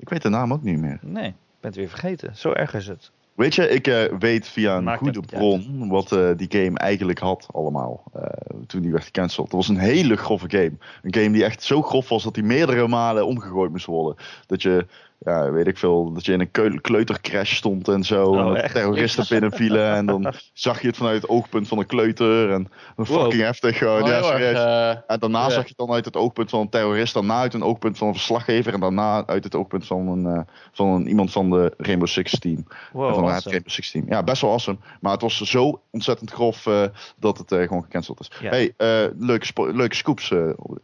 Ik 0.00 0.08
weet 0.08 0.22
de 0.22 0.28
naam 0.28 0.52
ook 0.52 0.62
niet 0.62 0.78
meer. 0.78 0.98
Nee, 1.02 1.28
ik 1.28 1.34
ben 1.60 1.70
het 1.70 1.74
weer 1.74 1.88
vergeten. 1.88 2.36
Zo 2.36 2.52
erg 2.52 2.74
is 2.74 2.86
het. 2.86 3.10
Weet 3.40 3.54
je, 3.54 3.68
ik 3.68 3.86
eh, 3.86 4.18
weet 4.18 4.48
via 4.48 4.76
een 4.76 4.84
Maakt 4.84 4.98
goede 4.98 5.20
bron 5.20 5.88
wat 5.88 6.12
eh, 6.12 6.30
die 6.36 6.46
game 6.50 6.78
eigenlijk 6.78 7.18
had 7.18 7.46
allemaal. 7.52 8.02
eh, 8.12 8.22
toen 8.66 8.80
die 8.80 8.92
werd 8.92 9.04
gecanceld. 9.04 9.46
Het 9.46 9.56
was 9.56 9.68
een 9.68 9.78
hele 9.78 10.16
grove 10.16 10.50
game. 10.50 10.72
Een 11.02 11.14
game 11.14 11.30
die 11.30 11.44
echt 11.44 11.62
zo 11.62 11.82
grof 11.82 12.08
was 12.08 12.22
dat 12.22 12.34
die 12.34 12.42
meerdere 12.42 12.88
malen 12.88 13.26
omgegooid 13.26 13.70
moest 13.70 13.86
worden. 13.86 14.24
Dat 14.46 14.62
je, 14.62 14.86
ja, 15.24 15.50
weet 15.50 15.66
ik 15.66 15.78
veel, 15.78 16.12
dat 16.12 16.24
je 16.24 16.32
in 16.32 16.40
een 16.40 16.80
kleutercrash 16.80 17.54
stond 17.54 17.88
en 17.88 18.04
zo. 18.04 18.24
Oh, 18.24 18.58
en 18.58 18.72
terroristen 18.72 19.24
binnenvielen. 19.28 19.94
en 19.94 20.06
dan 20.06 20.32
zag 20.52 20.80
je 20.80 20.86
het 20.86 20.96
vanuit 20.96 21.22
het 21.22 21.30
oogpunt 21.30 21.68
van 21.68 21.78
een 21.78 21.86
kleuter. 21.86 22.50
En 22.50 22.68
fucking 22.96 23.42
heftig 23.42 23.78
gewoon. 23.78 24.06
Ja, 24.06 24.32
eh, 24.32 24.96
En 25.06 25.18
daarna 25.18 25.50
zag 25.50 25.62
je 25.62 25.68
het 25.68 25.76
dan 25.76 25.90
uit 25.90 26.04
het 26.04 26.16
oogpunt 26.16 26.50
van 26.50 26.60
een 26.60 26.68
terrorist, 26.68 27.14
daarna 27.14 27.40
uit 27.40 27.54
een 27.54 27.62
oogpunt 27.62 27.98
van 27.98 28.06
een 28.06 28.14
verslaggever 28.14 28.74
en 28.74 28.80
daarna 28.80 29.26
uit 29.26 29.44
het 29.44 29.54
oogpunt 29.54 29.86
van 29.86 30.08
een, 30.08 30.46
van 30.72 30.88
een 30.88 31.08
iemand 31.08 31.32
van 31.32 31.50
de 31.50 31.74
Rainbow 31.76 32.08
Six 32.08 32.38
team. 32.38 32.66
Wow, 32.92 33.29
awesome. 33.30 33.62
Six 33.64 33.90
team. 33.90 34.04
Ja, 34.08 34.22
best 34.22 34.42
wel 34.42 34.50
awesome. 34.50 34.78
Maar 35.00 35.12
het 35.12 35.20
was 35.20 35.40
zo 35.40 35.82
ontzettend 35.90 36.30
grof 36.30 36.66
eh, 36.66 36.84
dat 37.16 37.38
het 37.38 37.52
eh, 37.52 37.62
gewoon 37.66 37.82
gecanceld 37.82 38.20
is. 38.20 38.30
Ja. 38.40 38.48
Hey, 38.50 38.74
eh, 38.76 39.06
leuke, 39.18 39.72
leuke 39.74 39.94
scoops 39.94 40.28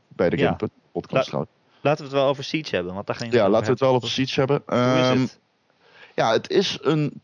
bij 0.08 0.30
de 0.30 0.36
Ja. 0.36 0.56
Game 0.58 0.70
podcast 0.92 1.32
La-. 1.32 1.46
Laten 1.80 2.04
we 2.04 2.10
het 2.10 2.20
wel 2.20 2.28
over 2.28 2.44
Siege 2.44 2.74
hebben, 2.74 2.94
want 2.94 3.06
daar 3.06 3.16
ging 3.16 3.32
Ja, 3.32 3.48
laten 3.48 3.64
we 3.66 3.70
het 3.70 3.80
wel 3.80 3.94
over 3.94 4.08
Siege 4.08 4.38
hebben. 4.38 4.62
Het? 5.18 5.38
ja, 6.14 6.32
het 6.32 6.50
is 6.50 6.78
een. 6.82 7.20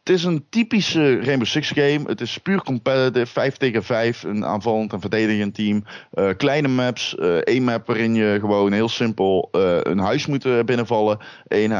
Het 0.00 0.08
is 0.18 0.24
een 0.24 0.46
typische 0.48 1.20
Rainbow 1.20 1.46
Six 1.46 1.68
game. 1.68 2.00
Het 2.06 2.20
is 2.20 2.38
puur 2.38 2.62
competitive, 2.62 3.26
5 3.26 3.56
tegen 3.56 3.84
5. 3.84 4.22
Een 4.22 4.44
aanvallend 4.44 4.92
en 4.92 5.00
verdedigend 5.00 5.54
team. 5.54 5.84
Eh, 6.10 6.28
kleine 6.36 6.68
maps. 6.68 7.16
eh 7.16 7.36
één 7.36 7.64
map 7.64 7.86
waarin 7.86 8.14
je 8.14 8.36
gewoon 8.40 8.72
heel 8.72 8.88
simpel 8.88 9.48
eh, 9.52 9.78
een 9.82 9.98
huis 9.98 10.26
moet 10.26 10.64
binnenvallen. 10.64 11.18
Eén 11.46 11.70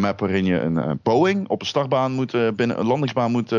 map 0.00 0.20
waarin 0.20 0.44
je 0.44 0.60
een 0.60 1.00
Boeing 1.02 1.48
op 1.48 1.60
een 1.60 1.66
startbaan 1.66 2.12
moet 2.12 2.56
binnen, 2.56 2.80
een 2.80 2.86
landingsbaan 2.86 3.30
moet, 3.30 3.54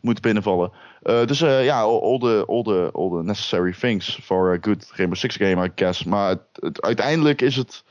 moet 0.00 0.20
binnenvallen. 0.20 0.72
Dus 1.02 1.38
ja, 1.38 1.80
all, 1.80 2.18
the, 2.18 2.44
all, 2.46 2.62
the, 2.62 2.90
all 2.92 3.10
the 3.10 3.22
necessary 3.22 3.72
things 3.72 4.18
for 4.22 4.52
a 4.52 4.58
good 4.60 4.92
Rainbow 4.94 5.18
Six 5.18 5.36
game, 5.36 5.64
I 5.66 5.70
guess. 5.74 6.04
Maar 6.04 6.36
uiteindelijk 6.74 7.42
is 7.42 7.56
het 7.56 7.84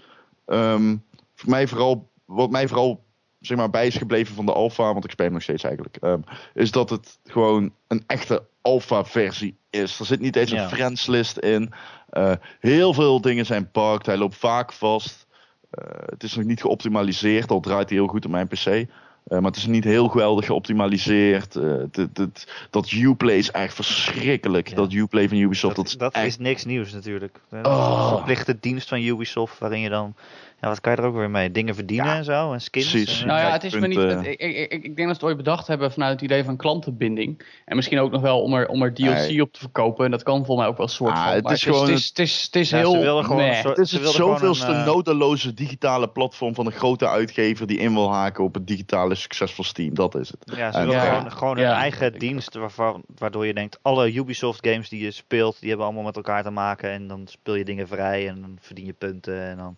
ehm, 0.45 0.95
voor 1.36 1.49
mij 1.49 1.67
vooral, 1.67 2.10
wat 2.26 2.52
mij 2.52 2.67
vooral 2.67 3.04
zeg 3.45 3.58
maar, 3.58 3.69
bij 3.69 3.88
is 3.88 3.95
gebleven 3.95 4.36
van 4.36 4.45
de 4.45 4.53
alpha, 4.53 4.93
want 4.93 5.03
ik 5.06 5.12
speel 5.12 5.25
hem 5.25 5.34
nog 5.34 5.43
steeds 5.43 5.63
eigenlijk, 5.63 5.97
ehm, 6.01 6.19
is 6.53 6.71
dat 6.71 6.89
het 6.89 7.19
gewoon 7.25 7.73
een 7.88 8.03
echte 8.08 8.43
alpha 8.62 9.06
versie 9.06 9.58
is. 9.69 9.99
Er 9.99 10.06
zit 10.06 10.19
niet 10.19 10.36
eens 10.36 10.51
Ja. 10.51 10.63
een 10.63 10.69
friends 10.69 11.06
list 11.08 11.38
in. 11.38 11.73
Eh, 12.10 12.32
heel 12.60 12.93
veel 12.93 13.21
dingen 13.21 13.45
zijn 13.45 13.69
bugged. 13.71 14.06
Hij 14.06 14.17
loopt 14.17 14.36
vaak 14.36 14.73
vast. 14.73 15.27
Eh, 15.69 15.84
het 16.06 16.23
is 16.23 16.36
nog 16.36 16.45
niet 16.45 16.62
geoptimaliseerd, 16.62 17.51
al 17.51 17.60
draait 17.60 17.89
hij 17.89 17.97
heel 17.97 18.08
goed 18.08 18.25
op 18.25 18.32
mijn 18.32 18.47
PC. 18.47 18.65
Eh, 18.65 18.86
maar 19.27 19.41
het 19.51 19.56
is 19.56 19.65
niet 19.65 19.84
heel 19.84 20.08
geweldig 20.08 20.45
geoptimaliseerd. 20.45 21.53
Het- 21.53 21.95
het- 22.13 22.67
dat 22.69 22.91
Uplay 22.91 23.36
is 23.38 23.51
echt 23.51 23.73
verschrikkelijk. 23.75 24.67
Ja. 24.67 24.75
Dat 24.75 24.93
Uplay 24.93 25.27
van 25.27 25.38
Ubisoft, 25.38 25.75
dat, 25.75 25.86
dat, 25.86 25.93
is 25.93 25.99
dat 25.99 26.13
echt 26.13 26.25
is 26.25 26.38
niks 26.38 26.65
nieuws 26.65 26.91
natuurlijk. 26.93 27.39
Oh. 27.51 27.99
een 28.12 28.15
verplichte 28.17 28.58
dienst 28.60 28.88
van 28.89 29.01
Ubisoft, 29.01 29.60
waarin 29.60 29.79
je 29.79 29.89
dan... 29.89 30.15
Ja, 30.63 30.69
wat 30.69 30.82
kan 30.82 30.91
je 30.91 30.97
er 30.97 31.06
ook 31.08 31.15
weer 31.15 31.30
mee? 31.30 31.52
Dingen 31.52 31.76
verdienen 31.76 32.06
Ja, 32.06 32.15
en 32.17 32.23
zo, 32.23 32.54
en 32.54 32.62
skins. 32.62 32.89
precies. 32.91 33.21
en- 33.21 33.28
Nou 33.28 33.39
ja, 33.39 33.52
het 33.52 33.63
is 33.63 33.73
me 33.80 33.88
niet. 33.88 33.97
het- 33.97 34.26
ik, 34.26 34.39
ik, 34.39 34.56
ik, 34.71 34.84
ik 34.84 34.95
denk 34.95 34.97
dat 34.97 35.08
ze 35.08 35.12
het 35.13 35.23
ooit 35.23 35.38
bedacht 35.38 35.67
hebben 35.67 35.91
vanuit 35.91 36.12
het 36.12 36.21
idee 36.21 36.43
van 36.43 36.58
klantenbinding. 36.58 37.45
En 37.65 37.76
misschien 37.76 37.99
ook 37.99 38.12
nog 38.12 38.21
wel 38.21 38.41
om 38.41 38.54
er, 38.54 38.67
om 38.67 38.82
er 38.84 38.93
DLC 38.93 39.13
Nee. 39.13 39.41
op 39.41 39.54
te 39.54 39.60
verkopen. 39.60 40.06
En 40.06 40.12
dat 40.12 40.23
kan 40.23 40.36
volgens 40.45 40.58
mij 40.58 40.67
ook 40.67 40.78
wel 40.78 40.86
een 40.86 40.91
soort 40.91 41.13
Ah, 41.13 41.23
van. 41.26 41.34
het 41.34 41.49
is 41.52 41.63
gewoon 41.63 41.82
Het 41.82 41.89
is, 41.89 42.08
het 42.08 42.19
is, 42.19 42.43
het 42.43 42.56
is 42.56 42.69
Ja, 42.69 42.78
ze 42.80 42.97
heel. 42.97 43.23
gewoon 43.23 43.54
soort- 43.54 43.78
Het 43.78 43.78
is 43.78 43.89
Ze 43.89 43.95
het 43.95 44.04
wilden 44.04 44.21
gewoon 44.21 44.38
zoveelste 44.39 44.67
een, 44.71 44.80
eh, 44.80 44.86
nodeloze 44.86 45.54
digitale 45.54 46.10
platform 46.10 46.56
van 46.56 46.65
een 46.65 46.71
grote 46.71 47.08
uitgever 47.08 47.67
die 47.67 47.78
in 47.78 47.93
wil 47.93 48.13
haken 48.13 48.43
op 48.43 48.54
het 48.54 48.67
digitale 48.67 49.15
succesvol 49.15 49.63
Steam. 49.63 49.93
Dat 49.93 50.15
is 50.15 50.30
het. 50.30 50.56
Ja, 50.58 50.71
ze 50.71 50.78
En- 50.78 50.86
willen 50.88 51.04
Ja. 51.04 51.13
gewoon, 51.15 51.32
gewoon 51.32 51.58
Ja. 51.58 51.69
een 51.71 51.78
eigen 51.78 52.19
dienst 52.19 52.54
waarvan, 52.56 53.02
waardoor 53.17 53.45
je 53.45 53.54
denkt, 53.54 53.80
alle 53.82 54.13
Ubisoft 54.13 54.67
games 54.67 54.89
die 54.89 55.04
je 55.04 55.12
speelt, 55.12 55.58
die 55.60 55.67
hebben 55.69 55.86
allemaal 55.88 56.04
met 56.04 56.15
elkaar 56.15 56.43
te 56.43 56.49
maken. 56.52 56.89
En 56.91 57.08
dan 57.08 57.28
speel 57.28 57.56
je 57.56 57.63
dingen 57.65 57.88
vrij 57.88 58.28
en 58.28 58.41
dan 58.41 58.58
verdien 58.62 58.86
je 58.86 58.93
punten. 58.93 59.41
En 59.49 59.58
dan, 59.58 59.76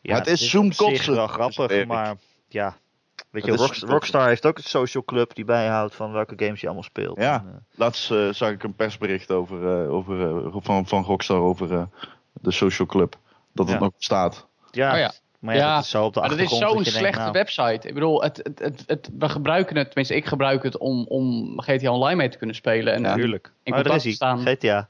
ja, 0.00 0.14
het 0.14 0.26
is 0.26 0.50
zoomkotsen. 0.50 1.04
zich 1.04 1.14
wel 1.14 1.26
grappig, 1.26 1.86
maar 1.86 2.16
ja. 2.48 2.76
Weet 3.30 3.44
je, 3.44 3.52
is 3.52 3.58
Rock-. 3.58 3.74
Rockstar 3.90 4.26
heeft 4.28 4.46
ook 4.46 4.56
een 4.58 4.62
social 4.64 5.04
club 5.04 5.34
die 5.34 5.44
bijhoudt 5.44 5.94
van 5.94 6.12
welke 6.12 6.34
games 6.36 6.60
je 6.60 6.66
allemaal 6.66 6.84
speelt. 6.84 7.18
Ja. 7.18 7.34
En, 7.34 7.48
eh, 7.52 7.78
Laatst 7.78 8.10
eh, 8.10 8.28
zag 8.32 8.50
ik 8.50 8.62
een 8.62 8.74
persbericht 8.74 9.30
over, 9.30 9.82
eh, 9.82 9.92
over, 9.92 10.42
van, 10.62 10.86
van 10.86 11.02
Rockstar 11.04 11.38
over 11.40 11.72
eh, 11.72 11.82
de 12.32 12.50
social 12.50 12.88
club. 12.88 13.16
Dat 13.52 13.66
het 13.66 13.74
Ja. 13.74 13.82
nog 13.82 13.92
bestaat. 13.96 14.46
ja. 14.70 14.92
Oh 14.92 14.98
ja. 14.98 15.12
Maar 15.38 15.54
ja, 15.54 15.60
Ja, 15.60 15.74
dat 15.74 15.84
is 15.84 15.90
zo 15.90 16.04
op 16.04 16.14
de 16.14 16.20
Maar 16.20 16.28
dat 16.28 16.38
is 16.38 16.44
achtergrond. 16.44 16.74
zo'n 16.74 16.82
denkt, 16.82 16.98
slechte 16.98 17.20
nou, 17.20 17.32
website. 17.32 17.88
Ik 17.88 17.94
bedoel, 17.94 18.22
het, 18.22 18.36
het, 18.42 18.58
het, 18.58 18.84
het, 18.86 19.10
we 19.18 19.28
gebruiken 19.28 19.76
het, 19.76 19.86
tenminste 19.86 20.16
ik 20.16 20.26
gebruik 20.26 20.62
het 20.62 20.78
om, 20.78 21.04
om 21.08 21.54
GTA 21.60 21.90
Online 21.90 22.16
mee 22.16 22.28
te 22.28 22.38
kunnen 22.38 22.56
spelen. 22.56 22.92
En, 22.94 23.02
Natuurlijk. 23.02 23.52
in 23.62 23.72
Maar 23.72 23.84
daar 23.84 23.94
is 23.96 24.02
contact 24.02 24.20
hij, 24.20 24.44
staan. 24.60 24.78
GTA. 24.78 24.88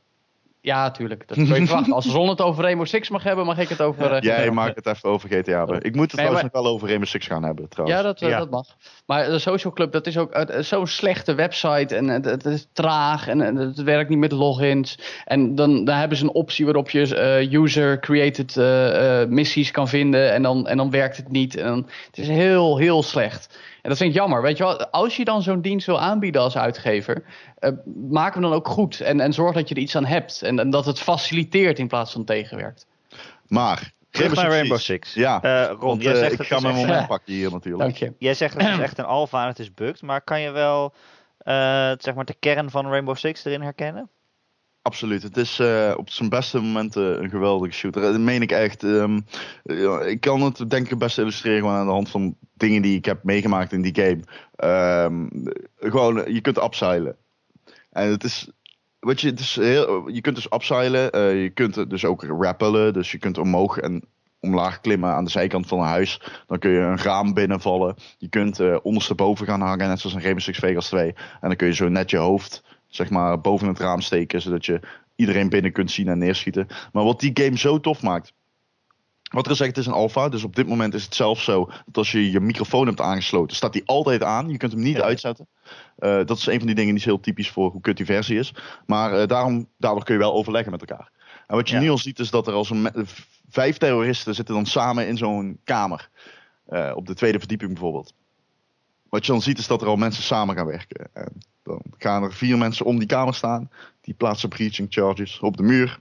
Ja, 0.60 0.90
tuurlijk. 0.90 1.28
Dat 1.28 1.36
kun 1.36 1.46
je 1.46 1.54
verwachten. 1.66 1.92
Als 1.92 2.06
Ron 2.06 2.28
het 2.28 2.40
over 2.40 2.62
Rainbow 2.62 2.86
Six 2.86 3.08
mag 3.08 3.22
hebben, 3.22 3.44
mag 3.46 3.58
ik 3.58 3.68
het 3.68 3.80
over... 3.82 4.12
eh, 4.12 4.20
Jij 4.20 4.50
maakt 4.50 4.74
het 4.76 4.86
even 4.86 5.08
over 5.08 5.28
GTA 5.28 5.58
hebben. 5.58 5.82
Ik 5.82 5.92
moet 5.94 6.00
het 6.02 6.10
trouwens 6.10 6.42
maar- 6.42 6.50
nog 6.52 6.62
wel 6.62 6.72
over 6.72 6.86
Rainbow 6.86 7.08
Six 7.08 7.26
gaan 7.26 7.42
hebben 7.44 7.68
trouwens. 7.68 7.98
Ja, 8.00 8.04
dat, 8.06 8.22
eh, 8.22 8.28
Ja. 8.28 8.38
dat 8.38 8.50
mag. 8.50 8.66
Maar 9.06 9.26
de 9.30 9.38
Social 9.38 9.72
Club, 9.72 9.92
dat 9.92 10.06
is 10.06 10.18
ook 10.18 10.34
is 10.34 10.68
zo'n 10.68 10.86
slechte 10.86 11.34
website. 11.34 11.96
En 11.96 12.08
het, 12.08 12.24
het 12.24 12.44
is 12.44 12.66
traag 12.72 13.28
en 13.28 13.40
het 13.56 13.82
werkt 13.82 14.08
niet 14.10 14.18
met 14.18 14.32
logins. 14.32 14.98
En 15.24 15.54
dan, 15.54 15.84
dan 15.84 15.96
hebben 15.96 16.18
ze 16.18 16.24
een 16.24 16.32
optie 16.32 16.64
waarop 16.64 16.90
je 16.90 17.14
eh, 17.16 17.52
user-created 17.52 18.56
eh, 18.56 19.20
eh, 19.22 19.28
missies 19.28 19.70
kan 19.70 19.88
vinden. 19.88 20.32
En 20.32 20.42
dan, 20.42 20.66
en 20.66 20.76
dan 20.76 20.90
werkt 20.90 21.16
het 21.16 21.28
niet. 21.30 21.56
En 21.56 21.66
dan, 21.66 21.88
het 22.06 22.18
is 22.18 22.28
heel, 22.28 22.78
heel 22.78 23.02
slecht. 23.02 23.58
En 23.82 23.88
dat 23.88 23.98
vind 23.98 24.10
ik 24.10 24.16
jammer. 24.16 24.42
Weet 24.42 24.56
je 24.56 24.64
wel, 24.64 24.86
als 24.86 25.16
je 25.16 25.24
dan 25.24 25.42
zo'n 25.42 25.60
dienst 25.60 25.86
wil 25.86 26.00
aanbieden 26.00 26.42
als 26.42 26.56
uitgever, 26.56 27.24
eh, 27.58 27.70
maak 28.10 28.32
hem 28.32 28.42
dan 28.42 28.52
ook 28.52 28.68
goed. 28.68 29.00
En, 29.00 29.20
en 29.20 29.32
zorg 29.32 29.54
dat 29.54 29.68
je 29.68 29.74
er 29.74 29.80
iets 29.80 29.96
aan 29.96 30.04
hebt. 30.04 30.42
En, 30.42 30.58
en 30.58 30.70
dat 30.70 30.86
het 30.86 30.98
faciliteert 31.00 31.78
in 31.78 31.88
plaats 31.88 32.12
van 32.12 32.24
tegenwerkt. 32.24 32.86
Maar 33.46 33.92
Terug 34.10 34.34
naar 34.34 34.48
Rainbow. 34.50 34.78
Six. 34.78 35.14
Ja, 35.14 35.42
Eh, 35.42 35.66
Ron, 35.68 35.78
Want 35.78 36.02
jij 36.02 36.12
eh, 36.12 36.18
zegt 36.18 36.32
ik 36.32 36.38
het 36.38 36.46
ga 36.46 36.60
mijn 36.60 36.74
echt- 36.74 36.86
moment 36.86 37.06
pakken 37.08 37.32
hier 37.32 37.50
natuurlijk. 37.50 37.82
Dank 37.82 37.96
je. 37.96 38.12
Jij 38.18 38.34
zegt 38.34 38.54
het 38.54 38.62
is 38.68 38.78
echt 38.88 38.98
een 38.98 39.04
alpha 39.04 39.42
en 39.42 39.48
het 39.48 39.58
is 39.58 39.74
bugged, 39.74 40.02
maar 40.02 40.20
kan 40.20 40.40
je 40.40 40.50
wel 40.50 40.94
eh, 41.38 41.54
zeg 41.98 42.14
maar 42.14 42.24
de 42.24 42.36
kern 42.40 42.70
van 42.70 42.88
Rainbow 42.88 43.16
Six 43.16 43.44
erin 43.44 43.62
herkennen? 43.62 44.08
Absoluut. 44.82 45.22
Het 45.22 45.36
is 45.36 45.58
eh, 45.58 45.94
op 45.96 46.10
zijn 46.10 46.28
beste 46.28 46.60
momenten 46.60 47.22
een 47.22 47.30
geweldige 47.30 47.72
shooter. 47.72 48.02
Dat 48.02 48.18
meen 48.18 48.42
ik 48.42 48.50
echt. 48.52 48.82
Ehm, 48.82 49.20
ik 50.06 50.20
kan 50.20 50.42
het 50.42 50.70
denk 50.70 50.84
ik 50.84 50.90
het 50.90 50.98
beste 50.98 51.20
illustreren 51.20 51.58
gewoon 51.58 51.74
aan 51.74 51.86
de 51.86 51.92
hand 51.92 52.08
van 52.08 52.36
dingen 52.54 52.82
die 52.82 52.96
ik 52.96 53.04
heb 53.04 53.24
meegemaakt 53.24 53.72
in 53.72 53.82
die 53.82 53.94
game. 53.94 54.20
Ehm, 54.56 55.26
gewoon, 55.78 56.32
je 56.32 56.40
kunt 56.40 56.62
upseilen. 56.62 57.16
En 57.90 58.10
het 58.10 58.24
is. 58.24 58.50
Wat 58.98 59.20
je, 59.20 59.28
het 59.28 59.40
is 59.40 59.56
heel, 59.56 60.08
je 60.08 60.20
kunt 60.20 60.34
dus 60.36 60.52
upseilen. 60.52 61.10
eh, 61.10 61.42
je 61.42 61.50
kunt 61.50 61.90
dus 61.90 62.04
ook 62.04 62.22
rappelen. 62.22 62.92
Dus 62.92 63.10
je 63.12 63.18
kunt 63.18 63.38
omhoog 63.38 63.78
en 63.78 64.04
omlaag 64.40 64.80
klimmen 64.80 65.10
aan 65.10 65.24
de 65.24 65.30
zijkant 65.30 65.66
van 65.66 65.78
een 65.78 65.84
huis. 65.86 66.20
Dan 66.46 66.58
kun 66.58 66.70
je 66.70 66.78
een 66.78 66.98
raam 66.98 67.34
binnenvallen. 67.34 67.94
Je 68.18 68.28
kunt 68.28 68.60
eh, 68.60 68.76
ondersteboven 68.82 69.46
gaan 69.46 69.60
hangen, 69.60 69.88
net 69.88 70.00
zoals 70.00 70.16
in 70.16 70.22
Rainbow 70.22 70.44
Six 70.44 70.58
Vegas 70.58 70.86
2. 70.88 71.06
En 71.12 71.48
dan 71.48 71.56
kun 71.56 71.66
je 71.66 71.74
zo 71.74 71.88
net 71.88 72.10
je 72.10 72.16
hoofd 72.16 72.62
zeg 72.88 73.10
maar, 73.10 73.40
boven 73.40 73.68
het 73.68 73.78
raam 73.78 74.00
steken, 74.00 74.40
zodat 74.42 74.66
je 74.66 74.80
iedereen 75.16 75.48
binnen 75.48 75.72
kunt 75.72 75.90
zien 75.90 76.08
en 76.08 76.18
neerschieten. 76.18 76.66
Maar 76.92 77.04
wat 77.04 77.20
die 77.20 77.30
game 77.34 77.58
zo 77.58 77.80
tof 77.80 78.02
maakt. 78.02 78.32
Wat 79.30 79.44
er 79.44 79.50
gezegd, 79.50 79.76
is 79.76 79.86
een 79.86 79.92
alpha. 79.92 80.28
Dus 80.28 80.44
op 80.44 80.56
dit 80.56 80.66
moment 80.68 80.94
is 80.94 81.04
het 81.04 81.14
zelfs 81.14 81.44
zo 81.44 81.64
dat 81.86 81.96
als 81.96 82.12
je 82.12 82.30
je 82.30 82.40
microfoon 82.40 82.86
hebt 82.86 83.00
aangesloten, 83.00 83.56
staat 83.56 83.72
die 83.72 83.82
altijd 83.86 84.22
aan. 84.22 84.48
Je 84.48 84.56
kunt 84.56 84.72
hem 84.72 84.80
niet 84.82 84.96
Ja. 84.96 85.02
uitzetten. 85.02 85.46
Eh, 85.98 86.24
dat 86.24 86.38
is 86.38 86.46
een 86.46 86.58
van 86.58 86.66
die 86.66 86.74
dingen 86.74 86.90
die 86.90 86.98
is 87.00 87.04
heel 87.04 87.20
typisch 87.20 87.50
voor 87.50 87.70
hoe 87.70 87.80
kut 87.80 87.96
die 87.96 88.06
versie 88.06 88.38
is. 88.38 88.54
Maar 88.86 89.12
eh, 89.20 89.26
daarom, 89.26 89.68
daardoor 89.78 90.04
kun 90.04 90.14
je 90.14 90.20
wel 90.20 90.32
overleggen 90.34 90.70
met 90.72 90.80
elkaar. 90.80 91.10
En 91.46 91.56
wat 91.56 91.68
je 91.68 91.74
Ja. 91.74 91.80
nu 91.80 91.90
al 91.90 91.98
ziet 91.98 92.18
is 92.18 92.30
dat 92.30 92.46
er 92.46 92.52
als 92.52 92.70
een 92.70 92.82
me- 92.82 93.04
vijf 93.48 93.76
terroristen 93.78 94.34
zitten 94.34 94.54
dan 94.54 94.66
samen 94.66 95.06
in 95.08 95.16
zo'n 95.16 95.60
kamer. 95.64 96.08
Eh, 96.66 96.92
op 96.94 97.06
de 97.06 97.14
tweede 97.14 97.38
verdieping 97.38 97.70
bijvoorbeeld. 97.72 98.14
Wat 99.08 99.26
je 99.26 99.32
dan 99.32 99.42
ziet 99.42 99.58
is 99.58 99.66
dat 99.66 99.82
er 99.82 99.88
al 99.88 99.96
mensen 99.96 100.22
samen 100.22 100.56
gaan 100.56 100.66
werken. 100.66 101.08
En 101.12 101.32
dan 101.62 101.82
gaan 101.98 102.22
er 102.22 102.32
vier 102.32 102.58
mensen 102.58 102.86
om 102.86 102.98
die 102.98 103.08
kamer 103.08 103.34
staan. 103.34 103.70
Die 104.00 104.14
plaatsen 104.14 104.48
breaching 104.48 104.86
charges 104.90 105.40
op 105.40 105.56
de 105.56 105.62
muur. 105.62 106.00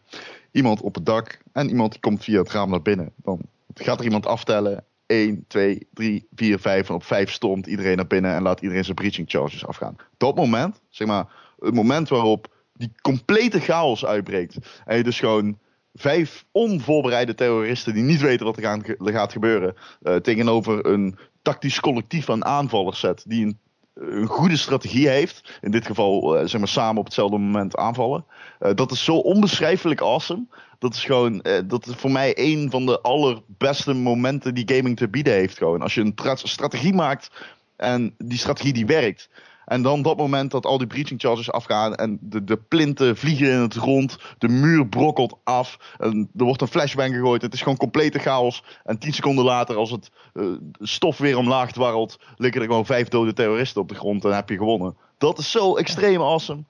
Iemand 0.51 0.81
op 0.81 0.95
het 0.95 1.05
dak. 1.05 1.37
En 1.51 1.69
iemand 1.69 1.99
komt 1.99 2.23
via 2.23 2.39
het 2.39 2.51
raam 2.51 2.69
naar 2.69 2.81
binnen. 2.81 3.11
Dan 3.15 3.39
gaat 3.73 3.99
er 3.99 4.05
iemand 4.05 4.25
aftellen. 4.25 4.83
1, 5.05 5.45
2, 5.47 5.87
3, 5.93 6.27
4, 6.35 6.59
5. 6.59 6.89
En 6.89 6.95
op 6.95 7.03
5 7.03 7.31
stormt 7.31 7.67
iedereen 7.67 7.95
naar 7.95 8.07
binnen 8.07 8.35
en 8.35 8.41
laat 8.41 8.61
iedereen 8.61 8.83
zijn 8.83 8.95
breaching 8.95 9.29
charges 9.29 9.65
afgaan. 9.65 9.95
Dat 10.17 10.35
moment, 10.35 10.81
zeg 10.89 11.07
maar, 11.07 11.27
het 11.59 11.73
moment 11.73 12.09
waarop 12.09 12.55
die 12.73 12.91
complete 13.01 13.59
chaos 13.59 14.05
uitbreekt. 14.05 14.57
En 14.85 14.97
je 14.97 15.03
dus 15.03 15.19
gewoon 15.19 15.59
vijf 15.93 16.45
onvoorbereide 16.51 17.35
terroristen 17.35 17.93
die 17.93 18.03
niet 18.03 18.21
weten 18.21 18.45
wat 18.45 18.57
er, 18.57 18.63
er 19.05 19.13
gaat 19.13 19.31
gebeuren. 19.31 19.75
eh, 20.01 20.15
tegenover 20.15 20.85
een 20.85 21.17
tactisch 21.47 21.79
collectief 21.79 22.29
aan 22.29 22.45
aanvallers 22.45 22.99
zet. 22.99 23.23
Die 23.27 23.57
een, 23.93 24.25
goede 24.25 24.57
strategie 24.57 25.07
heeft. 25.09 25.59
In 25.61 25.71
dit 25.71 25.85
geval, 25.85 26.37
eh, 26.37 26.47
zeg 26.47 26.59
maar, 26.59 26.69
samen 26.69 26.99
op 26.99 27.05
hetzelfde 27.05 27.37
moment 27.37 27.75
aanvallen. 27.75 28.25
Eh, 28.59 28.73
dat 28.75 28.91
is 28.91 29.03
zo 29.03 29.15
onbeschrijfelijk 29.15 30.01
awesome. 30.01 30.45
Dat 30.79 30.93
is 30.93 31.03
gewoon, 31.03 31.41
eh, 31.41 31.59
dat 31.65 31.87
is 31.87 31.95
voor 31.95 32.11
mij 32.11 32.33
een 32.37 32.69
van 32.69 32.85
de 32.85 33.01
allerbeste 33.01 33.93
momenten 33.93 34.53
die 34.53 34.75
gaming 34.75 34.97
te 34.97 35.09
bieden 35.09 35.33
heeft. 35.33 35.57
Gewoon. 35.57 35.81
Als 35.81 35.93
je 35.93 36.01
een 36.01 36.15
tra- 36.15 36.35
strategie 36.35 36.93
maakt 36.93 37.31
en 37.75 38.15
die 38.17 38.37
strategie 38.37 38.73
die 38.73 38.85
werkt. 38.85 39.29
En 39.67 39.81
dan 39.81 40.01
dat 40.01 40.17
moment 40.17 40.51
dat 40.51 40.65
al 40.65 40.77
die 40.77 40.87
breaching 40.87 41.19
charges 41.19 41.51
afgaan 41.51 41.95
en 41.95 42.17
de, 42.21 42.43
de 42.43 42.57
plinten 42.57 43.17
vliegen 43.17 43.51
in 43.51 43.59
het 43.59 43.75
rond, 43.75 44.17
de 44.37 44.47
muur 44.47 44.87
brokkelt 44.87 45.37
af, 45.43 45.95
en 45.97 46.29
er 46.37 46.43
wordt 46.43 46.61
een 46.61 46.67
flashbang 46.67 47.13
gegooid, 47.13 47.41
het 47.41 47.53
is 47.53 47.61
gewoon 47.61 47.77
complete 47.77 48.19
chaos. 48.19 48.63
En 48.83 48.97
tien 48.97 49.13
seconden 49.13 49.45
later, 49.45 49.75
als 49.75 49.91
het 49.91 50.11
eh, 50.33 50.45
stof 50.79 51.17
weer 51.17 51.37
omlaag 51.37 51.71
dwarrelt, 51.71 52.19
liggen 52.35 52.61
er 52.61 52.67
gewoon 52.67 52.85
vijf 52.85 53.07
dode 53.07 53.33
terroristen 53.33 53.81
op 53.81 53.89
de 53.89 53.95
grond 53.95 54.25
en 54.25 54.35
heb 54.35 54.49
je 54.49 54.57
gewonnen. 54.57 54.95
Dat 55.17 55.37
is 55.37 55.51
zo 55.51 55.75
extreem 55.75 56.21
awesome. 56.21 56.63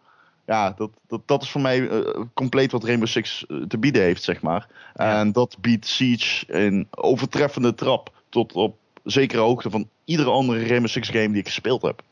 Ja, 0.46 0.74
dat, 0.78 0.90
dat, 1.08 1.22
dat 1.26 1.42
is 1.42 1.50
voor 1.50 1.62
mij 1.62 1.90
eh, 1.90 2.22
compleet 2.34 2.72
wat 2.72 2.84
Rainbow 2.84 3.08
Six 3.08 3.46
eh, 3.46 3.58
te 3.58 3.78
bieden 3.78 4.02
heeft, 4.02 4.24
zeg 4.24 4.42
maar. 4.42 4.68
Ja. 4.96 5.20
En 5.20 5.32
dat 5.32 5.58
biedt 5.62 5.88
Siege 5.88 6.46
in 6.46 6.88
overtreffende 6.92 7.74
trap 7.74 8.12
tot 8.30 8.54
op 8.54 8.76
zekere 9.04 9.42
hoogte 9.42 9.70
van 9.70 9.90
iedere 10.06 10.30
andere 10.30 10.68
Rainbow 10.68 10.90
Six 10.90 11.10
game 11.10 11.30
die 11.30 11.40
ik 11.40 11.48
gespeeld 11.48 11.82
heb. 11.82 12.04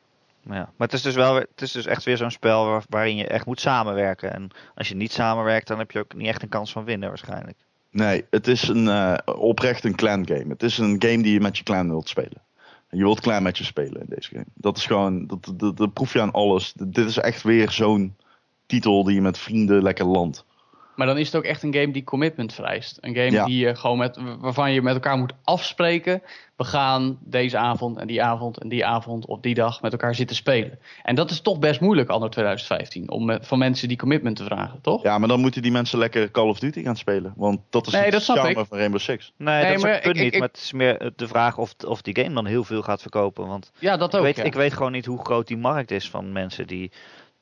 Ja, 0.50 0.54
maar 0.78 0.88
het 0.88 0.94
is 0.94 1.02
dus 1.02 1.16
wel, 1.16 1.36
het 1.36 1.62
is 1.62 1.72
dus 1.72 1.86
echt 1.86 2.04
weer 2.04 2.18
zo'n 2.18 2.32
spel 2.32 2.66
waar- 2.66 2.84
waarin 2.90 3.16
je 3.16 3.28
echt 3.28 3.46
moet 3.46 3.60
samenwerken. 3.60 4.34
En 4.34 4.50
als 4.76 4.88
je 4.88 4.96
niet 4.96 5.12
samenwerkt, 5.12 5.68
dan 5.68 5.78
heb 5.78 5.92
je 5.92 6.00
ook 6.00 6.14
niet 6.16 6.28
echt 6.28 6.42
een 6.44 6.50
kans 6.50 6.72
van 6.72 6.84
winnen 6.84 7.10
waarschijnlijk. 7.10 7.58
Nee, 7.92 8.26
het 8.30 8.48
is 8.48 8.68
een, 8.68 8.88
eh, 8.88 9.18
oprecht 9.36 9.84
een 9.84 9.96
clan 9.96 10.28
game. 10.28 10.46
Het 10.48 10.64
is 10.64 10.78
een 10.78 10.96
game 11.00 11.24
die 11.24 11.34
je 11.34 11.40
met 11.40 11.58
je 11.58 11.64
clan 11.64 11.90
wilt 11.90 12.10
spelen. 12.10 12.42
Je 12.90 13.04
wilt 13.04 13.20
clan 13.22 13.44
met 13.44 13.58
je 13.58 13.64
spelen 13.64 14.02
in 14.02 14.08
deze 14.10 14.30
game. 14.30 14.46
Dat 14.54 14.78
is 14.78 14.86
gewoon, 14.86 15.28
dat, 15.28 15.54
dat, 15.56 15.78
dat 15.78 15.94
proef 15.94 16.14
je 16.14 16.22
aan 16.22 16.32
alles. 16.32 16.74
Dit 16.74 16.98
is 17.10 17.18
echt 17.18 17.44
weer 17.44 17.72
zo'n 17.72 18.16
titel 18.66 19.04
die 19.04 19.16
je 19.16 19.22
met 19.22 19.38
vrienden 19.38 19.82
lekker 19.84 20.06
landt. 20.06 20.46
Maar 20.96 21.08
dan 21.08 21.18
is 21.18 21.26
het 21.26 21.36
ook 21.36 21.44
echt 21.44 21.64
een 21.64 21.74
game 21.74 21.92
die 21.92 22.04
commitment 22.04 22.54
vereist. 22.54 22.98
Een 23.02 23.16
game 23.16 23.32
Ja. 23.32 23.46
die 23.46 23.58
je 23.66 23.76
gewoon 23.76 23.98
met, 23.98 24.20
waarvan 24.40 24.72
je 24.74 24.82
met 24.82 24.94
elkaar 24.94 25.18
moet 25.18 25.34
afspreken. 25.44 26.22
We 26.56 26.64
gaan 26.64 27.18
deze 27.22 27.58
avond 27.58 27.98
en 27.98 28.08
die 28.08 28.24
avond 28.24 28.58
en 28.60 28.70
die 28.70 28.86
avond 28.86 29.26
op 29.26 29.44
die 29.44 29.54
dag 29.54 29.82
met 29.82 29.92
elkaar 29.92 30.16
zitten 30.16 30.36
spelen. 30.36 30.80
En 31.04 31.16
dat 31.16 31.32
is 31.32 31.42
toch 31.42 31.60
best 31.60 31.80
moeilijk 31.80 32.10
anno 32.10 32.30
2015. 32.30 33.10
Om 33.12 33.26
met- 33.26 33.48
van 33.48 33.58
mensen 33.60 33.88
die 33.88 33.98
commitment 33.98 34.36
te 34.36 34.44
vragen, 34.44 34.82
toch? 34.82 35.04
Ja, 35.04 35.18
maar 35.18 35.28
dan 35.28 35.40
moeten 35.40 35.62
die 35.62 35.72
mensen 35.72 36.00
lekker 36.00 36.32
Call 36.32 36.48
of 36.48 36.60
Duty 36.60 36.84
gaan 36.84 36.96
spelen. 36.98 37.34
Want 37.36 37.60
dat 37.70 37.88
is 37.88 37.94
Nee, 37.94 38.02
het 38.02 38.12
dat 38.12 38.22
snap 38.22 38.38
charme 38.38 38.60
ik. 38.62 38.66
van 38.68 38.78
Rainbow 38.78 39.00
Six. 39.00 39.34
Nee, 39.38 39.56
Nee, 39.56 39.66
dat 39.66 39.76
is 39.76 39.82
maar 39.84 39.90
ook 39.90 39.96
het 39.96 40.04
punt 40.04 40.16
ik- 40.18 40.24
niet. 40.24 40.34
ik- 40.34 40.40
Maar 40.40 40.48
het 40.48 40.58
is 40.58 40.72
meer 40.74 41.12
de 41.16 41.28
vraag 41.28 41.58
of, 41.58 41.74
of 41.88 42.02
die 42.02 42.16
game 42.22 42.34
dan 42.34 42.46
heel 42.46 42.64
veel 42.64 42.82
gaat 42.82 43.02
verkopen. 43.02 43.48
Want 43.48 43.72
Ja, 43.80 43.98
dat 43.98 44.14
ook. 44.16 44.20
ik, 44.20 44.26
weet, 44.26 44.36
ja. 44.38 44.44
ik 44.44 44.54
weet 44.54 44.74
gewoon 44.74 44.92
niet 44.92 45.06
hoe 45.06 45.26
groot 45.26 45.48
die 45.48 45.58
markt 45.58 45.92
is 45.92 46.10
van 46.10 46.32
mensen 46.32 46.68
die, 46.68 46.92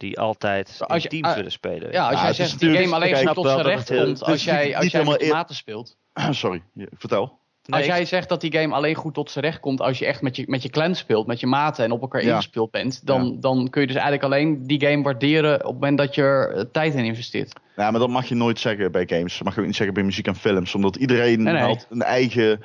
die 0.03 0.19
altijd 0.19 0.77
als 0.79 0.95
in 0.95 1.01
je- 1.01 1.07
teams 1.09 1.27
ah, 1.27 1.35
willen 1.35 1.51
spelen. 1.51 1.91
Ja, 1.91 2.07
als 2.09 2.15
Ja, 2.17 2.23
jij 2.23 2.33
zegt 2.33 2.59
die 2.59 2.77
game 2.77 2.95
alleen 2.95 3.15
goed 3.27 3.33
tot 3.35 3.45
zijn 3.45 3.57
dat 3.57 3.65
recht 3.65 3.87
komt 3.87 4.19
het 4.19 4.23
als 4.23 4.43
jij, 4.43 4.65
niet 4.65 4.75
als 4.81 4.87
jij 4.87 5.03
met 5.03 5.29
maten 5.31 5.55
speelt. 5.55 5.97
Sorry, 6.31 6.61
vertel. 6.97 7.41
Nee, 7.65 7.79
als 7.79 7.87
jij 7.89 8.05
zegt 8.05 8.29
dat 8.29 8.41
die 8.41 8.51
game 8.57 8.73
alleen 8.75 8.95
goed 8.95 9.13
tot 9.13 9.31
zijn 9.31 9.45
recht 9.45 9.59
komt 9.59 9.81
als 9.81 9.99
je 9.99 10.05
echt 10.05 10.21
met 10.21 10.35
je, 10.35 10.43
met 10.47 10.61
je 10.63 10.69
clan 10.69 10.95
speelt, 10.95 11.27
met 11.27 11.39
je 11.39 11.47
maten 11.47 11.85
en 11.85 11.91
op 11.91 12.01
elkaar 12.01 12.23
Ja. 12.23 12.29
ingespeeld 12.29 12.71
bent, 12.71 13.05
dan, 13.05 13.25
Ja. 13.25 13.37
dan 13.39 13.69
kun 13.69 13.81
je 13.81 13.87
dus 13.87 13.95
eigenlijk 13.95 14.25
alleen 14.25 14.67
die 14.67 14.85
game 14.87 15.03
waarderen 15.03 15.53
op 15.53 15.61
het 15.65 15.73
moment 15.73 15.97
dat 15.97 16.15
je 16.15 16.21
er 16.21 16.53
eh, 16.55 16.63
tijd 16.71 16.93
in 16.93 17.05
investeert. 17.05 17.53
Ja, 17.75 17.91
maar 17.91 17.99
dat 17.99 18.09
mag 18.09 18.25
je 18.25 18.35
nooit 18.35 18.59
zeggen 18.59 18.91
bij 18.91 19.03
games. 19.07 19.33
Dat 19.33 19.43
mag 19.43 19.53
je 19.55 19.59
ook 19.59 19.65
niet 19.67 19.75
zeggen 19.75 19.95
bij 19.95 20.03
muziek 20.03 20.27
en 20.27 20.35
films. 20.35 20.75
Omdat 20.75 20.95
iedereen 20.95 21.43
Nee, 21.43 21.53
nee. 21.53 21.61
haalt 21.61 21.87
een 21.89 22.01
eigen... 22.01 22.63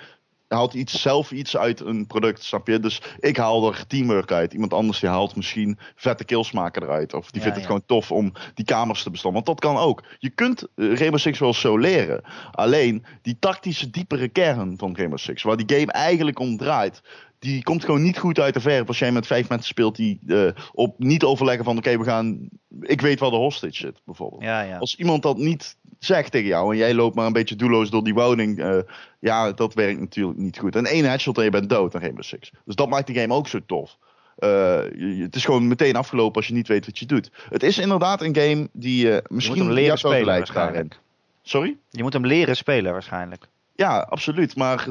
Haalt 0.48 0.74
iets, 0.74 1.00
zelf 1.00 1.30
iets 1.30 1.56
uit 1.56 1.80
een 1.80 2.06
product, 2.06 2.44
snap 2.44 2.66
je? 2.66 2.80
Dus 2.80 3.02
ik 3.18 3.36
haal 3.36 3.72
er 3.72 3.86
teamwork 3.86 4.32
uit. 4.32 4.52
Iemand 4.52 4.72
anders 4.72 5.00
die 5.00 5.08
haalt 5.08 5.36
misschien 5.36 5.78
vette 5.96 6.24
kills 6.24 6.52
maken 6.52 6.82
eruit. 6.82 7.14
Of 7.14 7.30
die 7.30 7.42
Ja, 7.42 7.42
vindt 7.42 7.56
het 7.56 7.66
ja. 7.66 7.66
gewoon 7.66 7.86
tof 7.86 8.12
om 8.12 8.32
die 8.54 8.64
kamers 8.64 9.02
te 9.02 9.10
bestaan. 9.10 9.32
Want 9.32 9.46
dat 9.46 9.60
kan 9.60 9.76
ook. 9.76 10.04
Je 10.18 10.30
kunt 10.30 10.62
eh, 10.62 10.94
Rainbow 10.94 11.18
Six 11.20 11.38
wel 11.38 11.54
zo 11.54 11.78
leren. 11.78 12.22
Alleen 12.52 13.04
die 13.22 13.36
tactische 13.38 13.90
diepere 13.90 14.28
kern 14.28 14.74
van 14.78 14.96
Rainbow 14.96 15.18
Six, 15.18 15.42
waar 15.42 15.56
die 15.56 15.78
game 15.78 15.92
eigenlijk 15.92 16.38
om 16.38 16.56
draait, 16.56 17.02
die 17.38 17.62
komt 17.62 17.84
gewoon 17.84 18.02
niet 18.02 18.18
goed 18.18 18.38
uit 18.40 18.54
de 18.54 18.60
verf 18.60 18.88
als 18.88 18.98
jij 18.98 19.12
met 19.12 19.26
vijf 19.26 19.48
mensen 19.48 19.68
speelt 19.68 19.96
die 19.96 20.20
eh, 20.26 20.48
op 20.72 20.94
niet 20.98 21.24
overleggen 21.24 21.64
van 21.64 21.76
oké, 21.76 21.98
we 21.98 22.04
gaan. 22.04 22.48
Ik 22.80 23.00
weet 23.00 23.18
waar 23.20 23.30
de 23.30 23.36
hostage 23.36 23.74
zit, 23.76 24.00
bijvoorbeeld. 24.04 24.42
ja, 24.42 24.60
ja. 24.60 24.78
Als 24.78 24.96
iemand 24.96 25.22
dat 25.22 25.36
niet 25.36 25.76
zegt 25.98 26.30
tegen 26.32 26.48
jou 26.48 26.72
en 26.72 26.78
jij 26.78 26.94
loopt 26.94 27.14
maar 27.14 27.26
een 27.26 27.32
beetje 27.32 27.56
doelloos 27.56 27.90
door 27.90 28.04
die 28.04 28.14
woning, 28.14 28.58
eh, 28.58 28.78
ja, 29.18 29.52
dat 29.52 29.74
werkt 29.74 30.00
natuurlijk 30.00 30.38
niet 30.38 30.58
goed. 30.58 30.76
En 30.76 30.84
één 30.86 31.04
headshot 31.04 31.38
en 31.38 31.44
je 31.44 31.50
bent 31.50 31.68
dood 31.70 31.94
aan 31.94 32.00
Rainbow 32.00 32.22
Six. 32.24 32.50
Dus 32.64 32.74
dat 32.74 32.88
maakt 32.88 33.06
die 33.06 33.18
game 33.20 33.34
ook 33.34 33.48
zo 33.48 33.58
tof. 33.66 33.96
Eh, 34.36 34.48
je- 34.96 35.16
je- 35.16 35.22
het 35.22 35.36
is 35.36 35.44
gewoon 35.44 35.68
meteen 35.68 35.96
afgelopen 35.96 36.36
als 36.36 36.46
je 36.46 36.54
niet 36.54 36.68
weet 36.68 36.86
wat 36.86 36.98
je 36.98 37.06
doet. 37.06 37.30
Het 37.48 37.62
is 37.62 37.78
inderdaad 37.78 38.22
een 38.22 38.36
game 38.36 38.68
die 38.72 39.20
misschien 39.28 39.58
hem 39.58 39.70
leren 39.72 39.98
spelen 39.98 40.36
waarschijnlijk. 40.36 41.00
Sorry? 41.42 41.76
Je 41.90 42.02
moet 42.02 42.12
hem 42.12 42.26
leren 42.26 42.56
spelen 42.56 42.92
waarschijnlijk. 42.92 43.48
Ja, 43.76 43.98
absoluut. 43.98 44.56
Maar 44.56 44.86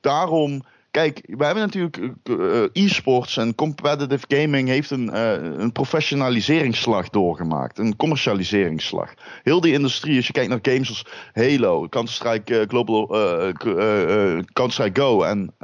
daarom. 0.00 0.62
Kijk, 0.90 1.20
we 1.26 1.44
hebben 1.44 1.62
natuurlijk 1.62 1.96
eh, 2.22 2.62
eh, 2.62 2.68
e-sports 2.72 3.36
en 3.36 3.54
competitive 3.54 4.24
gaming 4.28 4.68
heeft 4.68 4.90
een, 4.90 5.10
eh, 5.10 5.32
een 5.32 5.72
professionaliseringsslag 5.72 7.10
doorgemaakt. 7.10 7.78
Een 7.78 7.96
commercialiseringsslag. 7.96 9.14
Heel 9.42 9.60
die 9.60 9.72
industrie, 9.72 10.16
als 10.16 10.26
je 10.26 10.32
kijkt 10.32 10.50
naar 10.50 10.58
games 10.62 10.88
als 10.88 11.06
Halo, 11.32 11.88
Counter-Strike 11.88 12.64
Global, 12.68 13.06
Counter-Strike 14.52 15.00
Go 15.00 15.22
en, 15.22 15.54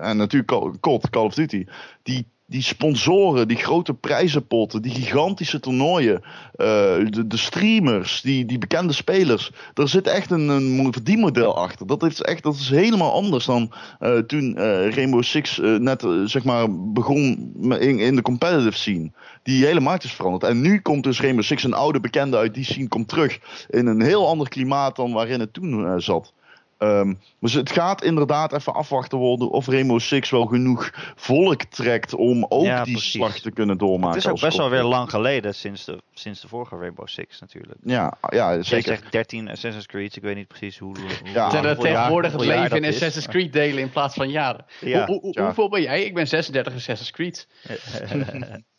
en 0.00 0.16
natuurlijk 0.16 0.80
Call, 0.80 1.00
Call 1.10 1.24
of 1.24 1.34
Duty. 1.34 1.64
Die, 2.02 2.26
die 2.48 2.62
sponsoren, 2.62 3.48
die 3.48 3.56
grote 3.56 3.94
prijzenpotten, 3.94 4.82
die 4.82 4.94
gigantische 4.94 5.60
toernooien, 5.60 6.22
eh, 6.54 6.66
de, 7.10 7.26
de 7.26 7.36
streamers, 7.36 8.20
die, 8.20 8.44
die 8.44 8.58
bekende 8.58 8.92
spelers. 8.92 9.50
Er 9.74 9.88
zit 9.88 10.06
echt 10.06 10.30
een, 10.30 10.48
een 10.48 10.92
verdienmodel 10.92 11.56
achter. 11.56 11.86
Dat, 11.86 12.00
heeft 12.00 12.24
echt, 12.24 12.42
dat 12.42 12.54
is 12.54 12.70
helemaal 12.70 13.12
anders 13.12 13.44
dan 13.44 13.72
eh, 13.98 14.18
toen 14.18 14.56
eh, 14.56 14.94
Rainbow 14.94 15.22
Six 15.22 15.58
net 15.78 16.06
zeg 16.24 16.44
maar 16.44 16.92
begon 16.92 17.52
in, 17.80 17.98
in 17.98 18.16
de 18.16 18.22
competitive 18.22 18.76
scene. 18.76 19.10
Die 19.42 19.64
hele 19.64 19.80
markt 19.80 20.04
is 20.04 20.12
veranderd. 20.12 20.44
En 20.44 20.60
nu 20.60 20.80
komt 20.80 21.04
dus 21.04 21.20
Rainbow 21.20 21.44
Six, 21.44 21.64
een 21.64 21.74
oude 21.74 22.00
bekende 22.00 22.36
uit 22.36 22.54
die 22.54 22.64
scene, 22.64 22.88
komt 22.88 23.08
terug 23.08 23.38
in 23.68 23.86
een 23.86 24.02
heel 24.02 24.28
ander 24.28 24.48
klimaat 24.48 24.96
dan 24.96 25.12
waarin 25.12 25.40
het 25.40 25.52
toen 25.52 26.00
zat. 26.00 26.34
Ehm, 26.78 27.14
dus 27.40 27.52
het 27.52 27.70
gaat 27.70 28.02
inderdaad 28.02 28.52
even 28.52 28.74
afwachten 28.74 29.18
worden 29.18 29.50
of 29.50 29.66
Rainbow 29.66 30.00
Six 30.00 30.30
wel 30.30 30.46
genoeg 30.46 30.90
volk 31.16 31.62
trekt 31.62 32.14
om 32.14 32.46
ook 32.48 32.64
Ja, 32.64 32.82
die 32.84 32.92
precies. 32.92 33.12
slag 33.12 33.38
te 33.38 33.50
kunnen 33.50 33.78
doormaken. 33.78 34.14
Het 34.16 34.24
is 34.24 34.30
ook 34.30 34.40
best 34.40 34.56
wel 34.56 34.70
weer 34.70 34.82
lang 34.82 35.10
geleden 35.10 35.54
sinds 35.54 35.84
de, 35.84 36.02
sinds 36.14 36.40
de 36.40 36.48
vorige 36.48 36.76
Rainbow 36.76 37.06
Six 37.08 37.40
natuurlijk. 37.40 37.78
Ja, 37.84 38.16
ja 38.28 38.52
Jij 38.54 38.62
zeker. 38.62 38.96
zegt 38.96 39.12
13 39.12 39.50
Assassin's 39.50 39.86
Creed, 39.86 40.16
ik 40.16 40.22
weet 40.22 40.36
niet 40.36 40.48
precies 40.48 40.78
hoe. 40.78 40.96
hoe 40.98 41.08
Ja, 41.32 41.42
hoeveel 41.42 41.62
jaar- 41.62 41.76
tegenwoordig 41.76 42.32
het 42.32 42.40
leven 42.44 42.76
in. 42.82 42.84
Assassin's 42.84 43.26
Creed 43.26 43.52
delen 43.52 43.78
in 43.82 43.90
plaats 43.90 44.14
van 44.14 44.28
jaren. 44.30 44.64
Ja. 44.80 45.06
Hoe- 45.06 45.20
hoe- 45.20 45.32
Ja. 45.38 45.44
Hoeveel 45.44 45.68
ben 45.68 45.82
jij? 45.82 46.02
Ik 46.04 46.14
ben 46.14 46.26
36 46.28 46.74
Assassin's 46.74 47.10
Creed. 47.10 47.48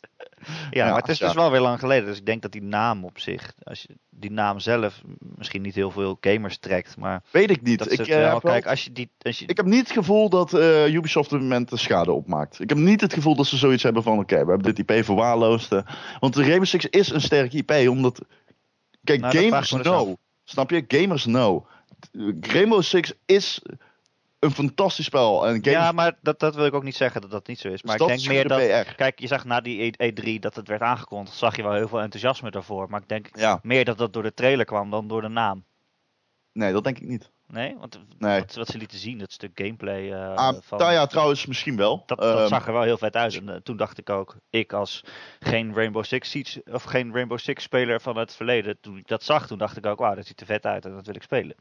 Ja, 0.70 0.86
maar 0.88 0.96
het 1.00 1.08
is 1.08 1.18
dus 1.18 1.32
wel 1.34 1.50
weer 1.50 1.60
lang 1.60 1.78
geleden. 1.78 2.06
Dus 2.06 2.18
ik 2.18 2.26
denk 2.26 2.42
dat 2.42 2.52
die 2.52 2.62
naam 2.62 3.04
op 3.04 3.18
zich, 3.18 3.52
als 3.62 3.82
je 3.82 3.88
die 4.10 4.30
naam 4.30 4.58
zelf 4.58 5.02
misschien 5.36 5.62
niet 5.62 5.74
heel 5.74 5.90
veel 5.90 6.18
gamers 6.20 6.58
trekt, 6.58 6.96
maar 6.96 7.22
Weet 7.30 7.50
ik 7.50 7.62
niet. 7.62 7.92
Ik, 7.92 7.98
eh, 7.98 8.06
wel. 8.06 8.32
heb 8.32 8.42
wel- 8.42 8.52
Kijk, 8.52 8.66
als 8.66 8.84
je 8.84 8.92
die, 8.92 9.10
als 9.22 9.38
je, 9.38 9.46
ik 9.46 9.56
heb 9.56 9.66
niet 9.66 9.80
het 9.80 9.90
gevoel 9.90 10.28
dat 10.28 10.54
eh, 10.54 10.94
Ubisoft 10.94 11.32
op 11.32 11.38
dit 11.38 11.48
moment 11.48 11.68
de 11.70 11.76
schade 11.76 12.12
opmaakt. 12.12 12.60
Ik 12.60 12.68
heb 12.68 12.78
niet 12.78 13.00
het 13.00 13.12
gevoel 13.14 13.34
dat 13.36 13.46
ze 13.46 13.56
zoiets 13.56 13.82
hebben 13.82 14.02
van: 14.02 14.18
oké, 14.18 14.44
we 14.44 14.50
hebben 14.50 14.74
dit 14.74 14.78
IP 14.90 15.04
verwaarloosd. 15.04 15.72
eh. 15.72 15.80
Want 16.20 16.34
de 16.34 16.42
Rainbow 16.42 16.66
Six 16.66 16.86
is 16.86 17.10
een 17.10 17.20
sterk 17.20 17.52
IP, 17.52 17.70
omdat. 17.88 18.20
Kijk, 19.04 19.20
Nou, 19.20 19.36
gamers 19.38 19.70
dus 19.70 19.80
know. 19.80 20.14
Snap 20.44 20.70
je? 20.70 20.84
Gamers 20.88 21.22
know. 21.22 21.66
Rainbow 22.40 22.82
Six 22.82 23.12
is 23.26 23.62
een 24.38 24.50
fantastisch 24.50 25.04
spel. 25.04 25.46
En 25.46 25.58
ja, 25.62 25.92
maar 25.92 26.18
dat, 26.22 26.38
dat 26.40 26.54
wil 26.54 26.66
ik 26.66 26.74
ook 26.74 26.82
niet 26.82 26.96
zeggen 26.96 27.20
dat 27.20 27.30
dat 27.30 27.46
niet 27.46 27.58
zo 27.58 27.68
is. 27.68 27.82
Maar 27.82 27.96
dus 27.98 28.06
ik 28.06 28.16
denk 28.18 28.28
meer 28.28 28.48
dat. 28.48 28.86
PR. 28.86 28.94
Kijk, 28.94 29.18
je 29.20 29.26
zag 29.26 29.44
na 29.44 29.60
die 29.60 29.92
E- 29.96 30.10
E3 30.12 30.38
dat 30.40 30.54
het 30.56 30.68
werd 30.68 30.80
aangekondigd, 30.82 31.36
zag 31.36 31.56
je 31.56 31.62
wel 31.62 31.72
heel 31.72 31.88
veel 31.88 32.00
enthousiasme 32.00 32.50
daarvoor. 32.50 32.90
Maar 32.90 33.00
ik 33.00 33.08
denk 33.08 33.28
Ja, 33.32 33.58
meer 33.62 33.84
dat 33.84 33.98
dat 33.98 34.12
door 34.12 34.22
de 34.22 34.34
trailer 34.34 34.64
kwam 34.64 34.90
dan 34.90 35.08
door 35.08 35.20
de 35.22 35.28
naam. 35.28 35.64
nee, 36.52 36.72
dat 36.72 36.84
denk 36.84 36.98
ik 36.98 37.08
niet. 37.08 37.30
Nee, 37.46 37.76
want 37.78 37.98
Nee. 38.18 38.40
wat, 38.40 38.54
wat 38.54 38.68
ze 38.68 38.78
lieten 38.78 38.98
zien, 38.98 39.18
dat 39.18 39.32
stuk 39.32 39.50
gameplay 39.54 40.12
eh, 40.12 40.34
Ah, 40.34 40.56
van, 40.62 40.78
nou 40.78 40.92
ja, 40.92 41.06
trouwens, 41.06 41.46
misschien 41.46 41.76
wel. 41.76 42.02
dat, 42.06 42.18
dat 42.18 42.38
Ehm, 42.38 42.46
zag 42.48 42.66
er 42.66 42.72
wel 42.72 42.82
heel 42.82 42.98
vet 42.98 43.16
uit. 43.16 43.36
En 43.36 43.48
eh, 43.48 43.56
toen 43.56 43.76
dacht 43.76 43.98
ik 43.98 44.10
ook, 44.10 44.36
ik 44.50 44.72
als 44.72 45.04
geen 45.40 45.74
Rainbow 45.74 46.04
Six 46.04 46.30
Siege, 46.30 46.62
of 46.72 46.82
geen 46.82 47.12
Rainbow 47.12 47.38
Six 47.38 47.62
speler 47.62 48.00
van 48.00 48.16
het 48.16 48.34
verleden, 48.34 48.78
toen 48.80 48.96
ik 48.96 49.08
dat 49.08 49.22
zag, 49.22 49.46
toen 49.46 49.58
dacht 49.58 49.76
ik 49.76 49.86
ook, 49.86 49.98
wauw, 49.98 50.14
dat 50.14 50.26
ziet 50.26 50.40
er 50.40 50.46
vet 50.46 50.64
uit 50.66 50.84
en 50.84 50.94
dat 50.94 51.06
wil 51.06 51.14
ik 51.14 51.22
spelen. 51.22 51.56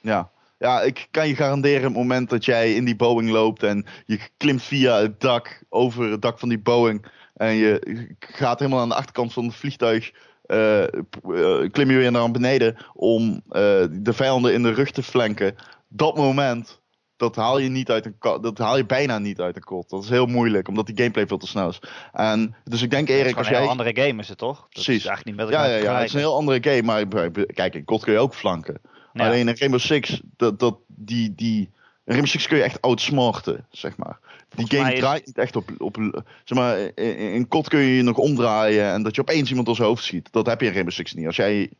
Ja. 0.00 0.30
Ja, 0.58 0.82
ik 0.82 1.08
kan 1.10 1.28
je 1.28 1.36
garanderen 1.36 1.82
het 1.82 1.92
moment 1.92 2.30
dat 2.30 2.44
jij 2.44 2.74
in 2.74 2.84
die 2.84 2.96
Boeing 2.96 3.30
loopt 3.30 3.62
en 3.62 3.86
je 4.06 4.18
klimt 4.36 4.62
via 4.62 5.00
het 5.00 5.20
dak 5.20 5.62
over 5.68 6.10
het 6.10 6.22
dak 6.22 6.38
van 6.38 6.48
die 6.48 6.60
Boeing 6.60 7.06
en 7.38 7.54
je 7.54 8.14
gaat 8.18 8.58
helemaal 8.58 8.80
aan 8.80 8.88
de 8.88 8.94
achterkant 8.94 9.32
van 9.32 9.44
het 9.44 9.54
vliegtuig, 9.54 10.12
eh, 10.42 10.82
eh, 10.82 11.70
klim 11.70 11.90
je 11.90 11.96
weer 11.96 12.10
naar 12.10 12.30
beneden 12.30 12.76
om 12.94 13.42
eh, 13.48 13.60
de 13.90 14.12
vijanden 14.12 14.52
in 14.52 14.62
de 14.62 14.72
rug 14.72 14.90
te 14.90 15.02
flanken. 15.02 15.54
Dat 15.88 16.16
moment, 16.16 16.80
dat 17.16 17.36
haal 17.36 17.58
je 17.58 17.68
niet 17.68 17.90
uit 17.90 18.06
een 18.06 18.40
dat 18.40 18.58
haal 18.58 18.76
je 18.76 18.86
bijna 18.86 19.18
niet 19.18 19.40
uit 19.40 19.56
een 19.56 19.64
kot. 19.64 19.90
Dat 19.90 20.02
is 20.02 20.08
heel 20.08 20.26
moeilijk, 20.26 20.68
omdat 20.68 20.86
die 20.86 20.96
gameplay 20.96 21.26
veel 21.26 21.38
te 21.38 21.46
snel 21.46 21.68
is. 21.68 21.80
En 22.12 22.56
dus 22.64 22.82
ik 22.82 22.90
denk 22.90 23.08
Het 23.08 23.16
is 23.16 23.22
Erik, 23.22 23.36
als 23.36 23.46
een 23.46 23.52
heel 23.52 23.62
jij 23.62 23.70
andere 23.70 24.00
game 24.02 24.22
is 24.22 24.28
het 24.28 24.38
toch? 24.38 24.60
Dat 24.60 24.68
Precies. 24.68 24.96
is 24.96 25.06
eigenlijk 25.06 25.36
niet 25.36 25.46
met 25.46 25.54
ja, 25.54 25.64
elkaar 25.64 25.82
ja, 25.82 25.90
ja, 25.90 25.98
het 25.98 26.06
is 26.06 26.12
een 26.12 26.18
heel 26.18 26.36
andere 26.36 26.62
game, 26.62 26.82
maar 26.82 27.06
kijk, 27.46 27.74
in 27.74 27.84
COD 27.84 28.04
kun 28.04 28.12
je 28.12 28.18
ook 28.18 28.34
flanken. 28.34 28.80
Ja. 29.18 29.26
Alleen 29.26 29.48
in 29.48 29.56
Rainbow 29.58 29.80
Six, 29.80 30.20
dat, 30.36 30.58
dat, 30.58 30.78
die, 30.86 31.34
die, 31.34 31.58
in 31.60 31.70
Rainbow 32.04 32.30
Six 32.30 32.46
kun 32.46 32.56
je 32.56 32.62
echt 32.62 32.80
outsmarten, 32.82 33.66
zeg 33.70 33.96
maar. 33.96 34.18
Die 34.48 34.66
game 34.66 34.92
is- 34.92 34.98
draait 34.98 35.26
niet 35.26 35.38
echt 35.38 35.56
op, 35.56 35.70
op 35.78 35.96
zeg 36.44 36.58
maar, 36.58 36.78
in, 36.78 37.16
in 37.16 37.48
COD 37.48 37.68
kun 37.68 37.78
je 37.80 37.96
je 37.96 38.02
nog 38.02 38.16
omdraaien 38.16 38.92
en 38.92 39.02
dat 39.02 39.14
je 39.14 39.20
opeens 39.20 39.48
iemand 39.48 39.66
door 39.66 39.76
zijn 39.76 39.88
hoofd 39.88 40.04
schiet. 40.04 40.32
Dat 40.32 40.46
heb 40.46 40.60
je 40.60 40.66
in 40.66 40.72
Rainbow 40.72 40.94
Six 40.94 41.14
niet. 41.14 41.26
Als 41.26 41.36
jij 41.36 41.70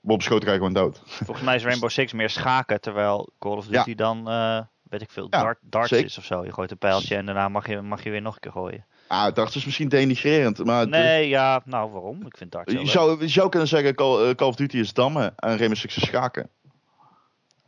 wordt 0.00 0.18
beschoten, 0.18 0.44
ga 0.46 0.52
je 0.52 0.58
gewoon 0.58 0.72
dood. 0.72 1.00
Volgens 1.04 1.46
mij 1.46 1.56
is 1.56 1.64
Rainbow 1.64 1.90
Six 1.90 2.12
meer 2.12 2.30
schaken, 2.30 2.80
terwijl 2.80 3.28
Call 3.38 3.56
of 3.56 3.66
Duty 3.66 3.94
dan, 3.94 4.28
eh, 4.28 4.60
weet 4.82 5.02
ik 5.02 5.10
veel, 5.10 5.26
Ja, 5.30 5.42
dart, 5.42 5.58
darts 5.62 5.88
zeker. 5.88 6.06
is 6.06 6.18
of 6.18 6.24
zo. 6.24 6.44
Je 6.44 6.52
gooit 6.52 6.70
een 6.70 6.78
pijltje 6.78 7.16
en 7.16 7.26
daarna 7.26 7.48
mag 7.48 7.68
je, 7.68 7.80
mag 7.80 8.04
je 8.04 8.10
weer 8.10 8.22
nog 8.22 8.34
een 8.34 8.40
keer 8.40 8.52
gooien. 8.52 8.84
Ah, 9.06 9.34
dat 9.34 9.54
is 9.54 9.64
misschien 9.64 9.88
denigrerend, 9.88 10.64
maar 10.64 10.88
Nee, 10.88 11.28
ja, 11.28 11.62
nou 11.64 11.90
waarom? 11.90 12.26
Ik 12.26 12.36
vind 12.36 12.52
darts 12.52 12.72
je, 12.72 12.86
zou, 12.86 13.20
je 13.20 13.28
zou 13.28 13.48
kunnen 13.48 13.68
zeggen 13.68 13.94
Call, 13.94 14.28
eh, 14.28 14.34
Call 14.34 14.48
of 14.48 14.54
Duty 14.54 14.78
is 14.78 14.92
dammen 14.92 15.32
en 15.36 15.56
Rainbow 15.56 15.76
Six 15.78 15.96
is 15.96 16.06
schaken. 16.06 16.48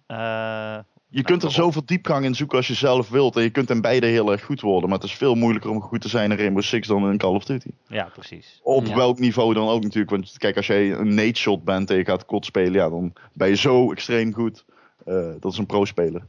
Eh, 0.07 0.79
Je 1.09 1.23
kunt 1.23 1.43
er 1.43 1.51
zoveel 1.53 1.83
diepgang 1.85 2.25
in 2.25 2.35
zoeken 2.35 2.57
als 2.57 2.67
je 2.67 2.75
zelf 2.75 3.09
wilt. 3.09 3.37
En 3.37 3.43
je 3.43 3.51
kunt 3.51 3.71
in 3.71 3.81
beide 3.81 4.07
heel 4.07 4.33
erg 4.33 4.45
goed 4.45 4.61
worden. 4.61 4.89
Maar 4.89 4.99
het 4.99 5.07
is 5.09 5.15
veel 5.15 5.35
moeilijker 5.35 5.71
om 5.71 5.81
goed 5.81 6.01
te 6.01 6.09
zijn 6.09 6.31
in 6.31 6.37
Rainbow 6.39 6.63
Six 6.63 6.89
dan 6.89 7.11
in 7.11 7.19
Call 7.19 7.35
of 7.35 7.45
Duty. 7.45 7.71
ja, 7.89 8.05
precies. 8.13 8.61
Op 8.63 8.87
Ja. 8.87 8.95
welk 8.95 9.19
niveau 9.19 9.55
dan 9.55 9.69
ook 9.69 9.83
natuurlijk. 9.83 10.11
Want 10.11 10.39
kijk, 10.39 10.57
als 10.57 10.67
jij 10.67 10.93
een 10.93 11.15
nade 11.15 11.37
shot 11.37 11.65
bent 11.65 11.91
en 11.91 11.97
je 11.97 12.05
gaat 12.05 12.25
kot 12.25 12.45
spelen, 12.45 12.73
ja, 12.73 12.89
dan 12.89 13.13
ben 13.33 13.49
je 13.49 13.55
zo 13.57 13.93
extreem 13.93 14.33
goed. 14.35 14.65
Eh, 15.05 15.31
dat 15.41 15.53
is 15.53 15.59
een 15.59 15.67
pro-speler. 15.67 16.23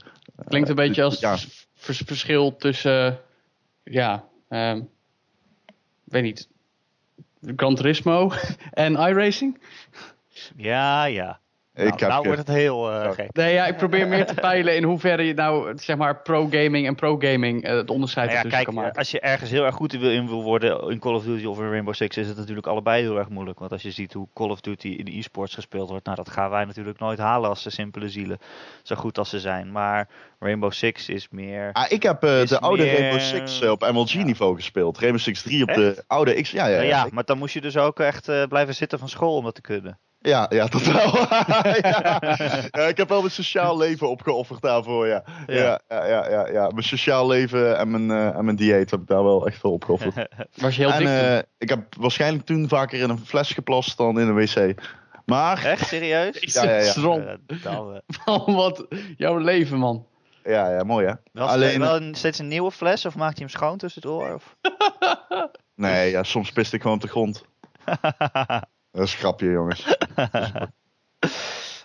Klinkt 0.48 0.70
een 0.70 0.76
beetje 0.76 1.04
als 1.04 1.20
ja. 1.20 1.32
het 1.32 1.68
vers- 1.76 2.02
verschil 2.06 2.56
tussen, 2.56 3.06
eh, 3.08 3.14
ja, 3.94 4.24
ehm, 4.50 4.82
weet 6.04 6.24
niet, 6.24 6.48
Gran 7.56 7.76
Turismo 7.76 8.32
en 8.72 8.94
iRacing. 8.94 9.60
Ja, 10.56 11.06
ja. 11.06 11.40
Nou, 11.78 11.90
ik 11.90 12.00
heb 12.00 12.10
nou 12.10 12.24
wordt 12.24 12.40
het 12.48 12.48
heel 12.48 12.92
eh, 12.92 13.12
gek. 13.12 13.28
Nee, 13.34 13.54
ja, 13.54 13.66
ik 13.68 13.78
probeer 13.78 14.08
meer 14.08 14.26
te 14.26 14.34
peilen 14.34 14.76
in 14.76 14.84
hoeverre 14.84 15.24
je 15.24 15.34
nou, 15.34 15.78
zeg 15.78 15.98
maar, 15.98 16.22
pro-gaming 16.22 16.88
en 16.88 16.96
pro-gaming 16.96 17.64
eh, 17.64 17.76
het 17.76 17.90
onderscheid 17.90 18.26
Nou 18.30 18.38
ja, 18.38 18.44
ertussen 18.44 18.50
kijk, 18.50 18.66
kan 18.66 18.74
maken. 18.84 19.00
als 19.00 19.12
je 19.12 19.20
ergens 19.20 19.50
heel 19.50 19.66
erg 19.66 19.76
goed 19.76 19.94
in 19.94 20.28
wil, 20.28 20.44
worden 20.44 20.90
in 20.90 21.00
Call 21.00 21.14
of 21.14 21.24
Duty 21.24 21.46
of 21.46 21.60
in 21.60 21.70
Rainbow 21.70 21.94
Six, 21.94 22.18
is 22.18 22.28
het 22.28 22.38
natuurlijk 22.38 22.68
allebei 22.68 23.02
heel 23.02 23.18
erg 23.18 23.30
moeilijk. 23.30 23.60
Want 23.60 23.72
als 23.72 23.82
je 23.82 23.92
ziet 23.92 24.14
hoe 24.14 24.28
Call 24.34 24.50
of 24.50 24.62
Duty 24.62 24.88
in 24.88 25.06
de 25.06 25.18
e-sports 25.18 25.54
gespeeld 25.54 25.90
wordt, 25.90 26.06
nou 26.06 26.18
dat 26.18 26.30
gaan 26.30 26.50
wij 26.50 26.66
natuurlijk 26.66 27.00
nooit 27.00 27.20
halen 27.20 27.50
als 27.50 27.64
de 27.64 27.70
simpele 27.70 28.10
zielen, 28.10 28.38
zo 28.84 28.96
goed 28.96 29.18
als 29.18 29.30
ze 29.30 29.40
zijn. 29.40 29.72
Maar 29.72 30.08
Rainbow 30.40 30.72
Six 30.72 31.10
is 31.10 31.28
meer... 31.32 31.70
Ah, 31.74 31.86
ik 31.92 32.04
heb 32.04 32.24
eh, 32.24 32.46
de 32.46 32.60
oude 32.60 32.84
meer- 32.84 33.00
Rainbow 33.00 33.20
Six 33.20 33.62
op 33.62 33.90
MLG 33.92 34.10
Ja. 34.12 34.24
niveau 34.24 34.56
gespeeld. 34.56 34.98
Rainbow 35.00 35.22
Six 35.22 35.42
3 35.42 35.62
op 35.64 35.74
de 35.74 36.04
oude 36.08 36.42
X. 36.42 36.52
Ja, 36.52 36.68
ja, 36.68 36.76
ja. 36.76 36.82
ja, 36.82 37.08
maar 37.12 37.24
dan 37.26 37.38
moest 37.38 37.54
je 37.54 37.62
dus 37.62 37.78
ook 37.78 38.00
echt 38.00 38.28
eh, 38.30 38.44
blijven 38.44 38.76
zitten 38.76 39.00
van 39.00 39.10
school 39.10 39.36
om 39.36 39.44
dat 39.44 39.56
te 39.56 39.62
kunnen. 39.62 40.00
Ja, 40.28 40.46
ja, 40.50 40.66
dat 40.66 40.82
wel. 40.82 41.16
ja. 41.82 42.20
Ja, 42.78 42.84
ik 42.88 42.98
heb 42.98 43.10
wel 43.10 43.20
mijn 43.20 43.32
sociaal 43.32 43.78
leven 43.78 44.10
opgeofferd 44.10 44.62
daarvoor, 44.62 45.08
ja. 45.08 45.24
Ja. 45.48 45.80
Ja, 45.88 46.06
ja, 46.30 46.48
ja. 46.48 46.68
Mijn 46.70 46.84
sociaal 46.84 47.28
leven 47.28 47.78
en 47.78 47.92
mijn, 47.92 48.12
eh, 48.12 48.38
en 48.38 48.46
mijn 48.46 48.58
dieet 48.58 48.92
heb 48.92 49.02
ik 49.02 49.08
daar 49.08 49.24
wel 49.24 49.48
echt 49.48 49.60
veel 49.60 49.72
opgeofferd. 49.72 50.16
Was 50.56 50.76
je 50.76 50.82
heel 50.82 50.92
en 50.92 50.98
dik 50.98 51.08
toen? 51.08 51.16
eh, 51.18 51.38
ik 51.58 51.70
heb 51.70 51.96
waarschijnlijk 51.98 52.46
toen 52.46 52.68
vaker 52.68 53.00
in 53.00 53.10
een 53.10 53.26
fles 53.26 53.52
geplast 53.52 53.98
dan 53.98 54.20
in 54.20 54.28
een 54.28 54.36
wc. 54.36 54.82
Maar, 55.26 55.66
Echt, 55.66 55.88
serieus? 55.88 56.54
Ja, 56.54 56.64
ja, 56.64 56.76
ja. 56.76 56.82
Strom. 56.82 57.22
Eh, 57.28 58.46
wat 58.56 58.86
jouw 59.18 59.38
leven, 59.38 59.78
man. 59.78 60.06
ja, 60.44 60.72
ja, 60.72 60.84
mooi 60.84 61.06
hè. 61.06 61.14
wel, 61.32 61.48
Alleen, 61.48 61.80
wel 61.80 61.96
een, 61.96 62.16
steeds 62.16 62.40
een 62.40 62.48
nieuwe 62.48 62.72
fles 62.72 63.06
of 63.06 63.16
maakt 63.16 63.38
hij 63.38 63.48
hem 63.48 63.58
schoon 63.58 63.78
tussendoor? 63.78 64.34
Of? 64.34 64.56
nee, 65.76 66.12
ja, 66.12 66.24
soms 66.24 66.52
pist 66.52 66.74
ik 66.74 66.82
gewoon 66.82 66.96
op 66.98 67.02
de 67.04 67.08
grond. 67.08 67.44
Dat 68.98 69.06
is 69.06 69.14
een 69.14 69.20
grapje, 69.20 69.52
jongens. 69.52 69.98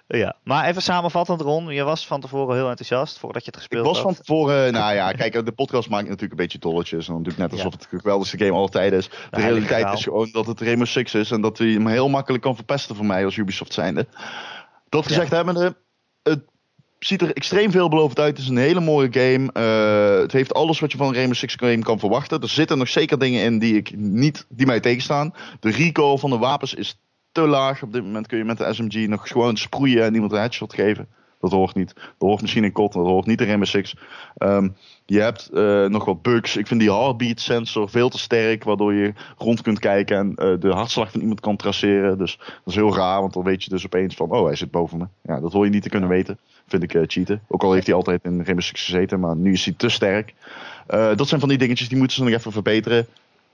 ja, 0.07 0.37
maar 0.45 0.69
even 0.69 0.83
samenvattend 0.83 1.41
Ron, 1.41 1.69
je 1.69 1.83
was 1.83 2.07
van 2.07 2.21
tevoren 2.21 2.57
heel 2.57 2.69
enthousiast 2.69 3.19
voordat 3.19 3.45
je 3.45 3.51
het 3.51 3.57
Ik 3.57 3.61
gespeeld 3.61 3.87
was 3.87 4.01
van 4.01 4.07
had. 4.07 4.17
tevoren, 4.17 4.73
nou 4.73 4.95
ja, 4.95 5.13
kijk, 5.13 5.45
de 5.45 5.53
podcast 5.53 5.89
maakt 5.89 6.03
natuurlijk 6.05 6.31
een 6.31 6.37
beetje 6.37 6.59
dolletjes. 6.59 7.07
En 7.07 7.13
dan 7.15 7.23
doe 7.23 7.33
ik 7.33 7.39
net 7.39 7.51
alsof 7.53 7.73
Ja. 7.73 7.79
het 7.79 7.91
de 7.91 7.99
geweldigste 7.99 8.39
game 8.39 8.53
aller 8.53 8.71
tijden 8.71 8.99
is. 8.99 9.09
De, 9.09 9.41
realiteit 9.41 9.93
is 9.93 10.03
gewoon 10.03 10.29
dat 10.33 10.47
het 10.47 10.61
Rainbow 10.61 10.87
Six 10.87 11.15
is. 11.15 11.31
En 11.31 11.41
dat 11.41 11.59
hij 11.59 11.69
hem 11.69 11.87
heel 11.87 12.09
makkelijk 12.09 12.43
kan 12.43 12.55
verpesten 12.55 12.97
voor 12.97 13.07
mij 13.07 13.25
als 13.25 13.37
Ubisoft 13.37 13.73
zijnde. 13.73 14.07
Dat 14.89 15.07
gezegd 15.07 15.31
hebbende, 15.31 15.77
het 16.23 16.45
ziet 17.05 17.23
er 17.23 17.33
extreem 17.33 17.71
veelbelovend 17.71 18.19
uit. 18.19 18.37
Het 18.37 18.39
is 18.39 18.49
een 18.49 18.57
hele 18.57 18.81
mooie 18.81 19.09
game. 19.11 19.53
Eh, 19.53 20.21
het 20.21 20.33
heeft 20.33 20.55
alles 20.55 20.81
wat 20.81 20.93
je 20.93 20.99
van 20.99 21.07
een 21.07 21.15
Rainbow 21.15 21.37
Six 21.37 21.55
game 21.55 21.79
kan 21.79 21.99
verwachten. 21.99 22.41
Er 22.41 22.49
zitten 22.49 22.79
nog 22.79 22.89
zeker 22.89 23.19
dingen 23.19 23.43
in 23.43 23.59
die, 23.59 23.77
ik 23.77 23.97
niet, 23.97 24.47
die 24.49 24.67
mij 24.67 24.81
tegenstaan. 24.81 25.35
De 25.61 25.71
recoil 25.71 26.19
van 26.19 26.31
de 26.31 26.39
wapens 26.39 26.75
is 26.75 26.99
te 27.33 27.41
laag. 27.41 27.83
Op 27.83 27.93
dit 27.93 28.03
moment 28.03 28.27
kun 28.27 28.39
je 28.39 28.45
met 28.45 28.59
de 28.59 28.75
SMG 28.75 29.09
nog 29.09 29.29
gewoon 29.29 29.57
sproeien 29.57 30.05
en 30.05 30.15
iemand 30.15 30.33
een 30.33 30.39
headshot 30.39 30.75
geven. 30.75 31.09
Dat 31.43 31.53
hoort 31.53 31.75
niet. 31.75 31.95
Dat 31.95 32.29
hoort 32.29 32.41
misschien 32.41 32.65
in 32.65 32.73
COD, 32.73 32.93
dat 32.93 33.07
hoort 33.07 33.27
niet 33.27 33.41
in 33.41 33.67
Six. 33.67 33.97
Ehm, 34.37 34.69
je 35.07 35.21
hebt 35.21 35.51
eh, 35.55 35.87
nog 35.87 36.05
wat 36.05 36.23
bugs. 36.23 36.57
Ik 36.57 36.67
vind 36.67 36.81
die 36.81 36.93
heartbeat 36.93 37.41
sensor 37.41 37.91
veel 37.91 38.09
te 38.09 38.19
sterk, 38.19 38.65
waardoor 38.65 38.95
je 38.95 39.13
rond 39.39 39.63
kunt 39.63 39.79
kijken 39.79 40.17
en 40.17 40.35
eh, 40.35 40.61
de 40.61 40.71
hartslag 40.71 41.11
van 41.11 41.21
iemand 41.21 41.41
kan 41.41 41.57
traceren. 41.57 42.19
Dus 42.19 42.37
dat 42.37 42.49
is 42.65 42.75
heel 42.75 42.95
raar, 42.97 43.21
want 43.21 43.33
dan 43.33 43.45
weet 43.45 43.65
je 43.65 43.71
dus 43.71 43.85
opeens 43.85 44.15
van, 44.15 44.31
oh, 44.31 44.47
hij 44.47 44.57
zit 44.57 44.71
boven 44.71 44.99
me. 44.99 45.07
Ja, 45.23 45.41
dat 45.41 45.53
hoor 45.53 45.65
je 45.65 45.71
niet 45.71 45.83
te 45.83 45.89
kunnen 45.89 46.09
weten. 46.09 46.39
Vind 46.67 46.83
ik 46.83 46.95
eh, 46.95 47.03
cheaten. 47.07 47.43
Ook 47.49 47.63
al 47.63 47.73
heeft 47.73 47.87
hij 47.87 47.95
altijd 47.95 48.25
in 48.25 48.45
Six 48.63 48.85
gezeten, 48.85 49.21
maar 49.21 49.37
nu 49.37 49.53
is 49.53 49.65
hij 49.65 49.75
te 49.77 49.89
sterk. 49.89 50.35
Dat 50.87 51.29
zijn 51.29 51.41
van 51.41 51.49
die 51.49 51.59
dingetjes 51.59 51.89
die 51.89 51.99
moeten 51.99 52.17
ze 52.17 52.23
nog 52.23 52.33
even 52.33 52.53
verbeteren. 52.53 53.07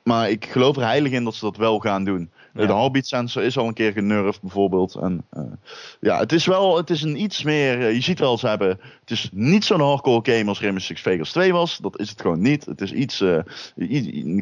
Maar 0.03 0.31
ik 0.31 0.47
geloof 0.47 0.77
er 0.77 0.83
heilig 0.83 1.13
in 1.13 1.25
dat 1.25 1.35
ze 1.35 1.45
dat 1.45 1.57
wel 1.57 1.79
gaan 1.79 2.05
doen. 2.05 2.31
Ja. 2.55 2.67
De 2.67 2.73
heartbeat 2.73 3.07
sensor 3.07 3.43
is 3.43 3.59
al 3.59 3.67
een 3.67 3.75
keer 3.75 3.93
genurfd 3.93 4.41
bijvoorbeeld. 4.41 4.95
En, 4.95 5.25
eh, 5.31 5.43
ja, 6.01 6.19
het 6.19 6.33
is 6.33 6.47
wel 6.47 6.77
het 6.77 6.91
is 6.91 7.03
een 7.03 7.23
iets 7.23 7.43
meer. 7.43 7.81
eh, 7.81 7.95
je 7.95 8.01
ziet 8.01 8.19
wel, 8.19 8.39
ze 8.39 8.49
hebben. 8.49 8.69
Het 9.01 9.11
is 9.11 9.29
niet 9.33 9.65
zo'n 9.65 9.81
hardcore 9.81 10.33
game 10.37 10.49
als 10.49 10.61
Rainbow 10.61 10.83
Six 10.83 11.01
Vegas 11.01 11.31
2 11.31 11.53
was. 11.53 11.79
Dat 11.79 11.99
is 12.01 12.11
het 12.11 12.21
gewoon 12.21 12.41
niet. 12.41 12.65
Het 12.65 12.81
is 12.81 12.93
iets. 12.93 13.25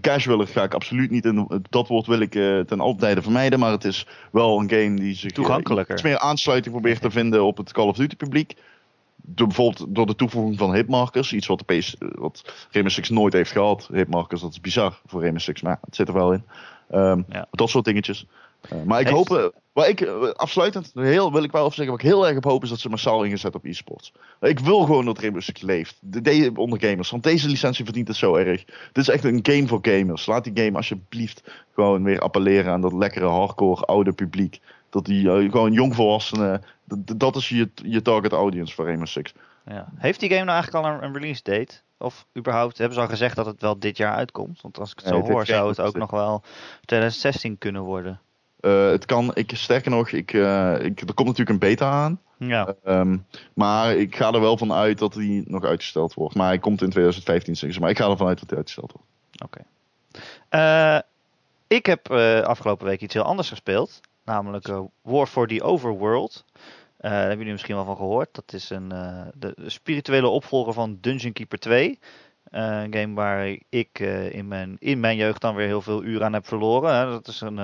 casualer 0.00 0.46
ga 0.46 0.62
ik 0.62 0.74
absoluut 0.74 1.10
niet 1.10 1.24
in. 1.24 1.48
Dat 1.70 1.88
woord 1.88 2.06
wil 2.06 2.20
ik 2.20 2.30
ten 2.66 2.80
alle 2.80 2.96
tijde 2.96 3.22
vermijden. 3.22 3.58
Maar 3.58 3.70
het 3.70 3.84
is 3.84 4.06
wel 4.32 4.60
een 4.60 4.70
game 4.70 4.94
die 4.94 5.14
zich. 5.14 5.32
Toegankelijker. 5.32 5.94
iets 5.94 6.02
meer 6.02 6.18
aansluiting 6.18 6.74
probeert 6.74 7.00
te 7.00 7.10
vinden 7.10 7.44
op 7.44 7.56
het 7.56 7.72
Call 7.72 7.88
of 7.88 7.96
Duty 7.96 8.16
publiek. 8.16 8.54
Door, 9.26 9.46
bijvoorbeeld 9.46 9.94
door 9.94 10.06
de 10.06 10.14
toevoeging 10.14 10.58
van 10.58 10.74
hitmarkers, 10.74 11.32
iets 11.32 11.46
wat, 11.46 11.62
de 11.66 11.76
PS, 11.76 11.96
wat 11.98 12.54
Six 12.70 13.08
nooit 13.10 13.32
heeft 13.32 13.50
gehad. 13.50 13.88
Hitmarkers, 13.92 14.40
dat 14.40 14.50
is 14.50 14.60
bizar 14.60 15.00
voor 15.06 15.30
Six, 15.36 15.62
maar 15.62 15.78
het 15.84 15.96
zit 15.96 16.08
er 16.08 16.14
wel 16.14 16.32
in. 16.32 16.44
Ehm, 16.90 17.22
Ja. 17.28 17.46
Dat 17.50 17.68
soort 17.70 17.84
dingetjes. 17.84 18.26
Eh, 18.60 18.82
maar 18.84 19.00
ik 19.00 19.06
Heeft- 19.08 19.28
hoop, 19.28 19.38
eh, 19.38 19.44
wat 19.72 19.88
ik 19.88 20.00
eh, 20.00 20.22
afsluitend 20.32 20.90
heel, 20.94 21.32
wil 21.32 21.42
ik 21.42 21.52
wel 21.52 21.66
zeggen, 21.70 21.86
wat 21.94 22.02
ik 22.04 22.06
heel 22.10 22.26
erg 22.26 22.36
op 22.36 22.44
hoop 22.44 22.62
is 22.62 22.68
dat 22.68 22.78
ze 22.78 22.88
massaal 22.88 23.22
ingezet 23.24 23.54
op 23.54 23.64
e-sports. 23.64 24.12
Ik 24.40 24.58
wil 24.58 24.80
gewoon 24.80 25.04
dat 25.04 25.18
Rainbow 25.18 25.42
Six 25.42 25.60
leeft. 25.62 25.96
De, 26.00 26.20
de- 26.20 26.52
onder 26.54 26.80
gamers, 26.80 27.10
want 27.10 27.22
deze 27.22 27.48
licentie 27.48 27.84
verdient 27.84 28.08
het 28.08 28.16
zo 28.16 28.34
erg. 28.34 28.64
Dit 28.64 28.96
is 29.02 29.08
echt 29.08 29.24
een 29.24 29.38
game 29.42 29.66
voor 29.66 29.78
gamers. 29.82 30.26
Laat 30.26 30.44
die 30.44 30.64
game 30.64 30.76
alsjeblieft 30.76 31.42
gewoon 31.74 32.02
weer 32.02 32.18
appelleren 32.20 32.72
aan 32.72 32.80
dat 32.80 32.92
lekkere 32.92 33.26
hardcore 33.26 33.84
oude 33.84 34.12
publiek. 34.12 34.60
Dat 34.90 35.04
die 35.04 35.30
eh, 35.30 35.50
gewoon 35.50 35.72
jongvolwassenen, 35.72 36.62
dat 37.16 37.36
is 37.36 37.48
je, 37.48 37.70
je 37.74 38.02
target 38.02 38.32
audience 38.32 38.74
voor 38.74 38.84
Rainbow 38.84 39.06
Six. 39.06 39.32
Ja. 39.66 39.88
Heeft 39.96 40.20
die 40.20 40.28
game 40.28 40.44
nou 40.44 40.54
eigenlijk 40.60 40.84
al 40.84 40.92
een, 40.92 41.04
een 41.04 41.12
release 41.12 41.42
date? 41.42 41.80
Of 41.98 42.26
überhaupt, 42.36 42.78
hebben 42.78 42.96
ze 42.96 43.02
al 43.02 43.08
gezegd 43.08 43.36
dat 43.36 43.46
het 43.46 43.60
wel 43.60 43.78
dit 43.78 43.96
jaar 43.96 44.14
uitkomt? 44.14 44.60
Want 44.62 44.78
als 44.78 44.90
ik 44.90 44.98
het 44.98 45.08
zo 45.08 45.20
hoor, 45.20 45.46
zou 45.46 45.68
het 45.68 45.80
ook 45.80 45.96
nog 45.96 46.10
wel 46.10 46.42
2016 46.84 47.58
kunnen 47.58 47.82
worden. 47.82 48.20
Eh, 48.60 48.86
het 48.86 49.04
kan, 49.04 49.30
ik, 49.34 49.50
sterker 49.54 49.90
nog, 49.90 50.10
ik, 50.10 50.32
eh, 50.32 50.74
ik, 50.80 51.00
er 51.00 51.14
komt 51.14 51.28
natuurlijk 51.28 51.48
een 51.48 51.58
beta 51.58 51.90
aan. 51.90 52.20
Ja, 52.38 52.74
Ehm, 52.84 53.16
maar 53.54 53.96
ik 53.96 54.16
ga 54.16 54.32
er 54.32 54.40
wel 54.40 54.58
van 54.58 54.72
uit 54.72 54.98
dat 54.98 55.12
die 55.12 55.44
nog 55.46 55.64
uitgesteld 55.64 56.14
wordt. 56.14 56.34
Maar 56.34 56.46
hij 56.46 56.58
komt 56.58 56.82
in 56.82 56.90
2015, 56.90 57.56
zeggen 57.56 57.74
ze. 57.74 57.80
Maar 57.80 57.90
ik 57.90 57.98
ga 57.98 58.10
ervan 58.10 58.26
uit 58.26 58.38
dat 58.38 58.48
hij 58.48 58.58
uitgesteld 58.58 58.92
wordt. 58.92 59.08
oké. 59.44 59.62
Ik 61.66 61.86
heb 61.86 62.10
afgelopen 62.44 62.86
week 62.86 63.00
iets 63.00 63.14
heel 63.14 63.22
anders 63.22 63.48
gespeeld. 63.48 64.00
Namelijk 64.26 64.68
eh, 64.68 64.80
War 65.02 65.26
for 65.26 65.46
the 65.46 65.62
Overworld. 65.62 66.44
Eh, 66.96 67.10
daar 67.10 67.18
hebben 67.20 67.36
jullie 67.36 67.52
misschien 67.52 67.74
wel 67.74 67.84
van 67.84 67.96
gehoord. 67.96 68.34
Dat 68.34 68.52
is 68.52 68.70
een, 68.70 68.92
eh, 68.92 69.26
de, 69.34 69.54
spirituele 69.66 70.28
opvolger 70.28 70.72
van 70.72 70.98
Dungeon 71.00 71.32
Keeper 71.32 71.58
2. 71.58 71.98
Eh, 72.50 72.82
een 72.82 72.94
game 72.94 73.14
waar 73.14 73.56
ik 73.68 73.98
in, 74.30 74.48
mijn, 74.48 74.76
in 74.78 75.00
mijn 75.00 75.16
jeugd 75.16 75.40
dan 75.40 75.54
weer 75.54 75.66
heel 75.66 75.82
veel 75.82 76.04
uren 76.04 76.26
aan 76.26 76.32
heb 76.32 76.46
verloren. 76.46 76.94
Hè. 76.94 77.10
Dat 77.10 77.28
is 77.28 77.40
een, 77.40 77.56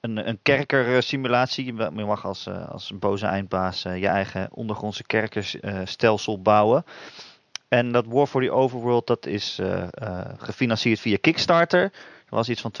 een, 0.00 0.28
een 0.28 0.38
kerkersimulatie. 0.42 1.64
Je 1.64 1.72
ma- 1.72 1.90
je 1.94 2.04
mag 2.04 2.24
als, 2.24 2.48
als 2.48 2.90
een 2.90 2.98
boze 2.98 3.26
eindbaas 3.26 3.82
je 3.82 4.08
eigen 4.08 4.48
ondergrondse 4.52 5.04
kerkerstelsel 5.04 6.42
bouwen. 6.42 6.84
En 7.68 7.92
dat 7.92 8.06
War 8.06 8.26
for 8.26 8.42
the 8.42 8.50
Overworld 8.50 9.06
dat 9.06 9.26
is 9.26 9.60
gefinancierd 10.38 11.00
via 11.00 11.16
Kickstarter. 11.20 11.92
Er 12.32 12.38
was 12.38 12.48
iets 12.48 12.60
van 12.60 12.72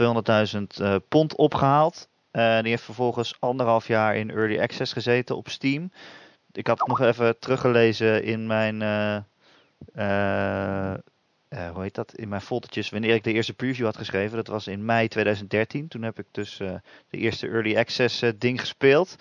200.000 0.56 0.62
eh, 0.76 0.94
pond 1.08 1.36
opgehaald. 1.36 2.08
Eh, 2.32 2.60
die 2.60 2.70
heeft 2.70 2.82
vervolgens 2.82 3.36
anderhalf 3.38 3.86
jaar 3.86 4.16
in 4.16 4.30
early 4.30 4.60
access 4.60 4.92
gezeten 4.92 5.36
op 5.36 5.48
Steam. 5.48 5.92
Ik 6.52 6.66
had 6.66 6.78
het 6.78 6.88
nog 6.88 7.00
even 7.00 7.38
teruggelezen 7.38 8.24
in 8.24 8.46
mijn, 8.46 8.82
eh, 8.82 9.16
hoe 11.72 11.82
heet 11.82 11.94
dat? 11.94 12.14
In 12.14 12.28
mijn 12.28 12.40
foldertjes 12.40 12.90
wanneer 12.90 13.14
ik 13.14 13.24
de 13.24 13.32
eerste 13.32 13.54
preview 13.54 13.84
had 13.84 13.96
geschreven. 13.96 14.36
Dat 14.36 14.46
was 14.46 14.66
in 14.66 14.84
mei 14.84 15.08
2013. 15.08 15.88
Toen 15.88 16.02
heb 16.02 16.18
ik 16.18 16.26
dus 16.30 16.56
de 16.56 16.80
eerste 17.10 17.48
early 17.48 17.76
access 17.76 18.24
ding 18.38 18.60
gespeeld. 18.60 19.16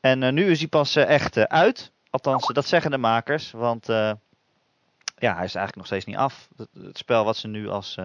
En 0.00 0.34
nu 0.34 0.50
is 0.50 0.58
hij 0.58 0.68
pas 0.68 0.96
echt 0.96 1.36
uit. 1.48 1.92
Althans, 2.10 2.46
dat 2.46 2.66
zeggen 2.66 2.90
de 2.90 2.98
makers. 2.98 3.50
Want 3.50 3.86
ja, 3.86 4.18
hij 5.34 5.44
is 5.44 5.54
eigenlijk 5.54 5.76
nog 5.76 5.86
steeds 5.86 6.04
niet 6.04 6.16
af. 6.16 6.48
Het, 6.56 6.68
het 6.82 6.98
spel 6.98 7.24
wat 7.24 7.36
ze 7.36 7.48
nu 7.48 7.68
als, 7.68 7.98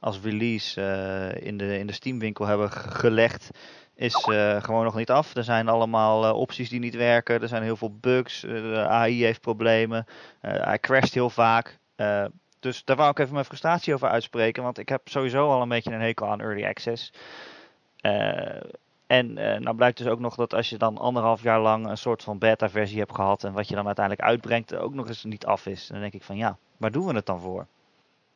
als 0.00 0.20
release 0.20 0.80
eh, 0.82 1.46
in, 1.46 1.56
de, 1.56 1.78
in 1.78 1.86
de 1.86 1.92
Steam 1.92 2.18
winkel 2.18 2.46
hebben 2.46 2.70
ge- 2.70 2.90
gelegd, 2.90 3.50
is 3.94 4.14
eh, 4.14 4.62
gewoon 4.62 4.84
nog 4.84 4.94
niet 4.94 5.10
af. 5.10 5.34
Er 5.34 5.44
zijn 5.44 5.68
allemaal 5.68 6.24
eh, 6.24 6.36
opties 6.36 6.68
die 6.68 6.80
niet 6.80 6.94
werken. 6.94 7.42
Er 7.42 7.48
zijn 7.48 7.62
heel 7.62 7.76
veel 7.76 7.96
bugs. 8.00 8.40
de 8.40 8.86
AI 8.88 9.24
heeft 9.24 9.40
problemen. 9.40 10.06
hij 10.40 10.78
crasht 10.78 11.14
heel 11.14 11.30
vaak. 11.30 11.78
Dus 12.60 12.84
daar 12.84 12.96
wou 12.96 13.10
ik 13.10 13.18
even 13.18 13.32
mijn 13.32 13.44
frustratie 13.44 13.94
over 13.94 14.08
uitspreken. 14.08 14.62
Want 14.62 14.78
ik 14.78 14.88
heb 14.88 15.08
sowieso 15.08 15.50
al 15.50 15.62
een 15.62 15.68
beetje 15.68 15.92
een 15.92 16.00
hekel 16.00 16.26
aan 16.28 16.40
early 16.40 16.64
access. 16.66 17.12
En 19.06 19.32
nou 19.34 19.74
blijkt 19.74 19.98
dus 19.98 20.06
ook 20.06 20.20
nog 20.20 20.34
dat 20.34 20.54
als 20.54 20.70
je 20.70 20.78
dan 20.78 20.98
anderhalf 20.98 21.42
jaar 21.42 21.60
lang 21.60 21.86
een 21.88 21.96
soort 21.98 22.22
van 22.22 22.38
beta-versie 22.38 22.98
hebt 22.98 23.14
gehad. 23.14 23.44
en 23.44 23.52
wat 23.52 23.68
je 23.68 23.74
dan 23.74 23.86
uiteindelijk 23.86 24.28
uitbrengt, 24.28 24.74
ook 24.74 24.94
nog 24.94 25.08
eens 25.08 25.24
niet 25.24 25.46
af 25.46 25.66
is. 25.66 25.86
Dan 25.86 26.00
denk 26.00 26.12
ik 26.12 26.22
van 26.22 26.36
ja, 26.36 26.56
waar 26.76 26.90
doen 26.90 27.06
we 27.06 27.14
het 27.14 27.26
dan 27.26 27.40
voor? 27.40 27.66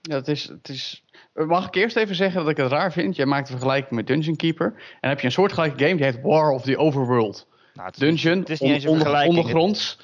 Ja, 0.09 0.15
het 0.15 0.29
is, 0.29 0.45
het 0.49 0.69
is... 0.69 1.03
Mag 1.35 1.67
ik 1.67 1.75
eerst 1.75 1.97
even 1.97 2.15
zeggen 2.15 2.41
dat 2.41 2.51
ik 2.51 2.57
het 2.57 2.71
raar 2.71 2.93
vind? 2.93 3.17
Jij 3.17 3.27
maakt 3.27 3.49
een 3.49 3.55
vergelijking 3.59 3.91
met 3.95 4.07
Dungeon 4.07 4.37
Keeper. 4.37 4.67
En 4.67 4.99
dan 5.01 5.11
heb 5.11 5.21
je 5.21 5.27
een 5.27 5.33
soortgelijke 5.33 5.85
game 5.85 5.97
die 5.97 6.05
heet 6.05 6.21
War 6.23 6.51
of 6.51 6.63
the 6.63 6.77
Overworld. 6.79 7.47
Nou, 7.75 7.87
het 7.87 7.95
is 7.95 8.01
Dungeon, 8.01 8.39
het 8.39 8.51
is 8.51 8.61
niet 8.61 8.73
eens 8.73 8.83
een 8.85 8.89
onder- 8.91 9.03
vergelijking. 9.07 9.39
ondergronds. 9.39 9.99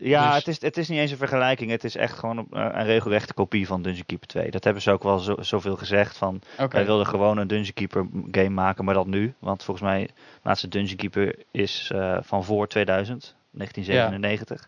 Ja, 0.00 0.26
Dus- 0.28 0.36
het, 0.38 0.48
is, 0.48 0.60
het 0.60 0.76
is 0.76 0.88
niet 0.88 0.98
eens 0.98 1.10
een 1.10 1.16
vergelijking. 1.16 1.70
Het 1.70 1.84
is 1.84 1.96
echt 1.96 2.18
gewoon 2.18 2.38
een, 2.38 2.46
een 2.50 2.84
regelrechte 2.84 3.34
kopie 3.34 3.66
van 3.66 3.82
Dungeon 3.82 4.06
Keeper 4.06 4.26
2. 4.28 4.50
Dat 4.50 4.64
hebben 4.64 4.82
ze 4.82 4.90
ook 4.90 5.02
wel 5.02 5.18
zo, 5.18 5.34
zoveel 5.40 5.76
gezegd. 5.76 6.16
Van, 6.16 6.40
Oké. 6.58 6.76
Wij 6.76 6.84
wilden 6.86 7.06
gewoon 7.06 7.38
een 7.38 7.46
Dungeon 7.46 7.74
Keeper 7.74 8.06
game 8.30 8.48
maken, 8.48 8.84
maar 8.84 8.94
dat 8.94 9.06
nu. 9.06 9.34
Want 9.38 9.62
volgens 9.64 9.86
mij, 9.86 10.06
de 10.06 10.12
laatste 10.42 10.68
Dungeon 10.68 10.96
Keeper 10.96 11.34
is 11.50 11.90
eh, 11.94 12.16
van 12.22 12.44
voor 12.44 12.68
2000, 12.68 13.34
1997. 13.50 14.60
Eh, 14.60 14.66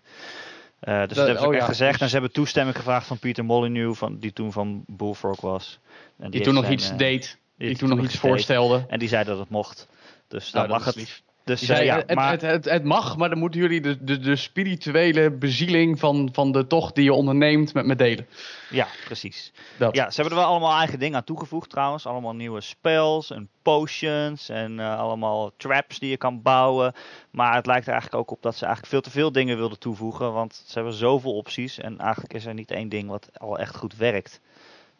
dus 0.85 1.16
dat, 1.16 1.16
hebben 1.16 1.37
ze 1.37 1.41
ook 1.41 1.47
oh 1.47 1.55
echt 1.55 1.62
ja, 1.62 1.66
gezegd. 1.68 1.93
dus- 1.93 2.01
En 2.01 2.07
ze 2.09 2.12
hebben 2.14 2.32
toestemming 2.32 2.76
gevraagd 2.76 3.07
van 3.07 3.18
Peter 3.18 3.45
Molyneux, 3.45 3.99
van, 3.99 4.18
die 4.18 4.32
toen 4.32 4.53
van 4.53 4.85
Bullfrog 4.87 5.41
was. 5.41 5.78
En 6.18 6.30
Die 6.30 6.41
toen 6.41 6.55
nog 6.55 6.68
iets 6.68 6.91
eh, 6.91 6.97
deed. 6.97 7.39
Die, 7.59 7.76
toen 7.76 7.89
nog 7.89 7.99
iets 8.03 8.12
deed. 8.12 8.20
voorstelde. 8.20 8.85
En 8.89 8.99
die 8.99 9.09
zei 9.09 9.24
dat 9.24 9.39
het 9.39 9.49
mocht. 9.49 9.89
Dus 10.28 10.53
Nou, 10.53 10.68
dan 10.68 10.76
dat 10.76 10.85
mag 10.85 10.95
het. 10.95 11.05
lief. 11.05 11.22
Dus 11.45 11.68
eh, 11.68 11.84
ja, 11.84 11.97
het, 11.97 12.14
maar, 12.14 12.30
het, 12.30 12.40
het, 12.40 12.64
het 12.64 12.84
mag, 12.84 13.16
maar 13.16 13.28
dan 13.28 13.38
moeten 13.38 13.61
jullie 13.61 13.80
de, 13.80 14.05
de, 14.05 14.18
de 14.18 14.36
spirituele 14.36 15.30
bezieling 15.30 15.99
van, 15.99 16.28
van 16.32 16.53
de 16.53 16.66
tocht 16.66 16.95
die 16.95 17.05
je 17.05 17.12
onderneemt 17.12 17.74
met 17.74 17.86
me 17.86 17.97
delen. 17.97 18.26
ja, 18.70 18.86
precies. 19.05 19.53
Dat. 19.76 19.95
Ja, 19.97 20.11
ze 20.11 20.20
hebben 20.20 20.38
er 20.38 20.45
wel 20.45 20.51
allemaal 20.53 20.78
eigen 20.78 20.99
dingen 20.99 21.16
aan 21.16 21.24
toegevoegd 21.24 21.70
trouwens. 21.70 22.07
Allemaal 22.07 22.34
nieuwe 22.34 22.61
spells 22.61 23.30
en 23.30 23.49
potions 23.62 24.49
en 24.49 24.80
eh, 24.80 24.99
allemaal 24.99 25.53
traps 25.57 25.99
die 25.99 26.11
je 26.11 26.16
kan 26.16 26.42
bouwen. 26.42 26.92
Maar 27.30 27.55
het 27.55 27.66
lijkt 27.66 27.86
er 27.86 27.92
eigenlijk 27.92 28.22
ook 28.22 28.36
op 28.36 28.42
dat 28.42 28.55
ze 28.57 28.64
eigenlijk 28.64 28.92
veel 28.92 29.03
te 29.03 29.11
veel 29.11 29.32
dingen 29.32 29.57
wilden 29.57 29.78
toevoegen. 29.78 30.32
Want 30.32 30.62
ze 30.66 30.72
hebben 30.74 30.92
zoveel 30.92 31.34
opties 31.36 31.78
en 31.78 31.99
eigenlijk 31.99 32.32
is 32.34 32.47
er 32.47 32.55
niet 32.55 32.70
één 32.70 32.88
ding 32.88 33.09
wat 33.09 33.30
al 33.36 33.59
echt 33.59 33.76
goed 33.76 33.97
werkt. 33.97 34.40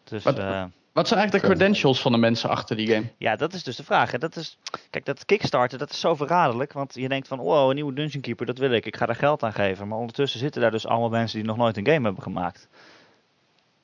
Dus 0.05 0.25
Wat- 0.25 0.39
eh, 0.39 0.65
Wat 0.95 1.09
zijn 1.09 1.21
eigenlijk 1.21 1.49
de 1.49 1.55
credentials 1.57 2.01
van 2.01 2.13
de 2.13 2.19
mensen 2.19 2.49
achter 2.51 2.77
die 2.77 2.87
game? 2.89 3.05
ja, 3.19 3.37
dat 3.37 3.53
is 3.53 3.63
dus 3.63 3.77
de 3.77 3.85
vraag. 3.85 4.11
Hè. 4.11 4.19
Dat 4.19 4.37
is, 4.37 4.59
kijk, 4.91 5.05
dat 5.05 5.25
Kickstarter, 5.25 5.79
dat 5.79 5.91
is 5.91 6.01
zo 6.01 6.15
verraderlijk. 6.15 6.73
Want 6.73 6.95
je 6.95 7.09
denkt 7.09 7.29
van, 7.29 7.39
wow, 7.39 7.69
een 7.69 7.75
nieuwe 7.75 7.93
Dungeon 7.95 8.23
Keeper, 8.23 8.47
dat 8.47 8.59
wil 8.59 8.71
ik. 8.73 8.87
Ik 8.87 8.97
ga 8.97 9.07
daar 9.07 9.17
geld 9.17 9.43
aan 9.43 9.53
geven. 9.53 9.89
Maar 9.89 9.99
ondertussen 9.99 10.41
zitten 10.41 10.61
daar 10.61 10.71
dus 10.71 10.87
allemaal 10.87 11.09
mensen 11.09 11.39
die 11.39 11.47
nog 11.49 11.57
nooit 11.57 11.77
een 11.77 11.87
game 11.87 12.05
hebben 12.05 12.23
gemaakt. 12.23 12.69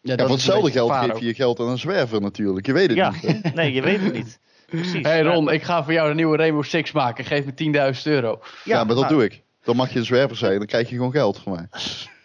Ja, 0.00 0.14
Ja, 0.16 0.22
voor 0.24 0.30
hetzelfde 0.34 0.70
geld 0.70 0.92
geef 0.92 1.18
je 1.18 1.26
je 1.26 1.34
geld 1.34 1.60
aan 1.60 1.68
een 1.68 1.78
zwerver 1.78 2.20
natuurlijk. 2.20 2.66
Je 2.66 2.72
weet 2.72 2.88
het 2.88 2.96
Ja, 2.96 3.10
niet. 3.10 3.22
hè? 3.42 3.50
nee, 3.60 3.72
je 3.72 3.82
weet 3.82 4.00
het 4.00 4.12
niet. 4.12 4.38
Precies. 4.66 5.06
Hey 5.06 5.24
Maar- 5.24 5.34
Ron, 5.34 5.52
ik 5.52 5.62
ga 5.62 5.84
voor 5.84 5.92
jou 5.92 6.08
de 6.08 6.14
nieuwe 6.14 6.36
Rainbow 6.36 6.64
Six 6.64 6.92
maken. 6.92 7.24
Geef 7.24 7.44
me 7.44 7.52
10.000 7.96 8.02
euro. 8.04 8.40
Ja, 8.64 8.76
maar 8.76 8.94
dat 8.94 9.04
nou, 9.04 9.08
doe 9.14 9.24
ik. 9.24 9.42
Dan 9.64 9.76
mag 9.76 9.92
je 9.92 9.98
een 9.98 10.04
zwerver 10.04 10.36
zijn, 10.36 10.58
dan 10.58 10.66
krijg 10.66 10.88
je 10.88 10.94
gewoon 10.96 11.10
geld 11.12 11.38
van 11.38 11.52
mij. 11.52 11.66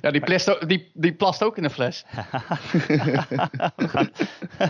Ja, 0.00 0.10
die, 0.10 0.20
plast 0.20 0.50
ook, 0.50 0.68
die, 0.68 0.90
die 0.94 1.14
plast 1.14 1.42
ook 1.42 1.56
in 1.56 1.64
een 1.64 1.70
fles. 1.70 2.04
we, 3.76 3.88
gaan, 3.88 4.10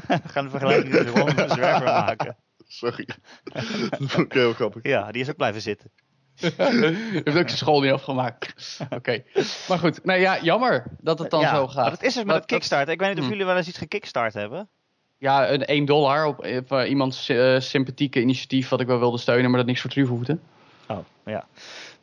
we 0.07 0.20
gaan 0.26 0.45
een 0.45 0.51
vergelijking 0.51 0.95
tussen 0.95 1.14
Ron 1.14 1.28
en 1.28 1.43
een 1.43 1.51
zwerver 1.51 1.84
maken. 1.84 2.37
Sorry. 2.66 3.09
dat 3.45 3.64
vond 3.99 4.26
ik 4.26 4.32
heel 4.32 4.53
grappig. 4.53 4.82
Ja, 4.82 5.12
die 5.12 5.22
is 5.22 5.28
ook 5.30 5.37
blijven 5.37 5.62
zitten. 5.62 5.91
heeft 6.41 7.26
ook 7.28 7.32
zijn 7.32 7.49
school 7.49 7.80
niet 7.80 7.93
afgemaakt. 7.93 8.78
Oké. 8.91 9.22
Maar 9.68 9.78
goed, 9.78 10.05
nou 10.05 10.20
ja, 10.20 10.41
jammer 10.41 10.84
dat 11.01 11.18
het 11.18 11.30
dan 11.30 11.41
ja, 11.41 11.55
zo 11.55 11.66
gaat. 11.66 11.74
Maar 11.76 11.91
dat 11.91 12.03
is 12.03 12.07
dus 12.07 12.16
met 12.16 12.26
Maar 12.26 12.37
het 12.37 12.47
Kickstarter. 12.47 12.93
Ik 12.93 13.01
weet 13.01 13.09
niet 13.09 13.18
of 13.18 13.24
Hm. 13.24 13.30
jullie 13.30 13.47
wel 13.47 13.57
eens 13.57 13.68
iets 13.68 13.78
gekickstart 13.78 14.34
hebben. 14.34 14.68
Ja, 15.18 15.51
een 15.51 15.64
1 15.64 15.84
dollar 15.84 16.26
op 16.26 16.45
eh, 16.45 16.89
iemands 16.89 17.28
eh, 17.28 17.61
sympathieke 17.61 18.20
initiatief 18.20 18.68
wat 18.68 18.80
ik 18.80 18.87
wel 18.87 18.99
wilde 18.99 19.18
steunen, 19.18 19.51
maar 19.51 19.59
dat 19.59 19.68
niks 19.68 19.80
voor 19.80 19.91
terug 19.91 20.09
hoefde. 20.09 20.39
Oh, 20.87 20.99
ja. 21.24 21.47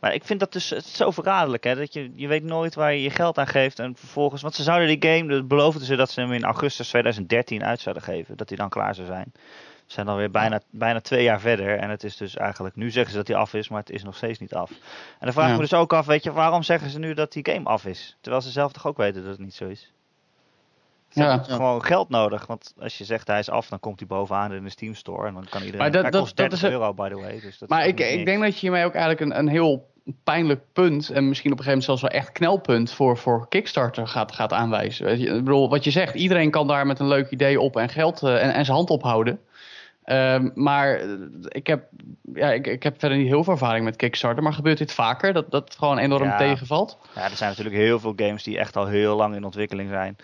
Maar 0.03 0.13
ik 0.13 0.23
vind 0.23 0.39
dat 0.39 0.51
dus 0.51 0.69
het 0.69 0.85
is 0.85 0.95
zo 0.95 1.11
verraderlijk, 1.11 1.63
hè. 1.63 1.75
Dat 1.75 1.93
je, 1.93 2.11
je 2.15 2.27
weet 2.27 2.43
nooit 2.43 2.75
waar 2.75 2.93
je 2.93 3.01
je 3.01 3.09
geld 3.09 3.37
aan 3.37 3.47
geeft. 3.47 3.79
En 3.79 3.95
vervolgens, 3.95 4.41
want 4.41 4.55
ze 4.55 4.63
zouden 4.63 4.87
die 4.99 5.11
game, 5.11 5.29
dat 5.29 5.47
beloofden 5.47 5.85
ze 5.85 5.95
dat 5.95 6.11
ze 6.11 6.19
hem 6.21 6.31
in 6.31 6.43
augustus 6.43 6.87
2013 6.87 7.63
uit 7.63 7.79
zouden 7.79 8.03
geven. 8.03 8.37
Dat 8.37 8.49
hij 8.49 8.57
dan 8.57 8.69
klaar 8.69 8.95
zou 8.95 9.07
zijn. 9.07 9.31
We 9.33 9.39
zijn 9.85 10.07
alweer 10.07 10.31
bijna, 10.31 10.59
bijna 10.69 11.01
twee 11.01 11.23
jaar 11.23 11.39
verder. 11.39 11.77
En 11.77 11.89
het 11.89 12.03
is 12.03 12.17
dus 12.17 12.35
eigenlijk, 12.35 12.75
nu 12.75 12.91
zeggen 12.91 13.11
ze 13.11 13.17
dat 13.17 13.27
hij 13.27 13.37
af 13.37 13.53
is, 13.53 13.69
maar 13.69 13.79
het 13.79 13.89
is 13.89 14.03
nog 14.03 14.15
steeds 14.15 14.39
niet 14.39 14.53
af. 14.53 14.71
En 14.71 14.77
dan 15.19 15.33
vraag 15.33 15.45
ik 15.45 15.51
Ja. 15.51 15.55
me 15.55 15.61
dus 15.61 15.73
ook 15.73 15.93
af, 15.93 16.05
weet 16.05 16.23
je, 16.23 16.31
waarom 16.31 16.63
zeggen 16.63 16.89
ze 16.89 16.99
nu 16.99 17.13
dat 17.13 17.31
die 17.31 17.49
game 17.51 17.65
af 17.69 17.85
is? 17.85 18.17
Terwijl 18.21 18.43
ze 18.43 18.51
zelf 18.51 18.71
toch 18.71 18.87
ook 18.87 18.97
weten 18.97 19.21
dat 19.21 19.31
het 19.31 19.39
niet 19.39 19.55
zo 19.55 19.67
is. 19.67 19.92
Ze 21.13 21.21
Ja. 21.21 21.29
hebben 21.29 21.45
gewoon 21.55 21.83
geld 21.85 22.09
nodig. 22.09 22.45
Want 22.45 22.73
als 22.79 22.97
je 22.97 23.03
zegt 23.03 23.27
hij 23.27 23.39
is 23.39 23.49
af, 23.49 23.69
dan 23.69 23.79
komt 23.79 23.99
hij 23.99 24.07
bovenaan 24.07 24.53
in 24.53 24.63
de 24.63 24.69
Steam 24.69 24.93
Store. 24.95 25.27
En 25.27 25.33
dan 25.33 25.45
kan 25.49 25.59
iedereen. 25.59 25.79
Maar 25.81 25.91
dat- 25.91 26.01
hij 26.01 26.11
dat- 26.11 26.21
kost 26.21 26.35
dat 26.37 26.49
30 26.49 26.67
is 26.67 26.73
euro, 26.73 26.93
by 26.93 27.09
the 27.09 27.15
way. 27.19 27.39
Dus 27.39 27.57
dat 27.57 27.69
Maar 27.69 27.87
ik, 27.87 27.99
ik 27.99 28.25
denk 28.25 28.41
dat 28.41 28.53
je 28.53 28.59
hiermee 28.59 28.85
ook 28.85 28.93
eigenlijk 28.95 29.21
een, 29.21 29.37
een 29.39 29.47
heel 29.47 29.91
pijnlijk 30.23 30.61
punt, 30.73 31.09
en 31.09 31.27
misschien 31.27 31.51
op 31.51 31.57
een 31.57 31.63
gegeven 31.63 31.65
moment 31.65 31.83
zelfs 31.83 32.01
wel 32.01 32.09
echt 32.09 32.31
knelpunt 32.31 32.91
voor, 32.91 33.17
voor 33.17 33.47
Kickstarter 33.49 34.07
gaat, 34.07 34.31
gaat 34.31 34.53
aanwijzen. 34.53 35.19
Ik 35.21 35.43
bedoel, 35.43 35.69
wat 35.69 35.83
je 35.83 35.91
zegt, 35.91 36.15
iedereen 36.15 36.51
kan 36.51 36.67
daar 36.67 36.85
met 36.87 36.99
een 36.99 37.07
leuk 37.07 37.29
idee 37.29 37.59
op 37.59 37.77
en 37.77 37.89
geld 37.89 38.23
eh, 38.23 38.43
en, 38.43 38.53
en 38.53 38.65
zijn 38.65 38.77
hand 38.77 38.89
ophouden. 38.89 39.39
Ehm, 40.03 40.49
maar 40.53 40.95
eh, 40.95 41.09
ik 41.43 41.67
heb, 41.67 41.83
ja, 42.33 42.51
ik, 42.51 42.67
ik 42.67 42.83
heb 42.83 42.99
verder 42.99 43.17
niet 43.17 43.27
heel 43.27 43.43
veel 43.43 43.53
ervaring 43.53 43.85
met 43.85 43.95
Kickstarter. 43.95 44.43
Maar 44.43 44.53
gebeurt 44.53 44.77
dit 44.77 44.93
vaker? 44.93 45.33
Dat, 45.33 45.51
dat 45.51 45.63
het 45.63 45.77
gewoon 45.77 45.97
enorm 45.97 46.23
Ja. 46.23 46.37
tegenvalt? 46.37 46.97
Ja, 47.15 47.23
er 47.23 47.35
zijn 47.35 47.49
natuurlijk 47.49 47.75
heel 47.75 47.99
veel 47.99 48.13
games 48.15 48.43
die 48.43 48.57
echt 48.57 48.75
al 48.77 48.87
heel 48.87 49.15
lang 49.15 49.35
in 49.35 49.43
ontwikkeling 49.43 49.89
zijn. 49.89 50.15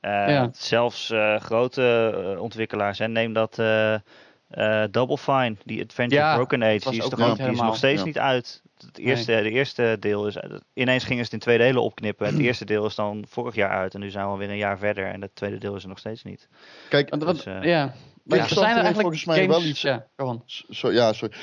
Eh, 0.00 0.10
Ja. 0.10 0.48
Zelfs 0.52 1.10
eh, 1.10 1.40
grote 1.40 2.14
eh, 2.34 2.40
ontwikkelaars. 2.42 3.00
En 3.00 3.12
neem 3.12 3.32
dat 3.32 3.58
eh, 3.58 3.94
eh, 3.94 4.88
Double 4.90 5.18
Fine, 5.18 5.56
die 5.64 5.82
Adventure 5.82 6.20
Ja, 6.22 6.34
Broken 6.34 6.62
Age. 6.62 6.90
Die 6.90 6.98
is, 7.02 7.08
toch 7.08 7.36
die 7.36 7.50
is 7.50 7.60
nog 7.60 7.76
steeds 7.76 8.00
Ja. 8.00 8.06
niet 8.06 8.18
uit. 8.18 8.62
Het 8.86 8.98
eerste, 8.98 9.32
de 9.42 9.50
eerste 9.50 9.96
deel 10.00 10.26
is. 10.26 10.36
Ineens 10.74 11.04
gingen 11.04 11.18
ze 11.24 11.24
het 11.24 11.32
in 11.32 11.38
twee 11.38 11.58
delen 11.58 11.82
opknippen. 11.82 12.26
Het 12.26 12.38
eerste 12.48 12.64
deel 12.64 12.86
is 12.86 12.94
dan 12.94 13.24
vorig 13.28 13.54
jaar 13.54 13.70
uit. 13.70 13.94
En 13.94 14.00
nu 14.00 14.10
zijn 14.10 14.24
we 14.24 14.30
alweer 14.30 14.50
een 14.50 14.56
jaar 14.56 14.78
verder. 14.78 15.06
En 15.06 15.22
het 15.22 15.34
tweede 15.34 15.58
deel 15.58 15.74
is 15.74 15.82
er 15.82 15.88
nog 15.88 15.98
steeds 15.98 16.22
niet. 16.24 16.48
Kijk, 16.88 17.20
Dus, 17.20 17.44
ja. 17.44 17.92
Maar 18.28 18.38
Kickstarter 18.38 18.68
zijn 18.74 18.78
er 18.78 18.84
heeft 18.84 19.04
eigenlijk 19.04 19.24
volgens 19.24 19.24
mij 19.24 19.36
games... 19.36 19.56
wel 19.56 19.70
iets- 19.70 19.80
Ja, 19.80 20.06
gewoon. 20.16 20.94
Ja, 20.94 21.12
sorry. 21.12 21.34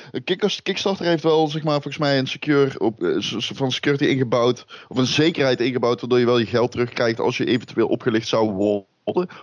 Kickstarter 0.63 1.05
heeft 1.05 1.23
wel, 1.23 1.47
zeg 1.47 1.63
maar, 1.63 1.73
volgens 1.73 1.97
mij 1.97 2.17
een 2.17 2.27
secure 2.27 2.79
op, 2.79 3.03
eh, 3.03 3.15
van 3.39 3.71
security 3.71 4.05
ingebouwd. 4.05 4.65
Of 4.88 4.97
een 4.97 5.05
zekerheid 5.05 5.59
ingebouwd, 5.61 5.99
waardoor 5.99 6.19
je 6.19 6.25
wel 6.25 6.38
je 6.38 6.45
geld 6.45 6.71
terugkrijgt 6.71 7.19
als 7.19 7.38
je 7.38 7.45
eventueel 7.45 7.88
opgelicht 7.88 8.27
zou 8.27 8.51
worden. 8.51 8.86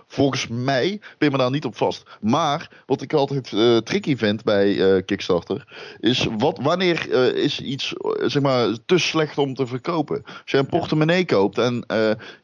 Volgens 0.07 0.47
mij 0.47 0.99
ben 1.17 1.29
je 1.29 1.29
me 1.29 1.37
daar 1.37 1.51
niet 1.51 1.65
op 1.65 1.75
vast. 1.75 2.03
Maar 2.21 2.83
wat 2.85 3.01
ik 3.01 3.13
altijd 3.13 3.53
eh, 3.53 3.77
tricky 3.77 4.15
vind 4.15 4.43
bij 4.43 4.95
eh, 4.95 5.01
Kickstarter, 5.05 5.67
is 5.99 6.27
wat, 6.37 6.59
wanneer 6.61 7.11
eh, 7.11 7.43
is 7.43 7.59
iets 7.59 7.93
zeg 8.21 8.41
maar, 8.41 8.77
te 8.85 8.97
slecht 8.97 9.37
om 9.37 9.53
te 9.53 9.67
verkopen? 9.67 10.21
Als 10.25 10.51
je 10.51 10.57
een 10.57 10.65
portemonnee 10.65 11.25
koopt 11.25 11.57
en 11.57 11.83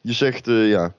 je 0.00 0.12
zegt, 0.12 0.46
ja, 0.46 0.94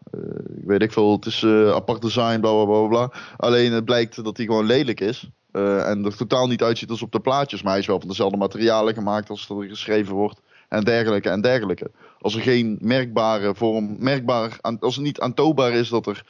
ik 0.56 0.66
weet 0.66 0.82
ik 0.82 0.92
veel, 0.92 1.12
het 1.12 1.26
is 1.26 1.46
apart 1.74 2.02
design, 2.02 2.40
bla 2.40 2.54
bla 2.54 2.66
bla 2.66 2.88
bla. 2.88 3.12
Alleen 3.38 3.72
het 3.72 3.86
blijkt 3.86 4.24
dat 4.24 4.38
hij 4.38 4.46
gewoon 4.46 4.66
lelijk 4.66 5.00
is. 5.00 5.30
En 5.52 6.06
er 6.06 6.18
totaal 6.18 6.48
niet 6.48 6.64
uitziet 6.64 6.90
als 6.90 7.02
op 7.02 7.12
de 7.12 7.20
plaatjes. 7.20 7.62
Maar 7.62 7.72
hij 7.72 7.82
is 7.82 7.88
wel 7.88 8.00
van 8.00 8.08
dezelfde 8.08 8.38
materialen 8.38 8.94
gemaakt 8.94 9.30
als 9.30 9.50
er 9.50 9.64
geschreven 9.64 10.16
wordt. 10.16 10.42
En 10.72 10.84
dergelijke 10.84 11.30
en 11.30 11.42
dergelijke. 11.42 11.92
Als 12.20 12.36
er 12.36 12.42
geen 12.42 12.78
merkbare 12.82 13.56
vorm, 13.56 13.96
merkbaar, 14.00 14.58
als 14.80 14.96
het 14.96 15.06
niet 15.06 15.20
aantoonbaar 15.20 15.72
is 15.72 15.90
dat 15.90 16.08
er 16.08 16.26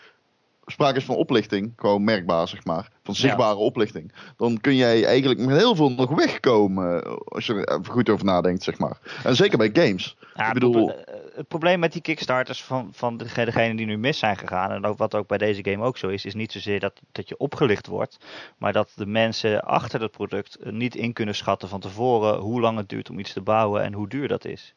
sprake 0.72 0.98
is 0.98 1.06
van 1.06 1.16
oplichting, 1.16 1.74
gewoon 1.76 2.04
merkbaar 2.04 2.48
zeg 2.48 2.66
maar, 2.66 2.90
van 3.04 3.16
zichtbare 3.16 3.56
oplichting, 3.56 4.14
dan 4.38 4.62
kun 4.62 4.76
jij 4.76 5.06
eigenlijk 5.06 5.40
met 5.40 5.58
heel 5.58 5.76
veel 5.76 5.92
nog 5.92 6.10
wegkomen 6.10 7.04
eh, 7.04 7.16
als 7.26 7.46
je 7.46 7.66
er 7.66 7.80
goed 7.90 8.10
over 8.10 8.26
nadenkt 8.26 8.64
zeg 8.64 8.78
maar. 8.78 8.98
En 9.24 9.36
zeker 9.36 9.58
bij 9.58 9.70
games. 9.74 10.16
Ja, 10.36 10.48
ik 10.48 10.54
bedoel, 10.54 10.88
het 10.88 11.04
eh, 11.06 11.16
het 11.36 11.48
probleem 11.48 11.80
met 11.80 11.92
die 11.94 12.02
kickstarters 12.02 12.64
van, 12.64 12.90
van 12.92 13.18
dege- 13.18 13.46
degenen 13.46 13.76
die 13.76 13.86
nu 13.86 13.98
mis 13.98 14.20
zijn 14.20 14.38
gegaan, 14.38 14.72
en 14.72 14.86
ook 14.86 14.98
wat 14.98 15.16
ook 15.16 15.28
bij 15.28 15.38
deze 15.38 15.64
game 15.64 15.84
ook 15.84 15.98
zo 15.98 16.08
is, 16.08 16.26
is 16.26 16.34
niet 16.34 16.52
zozeer 16.52 16.80
dat, 16.80 17.02
dat 17.12 17.30
je 17.30 17.38
opgelicht 17.38 17.88
wordt, 17.88 18.18
maar 18.58 18.74
dat 18.74 18.92
de 18.96 19.06
mensen 19.06 19.62
achter 19.64 20.02
het 20.02 20.12
product 20.12 20.56
eh, 20.56 20.72
niet 20.72 20.96
in 20.96 21.14
kunnen 21.14 21.36
schatten 21.36 21.70
van 21.70 21.80
tevoren 21.80 22.40
hoe 22.40 22.62
lang 22.62 22.78
het 22.78 22.90
duurt 22.90 23.10
om 23.10 23.20
iets 23.20 23.34
te 23.34 23.42
bouwen 23.42 23.84
en 23.84 23.94
hoe 23.94 24.08
duur 24.08 24.28
dat 24.28 24.46
is. 24.46 24.74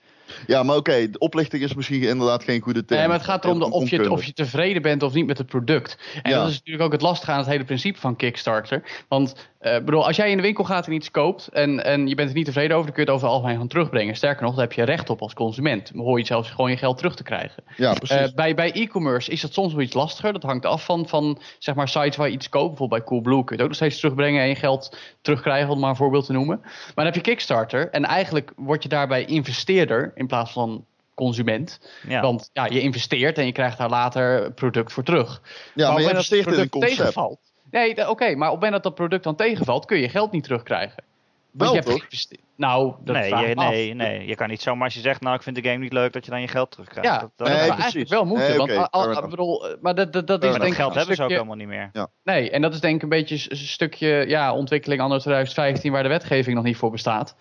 Ja, 0.47 0.63
maar 0.63 0.77
oké, 0.77 1.11
de 1.11 1.19
oplichting 1.19 1.63
is 1.63 1.75
misschien 1.75 2.03
inderdaad 2.03 2.45
geen 2.45 2.61
goede 2.61 2.85
term. 2.85 2.99
Nee, 3.01 3.09
maar 3.09 3.19
het 3.19 3.27
gaat 3.27 3.45
erom 3.45 3.59
de, 3.59 3.71
of, 3.71 3.91
je, 3.91 4.11
of 4.11 4.25
je 4.25 4.33
tevreden 4.33 4.83
bent 4.83 5.03
of 5.03 5.13
niet 5.13 5.27
met 5.27 5.39
het 5.39 5.47
product. 5.47 5.99
En 6.23 6.31
Ja. 6.31 6.39
dat 6.39 6.49
is 6.49 6.55
natuurlijk 6.55 6.85
ook 6.85 6.93
het 6.93 7.01
lastige 7.03 7.33
aan 7.33 7.39
het 7.39 7.47
hele 7.47 7.65
principe 7.65 7.99
van 8.01 8.17
Kickstarter. 8.17 9.05
Want 9.09 9.35
eh, 9.65 9.85
bedoel, 9.85 10.07
als 10.07 10.17
jij 10.17 10.31
in 10.31 10.37
de 10.37 10.43
winkel 10.43 10.65
gaat 10.65 10.87
en 10.87 10.93
iets 10.93 11.11
koopt 11.11 11.49
en, 11.49 11.85
en 11.85 12.07
je 12.07 12.15
bent 12.15 12.29
er 12.29 12.35
niet 12.35 12.45
tevreden 12.45 12.77
over, 12.77 12.87
dan 12.87 12.95
kun 12.95 13.05
je 13.05 13.11
het 13.11 13.19
over 13.19 13.27
het 13.27 13.37
algemeen 13.37 13.59
gaan 13.59 13.69
terugbrengen. 13.69 14.17
Sterker 14.17 14.43
nog, 14.43 14.55
daar 14.55 14.65
heb 14.65 14.73
je 14.73 14.83
recht 14.83 15.11
op 15.11 15.23
als 15.23 15.35
consument. 15.35 15.93
Dan 15.93 16.05
hoor 16.05 16.19
je 16.19 16.25
zelfs 16.27 16.51
gewoon 16.51 16.71
je 16.71 16.77
geld 16.77 16.97
terug 16.97 17.17
te 17.17 17.23
krijgen. 17.23 17.65
Ja, 17.77 17.93
precies. 17.93 18.17
Eh, 18.17 18.35
bij 18.35 18.55
bij 18.55 18.73
e-commerce 18.73 19.31
is 19.31 19.41
dat 19.41 19.53
soms 19.53 19.73
wel 19.73 19.83
iets 19.83 19.95
lastiger. 19.95 20.33
Dat 20.33 20.43
hangt 20.43 20.67
af 20.67 20.85
van, 20.85 21.09
van 21.09 21.39
zeg 21.59 21.75
maar, 21.75 21.89
sites 21.89 22.17
waar 22.17 22.29
je 22.29 22.35
iets 22.35 22.49
koopt. 22.49 22.69
Bijvoorbeeld 22.69 23.01
bij 23.01 23.09
Coolblue 23.09 23.45
kun 23.45 23.47
je 23.47 23.53
het 23.53 23.63
ook 23.63 23.69
nog 23.69 23.77
steeds 23.77 24.01
terugbrengen 24.01 24.43
en 24.43 24.49
je 24.49 24.55
geld 24.55 24.97
terugkrijgen, 25.21 25.71
om 25.71 25.81
maar 25.81 25.91
een 25.91 25.97
voorbeeld 25.97 26.27
te 26.27 26.33
noemen. 26.33 26.61
Maar 26.63 26.93
dan 26.95 27.05
heb 27.05 27.15
je 27.15 27.21
Kickstarter 27.21 27.91
en 27.91 28.05
eigenlijk 28.05 28.53
word 28.57 28.83
je 28.83 28.89
daarbij 28.89 29.25
investeerder 29.25 30.13
in 30.15 30.27
plaats 30.27 30.53
van 30.53 30.85
consument. 31.15 31.81
Ja. 32.09 32.21
Want 32.21 32.51
ja, 32.53 32.65
je 32.65 32.81
investeert 32.81 33.39
en 33.39 33.47
je 33.47 33.53
krijgt 33.53 33.79
daar 33.79 33.91
later 33.91 34.53
product 34.53 34.93
voor 34.93 35.03
terug. 35.03 35.43
ja, 35.75 35.93
maar 35.93 36.03
je 36.03 36.09
investeert 36.09 36.47
in 36.47 36.59
een 36.59 36.69
concept. 36.69 36.97
tegenvalt. 36.97 37.53
Nee, 37.75 38.09
oké, 38.09 38.35
maar 38.35 38.49
op 38.49 38.55
het 38.55 38.63
moment 38.63 38.73
dat 38.73 38.83
dat 38.83 38.95
product 38.95 39.25
dan 39.25 39.35
tegenvalt, 39.37 39.85
kun 39.85 39.99
je 39.99 40.09
geld 40.09 40.33
niet 40.33 40.43
terugkrijgen. 40.43 41.03
Want 41.51 41.71
Wel 41.71 41.83
je 41.83 41.91
hebt 41.91 42.11
toch? 42.11 42.41
Nou, 42.57 42.95
dat 43.05 43.17
nee, 43.17 43.29
vraag 43.29 43.49
je, 43.49 43.55
nee, 43.55 43.95
nee, 43.95 44.27
je 44.27 44.35
kan 44.35 44.49
niet 44.49 44.63
zomaar 44.63 44.85
als 44.85 44.95
je 44.95 45.01
zegt, 45.01 45.21
nou 45.21 45.37
ik 45.37 45.43
vind 45.43 45.57
de 45.57 45.63
game 45.63 45.77
niet 45.79 45.93
leuk, 45.93 46.13
dat 46.13 46.25
je 46.25 46.31
dan 46.31 46.41
je 46.41 46.49
geld 46.49 46.71
terugkrijgt. 46.71 47.11
Ja, 47.11 47.19
dat, 47.19 47.31
dat, 47.37 47.49
Nee, 47.49 47.71
eigenlijk 47.71 48.09
wel 48.09 48.25
moeten. 48.25 48.49
Nee, 48.49 48.57
want 48.77 48.91
al- 48.91 49.29
bedoel, 49.29 49.77
maar 49.81 49.95
dat, 49.95 50.13
dat, 50.13 50.27
dat 50.27 50.43
is 50.43 50.51
Maar 50.51 50.59
denk 50.61 50.63
dat 50.63 50.67
ik 50.71 50.75
geld 50.75 50.91
een 50.91 50.97
hebben 50.97 51.17
ze 51.17 51.23
ook 51.23 51.31
stukje- 51.31 51.35
helemaal 51.35 51.57
niet 51.57 51.67
meer. 51.95 52.09
Nee, 52.25 52.51
en 52.51 52.63
dat 52.63 52.75
is 52.75 52.81
denk 52.81 52.97
ik 52.97 53.03
een 53.03 53.09
beetje 53.09 53.51
een 53.51 53.57
stukje 53.57 54.25
ja, 54.29 54.55
ontwikkeling 54.55 55.01
anno 55.01 55.19
2015 55.19 55.93
waar 55.93 56.03
de 56.03 56.09
wetgeving 56.09 56.57
nog 56.57 56.65
niet 56.65 56.77
voor 56.77 56.91
bestaat. 56.91 57.37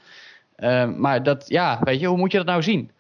Ehm, 0.56 1.00
maar 1.00 1.24
dat, 1.24 1.46
ja, 1.48 1.80
weet 1.84 2.00
je, 2.00 2.08
hoe 2.08 2.18
moet 2.18 2.32
je 2.32 2.38
dat 2.38 2.48
nou 2.48 2.64
zien? 2.64 2.92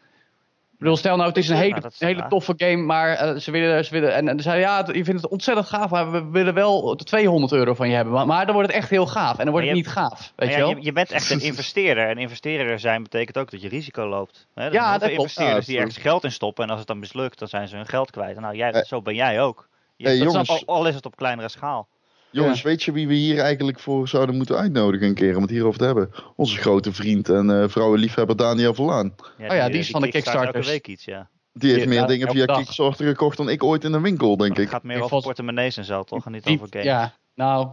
Bedoel, 0.84 0.98
stel 0.98 1.16
nou, 1.16 1.28
het 1.28 1.38
is 1.38 1.50
een 1.50 1.56
hele, 1.56 1.80
dat 1.80 1.92
is 1.92 2.00
een 2.00 2.08
hele 2.08 2.28
toffe 2.28 2.54
game, 2.58 2.76
maar 2.84 3.10
eh, 3.14 3.36
ze 3.36 3.52
willen, 3.52 3.86
ze 3.86 3.92
willen 3.94 4.14
en, 4.14 4.28
en 4.28 4.38
ze 4.38 4.44
zeiden, 4.44 4.68
ja, 4.70 4.86
je 4.92 5.04
vindt 5.04 5.22
het 5.22 5.32
ontzettend 5.32 5.68
gaaf, 5.68 5.90
maar 5.90 6.12
we 6.12 6.30
willen 6.32 6.54
wel 6.54 6.98
de 6.98 7.04
200 7.04 7.52
euro 7.52 7.74
van 7.74 7.90
je 7.90 7.96
hebben. 7.96 8.14
Maar, 8.14 8.26
maar 8.26 8.46
dan 8.46 8.54
wordt 8.56 8.70
het 8.70 8.78
echt 8.80 8.90
heel 8.90 9.06
gaaf 9.08 9.38
en 9.38 9.44
dan 9.44 9.52
wordt 9.54 9.68
het 9.68 9.76
je 9.78 9.82
niet 9.84 9.92
gaaf, 9.92 10.34
weet 10.36 10.50
je 10.50 10.56
ja, 10.56 10.62
wel? 10.62 10.70
je, 10.70 10.84
je 10.84 10.92
bent 10.92 11.12
echt 11.12 11.30
een 11.30 11.42
investeerder. 11.42 12.08
En 12.08 12.18
investeerder 12.18 12.80
zijn 12.80 13.04
betekent 13.04 13.38
ook 13.38 13.52
dat 13.52 13.62
je 13.62 13.68
risico 13.70 14.08
loopt. 14.08 14.48
Hè, 14.54 14.66
er 14.66 14.74
Ja, 14.74 14.92
dat 14.92 15.00
klopt. 15.00 15.18
investeerders 15.20 15.66
die 15.66 15.76
dat 15.76 15.86
ergens 15.86 16.04
geld 16.04 16.24
in 16.24 16.32
stoppen. 16.32 16.64
En 16.64 16.70
als 16.70 16.80
het 16.80 16.88
dan 16.88 17.00
mislukt, 17.00 17.40
dan 17.40 17.48
zijn 17.48 17.68
ze 17.68 17.76
hun 17.76 17.88
geld 17.88 18.12
kwijt. 18.12 18.36
En 18.36 18.42
Nou, 18.42 18.56
jij, 18.56 18.72
Eh, 18.72 18.84
zo 18.84 19.02
ben 19.02 19.16
jij 19.16 19.42
ook. 19.42 19.68
Je, 19.96 20.08
hey, 20.08 20.18
dat 20.18 20.28
jongens. 20.28 20.50
al, 20.50 20.62
al 20.66 20.88
is 20.88 20.96
het 20.96 21.06
op 21.06 21.16
kleinere 21.16 21.50
schaal. 21.50 21.88
Jongens, 22.34 22.62
weet 22.62 22.84
je 22.84 22.92
wie 22.92 23.08
we 23.08 23.14
hier 23.14 23.40
eigenlijk 23.40 23.80
voor 23.80 24.08
zouden 24.08 24.36
moeten 24.36 24.58
uitnodigen 24.58 25.08
een 25.08 25.14
keer 25.14 25.36
om 25.36 25.42
het 25.42 25.52
hierover 25.52 25.80
te 25.80 25.86
hebben? 25.86 26.12
Onze 26.36 26.58
grote 26.58 26.94
vriend 26.94 27.30
en 27.30 27.62
eh 27.62 27.70
vrouwenliefhebber 27.70 28.36
Daniel 28.38 28.74
Verlaan. 28.74 29.16
Oh 29.40 29.56
ja, 29.56 29.70
die 29.70 29.80
is 29.80 29.90
van 29.90 30.02
de 30.02 30.08
kickstart 30.10 30.36
elke 30.46 30.52
Kickstarters. 30.52 30.68
week 30.68 30.88
iets, 30.88 31.06
ja. 31.06 31.30
Die 31.54 31.70
heeft 31.70 31.84
Ja, 31.84 31.90
meer 31.90 32.00
ja, 32.00 32.06
dingen 32.06 32.30
via 32.30 32.46
dag. 32.46 32.58
Kickstarter 32.58 33.06
gekocht 33.08 33.38
dan 33.38 33.50
ik 33.50 33.64
ooit 33.64 33.84
in 33.84 33.94
een 33.94 34.02
winkel, 34.02 34.38
denk 34.38 34.50
Het 34.56 34.66
ik. 34.66 34.70
gaat 34.70 34.84
meer 34.84 34.98
Ik 34.98 35.04
over 35.04 35.22
portemonnees 35.22 35.78
en 35.78 35.86
zo, 35.86 36.04
toch? 36.04 36.26
En 36.26 36.32
niet 36.32 36.44
Die- 36.44 36.56
over 36.56 36.68
games. 36.70 36.86
ja, 36.86 37.14
nou, 37.36 37.68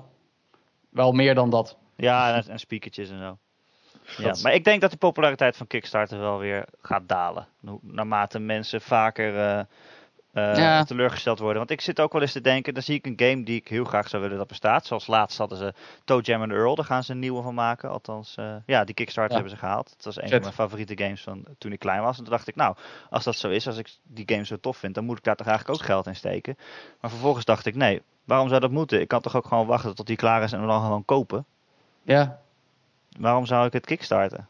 wel 0.91 1.13
meer 1.13 1.35
dan 1.35 1.51
dat. 1.51 1.77
Ja, 1.97 2.35
en, 2.35 2.49
en 2.49 2.59
speakertjes 2.59 3.11
en 3.11 3.19
zo. 3.19 3.39
Ja, 4.23 4.35
maar 4.43 4.55
ik 4.55 4.65
denk 4.65 4.81
dat 4.81 4.91
de 4.91 4.97
populariteit 4.97 5.57
van 5.57 5.67
Kickstarter 5.67 6.19
wel 6.19 6.39
weer 6.39 6.65
gaat 6.83 7.03
dalen. 7.09 7.47
Naarmate 7.81 8.39
mensen 8.39 8.81
vaker 8.81 9.39
eh, 9.39 9.61
eh, 10.33 10.57
Ja. 10.57 10.85
teleurgesteld 10.85 11.39
worden. 11.39 11.59
Want 11.59 11.71
ik 11.71 11.81
zit 11.81 12.01
ook 12.01 12.13
wel 12.13 12.23
eens 12.23 12.33
te 12.33 12.41
denken, 12.41 12.75
dan 12.75 12.83
zie 12.83 12.95
ik 12.95 13.07
een 13.07 13.29
game 13.29 13.43
die 13.43 13.57
ik 13.57 13.69
heel 13.69 13.85
graag 13.85 14.09
zou 14.09 14.23
willen 14.23 14.39
dat 14.39 14.47
bestaat. 14.47 14.87
Zoals 14.87 15.07
laatst 15.07 15.39
hadden 15.39 15.59
ze 15.59 15.73
Toe 16.05 16.21
Jam 16.23 16.43
and 16.43 16.53
Earl, 16.53 16.75
daar 16.75 16.85
gaan 16.85 17.05
ze 17.05 17.13
een 17.13 17.19
nieuwe 17.19 17.43
van 17.43 17.55
maken. 17.55 17.91
Althans, 17.91 18.35
eh, 18.37 18.55
ja, 18.67 18.85
die 18.85 18.95
Kickstarter 18.95 19.33
Ja. 19.37 19.39
hebben 19.41 19.59
ze 19.59 19.65
gehaald. 19.65 19.91
Het 19.91 20.05
was 20.05 20.23
een 20.23 20.29
van 20.29 20.41
mijn 20.41 20.53
favoriete 20.53 20.97
games 21.05 21.23
van 21.23 21.45
toen 21.59 21.73
ik 21.73 21.79
klein 21.79 22.03
was. 22.03 22.17
En 22.19 22.23
toen 22.25 22.33
dacht 22.33 22.49
ik, 22.49 22.57
nou, 22.57 22.77
als 23.11 23.25
dat 23.25 23.37
zo 23.37 23.49
is, 23.49 23.67
als 23.67 23.77
ik 23.77 23.89
die 24.03 24.25
game 24.33 24.45
zo 24.45 24.57
tof 24.61 24.77
vind, 24.77 24.95
dan 24.95 25.05
moet 25.05 25.19
ik 25.19 25.25
daar 25.25 25.37
toch 25.37 25.47
eigenlijk 25.47 25.79
ook 25.81 25.87
geld 25.87 26.07
in 26.07 26.17
steken. 26.17 26.57
Maar 27.01 27.11
vervolgens 27.11 27.45
dacht 27.45 27.67
ik, 27.67 27.75
nee, 27.75 28.03
waarom 28.25 28.49
zou 28.49 28.61
dat 28.61 28.71
moeten? 28.71 29.01
Ik 29.01 29.09
kan 29.09 29.21
toch 29.21 29.37
ook 29.37 29.47
gewoon 29.47 29.67
wachten 29.67 29.95
tot 29.95 30.07
die 30.07 30.17
klaar 30.17 30.43
is 30.43 30.53
en 30.53 30.67
dan 30.67 30.81
gewoon 30.83 31.05
kopen. 31.05 31.45
Ja, 32.03 32.39
Waarom 33.19 33.47
zou 33.47 33.67
ik 33.67 33.73
het 33.73 33.87
kickstarten? 33.87 34.49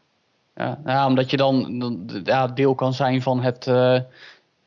Ja, 0.55 0.79
ja, 0.85 1.05
omdat 1.07 1.29
je 1.29 1.37
dan 1.37 1.79
dan, 1.79 2.21
ja, 2.23 2.47
deel 2.47 2.75
kan 2.75 2.93
zijn 2.93 3.21
van 3.21 3.41
het. 3.41 3.67
eh, 3.67 3.99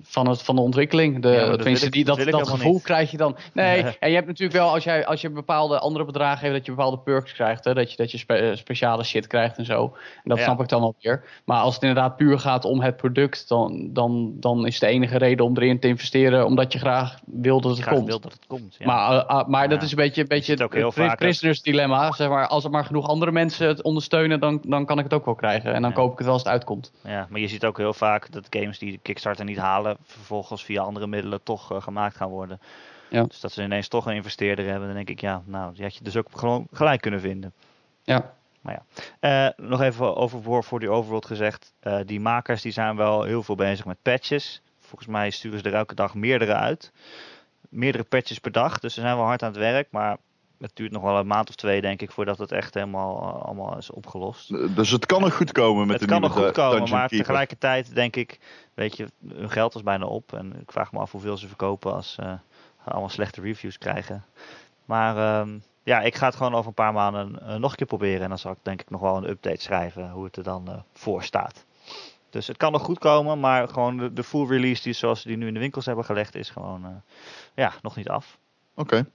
van, 0.07 0.28
het, 0.28 0.42
van 0.42 0.55
de 0.57 0.61
ontwikkeling. 0.62 1.22
De, 1.22 1.28
Ja, 1.28 1.46
dat 1.46 1.66
ik- 1.66 1.92
die, 1.92 2.05
dat, 2.05 2.18
dat 2.24 2.48
gevoel 2.48 2.72
niet. 2.72 2.82
krijg 2.82 3.11
je 3.11 3.16
dan. 3.16 3.36
Nee, 3.52 3.82
en 4.00 4.09
je 4.09 4.14
hebt 4.14 4.26
natuurlijk 4.26 4.59
wel, 4.59 4.68
als, 4.70 4.84
jij, 4.84 5.07
als 5.07 5.20
je 5.20 5.30
bepaalde 5.30 5.78
andere 5.78 6.05
bedragen 6.05 6.40
hebt, 6.40 6.52
dat 6.55 6.64
je 6.66 6.72
bepaalde 6.72 6.98
perks 6.98 7.32
krijgt. 7.32 7.64
Hè, 7.64 7.74
dat 7.74 7.90
je, 7.90 7.96
dat 7.96 8.11
je 8.11 8.18
spe- 8.18 8.34
eh, 8.34 8.57
speciale 8.57 9.05
shit 9.05 9.26
krijgt 9.26 9.59
en 9.59 9.64
zo. 9.64 9.82
En 9.94 10.22
dat 10.24 10.38
Ja. 10.38 10.44
snap 10.44 10.61
ik 10.61 10.68
dan 10.68 10.80
wel 10.80 10.94
weer. 11.00 11.24
Maar 11.44 11.61
als 11.61 11.74
het 11.74 11.82
inderdaad 11.82 12.16
puur 12.16 12.38
gaat 12.38 12.64
om 12.64 12.80
het 12.80 12.96
product, 12.96 13.48
dan, 13.48 13.88
dan, 13.92 14.32
dan 14.40 14.66
is 14.66 14.78
de 14.78 14.86
enige 14.86 15.18
reden 15.18 15.44
om 15.44 15.57
erin 15.57 15.80
te 15.80 15.88
investeren, 15.88 16.46
omdat 16.46 16.72
je 16.72 16.78
graag 16.78 17.18
wil 17.26 17.61
dat 17.61 17.70
het 17.70 17.80
graag 17.80 17.94
komt. 17.94 18.07
wil 18.07 18.20
dat 18.20 18.32
het 18.32 18.46
komt. 18.46 18.76
Ja. 18.78 18.86
Maar, 18.86 19.18
eh, 19.18 19.26
ah, 19.26 19.48
maar 19.48 19.68
dat 19.68 19.82
is 19.82 19.90
een 19.90 19.96
beetje, 19.96 20.20
een 20.20 20.28
beetje 20.28 20.52
het 20.52 20.72
heel 20.72 20.90
pri- 20.90 21.07
vaak, 21.07 21.18
prisoners 21.18 21.62
dilemma. 21.62 22.12
Zeg 22.12 22.28
maar, 22.28 22.46
als 22.46 22.64
er 22.64 22.70
maar 22.70 22.84
genoeg 22.84 23.09
andere 23.09 23.32
mensen 23.32 23.68
het 23.68 23.82
ondersteunen, 23.82 24.40
dan, 24.40 24.61
dan 24.66 24.84
kan 24.86 24.98
ik 24.98 25.05
het 25.05 25.12
ook 25.14 25.24
wel 25.24 25.34
krijgen. 25.34 25.74
En 25.74 25.82
dan 25.82 25.92
koop 25.92 26.11
ik 26.12 26.16
het 26.16 26.24
wel 26.26 26.32
als 26.34 26.42
het 26.42 26.52
uitkomt. 26.52 26.92
ja, 27.05 27.26
maar 27.30 27.40
je 27.40 27.48
ziet 27.48 27.64
ook 27.64 27.76
heel 27.76 27.92
vaak 27.92 28.32
dat 28.32 28.46
games 28.50 28.78
die 28.78 28.92
de 28.92 28.98
Kickstarter 28.98 29.44
niet 29.44 29.57
halen, 29.59 29.93
vervolgens 30.03 30.64
via 30.64 30.82
andere 30.82 31.07
middelen 31.07 31.42
toch 31.42 31.72
eh, 31.72 31.82
gemaakt 31.82 32.16
gaan 32.16 32.30
worden. 32.30 32.61
Ja. 33.11 33.24
Dus 33.24 33.40
dat 33.40 33.53
ze 33.53 33.62
ineens 33.62 33.88
toch 33.88 34.07
een 34.07 34.14
investeerder 34.14 34.66
hebben, 34.66 34.86
dan 34.86 34.97
denk 34.97 35.09
ik, 35.09 35.20
ja, 35.20 35.42
nou, 35.45 35.74
die 35.74 35.82
had 35.82 35.97
je 35.97 36.05
dus 36.05 36.16
ook 36.16 36.28
gewoon 36.32 36.66
gelijk 36.72 37.01
kunnen 37.01 37.20
vinden. 37.20 37.53
Ja. 38.03 38.34
Eh, 39.20 39.49
nog 39.57 39.80
even 39.80 40.16
over 40.16 40.62
for 40.62 40.80
the 40.80 40.90
Overworld 40.90 41.26
gezegd. 41.26 41.72
Eh, 41.80 42.01
die 42.05 42.20
makers 42.20 42.62
die 42.62 42.72
zijn 42.72 42.97
wel 42.97 43.22
heel 43.22 43.42
veel 43.42 43.55
bezig 43.55 43.84
met 43.84 44.03
patches. 44.03 44.62
Volgens 44.80 45.11
mij 45.11 45.30
sturen 45.30 45.59
ze 45.59 45.64
er 45.64 45.74
elke 45.74 45.95
dag 45.95 46.14
meerdere 46.14 46.55
uit. 46.55 46.92
Meerdere 47.68 48.05
patches 48.05 48.38
per 48.38 48.53
dag. 48.53 48.78
Dus 48.78 48.95
ze 48.95 49.01
zijn 49.01 49.16
wel 49.16 49.24
hard 49.24 49.42
aan 49.42 49.49
het 49.49 49.59
werk. 49.59 49.88
Maar 49.90 50.16
het 50.64 50.76
duurt 50.76 50.92
nog 50.92 51.02
wel 51.02 51.18
een 51.18 51.26
maand 51.26 51.48
of 51.48 51.54
twee, 51.54 51.80
denk 51.80 52.02
ik, 52.02 52.10
voordat 52.10 52.38
het 52.38 52.52
echt 52.52 52.74
helemaal 52.74 53.20
eh, 53.20 53.42
allemaal 53.42 53.78
is 53.78 53.90
opgelost. 53.90 54.76
Dus 54.76 54.90
het 54.90 55.06
kan 55.06 55.20
nog 55.20 55.34
goed 55.34 55.52
komen 55.52 55.86
met 55.86 56.00
het 56.00 56.08
de 56.08 56.14
kan 56.14 56.20
nieuwe 56.20 56.36
nog 56.36 56.44
goed 56.44 56.54
komen, 56.54 56.90
maar 56.90 57.08
Keeper. 57.08 57.18
tegelijkertijd 57.18 57.94
denk 57.94 58.16
ik, 58.16 58.38
weet 58.74 58.96
je, 58.96 59.06
hun 59.28 59.50
geld 59.50 59.74
is 59.74 59.82
bijna 59.82 60.06
op. 60.06 60.32
En 60.32 60.60
ik 60.60 60.72
vraag 60.72 60.92
me 60.92 60.98
af 60.98 61.10
hoeveel 61.12 61.36
ze 61.36 61.46
verkopen 61.46 61.94
als 61.94 62.12
ze 62.12 62.38
allemaal 62.84 63.08
slechte 63.08 63.40
reviews 63.40 63.78
krijgen. 63.78 64.24
Maar 64.84 65.16
ehm, 65.16 65.58
ja, 65.82 66.00
ik 66.00 66.14
ga 66.14 66.26
het 66.26 66.36
gewoon 66.36 66.54
over 66.54 66.68
een 66.68 66.74
paar 66.74 66.92
maanden 66.92 67.40
eh, 67.40 67.54
nog 67.54 67.70
een 67.70 67.76
keer 67.76 67.86
proberen. 67.86 68.22
En 68.22 68.28
dan 68.28 68.38
zal 68.38 68.52
ik 68.52 68.58
denk 68.62 68.80
ik 68.80 68.90
nog 68.90 69.00
wel 69.00 69.16
een 69.16 69.28
update 69.28 69.62
schrijven 69.62 70.10
hoe 70.10 70.24
het 70.24 70.36
er 70.36 70.42
dan 70.42 70.68
eh, 70.68 70.78
voor 70.92 71.22
staat. 71.22 71.64
Dus 72.30 72.46
het 72.46 72.56
kan 72.56 72.72
nog 72.72 72.82
goed 72.82 72.98
komen, 72.98 73.40
maar 73.40 73.68
gewoon 73.68 73.96
de, 73.96 74.12
de 74.12 74.24
full 74.24 74.46
release 74.46 74.82
die 74.82 74.92
zoals 74.92 75.20
ze 75.20 75.28
die 75.28 75.36
nu 75.36 75.46
in 75.46 75.54
de 75.54 75.60
winkels 75.60 75.86
hebben 75.86 76.04
gelegd 76.04 76.34
is 76.34 76.50
gewoon 76.50 76.84
eh, 76.84 76.90
ja, 77.54 77.72
nog 77.82 77.96
niet 77.96 78.08
af. 78.08 78.38
Oké. 78.74 79.06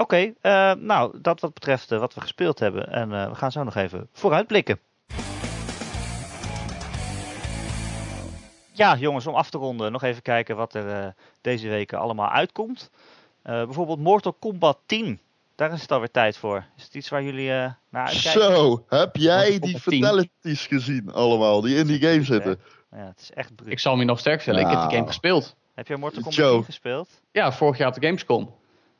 Oké, 0.00 0.32
eh, 0.40 0.72
nou 0.72 1.18
dat 1.20 1.40
wat 1.40 1.54
betreft 1.54 1.92
eh, 1.92 1.98
wat 1.98 2.14
we 2.14 2.20
gespeeld 2.20 2.58
hebben. 2.58 2.88
En 2.92 3.12
eh, 3.12 3.28
we 3.28 3.34
gaan 3.34 3.52
zo 3.52 3.62
nog 3.64 3.74
even 3.74 4.08
vooruitblikken. 4.12 4.78
Ja, 8.72 8.96
jongens, 8.96 9.26
om 9.26 9.34
af 9.34 9.50
te 9.50 9.58
ronden, 9.58 9.92
nog 9.92 10.02
even 10.02 10.22
kijken 10.22 10.56
wat 10.56 10.74
er 10.74 10.88
eh, 10.88 11.06
deze 11.40 11.68
week 11.68 11.92
allemaal 11.92 12.28
uitkomt. 12.30 12.90
Eh, 13.42 13.64
bijvoorbeeld 13.64 13.98
Mortal 13.98 14.32
Kombat 14.32 14.78
10. 14.86 15.20
Daar 15.54 15.72
is 15.72 15.80
het 15.82 15.92
alweer 15.92 16.10
tijd 16.10 16.36
voor. 16.36 16.64
Is 16.76 16.82
het 16.84 16.94
iets 16.94 17.08
waar 17.08 17.22
jullie 17.22 17.50
eh, 17.52 17.70
naar 17.88 18.06
uitkijken? 18.06 18.40
Zo, 18.42 18.84
heb 18.88 19.16
jij 19.16 19.50
die 19.50 19.60
Kombat 19.60 19.82
10. 19.82 20.02
fatalities 20.02 20.66
gezien 20.66 21.12
allemaal, 21.12 21.60
die 21.60 21.76
in 21.76 21.86
die 21.86 22.00
game 22.00 22.24
zitten? 22.24 22.60
Ja, 22.90 23.06
het 23.06 23.20
is 23.20 23.32
echt 23.32 23.54
bruut. 23.54 23.70
Ik 23.72 23.78
zal 23.78 23.98
je 23.98 24.04
nog 24.04 24.18
sterk 24.18 24.40
stellen. 24.40 24.60
Ik 24.60 24.66
heb 24.70 24.80
die 24.80 24.90
game 24.90 25.06
gespeeld. 25.06 25.56
Heb 25.74 25.86
jij 25.86 25.96
Mortal 25.96 26.22
Kombat 26.22 26.38
Joe. 26.38 26.54
10 26.54 26.64
gespeeld? 26.64 27.08
Ja, 27.32 27.52
vorig 27.52 27.78
jaar 27.78 27.88
op 27.88 27.94
de 27.94 28.06
Gamescom. 28.06 28.54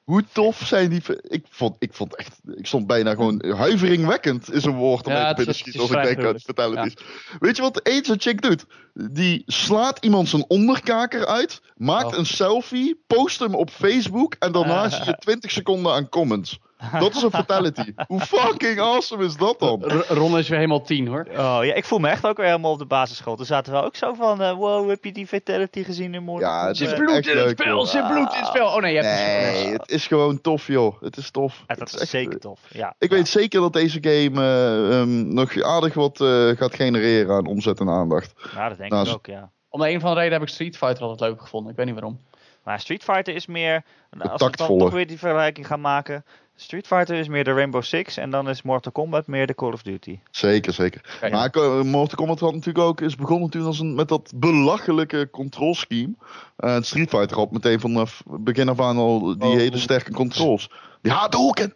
Hoe 0.09 0.25
tof 0.33 0.63
zijn 0.67 0.89
die... 0.91 1.03
Ik 1.23 1.45
vond, 1.51 1.77
ik 1.79 1.95
vond 1.95 2.17
echt... 2.17 2.41
Ik 2.55 2.67
stond 2.67 2.87
bijna 2.87 3.11
gewoon... 3.11 3.45
Huiveringwekkend 3.57 4.53
is 4.53 4.65
een 4.65 4.77
woord 4.77 5.07
om 5.07 5.13
Ja, 5.13 5.19
te 5.19 5.27
het 5.27 5.31
is- 5.31 5.37
binnen 5.37 5.55
schieten 5.55 5.81
het 5.83 5.91
als 5.91 5.91
is 5.91 6.11
ik 6.11 6.17
denk 6.17 6.27
aan 6.29 6.41
vrij 6.41 6.55
fatalities. 6.55 7.05
Weet 7.39 7.57
je 7.57 7.63
wat 7.63 7.79
één 7.79 8.05
zo'n 8.05 8.21
chick 8.21 8.43
doet? 8.43 8.65
Die 8.95 9.43
slaat 9.47 9.99
iemand 10.05 10.29
zijn 10.29 10.45
onderkaker 10.49 11.27
uit, 11.27 11.61
maakt 11.77 12.13
Oh. 12.13 12.19
een 12.19 12.27
selfie, 12.27 13.01
post 13.07 13.39
hem 13.39 13.55
op 13.55 13.71
Facebook 13.71 14.35
en 14.39 14.53
daarna 14.53 14.89
zie 14.89 15.05
je 15.05 15.17
20 15.19 15.51
seconden 15.51 15.93
aan 15.93 16.09
comments. 16.09 16.59
Dat 16.99 17.15
is 17.15 17.23
een 17.23 17.31
fatality. 17.31 17.93
Hoe 18.07 18.21
fucking 18.21 18.81
awesome 18.81 19.25
is 19.25 19.37
dat 19.37 19.59
dan? 19.59 19.83
R- 19.87 20.13
Ron 20.15 20.39
is 20.39 20.49
weer 20.49 20.59
helemaal 20.59 20.83
tien 20.83 21.07
hoor. 21.07 21.27
Oh 21.31 21.59
ja, 21.63 21.75
ik 21.75 21.85
voel 21.85 21.99
me 21.99 22.09
echt 22.09 22.27
ook 22.27 22.37
weer 22.37 22.47
helemaal 22.47 22.73
op 22.73 22.79
de 22.79 22.85
basisschool. 22.87 23.37
Toen 23.37 23.47
zaten 23.47 23.73
we 23.73 23.83
ook 23.83 23.97
zo 23.97 24.15
van, 24.15 24.43
eh, 24.43 24.53
wow, 24.53 24.89
heb 24.89 25.05
je 25.05 25.13
die 25.13 25.27
fatality 25.27 25.85
gezien 25.85 26.15
in 26.15 26.23
Mortal 26.23 26.49
Ja, 26.51 26.67
het 26.67 26.79
Kombat? 26.79 26.81
is 26.81 26.89
Zit 26.89 26.99
bloed 26.99 27.17
echt 27.17 27.37
in 27.37 27.37
het 27.49 27.59
spel, 27.61 27.87
zit 27.87 28.07
bloed 28.07 28.33
in 28.33 28.39
het 28.39 28.47
spel. 28.47 28.67
Oh 28.67 28.81
nee, 28.81 28.95
je 28.95 29.01
hebt 29.03 29.15
Nee, 29.63 29.73
het 29.73 29.91
is 29.91 30.07
gewoon 30.07 30.41
tof, 30.41 30.67
joh. 30.67 31.03
Het 31.03 31.17
is 31.17 31.31
tof. 31.31 31.57
Ja, 31.57 31.65
Het 31.67 31.79
dat 31.79 31.89
is 31.89 31.97
echt, 32.01 32.09
zeker 32.11 32.33
eh, 32.35 32.39
tof. 32.39 32.61
Ja, 32.73 32.95
Ik 32.99 33.11
ja. 33.11 33.17
weet 33.17 33.29
zeker 33.29 33.61
dat 33.61 33.73
deze 33.73 33.99
game 34.01 34.41
eh, 34.41 35.01
ehm, 35.01 35.35
nog 35.35 35.63
aardig 35.63 35.95
wat 35.95 36.21
eh, 36.21 36.49
gaat 36.49 36.75
genereren 36.75 37.37
aan 37.37 37.47
omzet 37.47 37.81
en 37.81 37.89
aandacht. 37.89 38.33
Nou, 38.55 38.69
dat 38.69 38.79
denk 38.79 38.91
Nou, 38.91 39.09
ik 39.09 39.15
ook, 39.15 39.27
ja. 39.27 39.51
Om 39.69 39.81
de 39.81 39.89
een 39.91 39.97
of 39.97 40.03
andere 40.03 40.21
reden 40.21 40.39
heb 40.39 40.49
ik 40.49 40.55
Street 40.55 40.77
Fighter 40.77 41.03
altijd 41.03 41.31
leuk 41.31 41.41
gevonden. 41.41 41.71
Ik 41.71 41.77
weet 41.77 41.87
niet 41.87 41.95
waarom. 41.95 42.21
Maar 42.65 42.81
Street 42.81 43.03
Fighter 43.05 43.35
is 43.35 43.47
meer, 43.47 43.85
nou, 44.11 44.31
als 44.31 44.43
we 44.45 44.51
dan 44.57 44.79
toch 44.79 44.91
weer 44.91 45.07
die 45.07 45.19
vergelijking 45.19 45.67
gaan 45.67 45.81
maken. 45.81 46.25
Street 46.61 46.87
Fighter 46.87 47.17
is 47.17 47.29
meer 47.29 47.45
de 47.45 47.53
Rainbow 47.53 47.83
Six 47.83 48.17
en 48.17 48.31
dan 48.31 48.49
is 48.49 48.63
Mortal 48.63 48.93
Kombat 48.93 49.27
meer 49.27 49.47
de 49.47 49.55
Call 49.55 49.73
of 49.73 49.83
Duty. 49.83 50.19
Zeker, 50.31 50.73
zeker. 50.73 51.19
Maar 51.31 51.51
eh, 51.51 51.83
Mortal 51.83 52.17
Kombat 52.17 52.41
had 52.41 52.53
natuurlijk 52.55 52.85
ook, 52.85 53.01
is 53.01 53.17
begonnen 53.17 53.51
toen 53.51 53.65
als 53.65 53.79
een, 53.81 53.95
met 53.95 54.09
dat 54.09 54.33
belachelijke 54.37 55.29
control 55.31 55.75
scheme. 55.75 56.15
Eh, 56.57 56.81
Street 56.81 57.09
Fighter 57.09 57.37
had 57.37 57.51
meteen 57.51 57.81
vanaf 57.81 58.23
begin 58.27 58.69
af 58.69 58.81
aan 58.81 58.97
al 58.97 59.39
die 59.39 59.49
Oh. 59.49 59.55
hele 59.57 59.79
sterke 59.79 60.13
controls. 60.13 60.71
Die 61.03 61.13
Hadouken! 61.13 61.75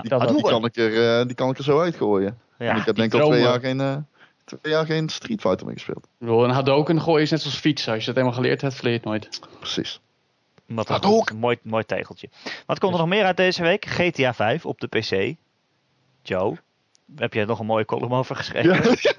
Die, 0.00 0.08
Dat 0.10 0.28
die, 0.28 0.36
ook. 0.36 0.48
kan 0.48 0.64
ik 0.64 0.76
er, 0.76 1.18
eh, 1.20 1.26
die 1.26 1.34
kan 1.34 1.50
ik 1.50 1.58
er 1.58 1.64
zo 1.64 1.80
uitgooien. 1.80 2.38
Ja, 2.58 2.70
en 2.70 2.76
ik 2.76 2.84
heb 2.84 2.96
denk 2.96 3.14
ik 3.14 3.20
al 3.20 3.28
twee 3.28 3.40
jaar 3.42 3.60
geen, 3.60 3.80
eh, 3.80 3.96
twee 4.44 4.72
jaar 4.72 4.86
geen 4.86 5.08
Street 5.08 5.40
Fighter 5.40 5.66
meer 5.66 5.74
gespeeld. 5.74 6.04
Ik 6.04 6.10
bedoel, 6.18 6.44
een 6.44 6.50
Hadoken 6.50 7.00
gooien 7.00 7.22
is 7.22 7.30
net 7.30 7.40
zoals 7.40 7.56
fietsen. 7.56 7.92
Als 7.92 8.02
je 8.04 8.08
het 8.08 8.18
eenmaal 8.18 8.32
geleerd 8.34 8.60
hebt, 8.60 8.74
verleer 8.74 8.92
je 8.92 8.98
het 8.98 9.08
nooit. 9.08 9.40
Precies. 9.58 10.00
Wat 10.68 10.86
Gaat 10.86 11.04
een 11.04 11.10
ook. 11.10 11.32
mooi, 11.32 11.58
mooi 11.62 11.84
tegeltje. 11.84 12.28
Wat 12.66 12.78
komt 12.78 12.92
er 12.92 12.98
nog 12.98 13.08
meer 13.08 13.24
uit 13.24 13.36
deze 13.36 13.62
week? 13.62 13.84
GTA 13.86 14.34
5 14.34 14.66
op 14.66 14.80
de 14.80 14.86
PC. 14.86 15.34
Joe, 16.22 16.56
heb 17.16 17.32
jij 17.34 17.44
nog 17.44 17.58
een 17.58 17.66
mooie 17.66 17.84
column 17.84 18.12
over 18.12 18.36
geschreven? 18.36 18.96
Ja. 19.00 19.12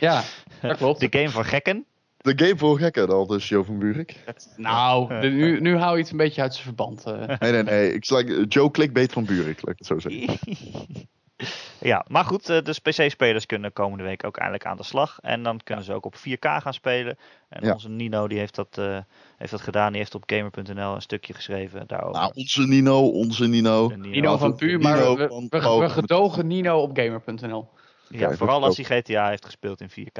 Ja, 0.00 0.22
dat 0.60 0.76
klopt. 0.76 1.00
De 1.00 1.18
game 1.18 1.28
voor 1.30 1.44
gekken. 1.44 1.84
De 2.16 2.32
game 2.44 2.58
voor 2.58 2.78
gekken, 2.78 3.08
al 3.08 3.26
dus 3.26 3.48
Jo 3.48 3.62
van 3.62 3.78
Buurik. 3.78 4.16
Nou, 4.56 5.08
de- 5.20 5.28
nu, 5.28 5.60
nu 5.60 5.76
hou 5.76 5.96
je 5.96 6.02
het 6.02 6.10
een 6.10 6.16
beetje 6.16 6.42
uit 6.42 6.52
zijn 6.52 6.64
verband. 6.64 7.04
eh. 7.06 7.38
Nee, 7.38 7.52
nee, 7.52 7.62
nee. 7.62 7.92
Ik 7.94 8.04
slag, 8.04 8.22
Joe 8.48 8.70
clickbait 8.70 9.12
van 9.12 9.24
Buurik, 9.24 9.62
laat 9.62 9.72
ik 9.72 9.78
het 9.78 9.86
zo 9.86 9.98
zeggen. 9.98 10.38
ja, 11.84 12.04
maar 12.08 12.24
goed, 12.24 12.48
eh, 12.48 12.62
dus 12.62 12.78
PC-spelers 12.78 13.46
kunnen 13.46 13.72
komende 13.72 14.04
week 14.04 14.24
ook 14.24 14.36
eindelijk 14.36 14.66
aan 14.66 14.76
de 14.76 14.82
slag. 14.82 15.18
En 15.20 15.42
dan 15.42 15.60
kunnen 15.64 15.84
ze 15.84 15.92
ook 15.92 16.04
op 16.06 16.16
4K 16.16 16.44
gaan 16.44 16.74
spelen. 16.74 17.18
En 17.48 17.66
Ja. 17.66 17.72
onze 17.72 17.88
Nino 17.88 18.28
die 18.28 18.38
heeft, 18.38 18.54
dat, 18.54 18.78
eh, 18.78 18.98
heeft 19.36 19.50
dat 19.50 19.60
gedaan. 19.60 19.88
Die 19.90 20.00
heeft 20.00 20.14
op 20.14 20.22
gamer.nl 20.26 20.94
een 20.94 21.02
stukje 21.02 21.34
geschreven 21.34 21.86
daarover. 21.86 22.20
Nou, 22.20 22.32
onze 22.34 22.66
Nino, 22.66 23.08
onze 23.08 23.46
Nino. 23.46 23.88
De 23.88 23.96
Nino. 23.96 24.10
Nino 24.10 24.36
van 24.36 24.54
Puur, 24.54 24.80
maar 24.80 24.96
Nino 24.96 25.16
we, 25.16 25.48
we, 25.50 25.88
gedogen 25.88 26.46
Nino 26.46 26.80
op 26.80 26.96
gamer.nl. 26.98 27.68
ja, 28.08 28.32
vooral 28.32 28.64
als 28.64 28.76
hij 28.76 29.00
GTA 29.00 29.28
heeft 29.28 29.44
gespeeld 29.44 29.80
in 29.80 29.90
4K. 29.90 30.18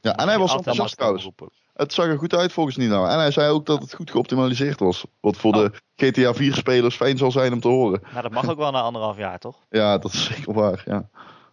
Ja, 0.00 0.16
en 0.16 0.28
hij 0.28 0.38
was 0.38 0.54
enthousiast 0.54 0.96
trouwens. 0.96 1.28
Het 1.74 1.92
zag 1.92 2.06
er 2.06 2.18
goed 2.18 2.34
uit 2.34 2.52
volgens 2.52 2.76
Nino. 2.76 3.04
En 3.06 3.18
hij 3.18 3.30
zei 3.30 3.50
ook 3.50 3.66
dat 3.66 3.82
het 3.82 3.94
goed 3.94 4.10
geoptimaliseerd 4.10 4.80
was. 4.80 5.04
Wat 5.20 5.36
voor 5.36 5.52
de 5.52 5.72
GTA 5.96 6.34
4 6.34 6.54
spelers 6.54 6.96
fijn 6.96 7.18
zal 7.18 7.30
zijn 7.30 7.52
om 7.52 7.60
te 7.60 7.68
horen. 7.68 8.00
Nou, 8.10 8.22
dat 8.22 8.30
mag 8.32 8.48
ook 8.48 8.58
wel 8.58 8.70
na 8.70 8.80
anderhalf 8.80 9.16
jaar, 9.16 9.38
toch? 9.38 9.56
Ja, 9.70 9.98
dat 9.98 10.12
is 10.12 10.24
zeker 10.24 10.52
waar. 10.52 10.82
Ja. 10.86 11.08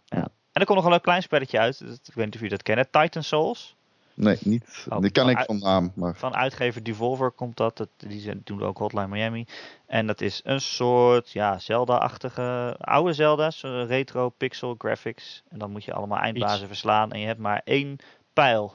En 0.08 0.62
er 0.62 0.64
komt 0.64 0.76
nog 0.78 0.86
een 0.86 0.92
leuk 0.92 1.02
klein 1.02 1.22
spelletje 1.22 1.58
uit. 1.58 1.80
Ik 1.80 2.14
weet 2.14 2.24
niet 2.24 2.34
of 2.34 2.40
jullie 2.40 2.48
dat 2.48 2.62
kennen. 2.62 2.90
Titan 2.90 3.22
Souls. 3.22 3.74
Nee, 4.14 4.36
niet. 4.40 4.86
Oh, 4.88 5.00
die 5.00 5.10
ken 5.10 5.22
van 5.22 5.32
ik 5.32 5.44
van 5.44 5.58
naam. 5.58 5.92
Maar 5.94 6.14
Van 6.16 6.34
uitgever 6.34 6.84
Devolver 6.84 7.30
komt 7.30 7.56
dat. 7.56 7.76
dat 7.76 7.88
die 7.96 8.20
zijn- 8.20 8.40
doen 8.44 8.62
ook 8.62 8.78
Hotline 8.78 9.08
Miami. 9.08 9.46
En 9.86 10.06
dat 10.06 10.20
is 10.20 10.40
een 10.44 10.60
soort 10.60 11.30
ja, 11.32 11.58
Zelda-achtige 11.58 12.76
oude 12.80 13.12
Zelda. 13.12 13.50
zo 13.50 13.84
retro 13.88 14.28
pixel 14.28 14.74
graphics. 14.78 15.42
En 15.48 15.58
dan 15.58 15.70
moet 15.70 15.84
je 15.84 15.92
allemaal 15.92 16.18
eindbazen 16.18 16.58
Iets. 16.58 16.66
verslaan. 16.66 17.12
En 17.12 17.20
je 17.20 17.26
hebt 17.26 17.40
maar 17.40 17.60
één 17.64 17.96
pijl. 18.36 18.74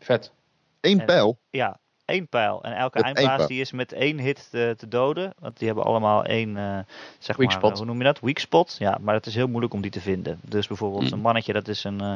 Vet. 0.00 0.32
één 0.80 1.00
En- 1.00 1.06
pijl. 1.06 1.38
Ja, 1.50 1.78
één 2.04 2.26
pijl. 2.28 2.62
En 2.62 2.76
elke 2.76 2.98
Met 3.02 3.16
eindbaas 3.16 3.46
die 3.46 3.60
is 3.60 3.72
met 3.72 3.92
één 3.92 4.18
hit 4.18 4.48
te, 4.50 4.74
te 4.78 4.88
doden. 4.88 5.32
Want 5.38 5.58
die 5.58 5.66
hebben 5.66 5.84
allemaal 5.84 6.24
één, 6.24 6.56
eh, 6.56 6.78
zeg 7.18 7.36
Weak 7.36 7.48
maar, 7.50 7.58
spot. 7.58 7.76
hoe 7.76 7.86
noem 7.86 7.98
je 7.98 8.04
dat? 8.04 8.20
Weak 8.20 8.38
spot. 8.38 8.76
Ja, 8.78 8.98
maar 9.00 9.14
het 9.14 9.26
is 9.26 9.34
heel 9.34 9.46
moeilijk 9.48 9.72
om 9.74 9.80
die 9.80 9.90
te 9.90 10.00
vinden. 10.00 10.38
Dus 10.42 10.66
bijvoorbeeld 10.66 11.04
Mm. 11.04 11.12
een 11.12 11.18
mannetje, 11.20 11.52
dat 11.52 11.68
is 11.68 11.84
een, 11.84 12.00
eh, 12.00 12.12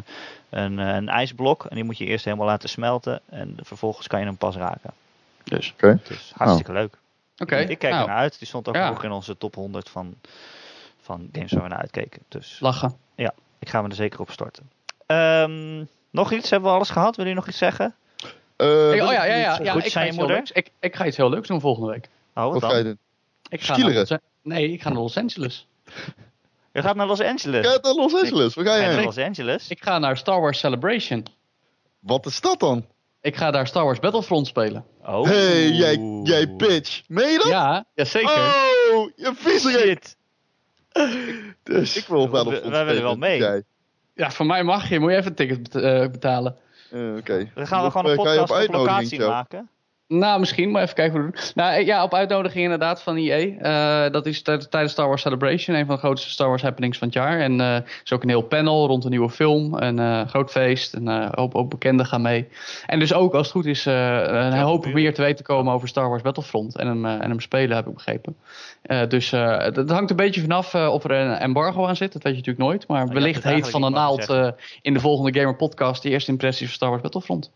een, 0.50 0.78
eh, 0.78 0.94
een 0.94 1.08
ijsblok. 1.08 1.64
En 1.64 1.74
die 1.74 1.84
moet 1.84 1.98
je 1.98 2.04
eerst 2.04 2.24
helemaal 2.24 2.46
laten 2.46 2.68
smelten. 2.68 3.20
En 3.28 3.56
vervolgens 3.62 4.06
kan 4.06 4.20
je 4.20 4.26
hem 4.26 4.36
pas 4.36 4.56
raken. 4.56 4.90
Dus. 5.44 5.74
Dus 6.04 6.32
hartstikke 6.34 6.72
leuk. 6.72 6.98
Oké. 7.38 7.56
Ik 7.56 7.78
kijk 7.78 7.92
nou, 7.92 8.04
ernaar 8.04 8.20
uit. 8.22 8.38
Die 8.38 8.48
stond 8.48 8.68
ook 8.68 8.74
Ja. 8.74 8.88
hoog 8.88 9.02
in 9.02 9.10
onze 9.12 9.38
top 9.38 9.54
100 9.54 9.88
van, 9.88 10.14
van 11.00 11.28
games 11.32 11.52
waar 11.52 11.62
we 11.62 11.68
naar 11.68 11.78
uitkeken. 11.80 12.22
Dus 12.28 12.60
Lachen. 12.60 12.96
ik 13.60 13.68
ga 13.68 13.82
me 13.82 13.88
er 13.88 13.94
zeker 13.94 14.20
op 14.20 14.30
storten. 14.30 14.70
Ehm, 15.06 15.84
nog 16.18 16.32
iets? 16.32 16.50
Hebben 16.50 16.68
we 16.70 16.74
alles 16.76 16.90
gehad? 16.90 17.16
Wil 17.16 17.26
je 17.26 17.34
nog 17.34 17.48
iets 17.48 17.58
zeggen? 17.58 17.94
Eh, 18.56 18.66
oh 18.66 18.94
ja, 18.94 18.94
ik 18.94 19.12
ja, 19.12 19.24
ja. 19.24 19.58
ja 19.62 19.72
Goed, 19.72 19.84
ik, 19.86 19.92
ga 19.92 20.00
je 20.00 20.06
iets 20.06 20.16
heel 20.16 20.26
moeder? 20.26 20.36
leuks, 20.36 20.50
ik, 20.52 20.70
ik 20.80 20.96
ga 20.96 21.06
iets 21.06 21.16
heel 21.16 21.30
leuks 21.30 21.48
doen 21.48 21.60
volgende 21.60 21.90
week. 21.90 22.08
Oh, 22.34 22.42
wat 22.44 22.52
Wat 22.52 22.60
dan? 22.60 22.70
ga 22.70 22.76
je 22.76 22.82
doen? 22.84 22.98
Ik 23.48 23.60
ga 23.62 23.76
naar 23.76 24.20
nee, 24.42 24.72
ik 24.72 24.82
ga 24.82 24.88
naar 24.88 24.98
Los 25.02 25.16
Angeles. 25.16 25.66
Je 26.72 26.82
gaat 26.82 26.96
naar 26.96 27.06
Los 27.06 27.20
Angeles. 27.20 27.66
Ga 27.66 27.72
je 27.72 27.78
naar 27.82 27.94
Los 27.94 28.14
Angeles? 28.14 28.54
Waar 28.54 28.64
ga 28.64 28.74
je 28.74 28.82
Ga 28.82 28.94
naar? 28.94 29.04
Los 29.04 29.18
Angeles? 29.18 29.68
Ik 29.68 29.82
ga 29.82 29.98
naar 29.98 30.16
Star 30.16 30.40
Wars 30.40 30.58
Celebration. 30.58 31.24
Wat 31.98 32.26
is 32.26 32.40
dat 32.40 32.60
dan? 32.60 32.86
Ik 33.20 33.36
ga 33.36 33.50
daar 33.50 33.66
Star 33.66 33.84
Wars 33.84 33.98
Battlefront 33.98 34.46
spelen. 34.46 34.84
Oh. 35.06 35.24
hey, 35.24 35.68
jij, 35.70 35.96
jij 36.22 36.56
bitch. 36.56 37.02
Meen 37.08 37.28
je 37.30 37.38
dat? 37.38 37.46
Ja, 37.48 37.84
ja 37.94 38.04
zeker. 38.04 38.30
Oh, 38.30 39.10
je 39.16 39.32
viezerik. 39.34 40.04
Shit. 40.04 40.16
Dus 41.62 41.96
ik 41.96 42.06
wil 42.06 42.24
We- 42.24 42.30
wel 42.30 42.44
we- 42.44 42.68
wij 42.68 42.84
willen 42.84 43.02
wel 43.02 43.16
mee. 43.16 43.38
Jij. 43.38 43.62
Ja, 44.18 44.30
voor 44.30 44.46
mij 44.46 44.64
mag 44.64 44.88
je. 44.88 45.00
Moet 45.00 45.10
je 45.10 45.16
even 45.16 45.30
een 45.30 45.36
ticket 45.36 45.74
eh, 45.74 46.00
betalen. 46.00 46.56
Eh, 46.90 47.16
Oké. 47.16 47.50
Dan 47.54 47.66
gaan 47.66 47.80
we 47.80 47.86
Of, 47.86 47.92
gewoon 47.92 48.10
een 48.10 48.18
eh, 48.18 48.24
podcast 48.24 48.50
op, 48.50 48.56
uitnodiging, 48.56 48.96
locatie 48.96 49.18
maken. 49.20 49.68
Nou, 50.08 50.40
misschien, 50.40 50.70
maar 50.70 50.82
even 50.82 50.94
kijken 50.94 51.20
hoe 51.20 51.26
we 51.30 51.32
doen. 51.32 51.42
Nou, 51.54 51.74
eh, 51.74 51.86
ja, 51.86 52.02
op 52.02 52.14
uitnodiging 52.14 52.62
inderdaad 52.64 53.02
van 53.02 53.16
EA. 53.16 53.58
Eh, 54.06 54.12
dat 54.12 54.26
is 54.26 54.42
tij- 54.42 54.58
tijdens 54.58 54.92
Star 54.92 55.08
Wars 55.08 55.22
Celebration, 55.22 55.76
een 55.76 55.86
van 55.86 55.94
de 55.94 56.00
grootste 56.00 56.30
Star 56.30 56.48
Wars 56.48 56.62
happenings 56.62 56.98
van 56.98 57.08
het 57.08 57.16
jaar. 57.16 57.40
En 57.40 57.60
eh, 57.60 57.74
er 57.74 58.00
is 58.04 58.12
ook 58.12 58.22
een 58.22 58.28
heel 58.28 58.42
panel 58.42 58.86
rond 58.86 59.04
een 59.04 59.10
nieuwe 59.10 59.30
film. 59.30 59.74
Een 59.74 60.28
groot 60.28 60.50
feest. 60.50 60.94
En 60.94 61.06
een 61.06 61.30
hoop, 61.34 61.52
hoop 61.52 61.70
bekenden 61.70 62.06
gaan 62.06 62.22
mee. 62.22 62.48
En 62.86 62.98
dus 62.98 63.12
ook, 63.12 63.32
als 63.34 63.42
het 63.46 63.56
goed 63.56 63.66
is, 63.66 63.84
een 63.84 64.58
hoop 64.58 64.86
meer 64.92 65.14
te 65.14 65.20
weten 65.22 65.36
te 65.36 65.42
komen 65.42 65.72
over 65.72 65.88
Star 65.88 66.08
Wars 66.08 66.22
Battlefront. 66.22 66.76
En 66.76 66.86
hem, 66.86 67.04
en 67.06 67.28
hem 67.30 67.40
spelen, 67.40 67.76
heb 67.76 67.86
ik 67.86 67.94
begrepen. 67.94 68.36
Dus 69.08 69.30
dat 69.72 69.90
hangt 69.90 70.10
een 70.10 70.16
beetje 70.16 70.40
vanaf 70.40 70.74
of 70.74 71.04
er 71.04 71.10
een 71.10 71.36
embargo 71.36 71.86
aan 71.86 71.96
zit. 71.96 72.12
Dat 72.12 72.22
weet 72.22 72.32
je 72.32 72.38
natuurlijk 72.38 72.66
nooit. 72.68 72.88
Maar 72.88 73.08
wellicht 73.08 73.44
heet 73.44 73.70
van 73.70 73.80
de 73.80 73.90
naald 73.90 74.28
in 74.82 74.94
de 74.94 75.00
volgende 75.00 75.38
Gamer 75.40 75.56
Podcast 75.56 76.02
de 76.02 76.08
eerste 76.10 76.30
impressies 76.30 76.66
van 76.66 76.74
Star 76.74 76.88
Wars 76.88 77.02
Battlefront. 77.02 77.50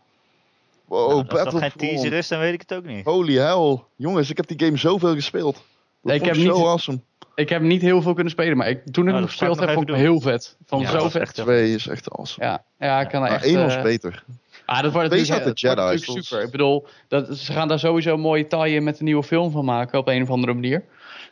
Wow, 0.93 1.09
Nou, 1.09 1.39
als 1.43 1.53
dat 1.53 1.61
geen 1.61 1.71
teaser 1.75 2.13
is, 2.13 2.27
dan 2.27 2.39
weet 2.39 2.53
ik 2.53 2.61
het 2.61 2.73
ook 2.73 2.85
niet. 2.85 3.05
Holy 3.05 3.33
hell. 3.37 3.79
Jongens, 3.95 4.29
ik 4.29 4.37
heb 4.37 4.47
die 4.47 4.65
game 4.65 4.77
zoveel 4.77 5.13
gespeeld. 5.13 5.53
Dat 6.01 6.13
Ik 6.13 6.21
vond 6.21 6.25
heb 6.25 6.35
ik 6.35 6.51
zo 6.51 6.57
niet- 6.57 6.65
awesome. 6.65 6.99
Ik 7.35 7.49
heb 7.49 7.61
niet 7.61 7.81
heel 7.81 8.01
veel 8.01 8.13
kunnen 8.13 8.31
spelen, 8.31 8.57
maar 8.57 8.69
ik, 8.69 8.81
toen 8.91 9.03
ik 9.03 9.09
Oh, 9.09 9.15
hem 9.15 9.23
ik 9.23 9.29
gespeeld 9.29 9.59
heb, 9.59 9.69
vond 9.69 9.89
ik 9.89 9.93
hem 9.95 10.03
heel 10.03 10.21
vet. 10.21 10.57
Vond 10.65 10.81
Ja, 10.81 10.89
zo 10.99 11.05
is 11.05 11.11
vet. 11.11 11.21
echt 11.21 11.35
heel- 11.35 11.45
Twee 11.45 11.73
is 11.73 11.87
echt 11.87 12.11
awesome. 12.11 12.45
Ja, 12.45 12.63
ja, 12.79 13.01
ik 13.01 13.07
kan 13.09 13.21
er 13.23 13.27
Maar 13.29 13.37
echt... 13.37 13.45
één 13.45 13.63
was 13.63 13.75
eh, 13.75 13.81
beter. 13.81 14.23
Ah, 14.65 14.81
dat 14.83 14.91
wordt 14.93 15.09
natuurlijk, 15.09 15.43
dat 15.43 15.59
Jedi's, 15.59 15.77
natuurlijk 15.77 16.25
super. 16.25 16.43
Ik 16.45 16.51
bedoel, 16.51 16.87
dat, 17.07 17.37
ze 17.37 17.51
gaan 17.53 17.67
daar 17.67 17.79
sowieso 17.79 18.13
een 18.13 18.19
mooie 18.19 18.47
taai 18.47 18.79
met 18.79 18.99
een 18.99 19.05
nieuwe 19.05 19.23
film 19.23 19.51
van 19.51 19.65
maken 19.65 19.99
op 19.99 20.07
een 20.07 20.21
of 20.21 20.29
andere 20.29 20.53
manier. 20.53 20.83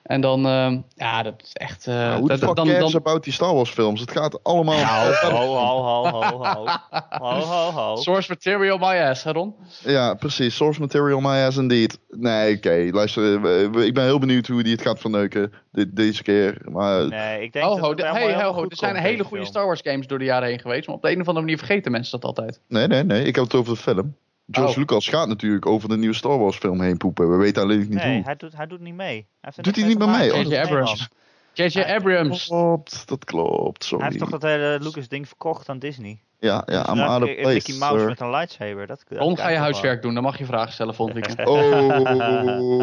En 0.04 0.22
dan, 0.22 0.46
ehm, 0.46 0.80
ja, 0.96 1.24
dat 1.24 1.34
is 1.44 1.54
echt... 1.54 1.88
eh, 1.88 1.94
Nou, 1.96 2.20
hoe 2.20 2.28
de 2.28 2.38
dat- 2.38 2.48
fuck 2.48 2.56
dan, 2.56 2.68
dan, 2.80 2.96
about 2.96 3.24
die 3.24 3.34
Star 3.34 3.54
Wars 3.54 3.70
films? 3.70 4.00
Het 4.02 4.12
gaat 4.12 4.44
allemaal... 4.44 4.86
Ho, 4.86 5.30
ho, 5.30 5.56
ho, 5.56 6.04
ho, 6.04 6.22
ho, 6.22 6.46
ho. 6.46 6.66
Ho, 7.26 7.40
ho, 7.40 7.72
ho. 7.72 7.96
Source 7.96 8.30
material 8.30 8.78
my 8.78 9.00
ass, 9.02 9.24
hè, 9.24 9.32
Ron? 9.32 9.56
Ja, 9.84 10.14
precies. 10.14 10.56
Source 10.56 10.80
material, 10.80 11.20
my 11.20 11.46
ass 11.46 11.58
indeed. 11.58 12.00
Nee, 12.10 12.56
oké. 12.56 12.88
Luister, 12.92 13.42
we- 13.42 13.86
ik 13.86 13.94
ben 13.94 14.04
heel 14.04 14.20
benieuwd 14.20 14.48
hoe 14.48 14.64
die 14.64 14.72
het 14.72 14.82
gaat 14.82 15.00
verneuken 15.00 15.54
dit, 15.72 15.96
deze 15.96 16.24
keer. 16.24 16.58
Maar 16.72 17.08
Nee, 17.08 17.42
ik 17.44 17.54
denk 17.54 17.66
Oh, 17.66 17.72
dat 17.72 17.80
ho, 17.80 17.88
het 17.90 17.98
de- 17.98 18.04
allemaal 18.04 18.22
hey, 18.22 18.32
helemaal 18.32 18.54
ho, 18.54 18.62
goed 18.62 18.72
er 18.72 18.78
zijn 18.78 18.92
komt, 18.94 19.04
hele 19.06 19.24
goede 19.24 19.36
film. 19.36 19.46
Star 19.46 19.66
Wars 19.66 19.82
games 19.84 20.08
door 20.08 20.20
de 20.20 20.26
jaren 20.26 20.48
heen 20.50 20.60
geweest. 20.60 20.88
Maar 20.88 20.96
op 20.96 21.02
de 21.02 21.08
een 21.12 21.22
of 21.22 21.28
andere 21.28 21.40
manier 21.46 21.58
vergeten 21.58 21.92
mensen 21.92 22.20
dat 22.20 22.30
altijd. 22.38 22.60
nee, 22.68 22.88
nee, 22.88 23.04
nee. 23.04 23.24
Ik 23.24 23.36
heb 23.36 23.44
het 23.44 23.54
over 23.56 23.74
de 23.74 23.80
film. 23.80 24.16
George 24.52 24.72
Oh. 24.72 24.78
Lucas 24.78 25.08
gaat 25.08 25.28
natuurlijk 25.28 25.66
over 25.66 25.90
de 25.90 25.98
nieuwe 25.98 26.16
Star 26.16 26.40
Wars 26.40 26.58
film 26.58 26.82
heen 26.82 26.98
poepen. 26.98 27.32
We 27.32 27.38
weten 27.38 27.62
alleen 27.64 27.80
niet 27.80 27.90
Nee, 27.90 28.14
hoe. 28.16 28.24
hij 28.24 28.36
doet, 28.36 28.56
hij 28.58 28.68
doet 28.68 28.80
niet 28.80 28.96
mee. 28.96 29.28
Hij 29.42 29.52
Doet 29.56 29.76
hij 29.76 29.86
niet 29.88 29.98
meer 29.98 30.10
mee? 30.10 30.34
Oh. 30.34 30.42
J.J. 30.42 30.48
Nee, 30.48 30.60
man. 30.60 30.68
Abrams. 30.68 31.08
J.J. 31.54 31.80
Abrams. 31.82 32.46
Klopt, 32.48 33.08
dat 33.08 33.26
klopt. 33.26 33.84
Sorry. 33.84 34.04
Hij 34.04 34.14
heeft 34.14 34.24
toch 34.24 34.40
dat 34.40 34.50
hele 34.50 34.78
Lucas 34.82 35.08
ding 35.08 35.28
verkocht 35.28 35.70
aan 35.70 35.80
Disney? 35.80 36.22
Ja, 36.40 36.64
ja, 36.66 36.88
I'm 36.90 36.96
Vraag 36.96 37.10
out 37.10 37.24
of 37.24 37.36
place, 37.36 37.54
Mickey 37.54 37.76
Mouse 37.76 37.98
sir. 38.00 38.08
met 38.08 38.20
een 38.20 38.30
lightsaber. 38.30 38.88
Dat, 38.88 39.04
dat 39.08 39.18
Ron, 39.20 39.38
ga 39.38 39.50
je 39.50 39.58
huiswerk 39.58 40.02
doen. 40.02 40.14
Dan 40.14 40.24
mag 40.24 40.38
je 40.38 40.46
vragen 40.46 40.74
stellen 40.74 40.96
volgend 40.96 41.18
weekend. 41.26 41.48
Oh. 41.52 42.82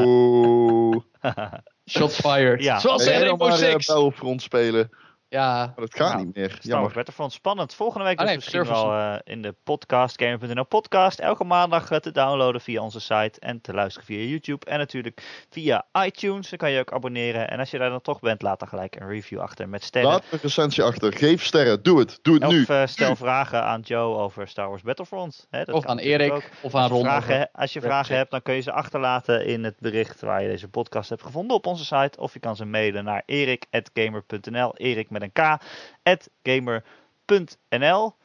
Shots 1.90 2.20
fired. 2.20 2.62
Ja. 2.62 2.78
Zoals 2.78 3.06
eh, 3.06 3.52
Six. 3.52 3.86
Battlefront 3.86 4.42
spelen? 4.42 4.90
Ja. 5.30 5.56
Maar 5.66 5.72
dat 5.76 5.94
gaat 5.94 6.12
Nou, 6.12 6.24
niet 6.24 6.34
meer. 6.36 6.56
Star 6.60 6.80
Wars. 6.80 6.94
Battlefront 6.94 7.32
spannend. 7.32 7.74
Volgende 7.74 8.04
week 8.06 8.18
Ah, 8.20 8.26
dus 8.26 8.34
misschien 8.34 8.64
wel 8.64 8.92
eh, 8.92 9.14
in 9.24 9.42
de 9.42 9.54
podcast, 9.64 10.22
Gamer.nl 10.22 10.64
podcast. 10.64 11.18
Elke 11.18 11.44
maandag 11.44 11.90
eh, 11.90 11.98
te 11.98 12.10
downloaden 12.12 12.60
via 12.60 12.82
onze 12.82 13.00
site 13.00 13.40
en 13.40 13.60
te 13.60 13.72
luisteren 13.74 14.06
via 14.06 14.18
YouTube. 14.28 14.66
En 14.66 14.78
natuurlijk 14.78 15.46
via 15.50 15.86
iTunes. 16.04 16.48
Dan 16.48 16.58
kan 16.58 16.70
je 16.70 16.80
ook 16.80 16.92
abonneren. 16.92 17.50
En 17.50 17.58
als 17.58 17.70
je 17.70 17.78
daar 17.78 17.90
dan 17.90 18.00
toch 18.00 18.20
bent, 18.20 18.42
laat 18.42 18.58
dan 18.58 18.68
gelijk 18.68 18.96
een 19.00 19.08
review 19.08 19.40
achter 19.40 19.68
met 19.68 19.84
sterren. 19.84 20.10
Laat 20.10 20.24
een 20.30 20.38
recensie 20.42 20.82
achter. 20.82 21.12
Geef 21.12 21.44
sterren. 21.44 21.82
Doe 21.82 21.98
het. 21.98 22.18
Doe 22.22 22.34
het 22.34 22.48
nu. 22.48 22.62
Of 22.62 22.68
eh, 22.68 22.86
stel 22.86 23.16
vragen 23.16 23.62
aan 23.62 23.80
Joe 23.80 24.16
over 24.16 24.48
Star 24.48 24.68
Wars 24.68 24.82
Battlefront. 24.82 25.46
Hè, 25.50 25.64
dat 25.64 25.74
Of 25.74 25.82
kan 25.84 25.90
aan 25.90 25.98
Erik. 26.04 26.32
ook. 26.32 26.42
Of 26.60 26.74
aan 26.74 26.80
Als 26.82 26.90
je, 26.90 26.94
Ron. 26.96 27.04
vragen, 27.04 27.22
over- 27.34 27.48
he- 27.52 27.60
als 27.60 27.72
je 27.72 27.80
vragen 27.80 28.16
hebt, 28.16 28.30
dan 28.30 28.42
kun 28.42 28.54
je 28.54 28.60
ze 28.60 28.72
achterlaten 28.72 29.46
in 29.46 29.64
het 29.64 29.76
bericht 29.78 30.20
waar 30.20 30.42
je 30.42 30.48
deze 30.48 30.68
podcast 30.68 31.08
hebt 31.08 31.22
gevonden 31.22 31.56
op 31.56 31.66
onze 31.66 31.84
site. 31.84 32.20
Of 32.20 32.32
je 32.32 32.38
kan 32.40 32.56
ze 32.56 32.64
mailen 32.64 33.04
naar 33.04 33.22
erik.gamer.nl. 33.26 34.76
Erik 34.76 35.10
met 35.10 35.17
een 35.22 35.32
k. 35.32 35.38
at 36.02 36.28
gamer.nl. 36.42 38.16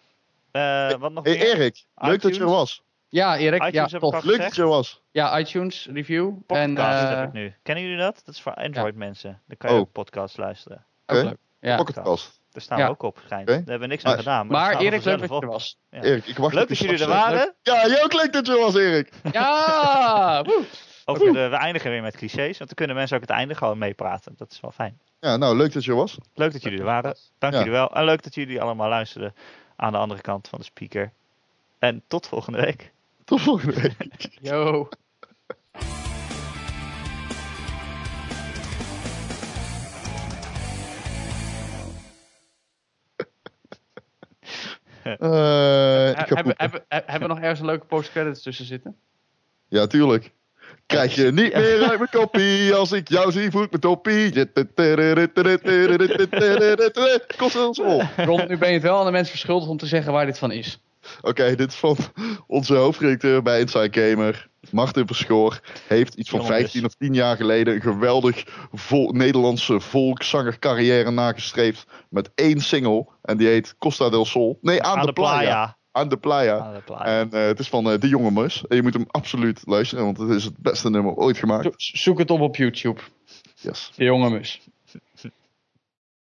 Eh, 0.52 0.92
wat 0.92 1.12
nog 1.12 1.24
Hey 1.24 1.38
meer? 1.38 1.46
Erik, 1.56 1.86
leuk 1.96 2.22
dat 2.22 2.36
je 2.36 2.42
er 2.42 2.48
was. 2.48 2.84
Ja, 3.10 3.38
Erik. 3.38 3.64
iTunes 3.64 3.92
Ja, 3.92 4.00
tof. 4.00 4.12
Leuk 4.14 4.22
gezegd. 4.24 4.40
dat 4.42 4.56
je 4.56 4.62
er 4.62 4.68
was. 4.68 5.02
Ja, 5.12 5.40
iTunes 5.40 5.88
review. 5.94 6.26
En, 6.48 6.74
Podcast 6.74 7.04
eh, 7.04 7.10
heb 7.10 7.28
ik 7.28 7.34
nu. 7.34 7.54
Kennen 7.64 7.84
jullie 7.84 8.00
dat? 8.00 8.22
Dat 8.26 8.36
is 8.36 8.42
voor 8.42 8.54
Android 8.54 8.96
mensen. 8.96 9.42
Dan 9.48 9.58
kan 9.58 9.70
je 9.70 9.76
Oh. 9.76 9.82
ook 9.82 9.92
podcasts 9.92 10.38
luisteren. 10.38 10.86
ook 11.06 11.18
Oké. 11.18 11.26
leuk. 11.28 11.38
Ja. 11.60 11.76
Pocketcast. 11.78 12.42
Daar 12.52 12.62
staan 12.62 12.78
Ja. 12.78 12.86
we 12.86 12.92
ook 12.92 13.04
op. 13.04 13.20
Schijnt. 13.26 13.48
Daar 13.48 13.56
hebben 13.56 13.80
we 13.80 13.88
niks 13.88 14.04
aan 14.04 14.18
gedaan. 14.18 14.48
Maar, 14.48 14.80
Erik, 14.80 15.04
leuk 15.04 15.20
dat 15.20 15.30
je 15.30 15.36
er 15.42 15.48
was. 15.48 15.78
Ja. 15.90 16.02
Erik, 16.02 16.26
ik 16.26 16.38
wacht 16.38 16.54
Leuk 16.54 16.68
dat 16.68 16.78
je 16.78 16.84
jullie 16.86 17.00
er 17.04 17.10
eh, 17.12 17.16
waren. 17.22 17.54
Ja, 17.62 17.88
jij 17.88 18.04
ook 18.04 18.14
leuk 18.14 18.34
dat 18.34 18.46
je 18.48 18.54
er 18.54 18.60
was, 18.60 18.76
Erik. 18.76 19.10
Ja! 19.32 20.44
woe. 20.44 20.64
Over 21.06 21.34
de, 21.34 21.48
we 21.48 21.56
eindigen 21.56 21.90
weer 21.92 22.02
met 22.02 22.18
clichés. 22.18 22.58
Want 22.58 22.58
dan 22.58 22.76
kunnen 22.76 22.96
mensen 22.96 23.16
ook 23.16 23.22
het 23.22 23.32
einde 23.32 23.56
gewoon 23.56 23.78
meepraten. 23.78 24.34
Dat 24.38 24.52
is 24.52 24.60
wel 24.60 24.72
fijn. 24.72 25.00
Ja, 25.24 25.38
nou, 25.38 25.58
leuk 25.58 25.74
dat 25.74 25.84
je 25.84 25.92
er 25.92 25.98
was. 25.98 26.18
Leuk 26.34 26.52
dat 26.52 26.62
jullie 26.62 26.80
er 26.80 26.86
waren. 26.86 27.16
Dank 27.38 27.54
Ja. 27.54 27.60
jullie 27.60 27.74
wel. 27.74 27.96
En 27.96 28.06
leuk 28.06 28.24
dat 28.24 28.36
jullie 28.36 28.62
allemaal 28.62 28.90
luisterden 28.90 29.34
aan 29.76 29.92
de 29.92 29.98
andere 29.98 30.22
kant 30.22 30.48
van 30.48 30.60
de 30.60 30.66
speaker. 30.66 31.12
En 31.80 32.04
tot 32.08 32.28
volgende 32.28 32.62
week. 32.62 32.92
Tot 33.26 33.42
volgende 33.42 33.82
week. 33.82 34.38
Yo. 34.42 34.90
Eh, 45.04 46.10
ik 46.10 46.18
ga 46.18 46.36
Hebben, 46.36 46.38
poepen. 46.44 46.54
hebben, 46.58 46.84
hebben 46.88 47.28
we 47.28 47.34
nog 47.34 47.40
ergens 47.44 47.60
een 47.60 47.66
leuke 47.66 47.86
post-credits 47.86 48.42
tussen 48.42 48.66
zitten? 48.66 48.96
Ja, 49.68 49.88
tuurlijk. 49.88 50.32
Krijg 50.86 51.16
je 51.16 51.32
niet 51.32 51.54
meer 51.54 51.90
uit 51.90 51.98
mijn 51.98 52.10
koppie 52.12 52.74
als 52.74 52.92
ik 52.92 53.10
jou 53.10 53.32
zie 53.32 53.52
voet 53.52 53.70
mijn 53.70 53.82
toppie. 53.82 54.48
Kost 57.38 57.56
ons 57.56 57.80
op. 57.80 58.04
Ron, 58.18 58.48
nu 58.48 58.58
ben 58.58 58.68
je 58.68 58.74
het 58.74 58.84
wel 58.84 59.00
aan 59.00 59.06
de 59.06 59.12
mensen 59.12 59.32
verschuldigd 59.32 59.70
om 59.70 59.78
te 59.78 59.86
zeggen 59.86 60.12
waar 60.12 60.26
dit 60.26 60.38
van 60.38 60.52
is. 60.52 60.80
Oké, 61.22 61.56
dit 61.56 61.72
is 61.72 61.76
van 61.76 61.98
onze 62.48 62.76
hoofdredacteur 62.76 63.42
bij 63.42 63.60
Inside 63.60 64.02
Gamer. 64.02 64.48
Martin 64.72 65.08
Verschoor 65.08 65.60
heeft 65.88 66.14
iets 66.14 66.30
van 66.30 66.40
Jongens. 66.40 66.58
15 66.58 66.86
of 66.86 66.94
10 66.94 67.14
jaar 67.14 67.36
geleden 67.36 67.74
een 67.74 67.82
geweldig 67.82 68.44
vol 68.72 69.12
Nederlandse 69.12 69.80
volkszangercarrière 69.80 71.12
nagestreefd. 71.12 71.86
Met 72.10 72.32
één 72.36 72.60
single. 72.60 73.08
En 73.22 73.38
die 73.38 73.48
heet 73.48 73.76
Costa 73.78 74.10
del 74.10 74.26
Sol. 74.26 74.58
Nee, 74.62 74.84
aan, 74.84 74.98
Aan 74.98 75.06
de, 75.06 75.14
playa. 75.14 75.34
Aan 75.34 75.40
de 75.40 75.46
playa. 75.46 75.78
Aan 75.94 76.08
de 76.10 76.18
playa. 76.18 77.22
En 77.22 77.32
eh, 77.32 77.46
het 77.46 77.60
is 77.60 77.70
van 77.70 77.92
eh, 77.92 78.00
De 78.00 78.08
Jonge 78.08 78.32
Mus. 78.32 78.68
En 78.68 78.76
je 78.76 78.82
moet 78.82 78.94
hem 78.94 79.06
absoluut 79.08 79.62
luisteren, 79.66 80.04
want 80.04 80.18
het 80.18 80.30
is 80.30 80.44
het 80.44 80.58
beste 80.58 80.90
nummer 80.90 81.14
ooit 81.14 81.38
gemaakt. 81.38 81.64
Zo- 81.64 81.98
Zoek 81.98 82.18
het 82.20 82.32
op 82.32 82.40
op 82.42 82.56
YouTube. 82.56 83.00
Yes. 83.56 83.92
De 83.96 84.04
jonge 84.04 84.30
mus. 84.30 84.62